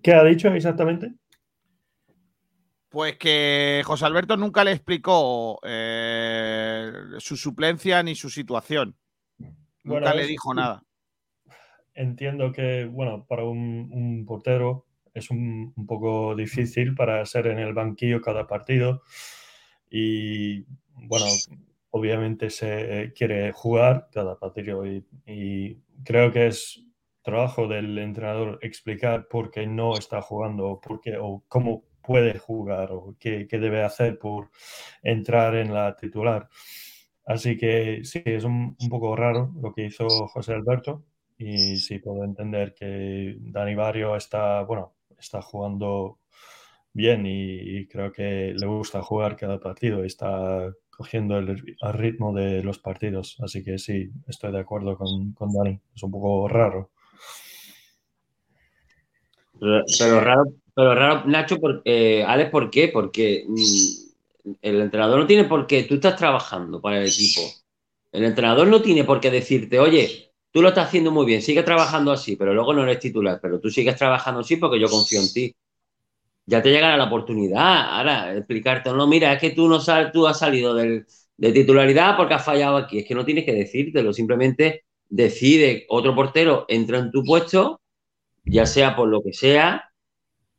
¿Qué 0.00 0.14
ha 0.14 0.22
dicho 0.22 0.46
exactamente? 0.46 1.12
Pues 2.88 3.16
que 3.16 3.82
José 3.84 4.06
Alberto 4.06 4.36
nunca 4.36 4.62
le 4.62 4.70
explicó 4.70 5.58
eh, 5.64 6.92
su 7.18 7.36
suplencia 7.36 8.00
ni 8.04 8.14
su 8.14 8.30
situación. 8.30 8.96
Bueno, 9.82 10.06
nunca 10.06 10.14
le 10.14 10.26
dijo 10.28 10.54
nada. 10.54 10.84
Entiendo 11.94 12.52
que, 12.52 12.84
bueno, 12.84 13.26
para 13.28 13.42
un, 13.42 13.90
un 13.92 14.24
portero 14.26 14.86
es 15.14 15.32
un, 15.32 15.72
un 15.74 15.86
poco 15.86 16.36
difícil 16.36 16.94
para 16.94 17.26
ser 17.26 17.48
en 17.48 17.58
el 17.58 17.74
banquillo 17.74 18.20
cada 18.20 18.46
partido 18.46 19.02
y, 19.90 20.60
bueno, 20.94 21.26
obviamente 21.90 22.50
se 22.50 23.12
quiere 23.14 23.52
jugar 23.52 24.08
cada 24.12 24.38
partido 24.38 24.86
y, 24.86 25.04
y 25.26 25.76
creo 26.04 26.32
que 26.32 26.46
es 26.48 26.84
trabajo 27.22 27.68
del 27.68 27.98
entrenador 27.98 28.58
explicar 28.62 29.28
por 29.28 29.50
qué 29.50 29.66
no 29.66 29.96
está 29.96 30.22
jugando 30.22 30.66
o, 30.68 30.80
por 30.80 31.00
o 31.20 31.44
cómo 31.48 31.84
puede 32.02 32.38
jugar 32.38 32.90
o 32.92 33.16
qué, 33.18 33.46
debe 33.50 33.82
hacer 33.82 34.18
por 34.18 34.50
entrar 35.02 35.54
en 35.56 35.72
la 35.74 35.96
titular. 35.96 36.48
Así 37.24 37.56
que 37.56 38.00
sí, 38.04 38.22
es 38.24 38.44
un, 38.44 38.76
poco 38.88 39.14
raro 39.14 39.52
lo 39.60 39.72
que 39.72 39.86
hizo 39.86 40.08
José 40.28 40.54
Alberto 40.54 41.04
y 41.38 41.76
sí 41.76 41.98
puedo 41.98 42.24
entender 42.24 42.74
que 42.74 43.36
Dani 43.40 43.74
Barrio 43.74 44.16
está, 44.16 44.62
bueno, 44.62 44.94
está 45.18 45.42
jugando 45.42 46.18
bien 46.92 47.24
y 47.26 47.86
creo 47.86 48.10
que 48.10 48.54
le 48.56 48.66
gusta 48.66 49.02
jugar 49.02 49.36
cada 49.36 49.60
partido 49.60 50.02
y 50.02 50.08
está 50.08 50.72
cogiendo 51.00 51.38
el, 51.38 51.48
ri- 51.48 51.76
el 51.80 51.92
ritmo 51.94 52.34
de 52.34 52.62
los 52.62 52.78
partidos. 52.78 53.38
Así 53.40 53.64
que 53.64 53.78
sí, 53.78 54.10
estoy 54.28 54.52
de 54.52 54.60
acuerdo 54.60 54.98
con, 54.98 55.32
con 55.32 55.50
Dani. 55.50 55.80
Es 55.96 56.02
un 56.02 56.10
poco 56.10 56.46
raro. 56.46 56.90
Pero, 59.58 59.82
pero 59.98 60.20
raro, 60.20 60.42
pero 60.74 60.94
raro, 60.94 61.22
Nacho, 61.24 61.56
por, 61.58 61.80
eh, 61.86 62.22
Alex, 62.22 62.50
¿por 62.50 62.70
qué? 62.70 62.88
Porque 62.88 63.46
mm, 63.48 64.56
el 64.60 64.80
entrenador 64.82 65.20
no 65.20 65.26
tiene 65.26 65.44
por 65.44 65.66
qué, 65.66 65.84
tú 65.84 65.94
estás 65.94 66.16
trabajando 66.16 66.82
para 66.82 66.98
el 67.00 67.08
equipo. 67.08 67.40
El 68.12 68.24
entrenador 68.24 68.66
no 68.68 68.82
tiene 68.82 69.04
por 69.04 69.20
qué 69.20 69.30
decirte, 69.30 69.78
oye, 69.78 70.34
tú 70.52 70.60
lo 70.60 70.68
estás 70.68 70.88
haciendo 70.88 71.10
muy 71.12 71.24
bien, 71.24 71.40
sigue 71.40 71.62
trabajando 71.62 72.12
así, 72.12 72.36
pero 72.36 72.52
luego 72.52 72.74
no 72.74 72.82
eres 72.82 72.98
titular, 73.00 73.38
pero 73.40 73.58
tú 73.58 73.70
sigues 73.70 73.96
trabajando 73.96 74.40
así 74.40 74.56
porque 74.56 74.78
yo 74.78 74.88
confío 74.88 75.20
en 75.22 75.32
ti. 75.32 75.54
Ya 76.50 76.60
te 76.62 76.70
llegará 76.70 76.96
la 76.96 77.04
oportunidad. 77.04 77.90
Ahora, 77.96 78.34
explicarte, 78.36 78.90
no, 78.92 79.06
mira, 79.06 79.32
es 79.32 79.40
que 79.40 79.50
tú 79.50 79.68
no 79.68 79.78
sal, 79.78 80.10
tú 80.12 80.26
has 80.26 80.38
salido 80.40 80.74
del- 80.74 81.06
de 81.36 81.52
titularidad 81.52 82.16
porque 82.16 82.34
has 82.34 82.44
fallado 82.44 82.76
aquí. 82.76 82.98
Es 82.98 83.06
que 83.06 83.14
no 83.14 83.24
tienes 83.24 83.44
que 83.44 83.52
decírtelo, 83.54 84.12
simplemente 84.12 84.84
decide 85.08 85.86
otro 85.88 86.14
portero, 86.14 86.64
entra 86.68 86.98
en 86.98 87.10
tu 87.12 87.22
puesto, 87.24 87.80
ya 88.44 88.66
sea 88.66 88.96
por 88.96 89.08
lo 89.08 89.22
que 89.22 89.32
sea, 89.32 89.84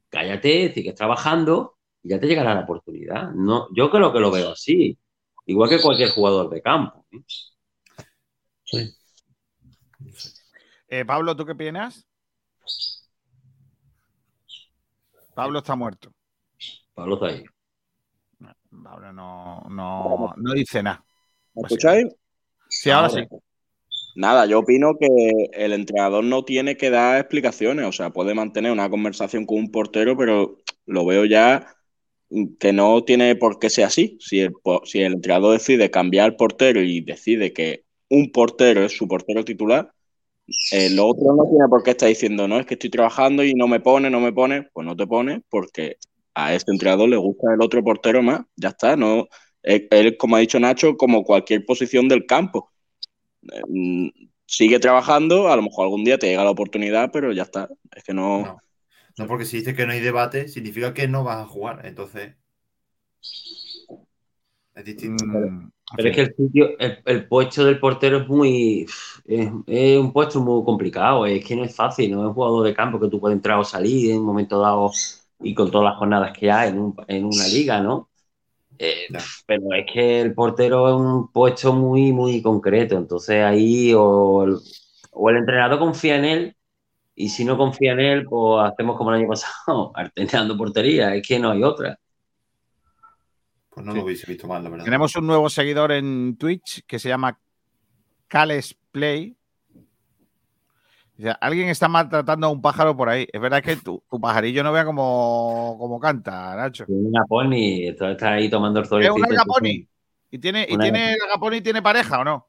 cállate, 0.10 0.74
sigues 0.74 0.96
trabajando 0.96 1.78
y 2.04 2.10
ya 2.10 2.20
te 2.20 2.28
llegará 2.28 2.56
la 2.56 2.62
oportunidad. 2.62 3.32
No, 3.34 3.68
yo 3.76 3.90
creo 3.92 4.14
que 4.14 4.20
lo 4.20 4.32
veo 4.32 4.52
así, 4.52 4.98
igual 5.48 5.70
que 5.70 5.82
cualquier 5.82 6.12
jugador 6.12 6.50
de 6.50 6.62
campo. 6.62 7.06
¿eh? 7.12 7.20
Sí. 8.64 8.96
Eh, 10.90 11.06
Pablo, 11.06 11.36
¿tú 11.36 11.46
qué 11.46 11.54
opinas? 11.54 12.08
Pablo 15.42 15.58
está 15.58 15.76
muerto. 15.76 16.14
Pablo 16.94 17.16
está 17.16 17.26
ahí. 17.26 17.44
Pablo 18.84 19.12
no, 19.12 19.66
no, 19.72 20.36
no 20.38 20.54
dice 20.54 20.84
nada. 20.84 21.04
¿Me 21.56 21.64
escucháis? 21.64 22.06
Sí, 22.70 22.92
ahora 22.92 23.10
sí. 23.10 23.22
Nada, 24.16 24.46
yo 24.46 24.60
opino 24.60 24.92
que 25.00 25.08
el 25.54 25.74
entrenador 25.74 26.24
no 26.24 26.46
tiene 26.46 26.78
que 26.78 26.92
dar 26.92 27.18
explicaciones, 27.18 27.88
o 27.88 27.92
sea, 27.92 28.12
puede 28.12 28.36
mantener 28.36 28.72
una 28.72 28.88
conversación 28.92 29.48
con 29.48 29.58
un 29.58 29.72
portero, 29.72 30.16
pero 30.16 30.60
lo 30.86 31.06
veo 31.08 31.26
ya 31.26 31.76
que 32.60 32.72
no 32.72 33.04
tiene 33.04 33.36
por 33.36 33.58
qué 33.58 33.72
ser 33.72 33.86
así. 33.86 34.20
Si 34.22 34.42
el, 34.42 34.54
si 34.84 35.02
el 35.02 35.14
entrenador 35.14 35.54
decide 35.54 35.90
cambiar 35.90 36.38
portero 36.38 36.84
y 36.84 37.02
decide 37.02 37.52
que 37.52 37.86
un 38.10 38.32
portero 38.32 38.86
es 38.86 38.96
su 38.96 39.08
portero 39.08 39.44
titular, 39.44 39.92
el 40.72 41.00
otro 41.00 41.36
no 41.36 41.44
tiene 41.50 41.68
por 41.70 41.84
qué 41.84 41.92
estar 41.92 42.10
diciendo, 42.10 42.48
no, 42.48 42.60
es 42.60 42.66
que 42.66 42.76
estoy 42.76 42.90
trabajando 42.90 43.44
y 43.44 43.54
no 43.54 43.68
me 43.68 43.80
pone, 43.80 44.10
no 44.10 44.20
me 44.20 44.34
pone, 44.34 44.64
pues 44.74 44.86
no 44.86 44.96
te 44.96 45.08
pone 45.08 45.42
porque 45.50 45.98
a 46.34 46.54
este 46.54 46.72
entrenador 46.72 47.10
le 47.10 47.18
gusta 47.18 47.54
el 47.54 47.62
otro 47.62 47.84
portero 47.84 48.22
más, 48.22 48.42
ya 48.56 48.70
está, 48.70 48.96
no, 48.96 49.28
él, 49.64 50.18
como 50.18 50.36
ha 50.36 50.40
dicho 50.40 50.60
Nacho, 50.60 50.98
como 50.98 51.24
cualquier 51.24 51.66
posición 51.66 52.08
del 52.08 52.26
campo. 52.26 52.72
Mm, 53.68 54.10
Sigue 54.46 54.80
trabajando, 54.80 55.50
a 55.50 55.56
lo 55.56 55.62
mejor 55.62 55.86
algún 55.86 56.04
día 56.04 56.18
te 56.18 56.28
llega 56.28 56.44
la 56.44 56.50
oportunidad, 56.50 57.10
pero 57.14 57.32
ya 57.32 57.44
está. 57.44 57.70
Es 57.96 58.04
que 58.04 58.14
no. 58.14 58.42
No. 58.42 58.58
No, 59.18 59.28
porque 59.28 59.46
si 59.46 59.58
dices 59.58 59.76
que 59.76 59.86
no 59.86 59.94
hay 59.94 60.02
debate, 60.02 60.50
significa 60.50 60.94
que 60.94 61.08
no 61.08 61.24
vas 61.24 61.38
a 61.38 61.48
jugar. 61.48 61.86
Entonces. 61.86 62.36
Es 64.82 64.86
distinto. 64.86 65.26
Mm, 65.26 65.70
Pero 65.96 66.10
es 66.10 66.16
que 66.16 66.22
el 66.22 66.36
sitio, 66.36 66.80
el, 66.80 67.00
el 67.06 67.28
puesto 67.28 67.66
del 67.66 67.80
portero 67.80 68.20
es 68.20 68.28
muy. 68.28 68.86
Es, 69.26 69.50
es 69.68 70.00
un 70.00 70.14
puesto 70.14 70.40
muy 70.42 70.64
complicado. 70.64 71.26
Es 71.26 71.46
que 71.46 71.56
no 71.56 71.64
es 71.64 71.76
fácil, 71.76 72.12
no 72.12 72.22
es 72.24 72.28
un 72.30 72.34
jugador 72.34 72.66
de 72.66 72.74
campo 72.74 73.00
que 73.00 73.10
tú 73.10 73.20
puedes 73.20 73.36
entrar 73.38 73.60
o 73.60 73.64
salir 73.64 74.12
en 74.12 74.20
un 74.20 74.26
momento 74.26 74.60
dado 74.60 74.92
y 75.40 75.54
con 75.56 75.72
todas 75.72 75.86
las 75.92 75.98
jornadas 75.98 76.38
que 76.38 76.52
hay 76.52 76.70
en, 76.70 76.80
un- 76.80 76.96
en 77.08 77.26
una 77.26 77.48
liga, 77.48 77.82
¿no? 77.82 78.10
Eh, 78.80 79.08
pero 79.48 79.64
es 79.74 79.86
que 79.92 80.22
el 80.22 80.34
portero 80.36 80.90
es 80.90 80.96
un 80.96 81.32
puesto 81.32 81.74
muy, 81.74 82.12
muy 82.14 82.42
concreto. 82.42 82.98
Entonces 82.98 83.44
ahí 83.44 83.94
o 83.96 84.44
el, 84.46 84.58
o 85.12 85.30
el 85.30 85.38
entrenador 85.38 85.80
confía 85.80 86.18
en 86.18 86.26
él 86.26 86.58
y 87.16 87.30
si 87.30 87.46
no 87.46 87.58
confía 87.58 87.94
en 87.94 88.00
él, 88.00 88.26
pues 88.26 88.72
hacemos 88.72 88.98
como 88.98 89.12
el 89.12 89.18
año 89.22 89.28
pasado, 89.30 89.92
alternando 89.96 90.58
portería. 90.58 91.16
Es 91.16 91.28
que 91.28 91.40
no 91.40 91.52
hay 91.52 91.64
otra. 91.64 92.00
Pues 93.82 93.86
no 93.88 93.94
Sí. 93.94 93.98
lo 94.00 94.06
hubiese 94.06 94.28
visto 94.28 94.48
mal, 94.48 94.64
la 94.64 94.70
verdad. 94.70 94.86
Tenemos 94.86 95.16
un 95.16 95.26
nuevo 95.28 95.50
seguidor 95.50 95.92
en 95.92 96.38
Twitch 96.38 96.84
que 96.86 97.00
se 97.00 97.10
llama 97.10 97.40
Cales 98.28 98.78
Play. 98.92 99.36
Dice, 101.18 101.36
Alguien 101.42 101.70
está 101.70 101.88
maltratando 101.88 102.48
a 102.48 102.50
un 102.52 102.62
pájaro 102.62 102.96
por 102.96 103.10
ahí. 103.10 103.28
Es 103.32 103.42
verdad 103.42 103.62
que 103.64 103.76
tu, 103.78 104.04
tu 104.10 104.20
pajarillo 104.20 104.64
no 104.64 104.72
vea 104.72 104.86
como, 104.86 105.76
como 105.80 106.00
canta, 106.00 106.56
Nacho. 106.56 106.86
Tiene 106.86 107.08
una 107.10 107.26
pony, 107.26 107.88
está 107.90 108.34
ahí 108.34 108.50
tomando 108.50 108.80
el 108.80 108.84
¿Es 108.84 108.90
solecito. 108.90 109.16
un 109.16 109.26
agaponi? 109.26 109.88
¿Y 110.32 110.40
tiene, 110.40 110.66
y 110.70 110.76
Una- 110.76 110.84
tiene 110.84 111.14
el 111.14 111.22
agaponi 111.28 111.62
tiene 111.62 111.82
pareja 111.82 112.20
o 112.20 112.24
no? 112.24 112.48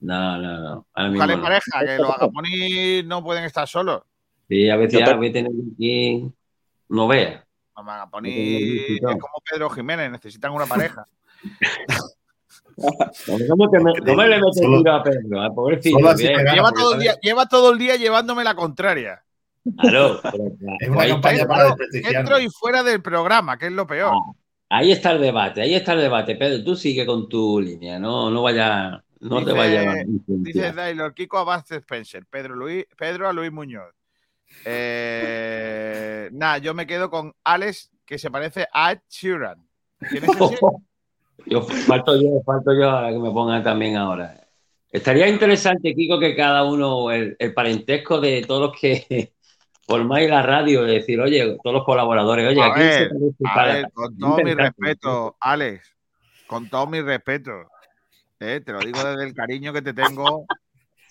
No, 0.00 0.36
no, 0.38 0.60
no. 0.60 0.86
Ahora 0.92 1.08
mismo 1.10 1.24
Búscale 1.24 1.36
no. 1.36 1.42
pareja, 1.42 1.80
que 1.86 1.98
los 1.98 2.10
agaponis 2.10 3.04
no 3.06 3.24
pueden 3.24 3.44
estar 3.44 3.66
solos. 3.66 4.02
Sí, 4.48 4.68
a 4.68 4.76
veces 4.76 5.00
ya 5.00 5.06
tener 5.18 5.50
aquí 5.74 6.30
no 6.90 7.08
vea. 7.08 7.43
Agaponis 7.76 8.32
No 8.32 8.36
tienen 8.36 8.92
ningún 8.92 9.10
es 9.10 9.18
como 9.20 9.34
Pedro 9.50 9.70
Jiménez, 9.70 10.10
necesitan 10.10 10.52
una 10.52 10.66
pareja. 10.66 11.04
¿Cómo, 13.48 13.70
que 13.70 13.78
me, 13.78 13.92
cómo 14.04 14.22
le 14.24 14.40
metes 14.40 14.60
tiro 14.60 14.92
a 14.92 15.02
Pedro? 15.02 15.42
Bien. 16.16 16.36
me 16.36 16.42
gana. 16.44 16.54
lleva, 16.54 16.72
todo 16.72 16.94
el 16.94 17.00
día, 17.00 17.14
lleva 17.22 17.46
todo 17.46 17.72
el 17.72 17.78
día 17.78 17.96
llevándome 17.96 18.42
la 18.44 18.54
contraria. 18.54 19.22
Claro, 19.80 20.20
Es 20.80 20.88
una 20.88 21.06
campaña 21.08 21.36
está, 21.42 21.48
para 21.48 21.64
Dentro, 21.90 22.10
dentro 22.12 22.38
y 22.40 22.48
fuera 22.50 22.82
del 22.82 23.00
programa, 23.00 23.56
que 23.58 23.66
es 23.66 23.72
lo 23.72 23.86
peor. 23.86 24.12
ahí 24.68 24.92
está 24.92 25.12
el 25.12 25.20
debate, 25.20 25.62
ahí 25.62 25.74
está 25.74 25.92
el 25.92 26.00
debate. 26.00 26.36
Pedro, 26.36 26.64
tú 26.64 26.76
sigue 26.76 27.06
con 27.06 27.28
tu 27.28 27.60
línea, 27.60 27.98
no, 27.98 28.30
no 28.30 28.42
vaya, 28.42 29.02
no 29.20 29.38
te 29.38 29.52
Dice- 29.52 29.56
vaya 29.56 29.90
a 29.92 29.94
Dice. 30.26 30.72
Dailor, 30.72 31.14
Kiko 31.14 31.38
Abad 31.38 31.64
Spencer, 31.70 32.26
Pedro, 32.26 32.56
Luis, 32.56 32.84
Pedro 32.96 33.28
a 33.28 33.32
Luis 33.32 33.52
Muñoz. 33.52 33.94
Eh, 34.64 36.28
nada, 36.32 36.58
yo 36.58 36.74
me 36.74 36.86
quedo 36.86 37.10
con 37.10 37.34
Alex, 37.44 37.90
que 38.06 38.18
se 38.18 38.30
parece 38.30 38.66
a 38.72 38.92
Ed 38.92 39.00
Sheeran. 39.08 39.66
¿Quién 40.10 40.24
es 40.24 40.30
ese? 40.40 40.58
Yo 41.46 41.62
falto 41.62 42.20
yo, 42.20 42.40
falto 42.44 42.72
yo 42.72 42.88
ahora 42.90 43.10
que 43.10 43.18
me 43.18 43.30
pongan 43.30 43.62
también 43.62 43.96
ahora. 43.96 44.40
Estaría 44.90 45.28
interesante, 45.28 45.92
Kiko, 45.94 46.20
que 46.20 46.36
cada 46.36 46.62
uno, 46.64 47.10
el, 47.10 47.36
el 47.38 47.52
parentesco 47.52 48.20
de 48.20 48.42
todos 48.46 48.70
los 48.70 48.80
que 48.80 49.32
a 49.88 49.98
la 49.98 50.42
radio 50.42 50.86
y 50.86 50.94
decir, 50.94 51.20
oye, 51.20 51.58
todos 51.62 51.74
los 51.74 51.84
colaboradores, 51.84 52.48
oye, 52.48 52.62
A 52.62 52.66
¿a 52.66 52.74
quién 52.74 52.92
se 52.92 52.98
ver, 53.00 53.08
parece 53.10 53.36
A 53.44 53.54
para- 53.54 53.72
ver, 53.74 53.92
con 53.92 54.16
todo 54.18 54.36
mi 54.38 54.54
respeto, 54.54 55.36
Alex, 55.40 55.94
con 56.46 56.70
todo 56.70 56.86
mi 56.86 57.00
respeto, 57.00 57.52
eh, 58.40 58.62
te 58.64 58.72
lo 58.72 58.78
digo 58.80 59.02
desde 59.04 59.24
el 59.24 59.34
cariño 59.34 59.72
que 59.72 59.82
te 59.82 59.92
tengo, 59.92 60.46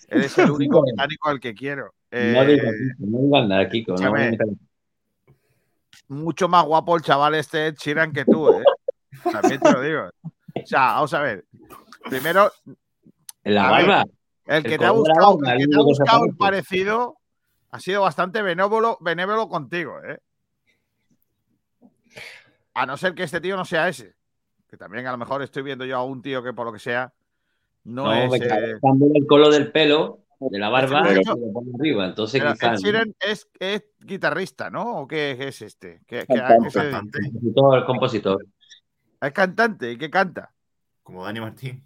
eres 0.08 0.36
el 0.38 0.50
único 0.50 0.82
británico 0.82 1.28
al 1.28 1.38
que 1.40 1.54
quiero. 1.54 1.92
No 2.14 2.42
Eh, 2.42 2.46
digas 2.46 2.74
no 2.98 3.18
digas 3.18 3.48
nada, 3.48 3.68
Kiko. 3.68 3.94
no 3.96 4.12
me 4.12 4.38
mucho 6.08 6.48
más 6.48 6.64
guapo 6.64 6.96
el 6.96 7.02
chaval 7.02 7.34
este 7.34 7.66
Ed 7.68 7.74
Sheeran 7.76 8.12
que 8.12 8.24
tú, 8.24 8.48
¿eh? 8.50 8.62
También 9.32 9.58
te 9.60 9.72
lo 9.72 9.80
digo. 9.80 10.10
O 10.54 10.66
sea, 10.66 10.80
vamos 10.94 11.12
a 11.14 11.20
ver. 11.22 11.44
Primero, 12.08 12.52
la 13.44 13.70
barba. 13.70 14.04
el 14.46 14.62
que 14.62 14.78
te 14.78 14.84
ha 14.84 14.90
buscado, 14.92 15.38
el 15.44 15.58
que 15.58 15.66
te 15.66 15.76
ha 15.76 15.82
buscado 15.82 16.24
el 16.26 16.36
parecido 16.36 17.16
ha 17.70 17.80
sido 17.80 18.02
bastante 18.02 18.42
benévolo, 18.42 18.98
benévolo 19.00 19.48
contigo, 19.48 19.98
¿eh? 20.04 20.18
A 22.74 22.86
no 22.86 22.96
ser 22.96 23.14
que 23.14 23.22
este 23.24 23.40
tío 23.40 23.56
no 23.56 23.64
sea 23.64 23.88
ese. 23.88 24.14
Que 24.68 24.76
también 24.76 25.06
a 25.06 25.12
lo 25.12 25.18
mejor 25.18 25.42
estoy 25.42 25.62
viendo 25.62 25.84
yo 25.84 25.96
a 25.96 26.04
un 26.04 26.20
tío 26.22 26.42
que 26.42 26.52
por 26.52 26.66
lo 26.66 26.72
que 26.72 26.78
sea 26.80 27.12
no, 27.84 28.04
No, 28.04 28.34
es. 28.34 28.40
eh, 28.42 28.78
el 29.14 29.26
color 29.26 29.52
del 29.52 29.70
pelo, 29.72 30.20
de 30.40 30.58
la 30.58 30.68
barba, 30.68 31.02
Pero- 31.04 31.20
y 31.20 31.24
lo 31.24 31.52
pone 31.52 31.70
arriba. 31.78 32.06
Entonces, 32.06 32.40
pero 32.40 32.50
Ed 32.52 32.56
quizás. 32.56 32.82
Sheeran 32.82 33.14
es, 33.20 33.48
es 33.58 33.84
guitarrista, 34.00 34.70
¿no? 34.70 35.00
¿O 35.00 35.06
qué 35.06 35.36
es 35.38 35.62
este? 35.62 36.00
¿Qué, 36.06 36.26
Cantante. 36.26 36.68
qué? 36.68 36.78
Cantante, 36.90 37.18
Compositor, 37.30 37.78
el 37.78 37.84
compositor. 37.84 38.46
Es 39.20 39.32
cantante 39.32 39.92
y 39.92 39.96
qué 39.98 40.10
canta. 40.10 40.52
como 41.02 41.24
Dani 41.24 41.40
Martín. 41.40 41.82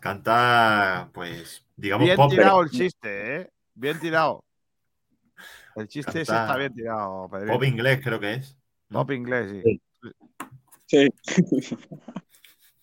Canta, 0.00 1.08
pues, 1.14 1.64
digamos, 1.76 2.04
Bien 2.04 2.16
pop. 2.16 2.30
tirado 2.30 2.60
el 2.62 2.70
chiste, 2.70 3.36
¿eh? 3.40 3.50
Bien 3.74 3.98
tirado. 3.98 4.44
El 5.76 5.88
chiste 5.88 6.10
ese 6.20 6.32
está 6.32 6.56
bien 6.56 6.74
tirado, 6.74 7.28
Pedrito. 7.28 7.52
Pop 7.54 7.64
inglés, 7.64 8.00
creo 8.04 8.20
que 8.20 8.34
es. 8.34 8.56
¿no? 8.90 8.98
Pop 9.00 9.10
inglés, 9.12 9.50
sí. 9.64 9.80
Sí. 10.86 11.08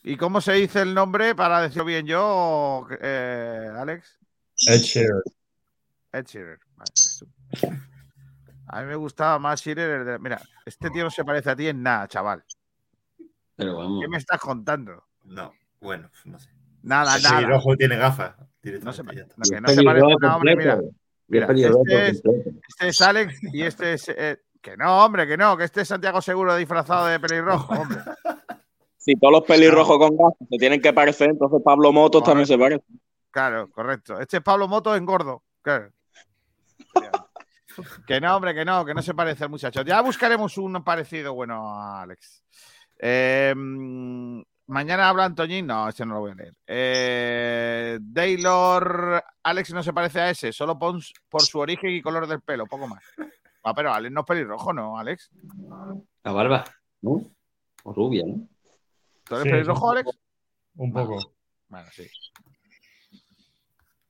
¿Y 0.03 0.17
cómo 0.17 0.41
se 0.41 0.53
dice 0.53 0.81
el 0.81 0.93
nombre 0.93 1.35
para 1.35 1.61
decirlo 1.61 1.85
bien 1.85 2.05
yo, 2.07 2.87
eh, 3.01 3.69
Alex? 3.75 4.17
Ed 4.67 4.79
Sheeran. 4.81 5.21
Ed 6.11 6.25
Sheeran. 6.25 6.59
Vale. 6.75 7.79
A 8.67 8.81
mí 8.81 8.87
me 8.87 8.95
gustaba 8.95 9.37
más 9.37 9.61
Sheeran. 9.61 9.89
el 10.01 10.05
de- 10.05 10.19
Mira, 10.19 10.41
este 10.65 10.89
tío 10.89 11.03
no 11.03 11.11
se 11.11 11.23
parece 11.23 11.51
a 11.51 11.55
ti 11.55 11.67
en 11.67 11.83
nada, 11.83 12.07
chaval. 12.07 12.43
Pero 13.55 13.77
vamos. 13.77 14.01
¿Qué 14.01 14.07
me 14.07 14.17
estás 14.17 14.39
contando? 14.39 15.03
No, 15.25 15.53
bueno, 15.79 16.09
no 16.25 16.39
sé. 16.39 16.49
Nada, 16.81 17.17
El 17.17 17.23
nada. 17.23 17.35
pelirrojo 17.35 17.77
tiene 17.77 17.95
gafas. 17.97 18.35
No 18.63 18.93
se, 18.93 19.03
no, 19.03 19.11
que 19.11 19.61
no 19.61 19.67
se 19.69 19.83
parece 19.83 20.05
a 20.23 20.35
hombre, 20.35 20.55
mira. 20.55 20.79
Mira, 21.27 21.47
este 21.51 22.09
es-. 22.09 22.21
Este 22.67 22.87
es 22.87 23.01
Alex 23.01 23.39
y 23.53 23.61
este 23.63 23.93
es. 23.93 24.09
eh, 24.09 24.41
que 24.61 24.77
no, 24.77 25.03
hombre, 25.05 25.25
que 25.27 25.37
no, 25.37 25.57
que 25.57 25.63
este 25.63 25.81
es 25.81 25.87
Santiago 25.87 26.21
Seguro 26.21 26.55
disfrazado 26.55 27.05
de 27.07 27.19
pelirrojo, 27.19 27.73
hombre. 27.73 27.99
Si 29.03 29.15
todos 29.15 29.31
los 29.31 29.43
pelirrojos 29.43 29.97
con 29.97 30.15
gafas 30.15 30.47
se 30.47 30.57
tienen 30.57 30.79
que 30.79 30.93
parecer, 30.93 31.31
entonces 31.31 31.59
Pablo 31.65 31.91
Motos 31.91 32.23
también 32.23 32.45
se 32.45 32.57
parece. 32.57 32.83
Claro, 33.31 33.69
correcto. 33.71 34.19
Este 34.19 34.37
es 34.37 34.43
Pablo 34.43 34.67
Moto 34.67 34.95
en 34.95 35.05
gordo. 35.05 35.43
Claro. 35.61 35.89
que 38.07 38.21
no, 38.21 38.35
hombre, 38.35 38.53
que 38.53 38.63
no, 38.65 38.85
que 38.85 38.93
no 38.93 39.01
se 39.01 39.13
parece 39.13 39.43
al 39.45 39.49
muchacho. 39.49 39.81
Ya 39.81 40.01
buscaremos 40.01 40.57
un 40.57 40.83
parecido 40.83 41.33
bueno 41.33 41.73
a 41.73 42.01
Alex. 42.03 42.43
Eh, 42.99 43.53
mm, 43.55 44.41
mañana 44.67 45.09
habla 45.09 45.25
Antoñín. 45.25 45.65
No, 45.65 45.87
este 45.89 46.05
no 46.05 46.15
lo 46.15 46.19
voy 46.19 46.31
a 46.31 46.35
leer. 46.35 46.53
Eh, 46.67 47.99
Taylor. 48.13 49.23
Alex 49.43 49.73
no 49.73 49.81
se 49.81 49.93
parece 49.93 50.19
a 50.19 50.29
ese, 50.29 50.51
solo 50.53 50.77
pon- 50.77 51.01
por 51.27 51.41
su 51.41 51.57
origen 51.59 51.89
y 51.89 52.01
color 52.03 52.27
del 52.27 52.41
pelo, 52.41 52.67
poco 52.67 52.87
más. 52.87 53.03
Ah, 53.63 53.73
pero 53.73 53.91
Alex 53.93 54.13
no 54.13 54.21
es 54.21 54.27
pelirrojo, 54.27 54.73
¿no, 54.73 54.97
Alex? 54.99 55.31
La 56.23 56.31
barba, 56.31 56.63
¿no? 57.01 57.21
O 57.83 57.93
rubia, 57.93 58.23
¿no? 58.27 58.47
¿Tú 59.23 59.35
eres 59.35 59.43
Sí, 59.43 59.49
pelirrojo, 59.49 59.91
sí. 59.91 59.97
Alex? 59.97 60.19
Un 60.75 60.93
poco. 60.93 61.35
Bueno, 61.67 61.87
sí. 61.91 62.07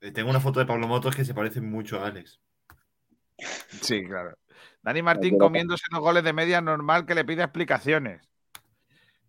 Eh, 0.00 0.10
Tengo 0.10 0.30
una 0.30 0.40
foto 0.40 0.60
de 0.60 0.66
Pablo 0.66 0.88
Motos 0.88 1.14
que 1.14 1.24
se 1.24 1.34
parece 1.34 1.60
mucho 1.60 2.00
a 2.00 2.06
Alex. 2.06 2.40
Sí, 3.80 4.04
claro. 4.04 4.36
Dani 4.82 5.02
Martín 5.02 5.38
comiéndose 5.38 5.84
unos 5.90 6.02
goles 6.02 6.24
de 6.24 6.32
media 6.32 6.60
normal 6.60 7.06
que 7.06 7.14
le 7.14 7.24
pide 7.24 7.42
explicaciones. 7.42 8.20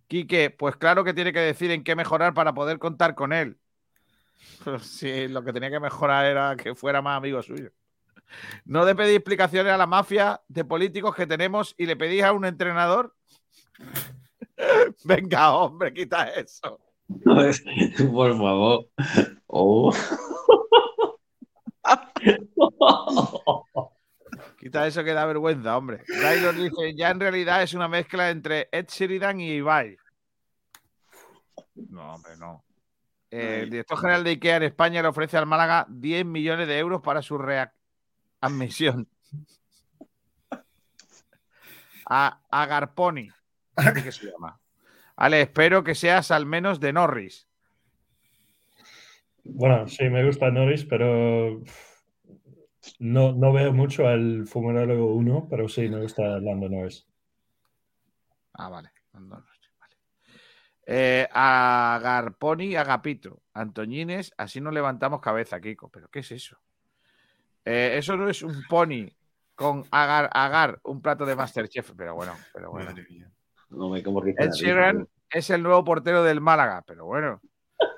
Quique, 0.07 0.49
pues 0.49 0.75
claro 0.75 1.03
que 1.03 1.13
tiene 1.13 1.31
que 1.33 1.39
decir 1.39 1.71
en 1.71 1.83
qué 1.83 1.95
mejorar 1.95 2.33
para 2.33 2.53
poder 2.53 2.79
contar 2.79 3.15
con 3.15 3.33
él. 3.33 3.57
Sí, 4.81 5.27
lo 5.27 5.43
que 5.43 5.53
tenía 5.53 5.69
que 5.69 5.79
mejorar 5.79 6.25
era 6.25 6.55
que 6.55 6.75
fuera 6.75 7.01
más 7.01 7.17
amigo 7.17 7.41
suyo. 7.41 7.71
No 8.65 8.85
de 8.85 8.95
pedir 8.95 9.15
explicaciones 9.15 9.71
a 9.71 9.77
la 9.77 9.87
mafia 9.87 10.41
de 10.47 10.65
políticos 10.65 11.15
que 11.15 11.27
tenemos 11.27 11.75
y 11.77 11.85
le 11.85 11.95
pedís 11.95 12.23
a 12.23 12.33
un 12.33 12.45
entrenador. 12.45 13.15
Venga, 15.03 15.55
hombre, 15.55 15.93
quita 15.93 16.29
eso. 16.29 16.79
Por 17.23 18.37
favor. 18.37 18.87
Oh. 19.47 19.93
Quita 24.59 24.87
eso 24.87 25.03
que 25.03 25.13
da 25.13 25.25
vergüenza, 25.25 25.77
hombre. 25.77 26.03
Taylor 26.07 26.55
dice, 26.55 26.95
ya 26.95 27.09
en 27.09 27.19
realidad 27.19 27.61
es 27.63 27.73
una 27.73 27.89
mezcla 27.89 28.29
entre 28.29 28.69
Ed 28.71 28.85
Sheridan 28.87 29.41
y 29.41 29.55
Ibai. 29.55 29.97
No, 31.89 32.15
hombre, 32.15 32.37
no. 32.37 32.63
Eh, 33.29 33.59
el 33.63 33.71
director 33.71 33.97
general 33.97 34.23
de 34.23 34.29
IKEA 34.31 34.55
en 34.57 34.63
España 34.63 35.01
le 35.01 35.09
ofrece 35.09 35.37
al 35.37 35.47
Málaga 35.47 35.85
10 35.89 36.25
millones 36.25 36.67
de 36.67 36.77
euros 36.77 37.01
para 37.01 37.21
su 37.21 37.37
readmisión. 37.37 39.09
A, 42.05 42.41
a 42.51 42.65
Garponi. 42.65 43.29
Así 43.75 44.03
que 44.03 44.11
se 44.11 44.31
llama. 44.31 44.59
Ale, 45.15 45.41
espero 45.41 45.83
que 45.83 45.95
seas 45.95 46.31
al 46.31 46.45
menos 46.45 46.79
de 46.79 46.93
Norris. 46.93 47.47
Bueno, 49.43 49.87
sí, 49.87 50.09
me 50.09 50.25
gusta 50.25 50.49
Norris, 50.49 50.85
pero 50.85 51.61
no, 52.99 53.33
no 53.33 53.53
veo 53.53 53.73
mucho 53.73 54.07
al 54.07 54.45
Fumero 54.47 55.05
1, 55.07 55.47
pero 55.49 55.67
sí, 55.67 55.87
me 55.89 56.01
gusta 56.01 56.39
Lando 56.39 56.69
Norris. 56.69 57.05
Ah, 58.53 58.69
vale. 58.69 58.91
Norris, 59.13 59.69
vale. 59.79 59.95
Eh, 60.85 61.27
a 61.31 61.99
Garponi, 62.01 62.75
Agapito. 62.75 63.41
Antoñines, 63.53 64.33
así 64.37 64.61
nos 64.61 64.73
levantamos 64.73 65.21
cabeza, 65.21 65.59
Kiko. 65.59 65.89
¿Pero 65.89 66.09
qué 66.09 66.19
es 66.19 66.31
eso? 66.31 66.57
Eh, 67.65 67.95
eso 67.97 68.17
no 68.17 68.29
es 68.29 68.41
un 68.41 68.63
pony 68.67 69.07
con 69.55 69.85
agar, 69.91 70.29
agar, 70.33 70.79
un 70.83 71.01
plato 71.01 71.25
de 71.25 71.35
Masterchef. 71.35 71.91
Pero 71.95 72.15
bueno, 72.15 72.33
pero 72.53 72.71
bueno. 72.71 72.89
Madre 72.89 73.05
mía. 73.09 73.32
No 73.73 73.89
me 73.89 74.03
como. 74.03 74.23
Ed 74.23 74.51
Sheeran 74.51 75.07
es 75.29 75.49
el 75.49 75.63
nuevo 75.63 75.83
portero 75.83 76.23
del 76.23 76.41
Málaga, 76.41 76.83
pero 76.85 77.05
bueno. 77.05 77.41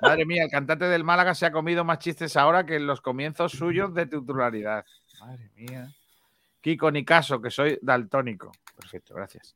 Madre 0.02 0.26
mía, 0.26 0.44
el 0.44 0.50
cantante 0.50 0.86
del 0.86 1.04
Málaga 1.04 1.36
se 1.36 1.46
ha 1.46 1.52
comido 1.52 1.84
más 1.84 2.00
chistes 2.00 2.36
ahora 2.38 2.66
que 2.66 2.76
en 2.76 2.88
los 2.88 3.02
comienzos 3.02 3.52
suyos 3.52 3.94
de 3.94 4.08
titularidad. 4.08 4.86
Madre 5.20 5.52
mía. 5.56 5.88
Kiko, 6.62 6.90
ni 6.90 7.06
caso, 7.06 7.40
que 7.40 7.52
soy 7.52 7.78
daltónico. 7.82 8.52
Perfecto, 8.76 9.14
gracias. 9.14 9.56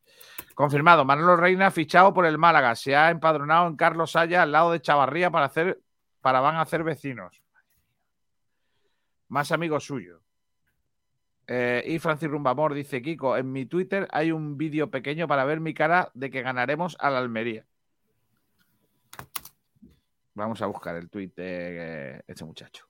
Confirmado, 0.54 1.04
Manolo 1.04 1.36
Reina 1.36 1.72
fichado 1.72 2.14
por 2.14 2.26
el 2.26 2.38
Málaga. 2.38 2.76
Se 2.76 2.96
ha 2.96 3.10
empadronado 3.10 3.68
en 3.68 3.76
Carlos 3.76 4.16
Haya 4.16 4.44
al 4.44 4.52
lado 4.52 4.72
de 4.72 4.82
Chavarría 4.82 5.32
para 5.32 5.48
hacer, 5.48 5.80
para 6.22 6.40
van 6.40 6.56
a 6.56 6.62
hacer 6.62 6.84
vecinos. 6.84 7.42
Más 9.28 9.52
amigo 9.52 9.80
suyo. 9.80 10.22
Eh, 11.52 11.84
y 11.84 11.98
Francis 11.98 12.30
Rumbamor 12.30 12.76
dice: 12.76 13.02
Kiko, 13.02 13.36
en 13.36 13.52
mi 13.52 13.66
Twitter 13.66 14.08
hay 14.12 14.32
un 14.32 14.56
vídeo 14.56 14.92
pequeño 14.92 15.28
para 15.28 15.46
ver 15.46 15.60
mi 15.60 15.74
cara 15.74 16.12
de 16.14 16.30
que 16.30 16.44
ganaremos 16.44 16.96
a 17.00 17.10
la 17.10 17.18
Almería. 17.18 17.66
Vamos 20.36 20.62
a 20.62 20.68
buscar 20.68 20.96
el 20.96 21.10
tweet 21.10 21.32
de 21.36 22.18
eh, 22.18 22.24
este 22.28 22.46
muchacho. 22.46 22.86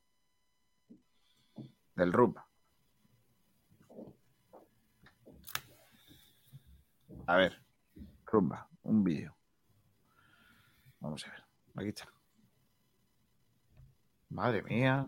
Del 1.95 2.11
Rumba. 2.11 2.45
A 7.27 7.37
ver, 7.37 7.63
Rumba, 8.25 8.67
un 8.83 9.05
vídeo. 9.05 9.37
Vamos 10.99 11.25
a 11.25 11.31
ver. 11.31 11.43
Aquí 11.77 11.87
está. 11.87 12.09
Madre 14.29 14.63
mía. 14.63 15.07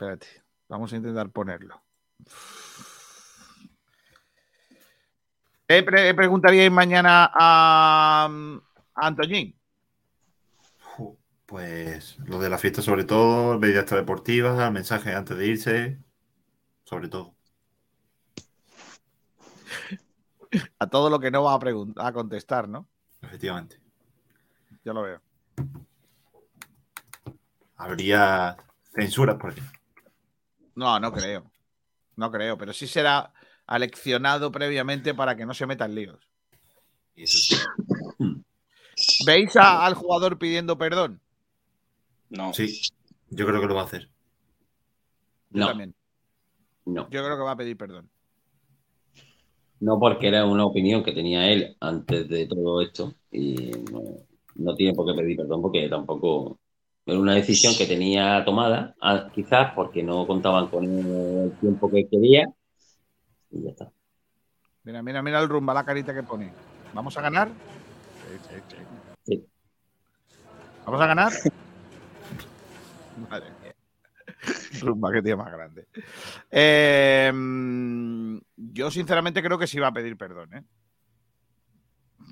Espérate, 0.00 0.28
vamos 0.66 0.90
a 0.94 0.96
intentar 0.96 1.28
ponerlo. 1.28 1.78
¿Qué 5.68 5.82
pre- 5.82 6.14
preguntaríais 6.14 6.72
mañana 6.72 7.30
a, 7.34 8.24
a 8.94 9.06
Antoñín? 9.06 9.54
Pues 11.44 12.18
lo 12.20 12.38
de 12.40 12.48
la 12.48 12.56
fiesta 12.56 12.80
sobre 12.80 13.04
todo, 13.04 13.58
media 13.58 13.80
extra 13.80 13.98
deportiva, 13.98 14.64
el 14.66 14.72
mensaje 14.72 15.12
antes 15.12 15.36
de 15.36 15.46
irse, 15.46 15.98
sobre 16.84 17.08
todo. 17.08 17.34
A 20.78 20.86
todo 20.86 21.10
lo 21.10 21.20
que 21.20 21.30
no 21.30 21.42
va 21.42 21.52
a, 21.52 21.58
pregun- 21.58 21.92
a 21.98 22.10
contestar, 22.10 22.70
¿no? 22.70 22.88
Efectivamente. 23.20 23.78
Yo 24.82 24.94
lo 24.94 25.02
veo. 25.02 25.20
Habría 27.76 28.56
Censuras 28.94 29.36
por 29.36 29.50
aquí. 29.50 29.60
No, 30.80 30.98
no 30.98 31.12
creo. 31.12 31.44
No 32.16 32.30
creo, 32.30 32.56
pero 32.56 32.72
sí 32.72 32.86
será 32.86 33.32
aleccionado 33.66 34.50
previamente 34.50 35.12
para 35.14 35.36
que 35.36 35.44
no 35.44 35.52
se 35.52 35.66
metan 35.66 35.94
líos. 35.94 36.18
Y 37.14 37.24
eso 37.24 37.38
sí. 37.38 37.54
¿Veis 39.26 39.56
a- 39.56 39.84
al 39.84 39.94
jugador 39.94 40.38
pidiendo 40.38 40.78
perdón? 40.78 41.20
No. 42.30 42.54
Sí, 42.54 42.80
yo 43.28 43.46
creo 43.46 43.60
que 43.60 43.66
lo 43.66 43.74
va 43.74 43.82
a 43.82 43.84
hacer. 43.84 44.08
Yo 45.50 45.60
No, 45.60 45.66
también. 45.68 45.94
no. 46.86 47.02
Yo 47.10 47.22
creo 47.24 47.36
que 47.36 47.42
va 47.42 47.52
a 47.52 47.56
pedir 47.56 47.76
perdón. 47.76 48.08
No, 49.80 49.98
porque 49.98 50.28
era 50.28 50.46
una 50.46 50.64
opinión 50.64 51.02
que 51.02 51.12
tenía 51.12 51.50
él 51.52 51.76
antes 51.80 52.26
de 52.28 52.46
todo 52.46 52.80
esto 52.80 53.14
y 53.30 53.70
no, 53.90 54.00
no 54.56 54.74
tiene 54.76 54.94
por 54.94 55.06
qué 55.06 55.20
pedir 55.20 55.36
perdón 55.36 55.60
porque 55.62 55.88
tampoco 55.88 56.58
era 57.10 57.18
una 57.18 57.34
decisión 57.34 57.74
que 57.76 57.86
tenía 57.86 58.44
tomada, 58.44 58.94
ah, 59.00 59.28
quizás 59.34 59.72
porque 59.74 60.02
no 60.02 60.26
contaban 60.26 60.68
con 60.68 60.84
el 60.84 61.52
tiempo 61.60 61.90
que 61.90 62.08
quería 62.08 62.48
y 63.50 63.64
ya 63.64 63.70
está. 63.70 63.90
Mira, 64.84 65.02
mira, 65.02 65.20
mira 65.20 65.40
el 65.40 65.48
rumba, 65.48 65.74
la 65.74 65.84
carita 65.84 66.14
que 66.14 66.22
pone. 66.22 66.52
¿Vamos 66.94 67.16
a 67.16 67.20
ganar? 67.20 67.48
Sí, 67.48 68.38
sí, 68.48 68.54
sí. 68.68 68.76
Sí. 69.24 69.46
¿Vamos 70.86 71.00
a 71.00 71.06
ganar? 71.06 71.32
Madre 73.30 73.50
mía. 73.60 73.74
Rumba, 74.80 75.12
que 75.12 75.22
tío 75.22 75.36
más 75.36 75.52
grande. 75.52 75.88
Eh, 76.50 77.30
mm, 77.34 78.38
yo 78.56 78.90
sinceramente 78.90 79.42
creo 79.42 79.58
que 79.58 79.66
sí 79.66 79.78
va 79.80 79.88
a 79.88 79.92
pedir 79.92 80.16
perdón, 80.16 80.54
¿eh? 80.54 80.62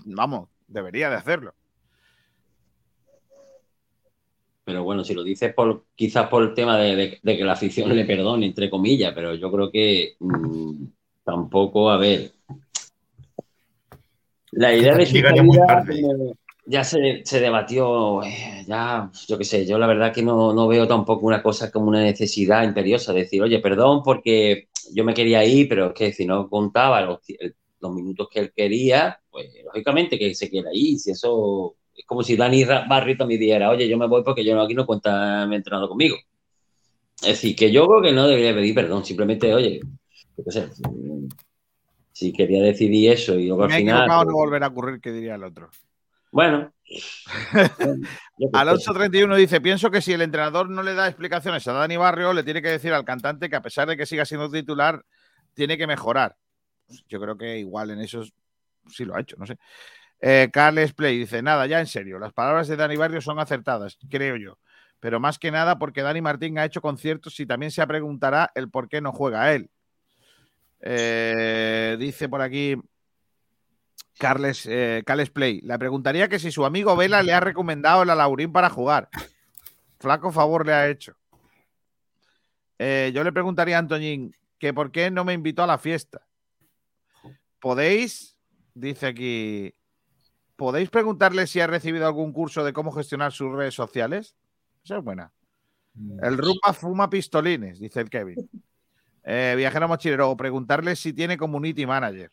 Vamos, 0.04 0.48
debería 0.68 1.10
de 1.10 1.16
hacerlo. 1.16 1.54
Pero 4.68 4.84
bueno, 4.84 5.02
si 5.02 5.14
lo 5.14 5.22
dices 5.24 5.54
por 5.54 5.86
quizás 5.96 6.28
por 6.28 6.42
el 6.42 6.52
tema 6.52 6.76
de, 6.76 6.94
de- 6.94 7.18
de 7.22 7.36
que 7.38 7.42
la 7.42 7.54
afición 7.54 7.96
le 7.96 8.04
perdone, 8.04 8.44
entre 8.44 8.68
comillas, 8.68 9.14
pero 9.14 9.34
yo 9.34 9.50
creo 9.50 9.70
que 9.70 10.16
mm, 10.20 10.84
tampoco, 11.24 11.88
a 11.88 11.96
ver. 11.96 12.32
La 14.50 14.74
idea 14.74 14.94
de 14.94 15.04
eh, 15.04 16.34
ya 16.66 16.84
se, 16.84 17.22
se 17.24 17.40
debatió, 17.40 18.22
eh, 18.22 18.66
ya, 18.68 19.10
yo 19.26 19.38
qué 19.38 19.44
sé, 19.44 19.64
yo 19.64 19.78
la 19.78 19.86
verdad 19.86 20.12
que 20.12 20.20
no, 20.22 20.52
no 20.52 20.68
veo 20.68 20.86
tampoco 20.86 21.24
una 21.26 21.42
cosa 21.42 21.70
como 21.72 21.88
una 21.88 22.02
necesidad 22.02 22.62
imperiosa, 22.62 23.14
de 23.14 23.20
decir, 23.20 23.40
oye, 23.40 23.60
perdón 23.60 24.02
porque 24.02 24.68
yo 24.92 25.02
me 25.02 25.14
quería 25.14 25.42
ir, 25.46 25.66
pero 25.70 25.86
es 25.86 25.92
que 25.94 26.12
si 26.12 26.26
no 26.26 26.46
contaba 26.50 27.00
los, 27.00 27.20
los 27.80 27.94
minutos 27.94 28.28
que 28.30 28.40
él 28.40 28.52
quería, 28.54 29.18
pues 29.30 29.48
lógicamente 29.64 30.18
que 30.18 30.34
se 30.34 30.50
quiera 30.50 30.68
ir, 30.74 30.98
si 30.98 31.12
eso 31.12 31.77
es 31.98 32.06
como 32.06 32.22
si 32.22 32.36
Dani 32.36 32.64
Barrito 32.64 33.26
me 33.26 33.36
dijera, 33.36 33.70
oye, 33.70 33.88
yo 33.88 33.98
me 33.98 34.06
voy 34.06 34.22
porque 34.22 34.44
yo 34.44 34.54
no- 34.54 34.62
aquí 34.62 34.74
no 34.74 34.86
cuenta 34.86 35.46
mi 35.46 35.56
entrenador 35.56 35.88
conmigo. 35.88 36.16
Es 37.20 37.28
decir, 37.28 37.56
que 37.56 37.72
yo 37.72 37.86
creo 37.88 38.00
que 38.00 38.12
no 38.12 38.28
debería 38.28 38.54
pedir 38.54 38.74
perdón, 38.74 39.04
simplemente, 39.04 39.52
oye, 39.52 39.80
qué 40.36 40.52
sé, 40.52 40.68
si, 42.12 42.32
quería 42.32 42.62
decidir 42.62 43.10
eso 43.10 43.34
y 43.34 43.48
luego 43.48 43.64
al 43.64 43.70
Me 43.70 43.76
final. 43.78 43.96
equivocado, 43.96 44.24
pues, 44.24 44.32
no 44.32 44.36
volverá 44.36 44.66
a 44.66 44.68
ocurrir, 44.68 45.00
que 45.00 45.10
diría 45.10 45.34
el 45.34 45.42
otro. 45.44 45.68
bueno. 46.30 46.72
Alonso 48.52 48.94
31 48.94 49.34
dice, 49.36 49.60
pienso 49.60 49.90
que 49.90 50.00
si 50.00 50.12
el 50.12 50.22
entrenador 50.22 50.70
no 50.70 50.82
le 50.84 50.94
da 50.94 51.08
explicaciones 51.08 51.66
a 51.66 51.72
Dani 51.72 51.96
Barrio, 51.96 52.32
le 52.32 52.44
tiene 52.44 52.62
que 52.62 52.68
decir 52.70 52.92
al 52.92 53.04
cantante 53.04 53.50
que 53.50 53.56
a 53.56 53.62
pesar 53.62 53.88
de 53.88 53.96
que 53.96 54.06
siga 54.06 54.24
siendo 54.24 54.48
titular, 54.48 55.04
tiene 55.54 55.76
que 55.76 55.88
mejorar. 55.88 56.36
Yo 57.08 57.20
creo 57.20 57.36
que 57.36 57.58
igual 57.58 57.90
en 57.90 58.00
eso 58.00 58.22
sí 58.88 59.04
lo 59.04 59.16
ha 59.16 59.20
hecho, 59.20 59.36
no 59.38 59.46
sé. 59.46 59.58
Eh, 60.20 60.50
Carles 60.52 60.92
Play 60.92 61.18
dice, 61.18 61.42
nada, 61.42 61.66
ya 61.66 61.80
en 61.80 61.86
serio, 61.86 62.18
las 62.18 62.32
palabras 62.32 62.66
de 62.66 62.76
Dani 62.76 62.96
Barrio 62.96 63.20
son 63.20 63.38
acertadas, 63.38 63.98
creo 64.10 64.36
yo. 64.36 64.58
Pero 65.00 65.20
más 65.20 65.38
que 65.38 65.52
nada 65.52 65.78
porque 65.78 66.02
Dani 66.02 66.20
Martín 66.20 66.58
ha 66.58 66.64
hecho 66.64 66.80
conciertos 66.80 67.38
y 67.38 67.46
también 67.46 67.70
se 67.70 67.86
preguntará 67.86 68.50
el 68.56 68.68
por 68.68 68.88
qué 68.88 69.00
no 69.00 69.12
juega 69.12 69.52
él. 69.52 69.70
Eh, 70.80 71.96
dice 71.98 72.28
por 72.28 72.40
aquí 72.40 72.76
Carles, 74.18 74.66
eh, 74.66 75.04
Carles 75.06 75.30
Play. 75.30 75.60
Le 75.60 75.78
preguntaría 75.78 76.28
que 76.28 76.40
si 76.40 76.50
su 76.50 76.64
amigo 76.64 76.96
Vela 76.96 77.22
le 77.22 77.32
ha 77.32 77.38
recomendado 77.38 78.02
el 78.02 78.10
Alaurín 78.10 78.52
para 78.52 78.70
jugar. 78.70 79.08
Flaco 80.00 80.32
favor 80.32 80.66
le 80.66 80.72
ha 80.72 80.88
hecho. 80.88 81.14
Yo 82.80 83.24
le 83.24 83.32
preguntaría 83.32 83.76
a 83.76 83.80
Antoñín 83.80 84.34
que 84.58 84.72
por 84.72 84.90
qué 84.90 85.10
no 85.10 85.24
me 85.24 85.32
invitó 85.32 85.62
a 85.62 85.66
la 85.66 85.78
fiesta. 85.78 86.26
¿Podéis? 87.60 88.36
Dice 88.74 89.06
aquí. 89.06 89.77
¿Podéis 90.58 90.90
preguntarle 90.90 91.46
si 91.46 91.60
ha 91.60 91.68
recibido 91.68 92.04
algún 92.04 92.32
curso 92.32 92.64
de 92.64 92.72
cómo 92.72 92.90
gestionar 92.90 93.30
sus 93.30 93.54
redes 93.54 93.74
sociales? 93.74 94.34
Esa 94.84 94.98
es 94.98 95.04
buena. 95.04 95.32
El 96.20 96.36
Rumba 96.36 96.72
fuma 96.74 97.08
pistolines, 97.08 97.78
dice 97.78 98.00
el 98.00 98.10
Kevin. 98.10 98.36
Eh, 99.30 99.54
viajero 99.58 99.86
mochilero, 99.88 100.30
o 100.30 100.36
preguntarle 100.38 100.96
si 100.96 101.12
tiene 101.12 101.36
community 101.36 101.84
manager. 101.84 102.30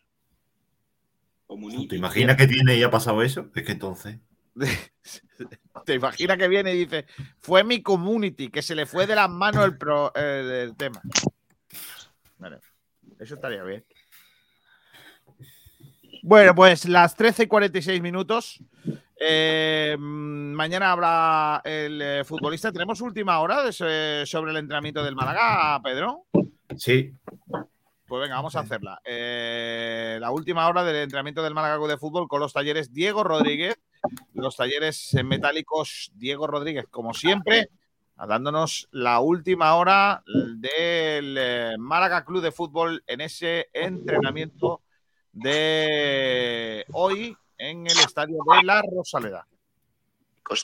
¿Te 1.90 1.96
imaginas 1.98 2.38
que 2.38 2.48
tiene 2.48 2.78
y 2.78 2.84
ha 2.84 2.90
pasado 2.90 3.22
eso? 3.22 3.50
Es 3.54 3.64
que 3.64 3.74
entonces. 3.74 4.18
¿Te 5.86 5.94
imaginas 5.94 6.38
que 6.38 6.48
viene 6.48 6.74
y 6.74 6.86
dice, 6.86 7.06
fue 7.40 7.66
mi 7.66 7.82
community, 7.84 8.48
que 8.50 8.62
se 8.62 8.76
le 8.76 8.86
fue 8.86 9.08
de 9.08 9.16
las 9.16 9.30
manos 9.30 9.66
el, 9.66 9.78
pro- 9.78 10.14
el- 10.16 10.52
el 10.52 10.76
tema? 10.78 11.02
Vale, 12.38 12.60
eso 13.20 13.36
estaría 13.36 13.64
bien. 13.64 13.84
Bueno, 16.28 16.56
pues 16.56 16.90
las 16.90 17.16
13 17.16 17.44
y 17.44 17.48
46 17.48 18.02
minutos. 18.02 18.60
Eh, 19.20 19.96
mañana 20.00 20.92
habrá 20.92 21.62
el 21.64 22.02
eh, 22.02 22.24
futbolista. 22.24 22.72
¿Tenemos 22.72 23.00
última 23.02 23.40
hora 23.42 23.62
de 23.62 23.72
sobre 24.26 24.50
el 24.50 24.58
entrenamiento 24.58 25.04
del 25.04 25.14
Málaga, 25.14 25.80
Pedro? 25.84 26.26
Sí, 26.76 27.14
Pues 28.08 28.22
venga, 28.22 28.38
vamos 28.38 28.56
a 28.56 28.62
hacerla. 28.62 29.00
Eh, 29.06 30.18
la 30.20 30.32
última 30.32 30.68
hora 30.68 30.84
del 30.84 30.96
entrenamiento 30.96 31.44
del 31.44 31.54
Málaga 31.54 31.78
Club 31.78 31.90
de 31.90 31.98
Fútbol 32.00 32.28
con 32.28 32.40
los 32.40 32.54
talleres 32.54 32.92
Diego 32.92 33.24
Rodríguez, 33.24 33.78
los 34.34 34.56
talleres 34.56 35.16
metálicos 35.24 36.12
Diego 36.16 36.48
Rodríguez, 36.48 36.88
como 36.90 37.14
siempre, 37.14 37.70
dándonos 38.18 38.88
la 38.90 39.20
última 39.20 39.76
hora 39.76 40.24
del 40.58 41.78
Málaga 41.78 42.26
Club 42.26 42.42
de 42.42 42.52
Fútbol 42.52 43.04
en 43.06 43.22
ese 43.22 43.70
entrenamiento 43.74 44.82
de 45.36 46.86
hoy 46.94 47.38
en 47.58 47.86
el 47.86 48.00
estadio 48.00 48.38
de 48.38 48.66
La 48.66 48.82
Rosaleda. 48.82 49.46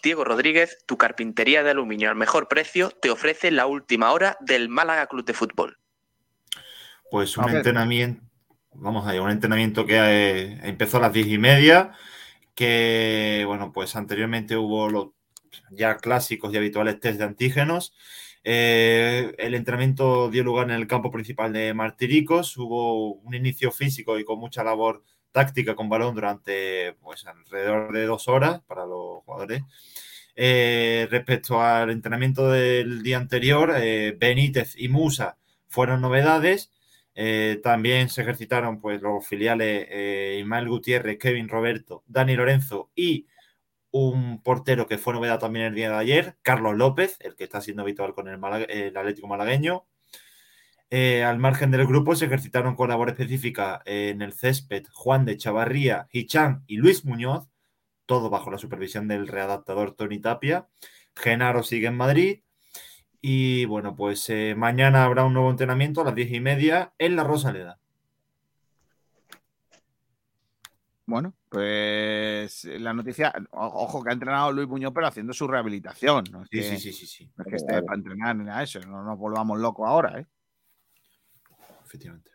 Diego 0.01 0.23
Rodríguez, 0.23 0.83
tu 0.85 0.97
carpintería 0.97 1.63
de 1.63 1.71
aluminio 1.71 2.09
al 2.09 2.15
mejor 2.15 2.47
precio, 2.47 2.89
te 2.89 3.09
ofrece 3.09 3.51
la 3.51 3.65
última 3.65 4.11
hora 4.11 4.37
del 4.39 4.69
Málaga 4.69 5.07
Club 5.07 5.25
de 5.25 5.33
Fútbol. 5.33 5.77
pues 7.09 7.37
un 7.37 7.49
entrenamiento. 7.49 8.23
Vamos 8.73 9.05
allá, 9.05 9.21
un 9.21 9.31
entrenamiento 9.31 9.85
que 9.85 9.97
eh, 9.97 10.59
empezó 10.63 10.97
a 10.97 11.01
las 11.01 11.13
diez 11.13 11.27
y 11.27 11.37
media. 11.37 11.91
Que, 12.55 13.43
bueno, 13.45 13.73
pues 13.73 13.95
anteriormente 13.95 14.55
hubo 14.55 14.89
los 14.89 15.07
ya 15.71 15.97
clásicos 15.97 16.53
y 16.53 16.57
habituales 16.57 16.99
test 16.99 17.17
de 17.17 17.25
antígenos. 17.25 17.93
Eh, 18.43 19.33
el 19.37 19.53
entrenamiento 19.53 20.29
dio 20.29 20.43
lugar 20.43 20.69
en 20.69 20.75
el 20.75 20.87
campo 20.87 21.11
principal 21.11 21.53
de 21.53 21.73
Martiricos. 21.73 22.57
Hubo 22.57 23.13
un 23.13 23.35
inicio 23.35 23.71
físico 23.71 24.17
y 24.17 24.25
con 24.25 24.39
mucha 24.39 24.63
labor 24.63 25.03
táctica 25.31 25.75
con 25.75 25.89
balón 25.89 26.15
durante 26.15 26.93
pues, 27.01 27.25
alrededor 27.25 27.93
de 27.93 28.05
dos 28.05 28.27
horas 28.27 28.61
para 28.67 28.85
los 28.85 29.23
jugadores. 29.23 29.63
Eh, 30.35 31.07
respecto 31.11 31.61
al 31.61 31.89
entrenamiento 31.91 32.49
del 32.49 33.03
día 33.03 33.17
anterior, 33.17 33.73
eh, 33.77 34.15
Benítez 34.17 34.75
y 34.77 34.87
Musa 34.89 35.37
fueron 35.67 36.01
novedades. 36.01 36.71
También 37.61 38.09
se 38.09 38.21
ejercitaron 38.21 38.81
pues, 38.81 39.01
los 39.01 39.27
filiales 39.27 40.39
Ismael 40.39 40.67
Gutiérrez, 40.69 41.19
Kevin 41.19 41.49
Roberto, 41.49 42.03
Dani 42.07 42.35
Lorenzo 42.35 42.89
y 42.95 43.27
un 43.91 44.41
portero 44.41 44.87
que 44.87 44.97
fue 44.97 45.13
novedad 45.13 45.39
también 45.39 45.65
el 45.65 45.75
día 45.75 45.89
de 45.89 45.97
ayer, 45.97 46.37
Carlos 46.41 46.75
López, 46.75 47.17
el 47.19 47.35
que 47.35 47.43
está 47.43 47.61
siendo 47.61 47.83
habitual 47.83 48.13
con 48.13 48.27
el, 48.27 48.43
Atlético 48.97 49.27
Malagueño. 49.27 49.85
Eh, 50.89 51.23
al 51.23 51.39
margen 51.39 51.71
del 51.71 51.87
grupo 51.87 52.15
se 52.15 52.25
ejercitaron 52.25 52.75
con 52.75 52.89
labor 52.89 53.09
específica 53.09 53.81
en 53.85 54.21
el 54.21 54.33
césped 54.33 54.83
Juan 54.91 55.25
de 55.25 55.37
Chavarría, 55.37 56.07
Hichán 56.11 56.63
y 56.67 56.77
Luis 56.77 57.05
Muñoz, 57.05 57.47
todo 58.05 58.29
bajo 58.29 58.51
la 58.51 58.57
supervisión 58.57 59.07
del 59.07 59.27
readaptador 59.27 59.93
Tony 59.93 60.19
Tapia. 60.19 60.67
Genaro 61.15 61.63
sigue 61.63 61.87
en 61.87 61.97
Madrid. 61.97 62.41
Y 63.21 63.65
bueno, 63.65 63.95
pues 63.95 64.29
eh, 64.29 64.55
mañana 64.57 65.05
habrá 65.05 65.25
un 65.25 65.33
nuevo 65.33 65.51
entrenamiento 65.51 66.01
a 66.01 66.05
las 66.05 66.15
diez 66.15 66.31
y 66.31 66.39
media 66.39 66.93
en 66.97 67.15
la 67.15 67.23
Rosaleda. 67.23 67.80
Bueno, 71.11 71.35
pues 71.49 72.63
la 72.65 72.93
noticia, 72.93 73.33
ojo 73.51 74.03
que 74.03 74.09
ha 74.09 74.13
entrenado 74.13 74.51
Luis 74.51 74.67
Muñoz, 74.67 74.91
pero 74.93 75.07
haciendo 75.07 75.33
su 75.33 75.47
rehabilitación. 75.47 76.23
No 76.31 76.43
es 76.43 76.49
Sí, 76.49 76.57
que, 76.57 76.63
sí, 76.63 76.77
sí, 76.77 76.93
sí, 76.93 77.05
sí, 77.05 77.31
no 77.35 77.43
es 77.43 77.49
que 77.49 77.55
esté 77.57 77.83
para 77.83 77.97
entrenar 77.97 78.35
ni 78.35 78.45
nada 78.45 78.59
de 78.59 78.63
eso, 78.63 78.79
no 78.81 79.03
nos 79.03 79.19
volvamos 79.19 79.59
locos 79.59 79.87
ahora. 79.87 80.19
¿eh? 80.19 80.25
efectivamente. 81.85 82.31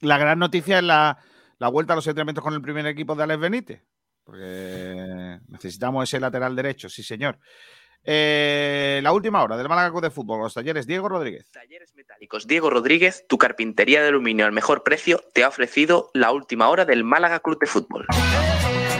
La 0.00 0.18
gran 0.18 0.38
noticia 0.38 0.78
es 0.78 0.84
la, 0.84 1.16
la 1.58 1.68
vuelta 1.68 1.92
a 1.92 1.96
los 1.96 2.06
entrenamientos 2.06 2.42
con 2.42 2.54
el 2.54 2.60
primer 2.60 2.86
equipo 2.86 3.14
de 3.14 3.22
Alex 3.22 3.40
Benítez, 3.40 3.82
porque 4.24 5.38
necesitamos 5.48 6.04
ese 6.04 6.18
lateral 6.18 6.56
derecho, 6.56 6.88
sí 6.88 7.02
señor. 7.02 7.38
Eh, 8.04 9.00
la 9.02 9.12
última 9.12 9.42
hora 9.42 9.56
del 9.56 9.68
Málaga 9.68 10.00
de 10.00 10.10
Fútbol, 10.10 10.40
los 10.40 10.54
talleres 10.54 10.86
Diego 10.86 11.08
Rodríguez. 11.08 11.50
Talleres 11.50 11.94
Metálicos 11.94 12.46
Diego 12.46 12.70
Rodríguez, 12.70 13.24
tu 13.28 13.38
carpintería 13.38 14.02
de 14.02 14.08
aluminio 14.08 14.44
al 14.44 14.52
mejor 14.52 14.82
precio, 14.82 15.22
te 15.32 15.42
ha 15.42 15.48
ofrecido 15.48 16.10
la 16.12 16.30
última 16.32 16.68
hora 16.68 16.84
del 16.84 17.04
Málaga 17.04 17.40
Club 17.40 17.58
de 17.58 17.66
Fútbol. 17.66 18.06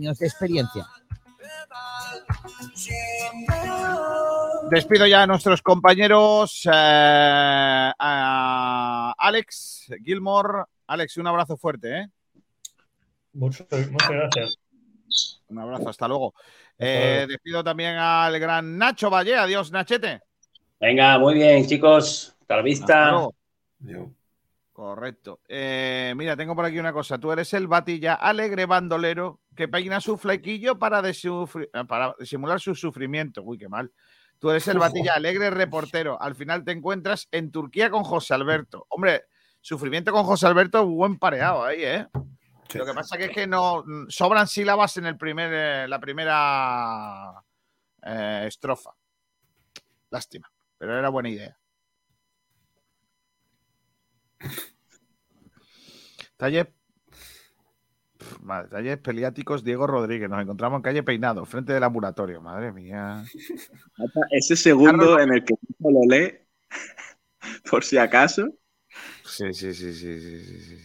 de 0.00 0.26
experiencia. 0.26 0.86
Despido 4.70 5.06
ya 5.06 5.22
a 5.22 5.26
nuestros 5.26 5.62
compañeros. 5.62 6.62
eh, 6.66 6.70
a 7.98 9.14
Alex 9.16 9.86
Gilmore. 10.04 10.64
Alex, 10.86 11.16
un 11.16 11.26
abrazo 11.26 11.56
fuerte, 11.56 11.98
¿eh? 12.00 12.08
Muchas 13.32 13.66
gracias. 13.68 14.58
Un 15.48 15.58
abrazo, 15.58 15.88
hasta 15.88 16.08
luego. 16.08 16.34
Eh, 16.78 17.26
despido 17.28 17.64
también 17.64 17.96
al 17.96 18.38
gran 18.38 18.76
Nacho 18.76 19.08
Valle. 19.08 19.36
Adiós, 19.36 19.70
Nachete. 19.70 20.20
Venga, 20.80 21.18
muy 21.18 21.34
bien, 21.34 21.66
chicos. 21.66 22.36
Hasta 22.40 22.56
la 22.56 22.62
vista. 22.62 23.10
luego. 23.10 24.12
Correcto. 24.72 25.40
Eh, 25.48 26.12
mira, 26.16 26.36
tengo 26.36 26.54
por 26.54 26.66
aquí 26.66 26.78
una 26.78 26.92
cosa. 26.92 27.18
Tú 27.18 27.32
eres 27.32 27.54
el 27.54 27.66
batilla 27.66 28.14
alegre 28.14 28.66
bandolero 28.66 29.40
que 29.56 29.68
peina 29.68 30.00
su 30.00 30.16
flequillo 30.16 30.78
para, 30.78 31.02
eh, 31.08 31.66
para 31.88 32.14
disimular 32.18 32.60
su 32.60 32.74
sufrimiento. 32.74 33.42
Uy, 33.42 33.58
qué 33.58 33.68
mal. 33.68 33.92
Tú 34.38 34.50
eres 34.50 34.68
el 34.68 34.78
batilla 34.78 35.14
alegre 35.14 35.50
reportero. 35.50 36.20
Al 36.20 36.34
final 36.34 36.62
te 36.64 36.72
encuentras 36.72 37.28
en 37.32 37.50
Turquía 37.50 37.90
con 37.90 38.04
José 38.04 38.34
Alberto. 38.34 38.86
Hombre, 38.90 39.24
sufrimiento 39.60 40.12
con 40.12 40.24
José 40.24 40.46
Alberto, 40.46 40.86
buen 40.86 41.18
pareado 41.18 41.64
ahí, 41.64 41.82
¿eh? 41.82 42.06
Sí. 42.68 42.78
Lo 42.78 42.84
que 42.84 42.94
pasa 42.94 43.16
que 43.16 43.26
es 43.26 43.30
que 43.30 43.46
no 43.46 43.84
sobran 44.08 44.46
sílabas 44.46 44.96
en 44.96 45.06
el 45.06 45.16
primer, 45.16 45.50
eh, 45.52 45.88
la 45.88 45.98
primera 46.00 47.42
eh, 48.02 48.44
estrofa. 48.46 48.90
Lástima, 50.10 50.52
pero 50.76 50.98
era 50.98 51.08
buena 51.08 51.30
idea. 51.30 51.58
Taller. 56.36 56.72
Madre, 58.42 58.68
talleres 58.68 58.98
peliáticos 58.98 59.64
Diego 59.64 59.86
Rodríguez. 59.86 60.28
Nos 60.28 60.42
encontramos 60.42 60.78
en 60.78 60.82
calle 60.82 61.02
Peinado, 61.02 61.44
frente 61.44 61.72
del 61.72 61.82
ambulatorio. 61.82 62.40
Madre 62.40 62.72
mía. 62.72 63.24
Ese 64.30 64.56
segundo 64.56 65.18
en 65.18 65.32
el 65.32 65.44
que 65.44 65.54
no 65.78 65.90
lo 65.90 66.00
lee, 66.08 66.38
por 67.70 67.84
si 67.84 67.98
acaso. 67.98 68.48
Sí, 69.24 69.52
sí, 69.52 69.74
sí, 69.74 69.92
sí, 69.92 70.20
sí, 70.20 70.60
sí. 70.60 70.78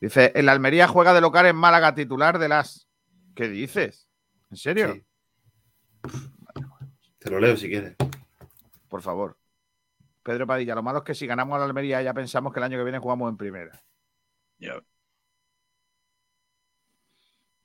Dice, 0.00 0.32
el 0.34 0.48
Almería 0.48 0.88
juega 0.88 1.12
de 1.12 1.20
local 1.20 1.46
en 1.46 1.56
Málaga, 1.56 1.94
titular 1.94 2.38
de 2.38 2.48
las. 2.48 2.88
¿Qué 3.34 3.48
dices? 3.48 4.08
¿En 4.50 4.56
serio? 4.56 4.94
Sí. 4.94 5.04
Te 7.18 7.30
lo 7.30 7.38
leo 7.38 7.56
si 7.56 7.68
quieres. 7.68 7.96
Por 8.88 9.02
favor. 9.02 9.36
Pedro 10.22 10.46
Padilla, 10.46 10.74
lo 10.74 10.82
malo 10.82 10.98
es 10.98 11.04
que 11.04 11.14
si 11.14 11.26
ganamos 11.26 11.56
a 11.56 11.58
la 11.58 11.64
Almería 11.66 12.02
ya 12.02 12.14
pensamos 12.14 12.52
que 12.52 12.60
el 12.60 12.64
año 12.64 12.78
que 12.78 12.84
viene 12.84 12.98
jugamos 12.98 13.30
en 13.30 13.36
primera. 13.36 13.82
Ya. 14.58 14.74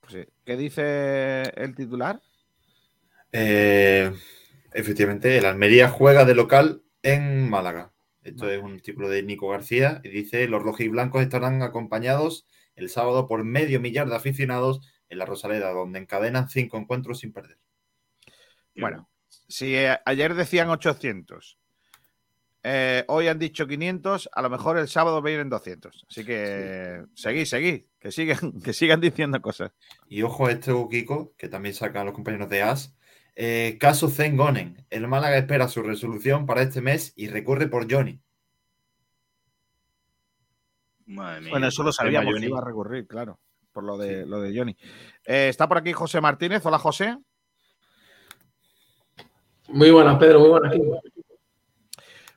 Pues 0.05 0.25
sí. 0.25 0.33
¿Qué 0.45 0.55
dice 0.55 1.41
el 1.55 1.75
titular? 1.75 2.21
Eh, 3.31 4.11
efectivamente, 4.73 5.37
el 5.37 5.45
Almería 5.45 5.89
juega 5.89 6.25
de 6.25 6.35
local 6.35 6.83
en 7.01 7.49
Málaga. 7.49 7.91
Esto 8.23 8.49
es 8.49 8.61
un 8.61 8.73
artículo 8.73 9.09
de 9.09 9.23
Nico 9.23 9.49
García 9.49 10.01
y 10.03 10.09
dice: 10.09 10.47
Los 10.47 10.63
rojiblancos 10.63 11.21
estarán 11.21 11.61
acompañados 11.61 12.47
el 12.75 12.89
sábado 12.89 13.27
por 13.27 13.43
medio 13.43 13.79
millar 13.79 14.07
de 14.07 14.15
aficionados 14.15 14.81
en 15.09 15.17
la 15.17 15.25
Rosaleda, 15.25 15.71
donde 15.71 15.99
encadenan 15.99 16.49
cinco 16.49 16.77
encuentros 16.77 17.19
sin 17.19 17.33
perder. 17.33 17.57
Bueno, 18.75 19.09
si 19.47 19.75
eh, 19.75 19.97
ayer 20.05 20.33
decían 20.33 20.69
800, 20.69 21.57
eh, 22.67 23.05
hoy 23.09 23.27
han 23.27 23.37
dicho 23.37 23.67
500, 23.67 24.27
a 24.33 24.41
lo 24.41 24.49
mejor 24.49 24.79
el 24.79 24.87
sábado 24.87 25.21
vienen 25.21 25.49
200. 25.49 26.05
Así 26.09 26.25
que 26.25 27.03
seguí, 27.13 27.45
seguí, 27.45 27.87
que 27.99 28.11
sigan, 28.11 28.59
que 28.63 28.73
sigan 28.73 28.99
diciendo 28.99 29.39
cosas. 29.39 29.71
Y 30.09 30.23
ojo 30.23 30.47
a 30.47 30.51
este 30.51 30.73
Kiko, 30.89 31.35
que 31.37 31.47
también 31.47 31.75
sacan 31.75 32.07
los 32.07 32.15
compañeros 32.15 32.49
de 32.49 32.63
AS. 32.63 32.95
Eh, 33.35 33.77
caso 33.79 34.09
Zengonen. 34.09 34.83
El 34.89 35.07
Málaga 35.07 35.37
espera 35.37 35.67
su 35.67 35.83
resolución 35.83 36.47
para 36.47 36.63
este 36.63 36.81
mes 36.81 37.13
y 37.15 37.27
recurre 37.27 37.67
por 37.67 37.91
Johnny. 37.91 38.19
Madre 41.05 41.41
mía. 41.41 41.51
Bueno, 41.51 41.67
eso 41.67 41.83
lo 41.83 41.91
sabíamos 41.91 42.33
que 42.33 42.47
iba 42.47 42.57
a 42.57 42.65
recurrir, 42.65 43.05
claro, 43.05 43.39
por 43.71 43.83
lo 43.83 43.95
de, 43.95 44.25
lo 44.25 44.41
de 44.41 44.57
Johnny. 44.57 44.75
Eh, 45.23 45.49
está 45.49 45.67
por 45.67 45.77
aquí 45.77 45.93
José 45.93 46.19
Martínez. 46.19 46.65
Hola, 46.65 46.79
José. 46.79 47.15
Muy 49.67 49.91
buenas, 49.91 50.17
Pedro, 50.17 50.39
muy 50.39 50.49
buenas. 50.49 50.73
Kiko. 50.73 50.99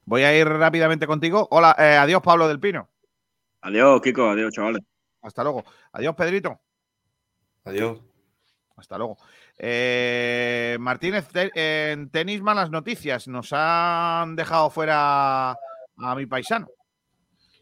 Voy 0.09 0.23
a 0.23 0.35
ir 0.35 0.49
rápidamente 0.49 1.07
contigo. 1.07 1.47
Hola, 1.51 1.77
eh, 1.79 1.99
adiós, 1.99 2.23
Pablo 2.23 2.49
del 2.49 2.59
Pino. 2.59 2.89
Adiós, 3.61 4.01
Kiko, 4.01 4.31
adiós, 4.31 4.55
chavales. 4.55 4.81
Hasta 5.21 5.43
luego. 5.43 5.65
Adiós, 5.93 6.15
Pedrito. 6.15 6.59
Adiós. 7.65 7.99
Hasta 8.75 8.97
luego. 8.97 9.19
Eh, 9.59 10.79
Martínez, 10.81 11.29
te- 11.29 11.51
en 11.93 12.09
tenis 12.09 12.41
malas 12.41 12.71
noticias. 12.71 13.29
Nos 13.29 13.53
han 13.53 14.35
dejado 14.35 14.71
fuera 14.71 15.51
a 15.51 16.15
mi 16.17 16.25
paisano. 16.25 16.69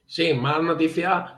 Sí, 0.07 0.33
malas 0.33 0.63
noticias, 0.63 1.33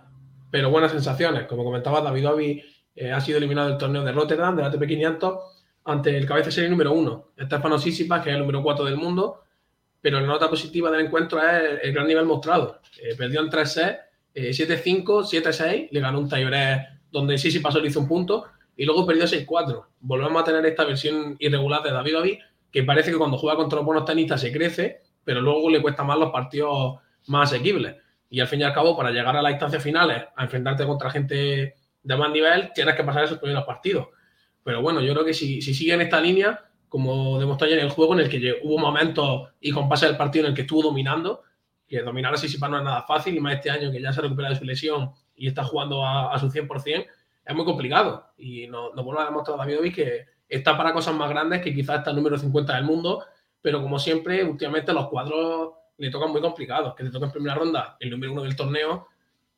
pero 0.51 0.69
buenas 0.71 0.93
sensaciones. 0.93 1.47
Como 1.47 1.65
comentaba, 1.65 2.03
David 2.03 2.29
Ovi 2.29 2.63
eh, 2.95 3.13
ha 3.13 3.21
sido 3.23 3.39
eliminado 3.39 3.71
del 3.71 3.79
torneo 3.79 4.05
de 4.05 4.13
Rotterdam, 4.13 4.57
del 4.57 4.67
ATP 4.67 4.87
500, 4.87 5.39
ante 5.85 6.15
el 6.19 6.27
cabeza 6.27 6.47
de 6.47 6.53
serie 6.53 6.69
número 6.69 6.93
uno, 6.93 7.29
Estefano 7.35 7.79
Sisipas, 7.79 8.23
que 8.23 8.29
es 8.29 8.35
el 8.35 8.41
número 8.43 8.63
4 8.63 8.85
del 8.85 8.97
mundo. 8.99 9.45
Pero 10.01 10.21
la 10.21 10.27
nota 10.27 10.49
positiva 10.49 10.91
del 10.91 11.07
encuentro 11.07 11.41
es 11.41 11.81
el, 11.83 11.93
gran 11.93 12.07
nivel 12.07 12.25
mostrado. 12.25 12.81
Eh, 13.03 13.15
perdió 13.17 13.41
en 13.41 13.51
3 13.51 13.73
sets, 13.73 13.99
eh, 14.35 14.51
7-5, 14.51 15.25
7-6, 15.25 15.89
le 15.91 16.01
ganó 16.01 16.21
un 16.21 16.29
tiebreak 16.29 16.99
donde 17.11 17.39
Sisipas 17.39 17.75
solo 17.75 17.87
hizo 17.87 18.01
un 18.01 18.09
punto 18.09 18.47
y 18.77 18.85
luego 18.85 19.05
perdió 19.05 19.25
6-4. 19.25 19.87
Volvemos 20.01 20.41
a 20.41 20.45
tener 20.45 20.65
esta 20.67 20.85
versión 20.85 21.37
irregular 21.41 21.83
de 21.83 21.91
David 21.91 22.19
Ovi, 22.19 22.39
que 22.71 22.85
parece 22.85 23.11
que 23.11 23.19
cuando 23.19 23.37
juega 23.37 23.57
contra 23.57 23.77
los 23.77 23.85
buenos 23.87 24.05
tenistas 24.05 24.41
se 24.41 24.53
crece, 24.53 25.03
pero 25.25 25.41
luego 25.41 25.69
le 25.69 25.83
cuesta 25.83 26.05
más 26.05 26.19
los 26.19 26.31
partidos 26.31 27.01
más 27.27 27.53
asequibles. 27.53 27.97
Y 28.31 28.41
al 28.41 28.47
fin 28.47 28.61
y 28.61 28.65
al 28.65 28.75
cabo, 28.75 28.97
para 28.97 29.11
llegar 29.11 29.37
a 29.37 29.43
las 29.43 29.53
instancias 29.53 29.83
finales, 29.83 30.25
a 30.37 30.45
enfrentarte 30.45 30.87
contra 30.87 31.11
gente 31.11 31.75
de 32.03 32.17
más 32.17 32.31
nivel, 32.31 32.71
tienes 32.75 32.95
que 32.95 33.03
pasar 33.03 33.25
esos 33.25 33.39
primeros 33.39 33.65
partidos. 33.65 34.09
Pero 34.63 34.83
bueno, 34.83 35.01
yo 35.01 35.13
creo 35.13 35.25
que 35.25 35.35
si, 35.35 35.63
si 35.63 35.75
sigue 35.75 35.95
en 35.95 36.03
esta 36.03 36.21
línea, 36.21 36.68
como 36.89 37.39
demostró 37.39 37.67
ayer 37.67 37.79
en 37.79 37.87
el 37.87 37.91
juego, 37.91 38.15
en 38.15 38.21
el 38.21 38.29
que 38.29 38.61
hubo 38.63 38.79
momentos 38.79 39.51
y 39.61 39.71
con 39.71 39.89
pase 39.89 40.07
del 40.07 40.17
partido 40.17 40.47
en 40.47 40.51
el 40.51 40.55
que 40.55 40.63
estuvo 40.63 40.83
dominando, 40.83 41.43
que 41.87 42.03
dominar 42.03 42.35
a 42.35 42.37
Sisipas 42.37 42.71
no 42.71 42.79
es 42.79 42.85
nada 42.85 43.03
fácil, 43.03 43.35
y 43.37 43.41
más 43.41 43.55
este 43.55 43.71
año 43.71 43.91
que 43.91 44.01
ya 44.01 44.13
se 44.13 44.21
recupera 44.21 44.51
de 44.51 44.57
su 44.57 44.65
lesión 44.65 45.13
y 45.37 45.49
está 45.49 45.65
jugando 45.65 46.05
a, 46.05 46.35
a 46.35 46.39
su 46.39 46.49
100%, 46.49 47.07
es 47.45 47.55
muy 47.55 47.65
complicado. 47.65 48.27
Y 48.37 48.67
nos, 48.67 48.95
nos 48.95 49.05
vuelve 49.05 49.23
a 49.23 49.27
demostrar 49.27 49.59
David 49.59 49.95
que 49.95 50.27
está 50.49 50.77
para 50.77 50.93
cosas 50.93 51.15
más 51.15 51.31
grandes 51.31 51.63
que 51.63 51.75
quizás 51.75 51.99
está 51.99 52.11
el 52.11 52.17
número 52.17 52.39
50 52.39 52.75
del 52.75 52.85
mundo, 52.85 53.25
pero 53.61 53.83
como 53.83 53.99
siempre, 53.99 54.45
últimamente 54.45 54.93
los 54.93 55.09
cuadros 55.09 55.73
le 55.99 56.11
tocan 56.11 56.31
muy 56.31 56.41
complicados, 56.41 56.95
que 56.95 57.05
te 57.05 57.11
toca 57.11 57.27
en 57.27 57.33
primera 57.33 57.55
ronda 57.55 57.97
el 58.01 58.11
número 58.11 58.33
uno 58.33 58.43
del 58.43 58.57
torneo, 58.57 59.09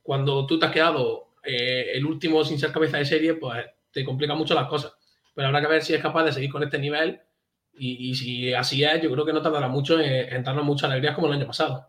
cuando 0.02 0.47
tú 0.47 0.59
te 0.59 0.66
has 0.66 0.73
quedado 0.73 1.28
eh, 1.44 1.93
el 1.94 2.07
último 2.07 2.44
sin 2.44 2.59
ser 2.59 2.73
cabeza 2.73 2.98
de 2.98 3.05
serie, 3.05 3.35
pues 3.35 3.65
te 3.93 4.05
complica 4.05 4.35
mucho 4.35 4.55
las 4.55 4.66
cosas. 4.66 4.93
Pero 5.41 5.49
habrá 5.49 5.62
que 5.62 5.69
ver 5.69 5.83
si 5.83 5.95
es 5.95 6.03
capaz 6.03 6.25
de 6.25 6.33
seguir 6.33 6.53
con 6.53 6.62
este 6.62 6.79
nivel 6.79 7.19
y, 7.73 8.11
y 8.11 8.15
si 8.15 8.53
así 8.53 8.85
es, 8.85 9.01
yo 9.01 9.11
creo 9.11 9.25
que 9.25 9.33
no 9.33 9.41
tardará 9.41 9.69
mucho 9.69 9.99
en, 9.99 10.35
en 10.35 10.45
darnos 10.45 10.67
muchas 10.67 10.91
alegrías 10.91 11.15
como 11.15 11.29
el 11.29 11.33
año 11.33 11.47
pasado. 11.47 11.87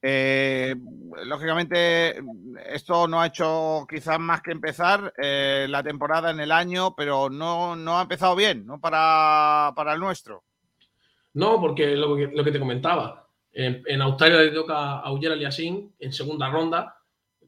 Eh, 0.00 0.76
lógicamente, 1.24 2.22
esto 2.64 3.08
no 3.08 3.20
ha 3.20 3.26
hecho 3.26 3.88
quizás 3.90 4.20
más 4.20 4.40
que 4.40 4.52
empezar 4.52 5.12
eh, 5.20 5.66
la 5.68 5.82
temporada 5.82 6.30
en 6.30 6.38
el 6.38 6.52
año, 6.52 6.94
pero 6.94 7.28
no, 7.28 7.74
no 7.74 7.98
ha 7.98 8.02
empezado 8.02 8.36
bien, 8.36 8.64
¿no? 8.66 8.80
Para, 8.80 9.72
para 9.74 9.94
el 9.94 9.98
nuestro. 9.98 10.44
No, 11.34 11.60
porque 11.60 11.96
lo 11.96 12.14
que, 12.14 12.28
lo 12.32 12.44
que 12.44 12.52
te 12.52 12.60
comentaba, 12.60 13.26
en, 13.52 13.82
en 13.84 14.00
Australia 14.00 14.38
le 14.38 14.52
toca 14.52 15.00
a 15.00 15.10
Uller 15.10 15.32
Aliassime 15.32 15.88
en 15.98 16.12
segunda 16.12 16.48
ronda 16.50 16.98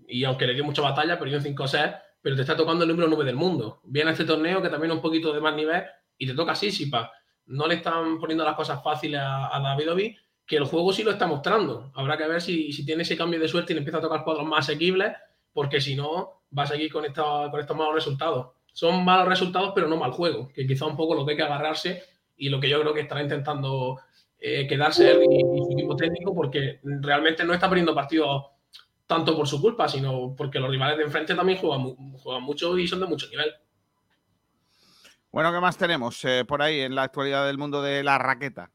y 0.08 0.24
aunque 0.24 0.48
le 0.48 0.54
dio 0.54 0.64
mucha 0.64 0.82
batalla, 0.82 1.16
perdió 1.16 1.36
en 1.36 1.44
5-6, 1.44 2.02
pero 2.22 2.36
te 2.36 2.42
está 2.42 2.56
tocando 2.56 2.84
el 2.84 2.90
número 2.90 3.08
9 3.08 3.24
del 3.24 3.36
mundo. 3.36 3.80
Viene 3.84 4.12
este 4.12 4.24
torneo 4.24 4.62
que 4.62 4.68
también 4.68 4.92
es 4.92 4.96
un 4.96 5.02
poquito 5.02 5.32
de 5.32 5.40
más 5.40 5.54
nivel 5.54 5.82
y 6.16 6.26
te 6.26 6.34
toca 6.34 6.54
Sisipa, 6.54 7.12
no 7.46 7.66
le 7.66 7.74
están 7.74 8.18
poniendo 8.20 8.44
las 8.44 8.54
cosas 8.54 8.82
fáciles 8.82 9.20
a, 9.22 9.60
David 9.62 9.90
Ovi, 9.90 10.16
que 10.46 10.56
el 10.56 10.64
juego 10.64 10.92
sí 10.92 11.02
lo 11.02 11.10
está 11.10 11.26
mostrando. 11.26 11.90
Habrá 11.94 12.16
que 12.16 12.28
ver 12.28 12.40
si, 12.40 12.84
tiene 12.86 13.02
ese 13.02 13.16
cambio 13.16 13.40
de 13.40 13.48
suerte 13.48 13.72
y 13.72 13.74
le 13.74 13.80
empieza 13.80 13.98
a 13.98 14.02
tocar 14.02 14.22
cuadros 14.22 14.46
más 14.46 14.60
asequibles, 14.60 15.12
porque 15.52 15.80
si 15.80 15.96
no, 15.96 16.44
va 16.56 16.62
a 16.62 16.66
seguir 16.66 16.92
con, 16.92 17.04
con 17.04 17.60
estos 17.60 17.76
malos 17.76 17.94
resultados. 17.94 18.52
Son 18.72 19.04
malos 19.04 19.28
resultados, 19.28 19.72
pero 19.74 19.88
no 19.88 19.96
mal 19.96 20.12
juego, 20.12 20.48
que 20.54 20.66
quizá 20.66 20.86
un 20.86 20.96
poco 20.96 21.14
lo 21.14 21.26
que 21.26 21.32
hay 21.32 21.36
que 21.36 21.42
agarrarse 21.42 22.04
y 22.36 22.48
lo 22.48 22.60
que 22.60 22.68
yo 22.68 22.80
creo 22.80 22.94
que 22.94 23.00
estará 23.00 23.22
intentando 23.22 24.00
eh, 24.38 24.66
quedarse 24.66 25.10
él 25.10 25.24
y, 25.28 25.36
y 25.36 25.64
su 25.64 25.72
equipo 25.72 25.96
técnico, 25.96 26.34
porque 26.34 26.80
realmente 26.82 27.44
no 27.44 27.52
está 27.52 27.68
perdiendo 27.68 27.94
partidos 27.94 28.44
tanto 29.06 29.36
por 29.36 29.46
su 29.46 29.60
culpa, 29.60 29.88
sino 29.88 30.34
porque 30.36 30.58
los 30.58 30.70
rivales 30.70 30.96
de 30.96 31.04
enfrente 31.04 31.34
también 31.34 31.58
juegan, 31.58 31.94
juegan 32.18 32.42
mucho 32.42 32.78
y 32.78 32.86
son 32.86 33.00
de 33.00 33.06
mucho 33.06 33.28
nivel. 33.28 33.52
Bueno, 35.30 35.52
¿qué 35.52 35.60
más 35.60 35.78
tenemos 35.78 36.24
eh, 36.24 36.44
por 36.46 36.62
ahí 36.62 36.80
en 36.80 36.94
la 36.94 37.04
actualidad 37.04 37.46
del 37.46 37.58
mundo 37.58 37.82
de 37.82 38.02
la 38.02 38.18
raqueta? 38.18 38.70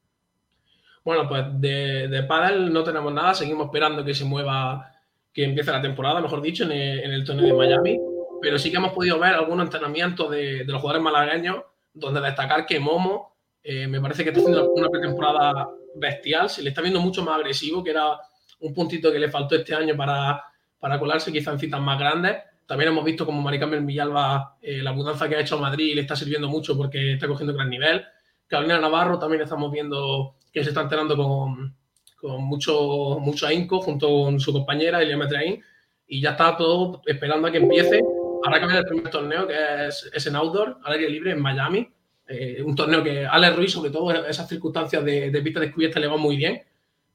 Bueno, 1.04 1.28
pues 1.28 1.46
de, 1.54 2.08
de 2.08 2.24
pádel 2.24 2.74
no 2.74 2.84
tenemos 2.84 3.14
nada, 3.14 3.34
seguimos 3.34 3.68
esperando 3.68 4.04
que 4.04 4.14
se 4.14 4.26
mueva, 4.26 4.92
que 5.32 5.46
empiece 5.46 5.72
la 5.72 5.82
temporada, 5.82 6.20
mejor 6.20 6.42
dicho, 6.42 6.64
en 6.64 6.72
el, 6.72 7.00
en 7.00 7.12
el 7.12 7.24
torneo 7.24 7.46
de 7.46 7.54
Miami, 7.54 8.00
pero 8.42 8.60
sí 8.60 8.72
que 8.72 8.78
hemos 8.78 8.92
podido 8.92 9.18
ver 9.20 9.34
algunos 9.34 9.66
entrenamientos 9.66 10.30
de, 10.32 10.66
de 10.66 10.72
los 10.72 10.82
jugadores 10.82 11.04
malagueños, 11.04 11.64
donde 11.94 12.22
destacar 12.22 12.66
que 12.66 12.80
Momo 12.80 13.38
eh, 13.64 13.88
me 13.88 14.02
parece 14.02 14.24
que 14.24 14.30
está 14.30 14.42
haciendo 14.42 14.72
una 14.72 14.90
pretemporada 14.90 15.70
bestial, 15.96 16.50
se 16.50 16.62
le 16.64 16.70
está 16.70 16.82
viendo 16.82 17.00
mucho 17.00 17.24
más 17.24 17.36
agresivo, 17.36 17.84
que 17.84 17.92
era 17.92 18.20
un 18.60 18.74
puntito 18.74 19.12
que 19.12 19.20
le 19.20 19.30
faltó 19.30 19.56
este 19.56 19.74
año 19.74 19.96
para, 19.96 20.44
para 20.80 21.00
colarse 21.00 21.32
quizá 21.32 21.52
en 21.52 21.60
citas 21.60 21.82
más 21.82 22.00
grandes. 22.00 22.38
También 22.66 22.92
hemos 22.92 23.06
visto 23.06 23.26
como 23.26 23.42
Maricarmen 23.42 23.86
Villalba 23.86 24.58
eh, 24.62 24.82
la 24.82 24.92
mudanza 24.92 25.30
que 25.30 25.36
ha 25.36 25.40
hecho 25.40 25.56
a 25.56 25.62
Madrid 25.62 25.96
le 25.96 26.02
está 26.02 26.16
sirviendo 26.16 26.50
mucho 26.50 26.76
porque 26.76 27.14
está 27.14 27.28
cogiendo 27.28 27.54
gran 27.54 27.70
nivel. 27.70 28.04
Carolina 28.48 28.80
Navarro 28.80 29.20
también 29.20 29.42
estamos 29.42 29.72
viendo 29.72 30.36
que 30.52 30.64
se 30.64 30.70
está 30.70 30.82
entrenando 30.82 31.16
con, 31.16 31.76
con 32.20 32.44
mucho, 32.44 33.20
mucho 33.22 33.48
ahínco 33.48 33.80
junto 33.80 34.08
con 34.08 34.40
su 34.40 34.52
compañera 34.52 35.02
Elia 35.02 35.18
Metraín 35.18 35.62
y 36.08 36.22
ya 36.22 36.32
está 36.32 36.58
todo 36.58 37.02
esperando 37.06 37.48
a 37.48 37.52
que 37.52 37.58
empiece. 37.58 38.02
Habrá 38.44 38.60
que 38.60 38.68
ver 38.68 38.76
el 38.78 38.86
primer 38.86 39.10
torneo 39.10 39.48
que 39.48 39.88
es, 39.88 40.10
es 40.14 40.28
en 40.28 40.36
outdoor, 40.36 40.80
al 40.84 40.94
aire 40.94 41.10
libre 41.10 41.32
en 41.32 41.42
Miami. 41.42 41.90
Eh, 42.28 42.62
un 42.62 42.76
torneo 42.76 43.02
que 43.02 43.26
Alex 43.26 43.56
Ruiz, 43.56 43.72
sobre 43.72 43.92
todo 43.92 44.12
en 44.12 44.26
esas 44.26 44.48
circunstancias 44.48 45.04
de, 45.04 45.32
de 45.32 45.42
pista 45.42 45.62
descubierta, 45.62 46.00
le 46.00 46.08
va 46.08 46.18
muy 46.18 46.36
bien 46.36 46.62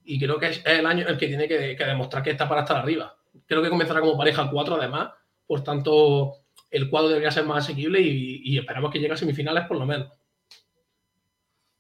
y 0.05 0.19
creo 0.19 0.39
que 0.39 0.47
es 0.47 0.62
el 0.65 0.87
año 0.87 1.03
en 1.03 1.09
el 1.09 1.19
que 1.19 1.29
tiene 1.29 1.49
que, 1.49 1.77
que 1.77 1.85
demostrar 1.85 2.23
que 2.23 2.31
está 2.31 2.49
para 2.49 2.62
estar 2.62 2.77
arriba. 2.77 3.16
Creo 3.47 3.62
que 3.62 3.70
comenzará 3.70 4.01
como 4.01 4.16
pareja 4.16 4.51
4 4.51 4.77
además, 4.77 5.12
por 5.47 5.62
tanto 5.62 6.35
el 6.70 6.89
cuadro 6.89 7.09
debería 7.09 7.31
ser 7.31 7.45
más 7.45 7.65
asequible 7.65 8.01
y, 8.01 8.43
y 8.45 8.59
esperamos 8.59 8.91
que 8.91 8.99
llegue 8.99 9.12
a 9.12 9.16
semifinales 9.16 9.66
por 9.66 9.79
lo 9.79 9.87
menos. 9.87 10.11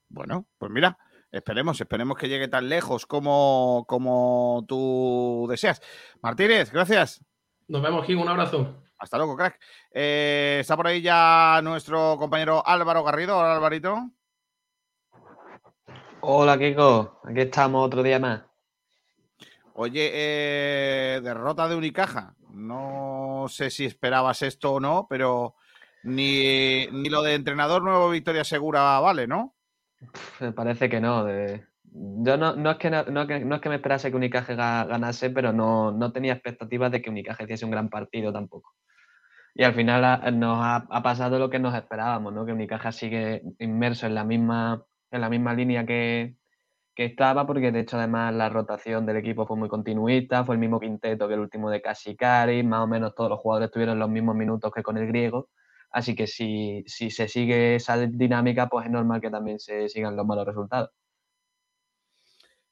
Bueno, 0.08 0.46
pues 0.58 0.70
mira, 0.70 0.98
esperemos, 1.30 1.80
esperemos 1.80 2.18
que 2.18 2.28
llegue 2.28 2.48
tan 2.48 2.68
lejos 2.68 3.06
como, 3.06 3.84
como 3.88 4.64
tú 4.68 5.46
deseas. 5.48 5.80
Martínez, 6.22 6.70
gracias. 6.70 7.24
Nos 7.68 7.80
vemos, 7.80 8.06
Gil, 8.06 8.16
un 8.16 8.28
abrazo. 8.28 8.82
Hasta 8.98 9.16
luego, 9.16 9.36
crack. 9.36 9.58
Eh, 9.90 10.58
está 10.60 10.76
por 10.76 10.86
ahí 10.86 11.00
ya 11.00 11.60
nuestro 11.62 12.16
compañero 12.18 12.62
Álvaro 12.64 13.02
Garrido. 13.02 13.38
Hola, 13.38 13.56
Alvarito. 13.56 14.10
Hola, 16.22 16.58
Kiko. 16.58 17.20
Aquí 17.24 17.40
estamos 17.40 17.84
otro 17.86 18.02
día 18.02 18.18
más. 18.18 18.42
Oye, 19.74 20.10
eh, 20.12 21.20
derrota 21.22 21.68
de 21.68 21.76
Unicaja. 21.76 22.34
No 22.50 23.46
sé 23.48 23.70
si 23.70 23.84
esperabas 23.86 24.42
esto 24.42 24.74
o 24.74 24.80
no, 24.80 25.06
pero 25.08 25.54
ni, 26.04 26.86
ni 26.92 27.08
lo 27.08 27.22
de 27.22 27.34
entrenador 27.34 27.82
nuevo 27.82 28.10
victoria 28.10 28.44
segura 28.44 29.00
vale, 29.00 29.26
¿no? 29.26 29.54
Me 30.40 30.52
parece 30.52 30.88
que 30.88 31.00
no. 31.00 31.24
de- 31.24 31.64
Yo 31.84 32.36
no, 32.36 32.54
no, 32.54 32.70
es 32.72 32.76
que, 32.76 32.90
no, 32.90 33.04
no 33.04 33.24
no 33.24 33.54
es 33.56 33.60
que 33.60 33.68
me 33.68 33.76
esperase 33.76 34.10
que 34.10 34.16
Unicaje 34.16 34.54
ga- 34.54 34.86
ganase, 34.86 35.30
pero 35.30 35.52
no, 35.52 35.90
no 35.92 36.12
tenía 36.12 36.34
expectativas 36.34 36.92
de 36.92 37.00
que 37.02 37.10
Unicaje 37.10 37.44
hiciese 37.44 37.64
un 37.64 37.70
gran 37.70 37.88
partido 37.88 38.32
tampoco. 38.32 38.74
Y 39.54 39.64
al 39.64 39.74
final 39.74 40.04
ha- 40.04 40.30
nos 40.30 40.58
ha, 40.62 40.76
ha 40.88 41.02
pasado 41.02 41.38
lo 41.38 41.50
que 41.50 41.58
nos 41.58 41.74
esperábamos, 41.74 42.32
¿no? 42.32 42.44
Que 42.44 42.52
Unicaja 42.52 42.92
sigue 42.92 43.42
inmerso 43.58 44.06
en 44.06 44.14
la 44.14 44.24
misma, 44.24 44.84
en 45.12 45.20
la 45.20 45.30
misma 45.30 45.54
línea 45.54 45.86
que, 45.86 46.36
que 46.94 47.04
estaba, 47.06 47.46
porque 47.46 47.72
de 47.72 47.80
hecho 47.80 47.96
además 47.96 48.34
la 48.34 48.48
rotación 48.48 49.06
del 49.06 49.16
equipo 49.16 49.46
fue 49.46 49.56
muy 49.56 49.68
continuista, 49.68 50.44
fue 50.44 50.56
el 50.56 50.60
mismo 50.60 50.80
quinteto 50.80 51.28
que 51.28 51.34
el 51.34 51.40
último 51.40 51.70
de 51.70 51.80
Casikari, 51.80 52.62
más 52.62 52.80
o 52.80 52.86
menos 52.86 53.14
todos 53.14 53.30
los 53.30 53.40
jugadores 53.40 53.70
tuvieron 53.70 53.98
los 53.98 54.10
mismos 54.10 54.34
minutos 54.36 54.72
que 54.72 54.82
con 54.82 54.98
el 54.98 55.06
griego. 55.06 55.48
Así 55.90 56.14
que 56.14 56.26
si, 56.26 56.84
si 56.86 57.10
se 57.10 57.28
sigue 57.28 57.76
esa 57.76 57.98
dinámica, 57.98 58.68
pues 58.68 58.86
es 58.86 58.92
normal 58.92 59.20
que 59.20 59.30
también 59.30 59.58
se 59.58 59.88
sigan 59.88 60.16
los 60.16 60.26
malos 60.26 60.46
resultados. 60.46 60.90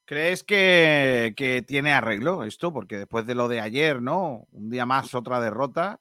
¿Crees 0.07 0.43
que, 0.43 1.35
que 1.37 1.63
tiene 1.63 1.93
arreglo 1.93 2.45
esto? 2.45 2.73
Porque 2.73 2.99
después 2.99 3.27
de 3.27 3.35
lo 3.35 3.47
de 3.47 3.61
ayer, 3.61 4.03
¿no? 4.03 4.49
Un 4.51 4.71
día 4.71 4.85
más, 4.87 5.15
otra 5.15 5.41
derrota. 5.41 6.01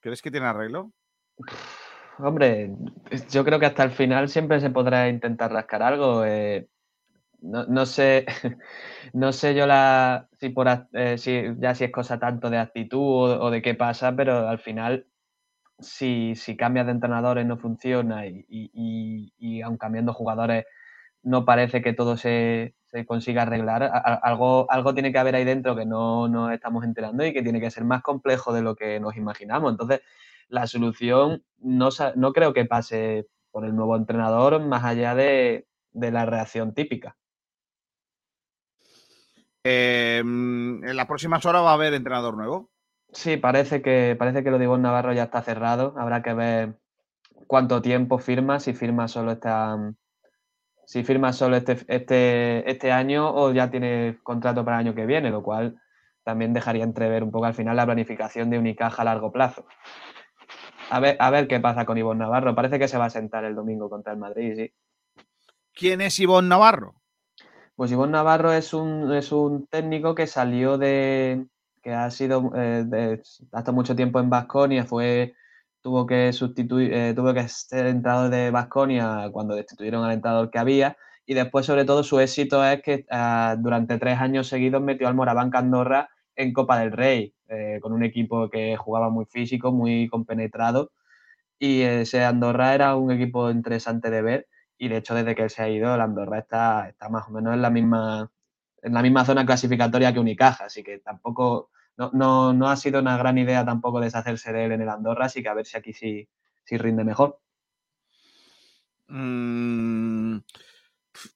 ¿Crees 0.00 0.20
que 0.20 0.30
tiene 0.30 0.46
arreglo? 0.46 0.92
Hombre, 2.18 2.74
yo 3.30 3.44
creo 3.44 3.58
que 3.60 3.66
hasta 3.66 3.82
el 3.84 3.90
final 3.90 4.28
siempre 4.28 4.60
se 4.60 4.70
podrá 4.70 5.08
intentar 5.08 5.52
rascar 5.52 5.82
algo. 5.82 6.24
eh, 6.24 6.68
no, 7.42 7.66
no 7.66 7.86
sé, 7.86 8.26
no 9.14 9.32
sé 9.32 9.54
yo 9.54 9.66
la, 9.66 10.28
si, 10.32 10.50
por, 10.50 10.68
eh, 10.94 11.18
si 11.18 11.42
ya 11.58 11.74
si 11.74 11.84
es 11.84 11.92
cosa 11.92 12.18
tanto 12.18 12.50
de 12.50 12.58
actitud 12.58 13.00
o, 13.40 13.50
de 13.50 13.62
qué 13.62 13.74
pasa, 13.74 14.14
pero 14.16 14.48
al 14.48 14.58
final, 14.60 15.06
si, 15.80 16.34
si 16.36 16.56
cambias 16.56 16.86
de 16.86 16.92
entrenadores 16.92 17.46
no 17.46 17.58
funciona 17.58 18.26
y, 18.26 18.44
y, 18.48 19.32
y- 19.38 19.62
aun 19.62 19.78
cambiando 19.78 20.14
jugadores 20.14 20.66
no 21.22 21.44
parece 21.44 21.82
que 21.82 21.92
todo 21.92 22.16
se, 22.16 22.74
se 22.86 23.04
consiga 23.06 23.42
arreglar, 23.42 23.82
algo, 24.22 24.70
algo 24.70 24.94
tiene 24.94 25.12
que 25.12 25.18
haber 25.18 25.34
ahí 25.34 25.44
dentro 25.44 25.74
que 25.76 25.84
no 25.86 26.28
nos 26.28 26.52
estamos 26.52 26.84
enterando 26.84 27.24
y 27.26 27.32
que 27.32 27.42
tiene 27.42 27.60
que 27.60 27.70
ser 27.70 27.84
más 27.84 28.02
complejo 28.02 28.52
de 28.52 28.62
lo 28.62 28.76
que 28.76 29.00
nos 29.00 29.16
imaginamos. 29.16 29.72
Entonces, 29.72 30.02
la 30.48 30.66
solución 30.66 31.44
no, 31.58 31.88
no 32.14 32.32
creo 32.32 32.52
que 32.52 32.64
pase 32.64 33.26
por 33.50 33.64
el 33.64 33.74
nuevo 33.74 33.96
entrenador 33.96 34.60
más 34.60 34.84
allá 34.84 35.14
de, 35.14 35.66
de 35.92 36.10
la 36.10 36.26
reacción 36.26 36.74
típica. 36.74 37.16
Eh, 39.64 40.22
mm, 40.24 40.84
en 40.84 40.96
las 40.96 41.06
próximas 41.06 41.44
horas 41.44 41.62
va 41.62 41.70
a 41.70 41.74
haber 41.74 41.94
entrenador 41.94 42.36
nuevo. 42.36 42.70
Sí, 43.12 43.36
parece 43.36 43.82
que, 43.82 44.14
parece 44.18 44.44
que 44.44 44.50
lo 44.50 44.58
de 44.58 44.64
Ivonne 44.64 44.82
Navarro 44.82 45.12
ya 45.12 45.24
está 45.24 45.42
cerrado. 45.42 45.94
Habrá 45.98 46.22
que 46.22 46.34
ver 46.34 46.78
cuánto 47.46 47.82
tiempo 47.82 48.18
firma, 48.18 48.60
si 48.60 48.74
firma 48.74 49.08
solo 49.08 49.32
esta, 49.32 49.94
si 50.84 51.02
firma 51.02 51.32
solo 51.32 51.56
este, 51.56 51.78
este, 51.88 52.70
este 52.70 52.92
año 52.92 53.34
o 53.34 53.52
ya 53.52 53.70
tiene 53.70 54.18
contrato 54.22 54.64
para 54.64 54.76
el 54.76 54.86
año 54.86 54.94
que 54.94 55.06
viene, 55.06 55.30
lo 55.30 55.42
cual 55.42 55.80
también 56.22 56.52
dejaría 56.52 56.84
entrever 56.84 57.22
un 57.24 57.30
poco 57.30 57.46
al 57.46 57.54
final 57.54 57.76
la 57.76 57.86
planificación 57.86 58.50
de 58.50 58.58
Unicaja 58.58 59.02
a 59.02 59.04
largo 59.04 59.32
plazo. 59.32 59.66
A 60.90 61.00
ver, 61.00 61.16
a 61.18 61.30
ver 61.30 61.48
qué 61.48 61.58
pasa 61.60 61.84
con 61.84 61.98
Ivonne 61.98 62.20
Navarro. 62.20 62.54
Parece 62.54 62.78
que 62.78 62.88
se 62.88 62.98
va 62.98 63.06
a 63.06 63.10
sentar 63.10 63.44
el 63.44 63.54
domingo 63.54 63.90
contra 63.90 64.12
el 64.12 64.18
Madrid, 64.18 64.54
sí. 64.56 64.72
¿Quién 65.74 66.00
es 66.00 66.18
Ivonne 66.20 66.48
Navarro? 66.48 66.94
Pues 67.74 67.90
Ivonne 67.92 68.12
Navarro 68.12 68.52
es 68.52 68.72
un, 68.72 69.12
es 69.12 69.32
un 69.32 69.66
técnico 69.66 70.14
que 70.14 70.26
salió 70.26 70.78
de. 70.78 71.46
que 71.82 71.92
ha 71.92 72.10
sido. 72.10 72.50
eh, 72.54 72.84
de- 72.86 73.22
ha 73.52 73.58
estado 73.58 73.72
mucho 73.72 73.94
tiempo 73.96 74.20
en 74.20 74.30
Vasconia, 74.30 74.84
fue. 74.84 75.34
tuvo 75.82 76.06
que 76.06 76.32
sustituir. 76.32 76.92
eh, 76.92 77.12
tuvo 77.14 77.34
que 77.34 77.46
ser 77.48 77.86
entrenador 77.86 78.30
de 78.30 78.50
Vasconia 78.50 79.28
cuando 79.32 79.54
destituyeron 79.54 80.04
al 80.04 80.12
entrenador 80.12 80.50
que 80.50 80.58
había. 80.58 80.96
Y 81.26 81.34
después, 81.34 81.66
sobre 81.66 81.84
todo, 81.84 82.02
su 82.04 82.20
éxito 82.20 82.64
es 82.64 82.80
que 82.82 83.04
ah, 83.10 83.56
durante 83.58 83.98
tres 83.98 84.18
años 84.20 84.46
seguidos 84.48 84.80
metió 84.82 85.08
al 85.08 85.14
Moraván 85.14 85.50
Andorra 85.54 86.08
en 86.36 86.52
Copa 86.52 86.78
del 86.78 86.92
Rey, 86.92 87.34
eh, 87.48 87.78
con 87.82 87.92
un 87.92 88.04
equipo 88.04 88.48
que 88.50 88.76
jugaba 88.76 89.10
muy 89.10 89.24
físico, 89.26 89.72
muy 89.72 90.08
compenetrado. 90.08 90.92
Y 91.58 91.82
ese 91.82 92.24
Andorra 92.24 92.74
era 92.74 92.96
un 92.96 93.10
equipo 93.12 93.50
interesante 93.50 94.10
de 94.10 94.22
ver. 94.22 94.48
Y 94.78 94.88
de 94.88 94.98
hecho, 94.98 95.14
desde 95.14 95.34
que 95.34 95.44
él 95.44 95.50
se 95.50 95.62
ha 95.62 95.68
ido, 95.68 95.94
el 95.94 96.00
Andorra 96.00 96.38
está, 96.38 96.88
está 96.88 97.08
más 97.08 97.28
o 97.28 97.32
menos 97.32 97.54
en 97.54 97.62
la 97.62 97.70
misma, 97.70 98.30
en 98.82 98.94
la 98.94 99.02
misma 99.02 99.24
zona 99.24 99.46
clasificatoria 99.46 100.12
que 100.12 100.20
Unicaja. 100.20 100.66
Así 100.66 100.82
que 100.82 100.98
tampoco, 100.98 101.70
no, 101.96 102.10
no, 102.12 102.52
no 102.52 102.68
ha 102.68 102.76
sido 102.76 103.00
una 103.00 103.16
gran 103.16 103.38
idea 103.38 103.64
tampoco 103.64 104.00
deshacerse 104.00 104.52
de 104.52 104.66
él 104.66 104.72
en 104.72 104.82
el 104.82 104.88
Andorra. 104.90 105.26
Así 105.26 105.42
que 105.42 105.48
a 105.48 105.54
ver 105.54 105.66
si 105.66 105.78
aquí 105.78 105.92
sí, 105.92 106.28
sí 106.64 106.76
rinde 106.76 107.04
mejor. 107.04 107.40
Mm, 109.08 110.38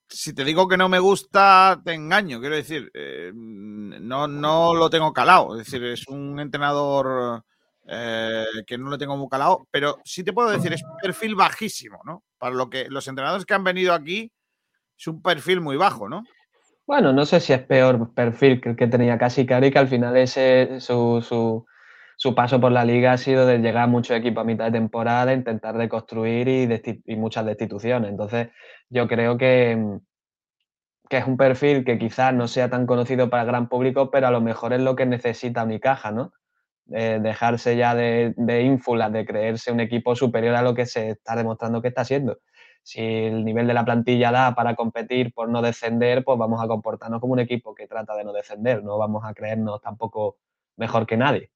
si 0.08 0.34
te 0.34 0.44
digo 0.44 0.68
que 0.68 0.76
no 0.76 0.88
me 0.88 0.98
gusta, 0.98 1.80
te 1.84 1.94
engaño. 1.94 2.40
Quiero 2.40 2.56
decir, 2.56 2.90
eh, 2.94 3.32
no, 3.34 4.26
no 4.26 4.74
lo 4.74 4.90
tengo 4.90 5.12
calado. 5.12 5.58
Es 5.58 5.66
decir, 5.66 5.84
es 5.84 6.06
un 6.08 6.38
entrenador 6.40 7.44
eh, 7.86 8.44
que 8.66 8.78
no 8.78 8.88
lo 8.88 8.98
tengo 8.98 9.16
muy 9.16 9.28
calado, 9.28 9.66
pero 9.70 9.98
sí 10.04 10.22
te 10.22 10.32
puedo 10.32 10.50
decir, 10.50 10.72
es 10.72 10.82
un 10.84 10.96
perfil 11.02 11.34
bajísimo, 11.34 12.00
¿no? 12.04 12.22
Para 12.38 12.54
lo 12.54 12.70
que 12.70 12.88
los 12.88 13.08
entrenadores 13.08 13.44
que 13.44 13.54
han 13.54 13.64
venido 13.64 13.94
aquí, 13.94 14.30
es 14.96 15.06
un 15.06 15.20
perfil 15.22 15.60
muy 15.60 15.76
bajo, 15.76 16.08
¿no? 16.08 16.22
Bueno, 16.86 17.12
no 17.12 17.24
sé 17.24 17.40
si 17.40 17.52
es 17.52 17.62
peor 17.62 18.12
perfil 18.14 18.60
que 18.60 18.70
el 18.70 18.76
que 18.76 18.86
tenía 18.86 19.18
casi 19.18 19.46
Cari, 19.46 19.70
que 19.70 19.78
al 19.78 19.88
final 19.88 20.16
ese, 20.16 20.80
su, 20.80 21.24
su, 21.26 21.66
su 22.22 22.34
paso 22.34 22.60
por 22.60 22.70
la 22.70 22.84
liga 22.84 23.12
ha 23.14 23.16
sido 23.16 23.46
de 23.46 23.60
llegar 23.60 23.84
a 23.84 23.86
muchos 23.86 24.14
equipos 24.14 24.42
a 24.42 24.44
mitad 24.44 24.66
de 24.66 24.72
temporada, 24.72 25.32
intentar 25.32 25.74
reconstruir 25.74 26.48
y, 26.48 26.68
y 27.06 27.16
muchas 27.16 27.46
destituciones. 27.46 28.10
Entonces, 28.10 28.48
yo 28.90 29.08
creo 29.08 29.38
que, 29.38 29.74
mm, 29.74 30.00
que 31.08 31.16
es 31.16 31.26
un 31.26 31.38
perfil 31.38 31.82
que 31.82 31.98
quizás 31.98 32.34
no 32.34 32.46
sea 32.46 32.68
tan 32.68 32.86
conocido 32.86 33.30
para 33.30 33.44
el 33.44 33.48
gran 33.48 33.70
público, 33.70 34.10
pero 34.10 34.26
a 34.26 34.30
lo 34.30 34.42
mejor 34.42 34.74
es 34.74 34.82
lo 34.82 34.96
que 34.96 35.06
necesita 35.06 35.64
Unicaja, 35.64 36.10
¿no? 36.12 36.34
Eh, 36.92 37.20
dejarse 37.22 37.74
ya 37.78 37.94
de, 37.94 38.34
de 38.36 38.62
ínfulas, 38.64 39.10
de 39.10 39.24
creerse 39.24 39.72
un 39.72 39.80
equipo 39.80 40.14
superior 40.14 40.54
a 40.56 40.62
lo 40.62 40.74
que 40.74 40.84
se 40.84 41.12
está 41.12 41.36
demostrando 41.36 41.80
que 41.80 41.88
está 41.88 42.04
siendo. 42.04 42.40
Si 42.82 43.00
el 43.00 43.46
nivel 43.46 43.66
de 43.66 43.72
la 43.72 43.86
plantilla 43.86 44.30
da 44.30 44.54
para 44.54 44.74
competir 44.74 45.32
por 45.32 45.48
no 45.48 45.62
descender, 45.62 46.22
pues 46.22 46.38
vamos 46.38 46.62
a 46.62 46.68
comportarnos 46.68 47.18
como 47.18 47.32
un 47.32 47.40
equipo 47.40 47.74
que 47.74 47.86
trata 47.86 48.14
de 48.14 48.24
no 48.24 48.34
descender, 48.34 48.84
no 48.84 48.98
vamos 48.98 49.24
a 49.24 49.32
creernos 49.32 49.80
tampoco 49.80 50.36
mejor 50.76 51.06
que 51.06 51.16
nadie. 51.16 51.50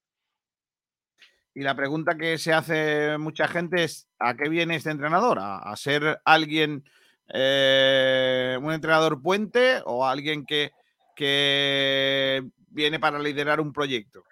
Y 1.54 1.62
la 1.62 1.76
pregunta 1.76 2.16
que 2.16 2.36
se 2.38 2.52
hace 2.52 3.16
mucha 3.18 3.46
gente 3.48 3.84
es: 3.84 4.08
¿a 4.18 4.34
qué 4.34 4.48
viene 4.48 4.76
este 4.76 4.90
entrenador? 4.90 5.38
¿A, 5.40 5.74
ser 5.76 6.20
alguien, 6.24 6.84
eh, 7.32 8.58
un 8.60 8.72
entrenador 8.72 9.22
puente 9.22 9.80
o 9.84 10.04
alguien 10.04 10.44
que, 10.44 10.72
que 11.14 12.42
viene 12.68 12.98
para 12.98 13.18
liderar 13.18 13.60
un 13.60 13.72
proyecto? 13.72 14.24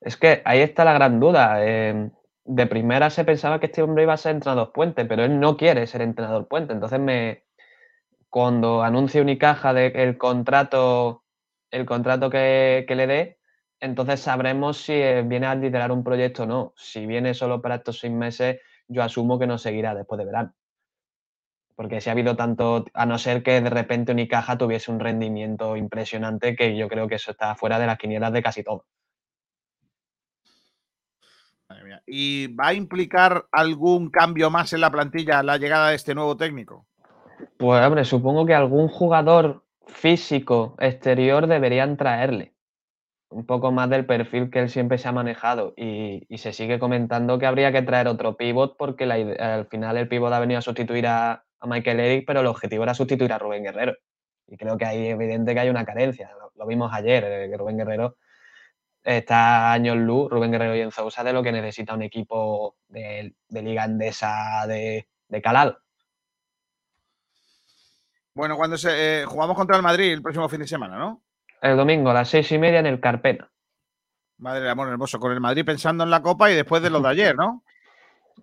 Es 0.00 0.16
que 0.16 0.42
ahí 0.44 0.60
está 0.60 0.84
la 0.84 0.94
gran 0.94 1.18
duda. 1.18 1.56
eh, 1.58 2.10
de 2.44 2.66
primera 2.66 3.10
se 3.10 3.24
pensaba 3.24 3.60
que 3.60 3.66
este 3.66 3.82
hombre 3.82 4.02
iba 4.02 4.14
a 4.14 4.16
ser 4.16 4.34
entrenador 4.34 4.72
puente, 4.72 5.04
pero 5.04 5.24
él 5.24 5.38
no 5.38 5.56
quiere 5.56 5.86
ser 5.86 6.02
entrenador 6.02 6.48
puente. 6.48 6.72
Entonces, 6.72 6.98
me, 6.98 7.44
cuando 8.28 8.82
anuncia 8.82 9.22
Unicaja 9.22 9.72
de 9.74 9.86
el 9.88 10.18
contrato, 10.18 11.24
el 11.70 11.86
contrato 11.86 12.30
que, 12.30 12.84
que 12.88 12.96
le 12.96 13.06
dé, 13.06 13.38
entonces 13.82 14.20
sabremos 14.20 14.76
si 14.76 14.92
eh, 14.92 15.22
viene 15.26 15.48
a 15.48 15.56
liderar 15.56 15.90
un 15.90 16.04
proyecto 16.04 16.44
o 16.44 16.46
no. 16.46 16.72
Si 16.76 17.04
viene 17.04 17.34
solo 17.34 17.60
para 17.60 17.74
estos 17.74 17.98
seis 17.98 18.12
meses, 18.12 18.60
yo 18.86 19.02
asumo 19.02 19.40
que 19.40 19.48
no 19.48 19.58
seguirá 19.58 19.92
después 19.92 20.20
de 20.20 20.24
verano. 20.24 20.54
Porque 21.74 22.00
si 22.00 22.08
ha 22.08 22.12
habido 22.12 22.36
tanto, 22.36 22.84
a 22.94 23.06
no 23.06 23.18
ser 23.18 23.42
que 23.42 23.60
de 23.60 23.70
repente 23.70 24.12
Unicaja 24.12 24.56
tuviese 24.56 24.92
un 24.92 25.00
rendimiento 25.00 25.76
impresionante, 25.76 26.54
que 26.54 26.76
yo 26.76 26.88
creo 26.88 27.08
que 27.08 27.16
eso 27.16 27.32
está 27.32 27.56
fuera 27.56 27.80
de 27.80 27.86
las 27.86 27.98
quinielas 27.98 28.32
de 28.32 28.42
casi 28.42 28.62
todo. 28.62 28.84
¿Y 32.06 32.54
va 32.54 32.68
a 32.68 32.74
implicar 32.74 33.46
algún 33.50 34.10
cambio 34.10 34.48
más 34.48 34.72
en 34.72 34.80
la 34.80 34.92
plantilla 34.92 35.42
la 35.42 35.56
llegada 35.56 35.88
de 35.88 35.96
este 35.96 36.14
nuevo 36.14 36.36
técnico? 36.36 36.86
Pues 37.56 37.84
hombre, 37.84 38.04
supongo 38.04 38.46
que 38.46 38.54
algún 38.54 38.86
jugador 38.86 39.64
físico 39.88 40.76
exterior 40.78 41.48
deberían 41.48 41.96
traerle. 41.96 42.51
Un 43.32 43.46
poco 43.46 43.72
más 43.72 43.88
del 43.90 44.06
perfil 44.06 44.50
que 44.50 44.60
él 44.60 44.68
siempre 44.68 44.98
se 44.98 45.08
ha 45.08 45.12
manejado. 45.12 45.74
Y, 45.76 46.26
se 46.38 46.52
sigue 46.52 46.78
comentando 46.78 47.38
que 47.38 47.46
habría 47.46 47.72
que 47.72 47.82
traer 47.82 48.08
otro 48.08 48.36
pivot 48.36 48.76
porque 48.76 49.04
al 49.04 49.66
final 49.66 49.96
el 49.96 50.08
pivot 50.08 50.32
ha 50.32 50.40
venido 50.40 50.58
a 50.58 50.62
sustituir 50.62 51.06
a, 51.06 51.44
a 51.60 51.66
Michael 51.66 52.00
Eric, 52.00 52.24
pero 52.26 52.40
el 52.40 52.46
objetivo 52.46 52.82
era 52.82 52.94
sustituir 52.94 53.32
a 53.32 53.38
Rubén 53.38 53.62
Guerrero. 53.62 53.94
Y 54.46 54.56
creo 54.56 54.76
que 54.76 54.84
ahí 54.84 55.06
evidente 55.08 55.54
que 55.54 55.60
hay 55.60 55.70
una 55.70 55.84
carencia. 55.84 56.30
Lo, 56.56 56.66
vimos 56.66 56.92
ayer, 56.92 57.24
eh, 57.24 57.48
que 57.50 57.56
Rubén 57.56 57.78
Guerrero 57.78 58.16
está 59.02 59.72
años 59.72 59.96
luz, 59.96 60.30
Rubén 60.30 60.52
Guerrero 60.52 60.76
y 60.76 60.80
Enzo 60.80 61.02
Sousa, 61.02 61.24
de 61.24 61.32
lo 61.32 61.42
que 61.42 61.52
necesita 61.52 61.94
un 61.94 62.02
equipo 62.02 62.76
de, 62.88 63.34
de 63.48 63.62
liga 63.62 63.84
andesa 63.84 64.66
de, 64.66 65.08
de 65.28 65.42
calado. 65.42 65.78
Bueno, 68.34 68.56
cuando 68.56 68.78
se, 68.78 69.22
eh, 69.22 69.24
jugamos 69.26 69.56
contra 69.56 69.76
el 69.76 69.82
Madrid 69.82 70.12
el 70.12 70.22
próximo 70.22 70.48
fin 70.48 70.60
de 70.60 70.66
semana, 70.66 70.98
¿no? 70.98 71.21
El 71.62 71.76
domingo 71.76 72.10
a 72.10 72.14
las 72.14 72.28
seis 72.28 72.50
y 72.52 72.58
media 72.58 72.80
en 72.80 72.86
el 72.86 73.00
Carpena. 73.00 73.50
Madre 74.38 74.60
del 74.60 74.70
amor 74.70 74.88
hermoso, 74.88 75.18
con 75.20 75.32
el 75.32 75.40
Madrid 75.40 75.64
pensando 75.64 76.02
en 76.04 76.10
la 76.10 76.20
Copa 76.22 76.50
y 76.50 76.54
después 76.54 76.82
de 76.82 76.90
lo 76.90 77.00
de 77.00 77.08
ayer, 77.08 77.36
¿no? 77.36 77.62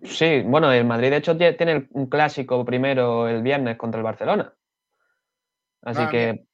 Sí, 0.02 0.42
bueno, 0.46 0.72
el 0.72 0.86
Madrid 0.86 1.10
de 1.10 1.16
hecho 1.18 1.36
tie- 1.36 1.56
tiene 1.56 1.86
un 1.92 2.08
clásico 2.08 2.64
primero 2.64 3.28
el 3.28 3.42
viernes 3.42 3.76
contra 3.76 3.98
el 3.98 4.04
Barcelona. 4.04 4.54
Así 5.82 6.00
Ah, 6.02 6.08
que 6.10 6.46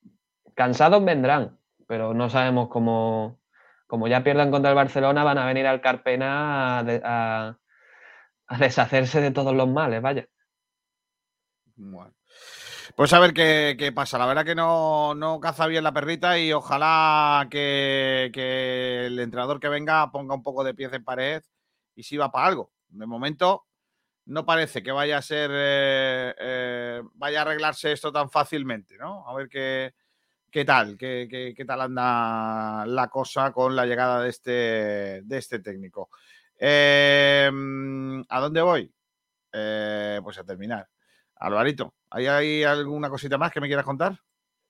cansados 0.55 1.05
vendrán, 1.05 1.59
pero 1.87 2.13
no 2.15 2.29
sabemos 2.29 2.69
cómo, 2.69 3.39
como 3.87 4.09
ya 4.09 4.25
pierdan 4.25 4.51
contra 4.51 4.71
el 4.71 4.77
Barcelona, 4.77 5.23
van 5.23 5.39
a 5.39 5.47
venir 5.47 5.67
al 5.69 5.81
Carpena 5.81 6.79
a, 6.79 6.83
de- 6.83 7.03
a- 7.05 7.57
a 8.49 8.59
deshacerse 8.59 9.21
de 9.21 9.31
todos 9.31 9.55
los 9.55 9.69
males, 9.69 10.03
vaya. 10.03 10.27
Bueno. 11.77 12.13
Pues 12.97 13.13
a 13.13 13.19
ver 13.21 13.35
qué, 13.35 13.77
qué 13.79 13.93
pasa. 13.93 14.17
La 14.19 14.25
verdad 14.27 14.45
que 14.47 14.55
no, 14.55 15.15
no 15.15 15.39
caza 15.39 15.67
bien 15.67 15.85
la 15.85 15.93
perrita 15.93 16.39
y 16.39 16.53
ojalá 16.53 17.47
que, 17.51 18.31
que 18.33 19.07
el 19.07 19.19
entrenador 19.19 19.61
que 19.61 19.69
venga 19.69 20.11
ponga 20.11 20.35
un 20.35 20.43
poco 20.43 20.65
de 20.65 20.73
pies 20.75 20.93
en 20.95 21.05
pared 21.05 21.43
y 21.95 22.03
sirva 22.05 22.31
para 22.33 22.47
algo. 22.47 22.73
De 22.89 23.07
momento 23.07 23.67
no 24.27 24.47
parece 24.47 24.83
que 24.83 24.93
vaya 24.93 25.19
a 25.19 25.23
ser, 25.23 25.51
eh, 25.55 26.35
eh, 26.41 27.03
vaya 27.15 27.41
a 27.41 27.43
arreglarse 27.43 27.93
esto 27.93 28.13
tan 28.13 28.31
fácilmente, 28.31 28.97
¿no? 28.99 29.29
A 29.29 29.35
ver 29.35 29.49
qué, 29.49 29.95
qué 30.51 30.65
tal, 30.65 30.97
qué, 30.99 31.29
qué- 31.57 31.65
tal 31.67 31.81
anda 31.83 32.87
la 32.87 33.09
cosa 33.09 33.53
con 33.53 33.77
la 33.77 33.87
llegada 33.87 34.23
de 34.23 34.31
este, 34.31 34.51
de 35.25 35.39
este 35.39 35.61
técnico. 35.61 36.11
Eh, 36.59 37.51
¿A 38.31 38.41
dónde 38.41 38.63
voy? 38.63 38.95
Pues 39.53 40.39
a 40.39 40.45
terminar. 40.45 40.89
Alvarito, 41.37 41.93
¿hay, 42.11 42.27
¿hay 42.27 42.65
alguna 42.65 43.09
cosita 43.11 43.39
más 43.39 43.53
que 43.53 43.61
me 43.61 43.67
quieras 43.67 43.85
contar? 43.85 44.19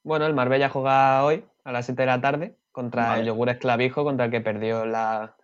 Bueno, 0.03 0.27
el 0.27 0.35
Marbella 0.35 0.69
juega 0.69 1.25
hoy 1.25 1.45
a 1.65 1.73
las 1.73 1.87
7 1.87 2.03
de 2.03 2.07
la 2.07 2.21
tarde 2.21 2.57
contra 2.73 3.09
Vale. 3.09 3.21
el 3.21 3.27
Yogur 3.27 3.49
Esclavijo, 3.49 4.05
contra 4.05 4.27
el 4.27 4.31
que 4.31 4.41
perdió 4.41 4.85
en 4.85 4.93
la, 4.93 5.37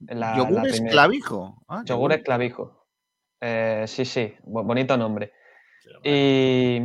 la, 0.00 0.14
la 0.14 0.36
¿Yogur 0.36 0.66
esclavijo? 0.66 1.62
Ah, 1.68 1.82
Yogur 1.84 2.10
yogur. 2.10 2.12
Esclavijo. 2.12 2.86
Eh, 3.40 3.84
sí, 3.86 4.04
sí, 4.04 4.34
bo- 4.44 4.64
bonito 4.64 4.96
nombre. 4.96 5.32
Y 6.04 6.82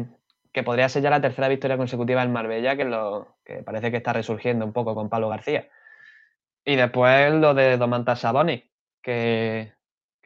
que 0.51 0.63
podría 0.63 0.89
ser 0.89 1.03
ya 1.03 1.09
la 1.09 1.21
tercera 1.21 1.47
victoria 1.47 1.77
consecutiva 1.77 2.23
en 2.23 2.31
Marbella, 2.31 2.75
que, 2.75 2.85
lo, 2.85 3.37
que 3.45 3.63
parece 3.63 3.91
que 3.91 3.97
está 3.97 4.13
resurgiendo 4.13 4.65
un 4.65 4.73
poco 4.73 4.95
con 4.95 5.09
Pablo 5.09 5.29
García. 5.29 5.69
Y 6.65 6.75
después 6.75 7.33
lo 7.33 7.53
de 7.53 7.77
Domantas 7.77 8.19
Sabonis, 8.19 8.63
que, 9.01 9.73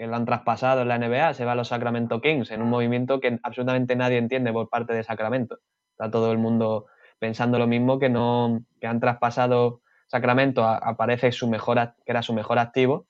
que 0.02 0.08
lo 0.08 0.16
han 0.16 0.26
traspasado 0.26 0.82
en 0.82 0.88
la 0.88 0.98
NBA, 0.98 1.36
se 1.36 1.46
va 1.46 1.52
a 1.52 1.56
los 1.56 1.68
Sacramento 1.68 2.22
Kings 2.22 2.50
en 2.50 2.64
un 2.64 2.72
movimiento 2.72 3.20
que 3.20 3.38
absolutamente 3.44 3.96
nadie 3.96 4.18
entiende 4.18 4.52
por 4.52 4.68
parte 4.68 4.94
de 4.94 5.04
Sacramento. 5.04 5.60
Está 5.92 6.10
todo 6.10 6.32
el 6.32 6.40
mundo 6.40 6.88
pensando 7.20 7.60
lo 7.60 7.68
mismo, 7.68 8.00
que 8.00 8.10
no 8.10 8.64
que 8.80 8.88
han 8.88 9.00
traspasado 9.00 9.82
Sacramento, 10.08 10.66
aparece 10.66 11.32
su 11.32 11.48
mejor, 11.48 11.94
que 12.04 12.12
era 12.12 12.24
su 12.24 12.34
mejor 12.34 12.58
activo, 12.58 13.06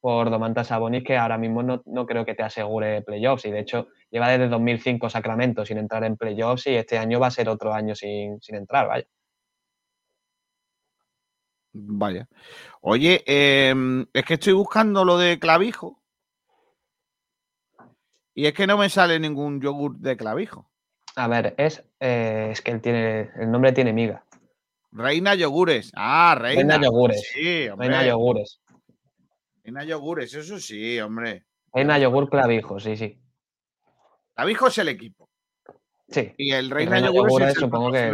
por 0.00 0.30
Domantas 0.30 0.68
Sabonis, 0.68 1.02
que 1.02 1.16
ahora 1.16 1.36
mismo 1.36 1.64
no, 1.64 1.82
no 1.84 2.06
creo 2.06 2.24
que 2.24 2.36
te 2.36 2.44
asegure 2.44 3.02
playoffs. 3.02 3.44
Y 3.46 3.50
de 3.50 3.58
hecho, 3.58 3.88
lleva 4.08 4.28
desde 4.28 4.48
2005 4.48 5.10
Sacramento 5.10 5.66
sin 5.66 5.78
entrar 5.78 6.04
en 6.04 6.16
playoffs 6.16 6.68
y 6.68 6.76
este 6.76 6.96
año 6.96 7.18
va 7.18 7.26
a 7.26 7.32
ser 7.32 7.48
otro 7.48 7.74
año 7.74 7.96
sin, 7.96 8.40
sin 8.40 8.54
entrar, 8.54 8.86
vaya. 8.86 9.06
Vaya. 11.72 12.28
Oye, 12.82 13.24
em, 13.26 14.06
es 14.12 14.24
que 14.24 14.34
estoy 14.34 14.52
buscando 14.52 15.04
lo 15.04 15.18
de 15.18 15.40
clavijo. 15.40 16.05
Y 18.36 18.46
es 18.46 18.52
que 18.52 18.66
no 18.66 18.76
me 18.76 18.90
sale 18.90 19.18
ningún 19.18 19.62
yogur 19.62 19.96
de 19.96 20.14
clavijo. 20.14 20.70
A 21.16 21.26
ver, 21.26 21.54
es, 21.56 21.82
eh, 22.00 22.50
es 22.52 22.60
que 22.60 22.70
él 22.70 22.82
tiene, 22.82 23.30
el 23.36 23.50
nombre 23.50 23.72
tiene 23.72 23.94
miga. 23.94 24.26
Reina 24.92 25.34
Yogures. 25.34 25.90
Ah, 25.96 26.36
Reina. 26.38 26.74
Reina 26.74 26.86
Yogures. 26.86 27.30
Sí, 27.32 27.66
hombre. 27.66 27.88
Reina 27.88 28.06
Yogures. 28.06 28.60
Reina 29.64 29.84
Yogures, 29.84 30.34
eso 30.34 30.60
sí, 30.60 31.00
hombre. 31.00 31.46
Reina 31.72 31.98
Yogur 31.98 32.28
Clavijo, 32.28 32.78
sí, 32.78 32.98
sí. 32.98 33.18
Clavijo 34.34 34.66
es 34.66 34.78
el 34.78 34.88
equipo. 34.90 35.30
Sí. 36.10 36.34
Y 36.36 36.52
el 36.52 36.68
Reina, 36.68 36.92
Reina 36.92 37.06
Yogures, 37.06 37.32
Yogures, 37.32 37.48
es 37.48 37.54
el 37.56 37.60
supongo 37.62 37.90
que-. 37.90 38.12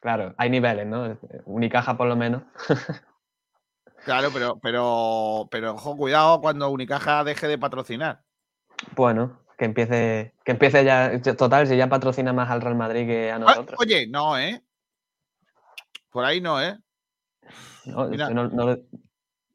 Claro, 0.00 0.34
hay 0.38 0.48
niveles, 0.48 0.86
¿no? 0.86 1.18
Unicaja 1.44 1.98
por 1.98 2.08
lo 2.08 2.16
menos. 2.16 2.44
Claro, 4.04 4.30
pero, 4.32 4.58
pero, 4.60 5.48
pero 5.50 5.74
ojo, 5.74 5.96
cuidado 5.96 6.40
cuando 6.40 6.70
Unicaja 6.70 7.24
deje 7.24 7.46
de 7.46 7.58
patrocinar. 7.58 8.22
Bueno, 8.94 9.40
que 9.56 9.64
empiece, 9.64 10.34
que 10.44 10.52
empiece 10.52 10.84
ya. 10.84 11.20
Total, 11.36 11.66
si 11.66 11.76
ya 11.76 11.88
patrocina 11.88 12.32
más 12.32 12.50
al 12.50 12.60
Real 12.60 12.76
Madrid 12.76 13.06
que 13.06 13.30
a 13.30 13.36
Ah, 13.36 13.38
nosotros. 13.38 13.78
Oye, 13.80 14.06
no, 14.06 14.38
¿eh? 14.38 14.62
Por 16.10 16.24
ahí 16.24 16.40
no, 16.40 16.60
¿eh? 16.62 16.78
No, 17.86 18.08
mira. 18.08 18.30
no- 18.30 18.48
no 18.48 18.66
lo- 18.66 18.78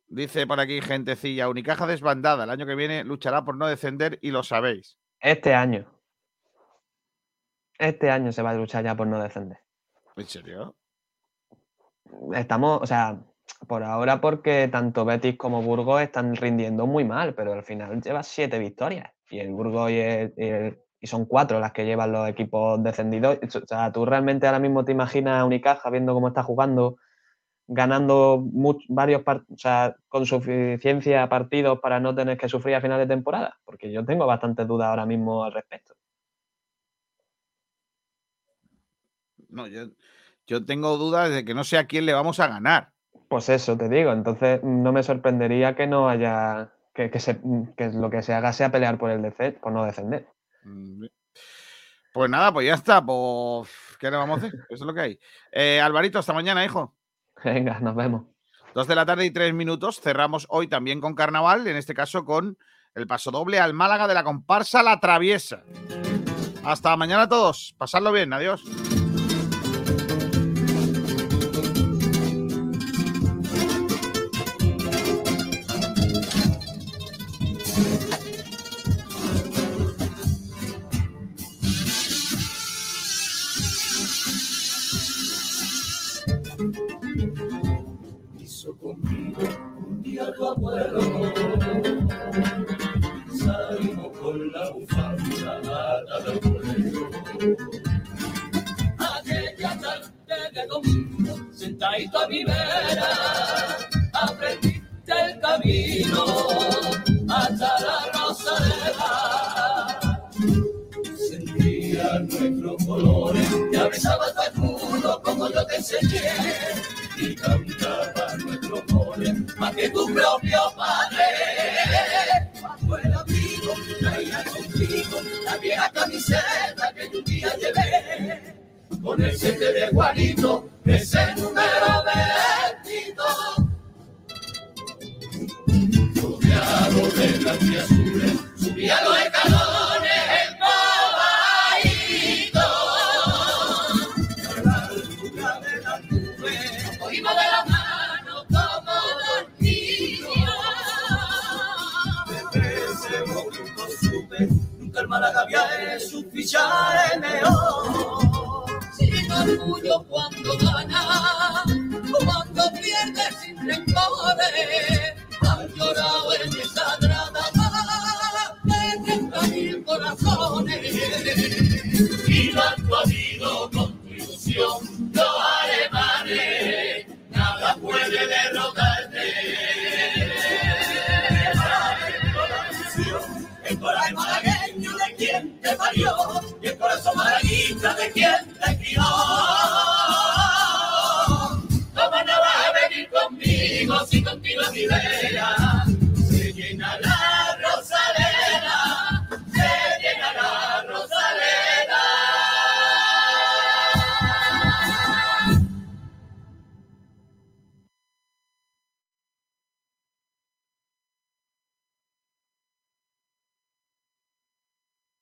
Dice 0.07 0.45
por 0.45 0.59
aquí 0.59 0.79
gentecilla, 0.81 1.49
Unicaja 1.49 1.87
desbandada. 1.87 2.43
El 2.43 2.51
año 2.51 2.65
que 2.67 2.75
viene 2.75 3.03
luchará 3.03 3.43
por 3.43 3.55
no 3.57 3.65
descender 3.67 4.19
y 4.21 4.29
lo 4.31 4.43
sabéis. 4.43 4.97
este 5.19 5.55
año. 5.55 5.89
Este 7.79 8.11
año 8.11 8.31
se 8.31 8.41
va 8.43 8.51
a 8.51 8.53
luchar 8.53 8.83
ya 8.83 8.95
por 8.95 9.07
no 9.07 9.21
descender. 9.21 9.57
¿En 10.15 10.27
serio? 10.27 10.75
Estamos, 12.33 12.79
o 12.81 12.85
sea, 12.85 13.19
por 13.67 13.83
ahora 13.83 14.21
porque 14.21 14.67
tanto 14.71 15.05
Betis 15.05 15.37
como 15.37 15.61
Burgos 15.61 16.01
están 16.01 16.35
rindiendo 16.35 16.87
muy 16.87 17.05
mal, 17.05 17.33
pero 17.35 17.53
al 17.53 17.63
final 17.63 18.01
lleva 18.01 18.23
siete 18.23 18.59
victorias. 18.59 19.11
Y 19.29 19.39
el 19.39 19.51
Burgos 19.51 19.91
y, 19.91 19.99
el- 19.99 20.79
y 20.99 21.07
son 21.07 21.25
cuatro 21.25 21.59
las 21.59 21.71
que 21.73 21.85
llevan 21.85 22.11
los 22.11 22.27
equipos 22.29 22.81
descendidos. 22.83 23.37
O 23.43 23.67
sea, 23.67 23.91
tú 23.91 24.05
realmente 24.05 24.47
ahora 24.47 24.59
mismo 24.59 24.85
te 24.85 24.91
imaginas 24.91 25.39
a 25.39 25.45
Unicaja 25.45 25.89
viendo 25.89 26.13
cómo 26.13 26.29
está 26.29 26.43
jugando 26.43 26.97
ganando 27.67 28.43
varios 28.89 29.23
o 29.25 29.57
sea, 29.57 29.95
con 30.07 30.25
suficiencia 30.25 31.27
partidos 31.29 31.79
para 31.79 31.99
no 31.99 32.13
tener 32.13 32.37
que 32.37 32.49
sufrir 32.49 32.75
a 32.75 32.81
final 32.81 32.99
de 32.99 33.07
temporada? 33.07 33.57
Porque 33.63 33.91
yo 33.91 34.05
tengo 34.05 34.25
bastantes 34.25 34.67
dudas 34.67 34.87
ahora 34.87 35.05
mismo 35.05 35.43
al 35.43 35.53
respecto. 35.53 35.93
No, 39.49 39.67
yo, 39.67 39.87
yo 40.47 40.65
tengo 40.65 40.97
dudas 40.97 41.29
de 41.31 41.45
que 41.45 41.53
no 41.53 41.63
sé 41.63 41.77
a 41.77 41.85
quién 41.87 42.05
le 42.05 42.13
vamos 42.13 42.39
a 42.39 42.47
ganar. 42.47 42.92
Pues 43.33 43.49
eso 43.49 43.75
te 43.75 43.89
digo, 43.89 44.11
entonces 44.11 44.61
no 44.63 44.91
me 44.91 45.01
sorprendería 45.01 45.75
que 45.75 45.87
no 45.87 46.07
haya, 46.07 46.69
que, 46.93 47.09
que 47.09 47.19
se- 47.19 47.41
que 47.75 47.89
lo 47.89 48.11
que 48.11 48.21
se 48.21 48.31
haga 48.31 48.53
sea 48.53 48.71
pelear 48.71 48.99
por 48.99 49.09
el 49.09 49.23
descen- 49.23 49.59
por 49.59 49.71
no 49.71 49.83
descender. 49.85 50.27
Mm, 50.63 51.05
Pues 52.13 52.29
nada, 52.29 52.53
pues 52.53 52.67
ya 52.67 52.75
está. 52.75 53.03
Pues, 53.03 53.69
¿Qué 53.99 54.11
le 54.11 54.17
vamos 54.17 54.35
a 54.43 54.45
hacer? 54.45 54.59
Eso 54.69 54.75
es 54.75 54.81
lo 54.81 54.93
que 54.93 55.01
hay. 55.01 55.19
Eh, 55.51 55.81
Alvarito, 55.81 56.19
hasta 56.19 56.31
mañana, 56.31 56.63
hijo. 56.63 56.93
Venga, 57.43 57.79
nos 57.79 57.95
vemos. 57.95 58.25
Dos 58.75 58.87
de 58.87 58.93
la 58.93 59.03
tarde 59.07 59.25
y 59.25 59.31
tres 59.31 59.51
minutos. 59.51 59.99
Cerramos 59.99 60.45
hoy 60.49 60.67
también 60.67 61.01
con 61.01 61.15
carnaval, 61.15 61.65
en 61.65 61.75
este 61.75 61.95
caso 61.95 62.25
con 62.25 62.59
el 62.93 63.07
paso 63.07 63.31
doble 63.31 63.59
al 63.59 63.73
Málaga 63.73 64.07
de 64.07 64.13
la 64.13 64.23
comparsa 64.23 64.83
La 64.83 64.99
Traviesa. 64.99 65.63
Hasta 66.63 66.95
mañana 66.97 67.23
a 67.23 67.29
todos. 67.29 67.73
Pasadlo 67.79 68.11
bien. 68.11 68.31
Adiós. 68.31 68.63